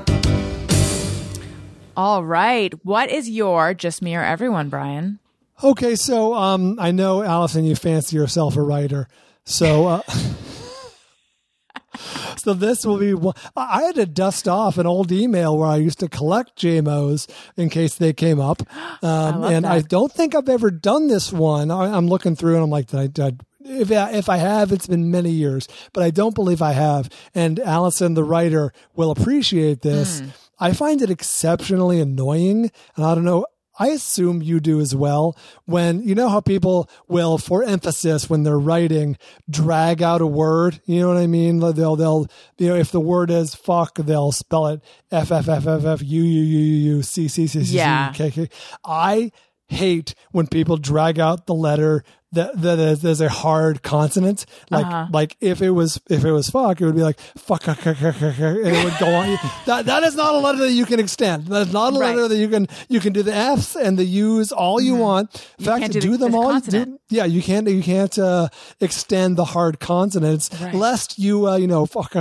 All 1.96 2.24
right. 2.24 2.74
What 2.84 3.10
is 3.10 3.30
your 3.30 3.74
just 3.74 4.02
me 4.02 4.16
or 4.16 4.24
everyone, 4.24 4.70
Brian? 4.70 5.20
Okay, 5.64 5.96
so 5.96 6.34
um, 6.34 6.78
I 6.80 6.92
know 6.92 7.22
Allison, 7.22 7.66
you 7.66 7.76
fancy 7.76 8.16
yourself 8.16 8.56
a 8.56 8.62
writer, 8.62 9.10
so 9.44 9.88
uh, 9.88 10.02
so 12.40 12.54
this 12.54 12.86
will 12.86 12.98
be. 12.98 13.14
I 13.56 13.80
I 13.80 13.84
had 13.84 13.96
to 13.96 14.06
dust 14.06 14.48
off 14.48 14.78
an 14.78 14.86
old 14.88 15.12
email 15.12 15.58
where 15.58 15.68
I 15.68 15.78
used 15.78 16.00
to 16.00 16.10
collect 16.10 16.58
JMOs 16.60 17.30
in 17.58 17.70
case 17.70 17.96
they 17.96 18.14
came 18.14 18.40
up, 18.40 18.62
um, 19.04 19.42
love 19.42 19.52
and 19.52 19.66
I 19.66 19.82
don't 19.82 20.12
think 20.12 20.36
I've 20.36 20.50
ever 20.50 20.72
done 20.72 21.08
this 21.08 21.32
one. 21.32 21.72
I, 21.72 21.96
I'm 21.96 22.08
looking 22.08 22.36
through 22.36 22.56
and 22.56 22.64
I'm 22.64 22.70
like, 22.70 22.88
did 22.88 23.00
I, 23.00 23.08
did 23.08 23.26
I- 23.26 23.46
if 23.62 23.92
I, 23.92 24.12
if 24.14 24.30
I 24.30 24.38
have, 24.38 24.72
it's 24.72 24.88
been 24.88 25.12
many 25.12 25.30
years, 25.32 25.68
but 25.94 26.02
I 26.02 26.10
don't 26.12 26.34
believe 26.34 26.62
I 26.62 26.72
have. 26.72 27.10
And 27.36 27.60
Allison, 27.60 28.14
the 28.16 28.24
writer, 28.24 28.72
will 28.96 29.12
appreciate 29.12 29.82
this. 29.82 30.22
I 30.60 30.72
find 30.74 31.02
it 31.02 31.10
exceptionally 31.12 32.00
annoying, 32.00 32.72
and 32.96 33.06
I 33.06 33.14
don't 33.16 33.26
know. 33.26 33.46
I 33.80 33.88
assume 33.88 34.42
you 34.42 34.60
do 34.60 34.82
as 34.82 34.94
well. 34.94 35.38
When 35.66 36.04
you 36.04 36.14
know 36.14 36.28
how 36.30 36.42
people 36.42 36.90
will, 37.08 37.38
for 37.38 37.64
emphasis, 37.64 38.30
when 38.30 38.44
they're 38.44 38.60
writing, 38.60 39.18
drag 39.50 40.04
out 40.04 40.22
a 40.22 40.28
word. 40.28 40.82
You 40.86 41.00
know 41.00 41.08
what 41.08 41.18
I 41.18 41.28
mean? 41.28 41.60
They'll 41.60 41.96
they'll 41.96 42.28
you 42.58 42.68
know 42.68 42.76
if 42.76 42.92
the 42.92 43.00
word 43.00 43.32
is 43.32 43.56
fuck, 43.56 43.96
they'll 43.96 44.34
spell 44.34 44.68
it 44.68 44.82
f 45.12 45.32
f 45.32 45.48
f 45.48 45.66
f 45.66 45.86
f 45.86 46.02
u 46.04 46.22
u 46.22 46.42
u 46.42 46.60
u 46.60 46.96
u 46.98 47.04
c 47.04 47.28
c 47.30 47.48
c 47.48 47.64
c 47.64 47.78
c 47.78 48.18
k 48.18 48.32
k. 48.32 48.50
I 48.84 49.32
hate 49.70 50.16
when 50.32 50.48
people 50.48 50.78
drag 50.78 51.20
out 51.20 51.46
the 51.46 51.54
letter 51.54 52.04
that 52.32 52.62
that 52.62 53.00
there's 53.02 53.22
a 53.22 53.30
hard 53.30 53.82
consonant. 53.82 54.46
Like 54.70 54.86
Uh-huh. 54.86 55.08
like 55.12 55.36
if 55.42 55.62
it 55.62 55.72
was 55.72 56.00
if 56.10 56.24
it 56.24 56.32
was 56.32 56.50
fuck, 56.50 56.80
it 56.80 56.86
would 56.86 56.96
be 56.96 57.02
like 57.02 57.20
fuck, 57.38 57.68
and 57.68 57.78
it 57.78 58.84
would 58.86 58.98
go 59.00 59.08
on. 59.16 59.38
That 59.66 59.86
that 59.88 60.04
is 60.04 60.16
not 60.16 60.36
a 60.36 60.38
letter 60.38 60.60
that 60.60 60.72
you 60.72 60.86
can 60.86 61.00
extend. 61.00 61.48
That 61.48 61.68
is 61.68 61.74
not 61.74 61.94
a 61.96 62.00
Right. 62.00 62.10
letter 62.16 62.28
that 62.28 62.38
you 62.38 62.48
can 62.50 62.68
you 62.88 63.00
can 63.00 63.14
do 63.14 63.24
the 63.24 63.34
f's 63.34 63.76
and 63.76 63.98
the 63.98 64.06
u's 64.06 64.52
all 64.52 64.80
you 64.80 64.96
want. 64.96 65.34
In 65.58 65.66
You 65.66 65.72
fact, 65.72 65.92
do, 65.94 66.00
do 66.00 66.12
the- 66.12 66.18
them 66.26 66.36
all. 66.36 66.60
Do, 66.60 67.00
yeah, 67.10 67.26
you 67.26 67.42
can't 67.42 67.68
you 67.68 67.82
can't 67.84 68.18
uh, 68.20 68.50
extend 68.80 69.36
the 69.38 69.46
hard 69.46 69.80
consonants 69.80 70.50
Right. 70.62 70.74
lest 70.76 71.18
you 71.18 71.48
uh, 71.48 71.56
you 71.58 71.68
know 71.68 71.86
fuck 71.86 72.16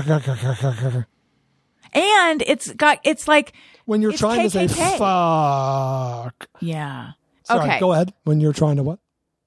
And 1.94 2.43
it's 2.47 2.72
got 2.72 2.98
it's 3.05 3.26
like 3.28 3.52
when 3.86 4.02
you're 4.02 4.12
trying 4.12 4.43
to 4.43 4.51
say 4.51 4.68
fuck. 4.68 6.47
yeah. 6.60 7.12
Sorry, 7.44 7.60
okay. 7.68 7.80
go 7.80 7.93
ahead. 7.93 8.12
When 8.24 8.40
you're 8.40 8.52
trying 8.52 8.76
to 8.76 8.82
what? 8.82 8.98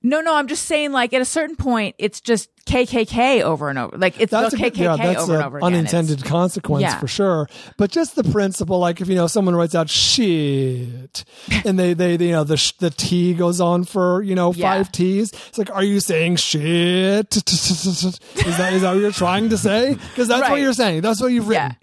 No, 0.04 0.20
no, 0.20 0.36
I'm 0.36 0.48
just 0.48 0.66
saying 0.66 0.92
like 0.94 1.14
at 1.14 1.22
a 1.22 1.26
certain 1.26 1.56
point 1.56 1.96
it's 2.00 2.22
just 2.22 2.50
KKK 2.66 3.42
over 3.44 3.70
and 3.70 3.78
over. 3.78 3.96
Like 3.98 4.20
it's 4.20 4.32
That's 4.32 4.56
the 4.56 4.66
a 4.66 4.72
KKK 4.72 4.78
yeah, 4.78 4.96
that's 4.98 5.22
over 5.22 5.36
and 5.36 5.44
over 5.44 5.58
again. 5.60 5.74
unintended 5.74 6.18
It's- 6.20 6.28
consequence 6.30 6.82
Yeah. 6.82 7.00
for 7.00 7.08
sure. 7.08 7.48
But 7.78 7.92
just 7.92 8.16
the 8.16 8.24
principle, 8.24 8.80
like 8.80 9.00
if 9.00 9.08
you 9.10 9.14
know 9.16 9.28
someone 9.28 9.56
writes 9.56 9.76
out 9.76 9.90
shit, 9.92 11.24
and 11.66 11.78
they 11.78 11.94
they, 11.94 12.18
they 12.18 12.28
you 12.28 12.32
know 12.32 12.44
the 12.44 12.58
sh- 12.58 12.74
the 12.80 12.90
T 12.90 13.34
goes 13.36 13.62
on 13.62 13.84
for 13.84 14.24
you 14.24 14.34
know 14.34 14.54
Yeah. 14.54 14.72
five 14.78 14.92
T's. 14.92 15.32
It's 15.34 15.58
like, 15.58 15.70
are 15.70 15.84
you 15.84 16.00
saying 16.00 16.38
shit? 16.38 17.36
Is 17.52 18.58
that 18.58 18.74
is 18.74 18.82
that 18.82 18.94
what 18.94 19.00
you're 19.02 19.12
trying 19.12 19.50
to 19.50 19.58
say? 19.58 19.94
Because 19.94 20.28
that's 20.28 20.50
what 20.50 20.60
you're 20.62 20.74
saying. 20.74 21.02
That's 21.02 21.22
what 21.22 21.28
you've 21.28 21.48
written. 21.48 21.76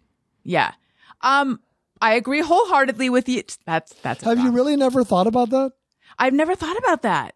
Yeah. 0.42 0.72
Yeah. 1.22 1.38
Um 1.40 1.60
I 2.00 2.14
agree 2.14 2.40
wholeheartedly 2.40 3.10
with 3.10 3.28
you. 3.28 3.42
That's 3.66 3.92
that's 4.02 4.24
Have 4.24 4.38
you 4.38 4.50
really 4.50 4.76
never 4.76 5.04
thought 5.04 5.26
about 5.26 5.50
that? 5.50 5.72
I've 6.18 6.32
never 6.32 6.54
thought 6.54 6.76
about 6.78 7.02
that. 7.02 7.34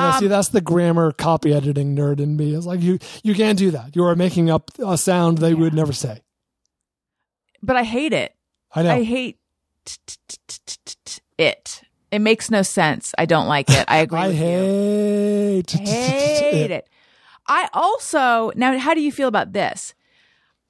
Yeah, 0.00 0.14
Um, 0.14 0.20
see, 0.20 0.26
that's 0.28 0.48
the 0.48 0.60
grammar 0.60 1.12
copy 1.12 1.52
editing 1.52 1.94
nerd 1.96 2.20
in 2.20 2.36
me. 2.36 2.54
It's 2.54 2.66
like 2.66 2.80
you 2.80 2.98
you 3.22 3.34
can't 3.34 3.58
do 3.58 3.70
that. 3.72 3.94
You 3.96 4.04
are 4.04 4.16
making 4.16 4.50
up 4.50 4.70
a 4.78 4.96
sound 4.98 5.38
they 5.38 5.54
would 5.54 5.74
never 5.74 5.92
say. 5.92 6.20
But 7.62 7.76
I 7.76 7.82
hate 7.84 8.12
it. 8.12 8.34
I 8.74 8.82
know. 8.82 8.94
I 8.94 9.02
hate 9.02 9.38
it. 11.38 11.82
It 12.10 12.18
makes 12.20 12.50
no 12.50 12.62
sense. 12.62 13.14
I 13.18 13.26
don't 13.26 13.46
like 13.46 13.70
it. 13.70 13.84
I 13.88 13.98
agree 14.06 14.18
I 14.18 14.28
with 14.28 14.36
you. 14.36 14.42
I 14.42 14.48
hate, 14.48 15.76
I 15.76 15.84
hate 15.84 16.70
it. 16.78 16.88
I 17.46 17.68
also 17.72 18.52
now. 18.56 18.78
How 18.78 18.94
do 18.94 19.00
you 19.00 19.12
feel 19.12 19.28
about 19.28 19.52
this? 19.52 19.94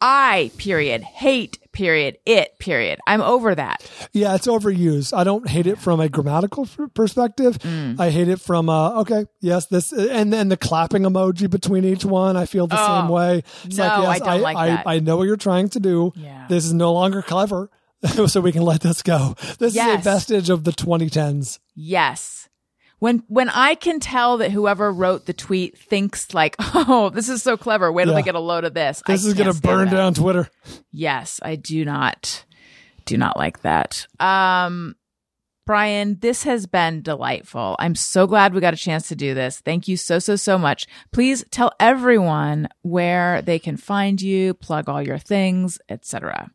I 0.01 0.51
period 0.57 1.03
hate 1.03 1.59
period 1.73 2.17
it 2.27 2.59
period. 2.59 2.99
I'm 3.07 3.21
over 3.21 3.55
that. 3.55 3.89
Yeah, 4.13 4.35
it's 4.35 4.47
overused. 4.47 5.17
I 5.17 5.25
don't 5.25 5.49
hate 5.49 5.67
it 5.67 5.79
from 5.79 6.01
a 6.01 6.09
grammatical 6.09 6.67
perspective. 6.95 7.59
Mm. 7.59 8.01
I 8.01 8.11
hate 8.11 8.29
it 8.29 8.41
from 8.41 8.69
uh 8.69 9.01
okay, 9.01 9.27
yes, 9.41 9.67
this 9.67 9.93
and 9.93 10.33
then 10.33 10.49
the 10.49 10.57
clapping 10.57 11.03
emoji 11.03 11.49
between 11.51 11.85
each 11.85 12.05
one. 12.05 12.37
I 12.37 12.47
feel 12.47 12.67
the 12.67 12.77
same 12.77 13.11
Oh, 13.11 13.13
way. 13.13 13.43
It's 13.65 13.77
no, 13.77 13.85
I 13.85 14.17
yes, 14.17 14.21
don't 14.21 14.41
like 14.41 14.57
I, 14.57 14.67
that. 14.69 14.87
I 14.87 14.99
know 15.01 15.17
what 15.17 15.25
you're 15.27 15.37
trying 15.37 15.69
to 15.71 15.81
do. 15.81 16.13
Yeah. 16.17 16.47
This 16.49 16.65
is 16.65 16.73
no 16.73 16.93
longer 16.93 17.23
clever. 17.23 17.71
so 18.27 18.41
we 18.41 18.51
can 18.51 18.63
let 18.63 18.81
this 18.81 19.03
go. 19.03 19.35
This 19.59 19.77
is 19.77 19.77
a 19.77 19.99
vestige 19.99 20.49
of 20.49 20.65
the 20.65 20.71
2010s. 20.71 21.59
Yes. 21.75 22.40
When 23.01 23.25
when 23.29 23.49
I 23.49 23.75
can 23.75 23.99
tell 23.99 24.37
that 24.39 24.53
whoever 24.53 24.93
wrote 24.93 25.27
the 25.27 25.33
tweet 25.33 25.77
thinks 25.77 26.33
like, 26.33 26.55
oh, 26.61 27.11
this 27.13 27.29
is 27.29 27.43
so 27.43 27.57
clever. 27.57 27.91
Wait 27.91 28.05
till 28.05 28.13
Yeah. 28.13 28.21
they 28.21 28.25
get 28.25 28.35
a 28.37 28.41
load 28.41 28.65
of 28.65 28.73
this. 28.75 29.03
This 29.07 29.25
I 29.25 29.29
is 29.29 29.35
gonna 29.35 29.55
burn 29.55 29.87
that. 29.89 29.97
down 29.97 30.15
Twitter. 30.15 30.49
Yes, 30.93 31.41
I 31.43 31.57
do 31.57 31.85
not 31.85 32.45
do 33.07 33.17
not 33.17 33.37
like 33.37 33.63
that. 33.63 34.07
Um 34.21 34.95
Brian, 35.71 36.19
this 36.19 36.43
has 36.43 36.67
been 36.67 37.01
delightful. 37.01 37.77
I'm 37.79 37.95
so 37.95 38.27
glad 38.27 38.53
we 38.53 38.61
got 38.61 38.75
a 38.75 38.77
chance 38.77 39.07
to 39.07 39.15
do 39.15 39.35
this. 39.35 39.61
Thank 39.61 39.87
you 39.87 39.97
so 39.97 40.19
so 40.19 40.35
so 40.35 40.59
much. 40.59 40.89
Please 41.13 41.45
tell 41.53 41.71
everyone 41.79 42.67
where 42.83 43.41
they 43.41 43.61
can 43.61 43.77
find 43.77 44.21
you, 44.21 44.53
plug 44.55 44.89
all 44.89 45.01
your 45.01 45.19
things, 45.19 45.79
etc. 45.89 46.51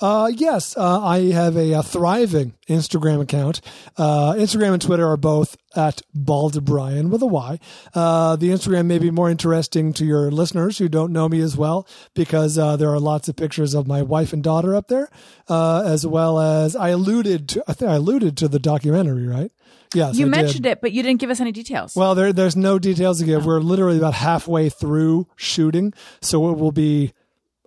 Uh, 0.00 0.30
yes, 0.34 0.74
uh, 0.74 1.04
I 1.04 1.32
have 1.32 1.54
a, 1.54 1.74
uh 1.74 1.82
thriving 1.82 2.54
Instagram 2.66 3.20
account. 3.20 3.60
Uh, 3.98 4.32
Instagram 4.32 4.72
and 4.72 4.80
Twitter 4.80 5.06
are 5.06 5.18
both 5.18 5.58
at 5.76 6.02
Bald 6.14 6.64
Brian 6.64 7.10
with 7.10 7.22
a 7.22 7.26
Y. 7.26 7.58
Uh, 7.94 8.36
the 8.36 8.48
Instagram 8.48 8.86
may 8.86 8.98
be 8.98 9.10
more 9.10 9.30
interesting 9.30 9.92
to 9.92 10.04
your 10.04 10.30
listeners 10.30 10.78
who 10.78 10.88
don't 10.88 11.12
know 11.12 11.28
me 11.28 11.40
as 11.40 11.56
well 11.56 11.86
because 12.14 12.58
uh, 12.58 12.76
there 12.76 12.90
are 12.90 12.98
lots 12.98 13.28
of 13.28 13.36
pictures 13.36 13.74
of 13.74 13.86
my 13.86 14.02
wife 14.02 14.32
and 14.32 14.42
daughter 14.42 14.74
up 14.74 14.88
there, 14.88 15.10
uh, 15.48 15.82
as 15.84 16.06
well 16.06 16.40
as 16.40 16.74
I 16.74 16.88
alluded 16.88 17.48
to. 17.50 17.64
I 17.68 17.74
think 17.74 17.90
I 17.90 17.96
alluded 17.96 18.36
to 18.38 18.45
the 18.48 18.58
documentary, 18.58 19.26
right? 19.26 19.50
Yes, 19.94 20.16
You 20.16 20.26
I 20.26 20.30
did. 20.30 20.36
mentioned 20.36 20.66
it, 20.66 20.80
but 20.80 20.92
you 20.92 21.02
didn't 21.02 21.20
give 21.20 21.30
us 21.30 21.40
any 21.40 21.52
details. 21.52 21.94
Well, 21.96 22.14
there, 22.14 22.32
there's 22.32 22.56
no 22.56 22.78
details 22.78 23.18
to 23.20 23.24
give. 23.24 23.46
We're 23.46 23.60
literally 23.60 23.98
about 23.98 24.14
halfway 24.14 24.68
through 24.68 25.26
shooting, 25.36 25.92
so 26.20 26.50
it 26.50 26.58
will 26.58 26.72
be 26.72 27.12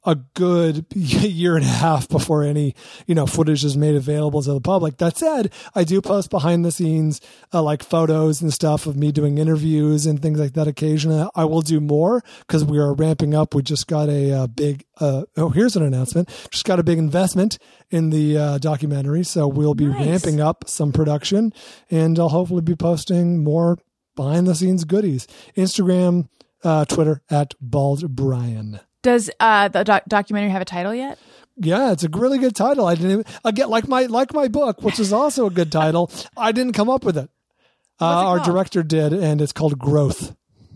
a 0.10 0.16
good 0.34 0.86
year 0.96 1.56
and 1.56 1.64
a 1.64 1.70
half 1.70 2.10
before 2.10 2.44
any 2.44 2.74
you 3.06 3.14
know 3.14 3.26
footage 3.28 3.64
is 3.64 3.78
made 3.78 3.96
available 3.96 4.42
to 4.42 4.54
the 4.54 4.60
public. 4.62 4.98
That 4.98 5.18
said, 5.18 5.54
I 5.76 5.84
do 5.84 6.02
post 6.02 6.30
behind 6.32 6.66
the 6.66 6.72
scenes 6.72 7.22
uh, 7.54 7.62
like 7.62 7.84
photos 7.84 8.42
and 8.42 8.52
stuff 8.52 8.88
of 8.88 8.96
me 8.98 9.12
doing 9.12 9.38
interviews 9.38 10.06
and 10.06 10.22
things 10.22 10.40
like 10.40 10.54
that. 10.54 10.68
Occasionally, 10.68 11.30
I 11.36 11.46
will 11.46 11.62
do 11.62 11.80
more 11.80 12.24
because 12.40 12.66
we 12.66 12.80
are 12.80 12.94
ramping 12.94 13.36
up. 13.36 13.54
We 13.54 13.62
just 13.62 13.88
got 13.88 14.10
a, 14.10 14.32
uh 14.32 14.48
big. 14.48 14.84
Uh, 15.00 15.24
oh, 15.38 15.50
here's 15.50 15.76
an 15.76 15.84
announcement. 15.84 16.28
Just 16.52 16.66
got 16.66 16.80
a 16.80 16.84
big 16.84 16.98
investment 16.98 17.58
in 17.92 18.10
the 18.10 18.38
uh, 18.38 18.58
documentary, 18.58 19.24
so 19.24 19.48
we'll 19.48 19.76
be 19.76 19.86
Nice. 19.86 20.06
ramping 20.08 20.42
up 20.42 20.66
some 20.68 20.92
production, 20.92 21.54
and 21.90 22.18
I'll 22.20 22.30
hopefully 22.30 22.62
be 22.62 22.76
posting 22.76 23.44
more 23.44 23.78
behind 24.16 24.48
the 24.48 24.56
scenes 24.56 24.84
goodies. 24.86 25.28
Instagram, 25.56 26.28
uh, 26.64 26.84
Twitter 26.86 27.22
at 27.30 27.54
Bald 27.62 28.16
Brian. 28.16 28.80
Does 29.02 29.30
uh, 29.40 29.68
the 29.70 29.84
doc- 29.84 30.04
documentary 30.08 30.52
have 30.52 30.62
a 30.62 30.66
title 30.66 30.94
yet? 30.94 31.18
Yeah, 31.56 31.92
it's 31.92 32.04
a 32.04 32.10
really 32.10 32.38
good 32.38 32.56
title. 32.56 32.86
I 32.86 32.96
didn't 32.96 33.12
even, 33.12 33.26
again 33.44 33.70
like 33.70 33.88
my 33.88 34.04
like 34.04 34.34
my 34.34 34.48
book, 34.48 34.82
which 34.82 35.00
is 35.00 35.12
also 35.12 35.46
a 35.46 35.50
good 35.50 35.72
title. 35.72 36.10
I 36.38 36.52
didn't 36.52 36.74
come 36.74 36.90
up 36.90 37.04
with 37.04 37.18
it. 37.18 37.30
Uh, 38.00 38.06
it 38.06 38.28
our 38.28 38.40
director 38.40 38.82
did, 38.82 39.12
and 39.14 39.42
it's 39.42 39.52
called 39.52 39.78
Growth. 39.78 40.36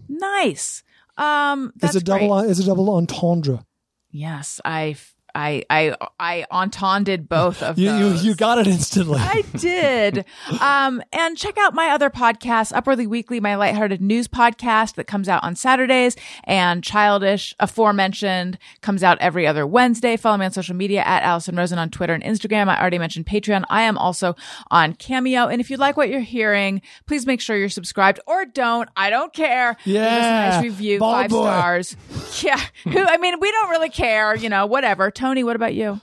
Nice. 0.09 0.83
Um, 1.17 1.71
that's 1.75 1.95
it's 1.95 2.01
a 2.01 2.05
double. 2.05 2.41
great. 2.41 2.51
It's 2.51 2.59
a 2.59 2.65
double 2.65 2.89
entendre. 2.95 3.65
Yes, 4.11 4.59
I, 4.65 4.95
I, 5.35 5.63
I, 5.69 5.95
I 6.19 6.45
entended 6.63 7.27
both 7.27 7.63
of 7.63 7.77
You, 7.79 7.91
you 7.91 8.09
those. 8.09 8.25
you 8.25 8.35
got 8.35 8.59
it 8.59 8.67
instantly. 8.67 9.19
I 9.19 9.43
did. 9.57 10.25
Um, 10.61 11.01
and 11.11 11.37
check 11.37 11.57
out 11.57 11.73
my 11.73 11.89
other 11.89 12.09
podcast, 12.09 12.71
Upwardly 12.75 13.07
Weekly, 13.07 13.39
my 13.39 13.55
lighthearted 13.55 14.01
news 14.01 14.27
podcast 14.27 14.95
that 14.95 15.05
comes 15.07 15.27
out 15.27 15.43
on 15.43 15.55
Saturdays, 15.55 16.15
and 16.43 16.83
Childish, 16.83 17.55
aforementioned, 17.59 18.57
comes 18.81 19.03
out 19.03 19.17
every 19.21 19.47
other 19.47 19.65
Wednesday. 19.65 20.17
Follow 20.17 20.37
me 20.37 20.45
on 20.45 20.51
social 20.51 20.75
media 20.75 21.01
at 21.01 21.23
Allison 21.23 21.55
Rosen 21.55 21.79
on 21.79 21.89
Twitter 21.89 22.13
and 22.13 22.23
Instagram. 22.23 22.67
I 22.69 22.79
already 22.79 22.99
mentioned 22.99 23.25
Patreon. 23.25 23.63
I 23.69 23.83
am 23.83 23.97
also 23.97 24.35
on 24.71 24.93
Cameo. 24.93 25.47
And 25.47 25.59
if 25.61 25.69
you 25.71 25.77
like 25.77 25.97
what 25.97 26.09
you're 26.09 26.19
hearing, 26.21 26.81
please 27.07 27.25
make 27.25 27.41
sure 27.41 27.57
you're 27.57 27.69
subscribed 27.69 28.19
or 28.27 28.45
don't. 28.45 28.89
I 28.95 29.09
don't 29.09 29.33
care. 29.33 29.75
Leave 29.85 29.95
us 29.97 30.01
a 30.01 30.03
Yeah. 30.03 30.49
nice 30.51 30.63
review, 30.63 30.99
Ball 30.99 31.13
five 31.13 31.29
boy. 31.29 31.43
stars. 31.43 31.97
Yeah. 32.43 32.59
Who, 32.85 32.97
I 32.99 33.17
mean, 33.17 33.39
we 33.39 33.51
don't 33.51 33.69
really 33.69 33.89
care, 33.89 34.35
you 34.35 34.49
know, 34.49 34.65
whatever. 34.65 35.11
Tony, 35.23 35.41
what 35.45 35.55
about 35.55 35.73
you? 35.73 36.01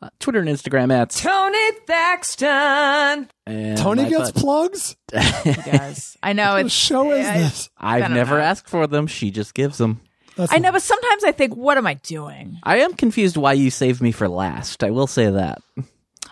Uh, 0.00 0.08
Twitter 0.20 0.40
and 0.40 0.48
Instagram 0.48 0.90
at 0.90 1.10
Tony 1.10 1.72
Thaxton. 1.86 3.28
and 3.46 3.76
Tony 3.76 4.04
my 4.04 4.08
gets 4.08 4.30
butt. 4.30 4.34
plugs. 4.42 4.96
Yes, 5.12 6.16
I 6.22 6.32
know 6.32 6.52
What 6.54 6.64
it's 6.64 6.74
show 6.74 7.12
is 7.12 7.26
I- 7.26 7.38
this? 7.38 7.68
I 7.76 7.96
I've 7.96 8.04
don't 8.04 8.14
never 8.14 8.38
know. 8.38 8.42
asked 8.42 8.70
for 8.70 8.86
them. 8.86 9.06
She 9.06 9.30
just 9.30 9.52
gives 9.52 9.76
them. 9.76 10.00
That's 10.36 10.50
I 10.50 10.56
know, 10.60 10.72
but 10.72 10.80
sometimes 10.80 11.24
I 11.24 11.32
think, 11.32 11.54
what 11.56 11.76
am 11.76 11.86
I 11.86 11.94
doing? 11.94 12.58
I 12.62 12.78
am 12.78 12.94
confused 12.94 13.36
why 13.36 13.52
you 13.52 13.70
saved 13.70 14.00
me 14.00 14.12
for 14.12 14.28
last. 14.30 14.82
I 14.82 14.90
will 14.92 15.06
say 15.06 15.28
that. 15.30 15.60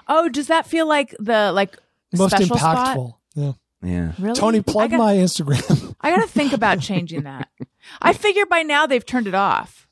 Oh, 0.09 0.31
does 0.31 0.47
that 0.47 0.65
feel 0.67 0.89
like 0.89 1.15
the 1.21 1.53
like 1.53 1.77
most 2.17 2.35
special 2.35 2.57
impactful. 2.57 3.09
spot? 3.11 3.19
Yeah. 3.35 3.53
Yeah. 3.83 4.13
Really? 4.19 4.35
Tony, 4.41 4.59
I 4.61 4.63
plug 4.63 4.91
got- 4.93 4.99
my 4.99 5.17
Instagram. 5.17 5.95
I 6.01 6.11
got 6.17 6.23
to 6.23 6.29
think 6.29 6.55
about 6.55 6.81
changing 6.81 7.25
that. 7.25 7.51
I 8.01 8.15
figure 8.15 8.47
by 8.47 8.63
now 8.63 8.87
they've 8.87 9.05
turned 9.05 9.27
it 9.27 9.35
off. 9.35 9.87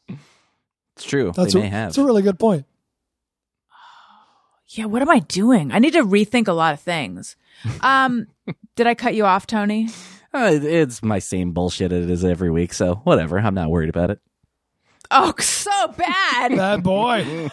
It's 1.01 1.09
true. 1.09 1.33
That's 1.35 1.55
they 1.55 1.61
a, 1.61 1.63
may 1.63 1.69
have. 1.71 1.89
that's 1.89 1.99
a 1.99 2.05
really 2.05 2.21
good 2.21 2.39
point. 2.39 2.67
Yeah, 4.67 4.85
what 4.85 5.01
am 5.01 5.09
I 5.09 5.21
doing? 5.21 5.73
I 5.73 5.79
need 5.79 5.95
to 5.95 6.03
rethink 6.03 6.47
a 6.47 6.53
lot 6.53 6.75
of 6.75 6.81
things. 6.81 7.37
Um, 7.81 8.27
did 8.77 8.87
I 8.87 8.95
cut 8.95 9.15
you 9.15 9.25
off, 9.25 9.47
Tony? 9.47 9.89
Uh, 10.35 10.59
it's 10.63 11.03
my 11.03 11.19
same 11.19 11.53
bullshit 11.53 11.91
it 11.91 12.11
is 12.11 12.23
every 12.23 12.51
week, 12.51 12.75
so 12.75 12.97
whatever. 12.97 13.39
I'm 13.39 13.55
not 13.55 13.71
worried 13.71 13.89
about 13.89 14.11
it. 14.11 14.21
Oh, 15.11 15.33
so 15.41 15.89
bad. 15.89 16.55
Bad 16.55 16.83
boy. 16.83 17.25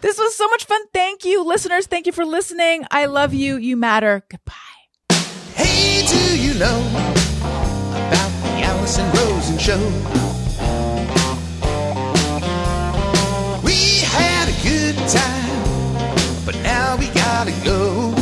this 0.00 0.18
was 0.18 0.34
so 0.34 0.48
much 0.48 0.64
fun. 0.64 0.80
Thank 0.94 1.26
you, 1.26 1.44
listeners. 1.44 1.86
Thank 1.86 2.06
you 2.06 2.12
for 2.12 2.24
listening. 2.24 2.86
I 2.90 3.04
love 3.04 3.34
you. 3.34 3.58
You 3.58 3.76
matter. 3.76 4.24
Goodbye. 4.30 4.54
Hey, 5.52 6.06
do 6.06 6.40
you 6.40 6.54
know 6.58 6.80
about 6.88 8.30
the 8.42 8.62
Allison 8.64 9.06
Rosen 9.12 9.58
show? 9.58 10.37
good 14.68 14.96
time, 15.08 16.44
but 16.44 16.54
now 16.62 16.96
we 16.96 17.06
gotta 17.08 17.52
go. 17.64 18.17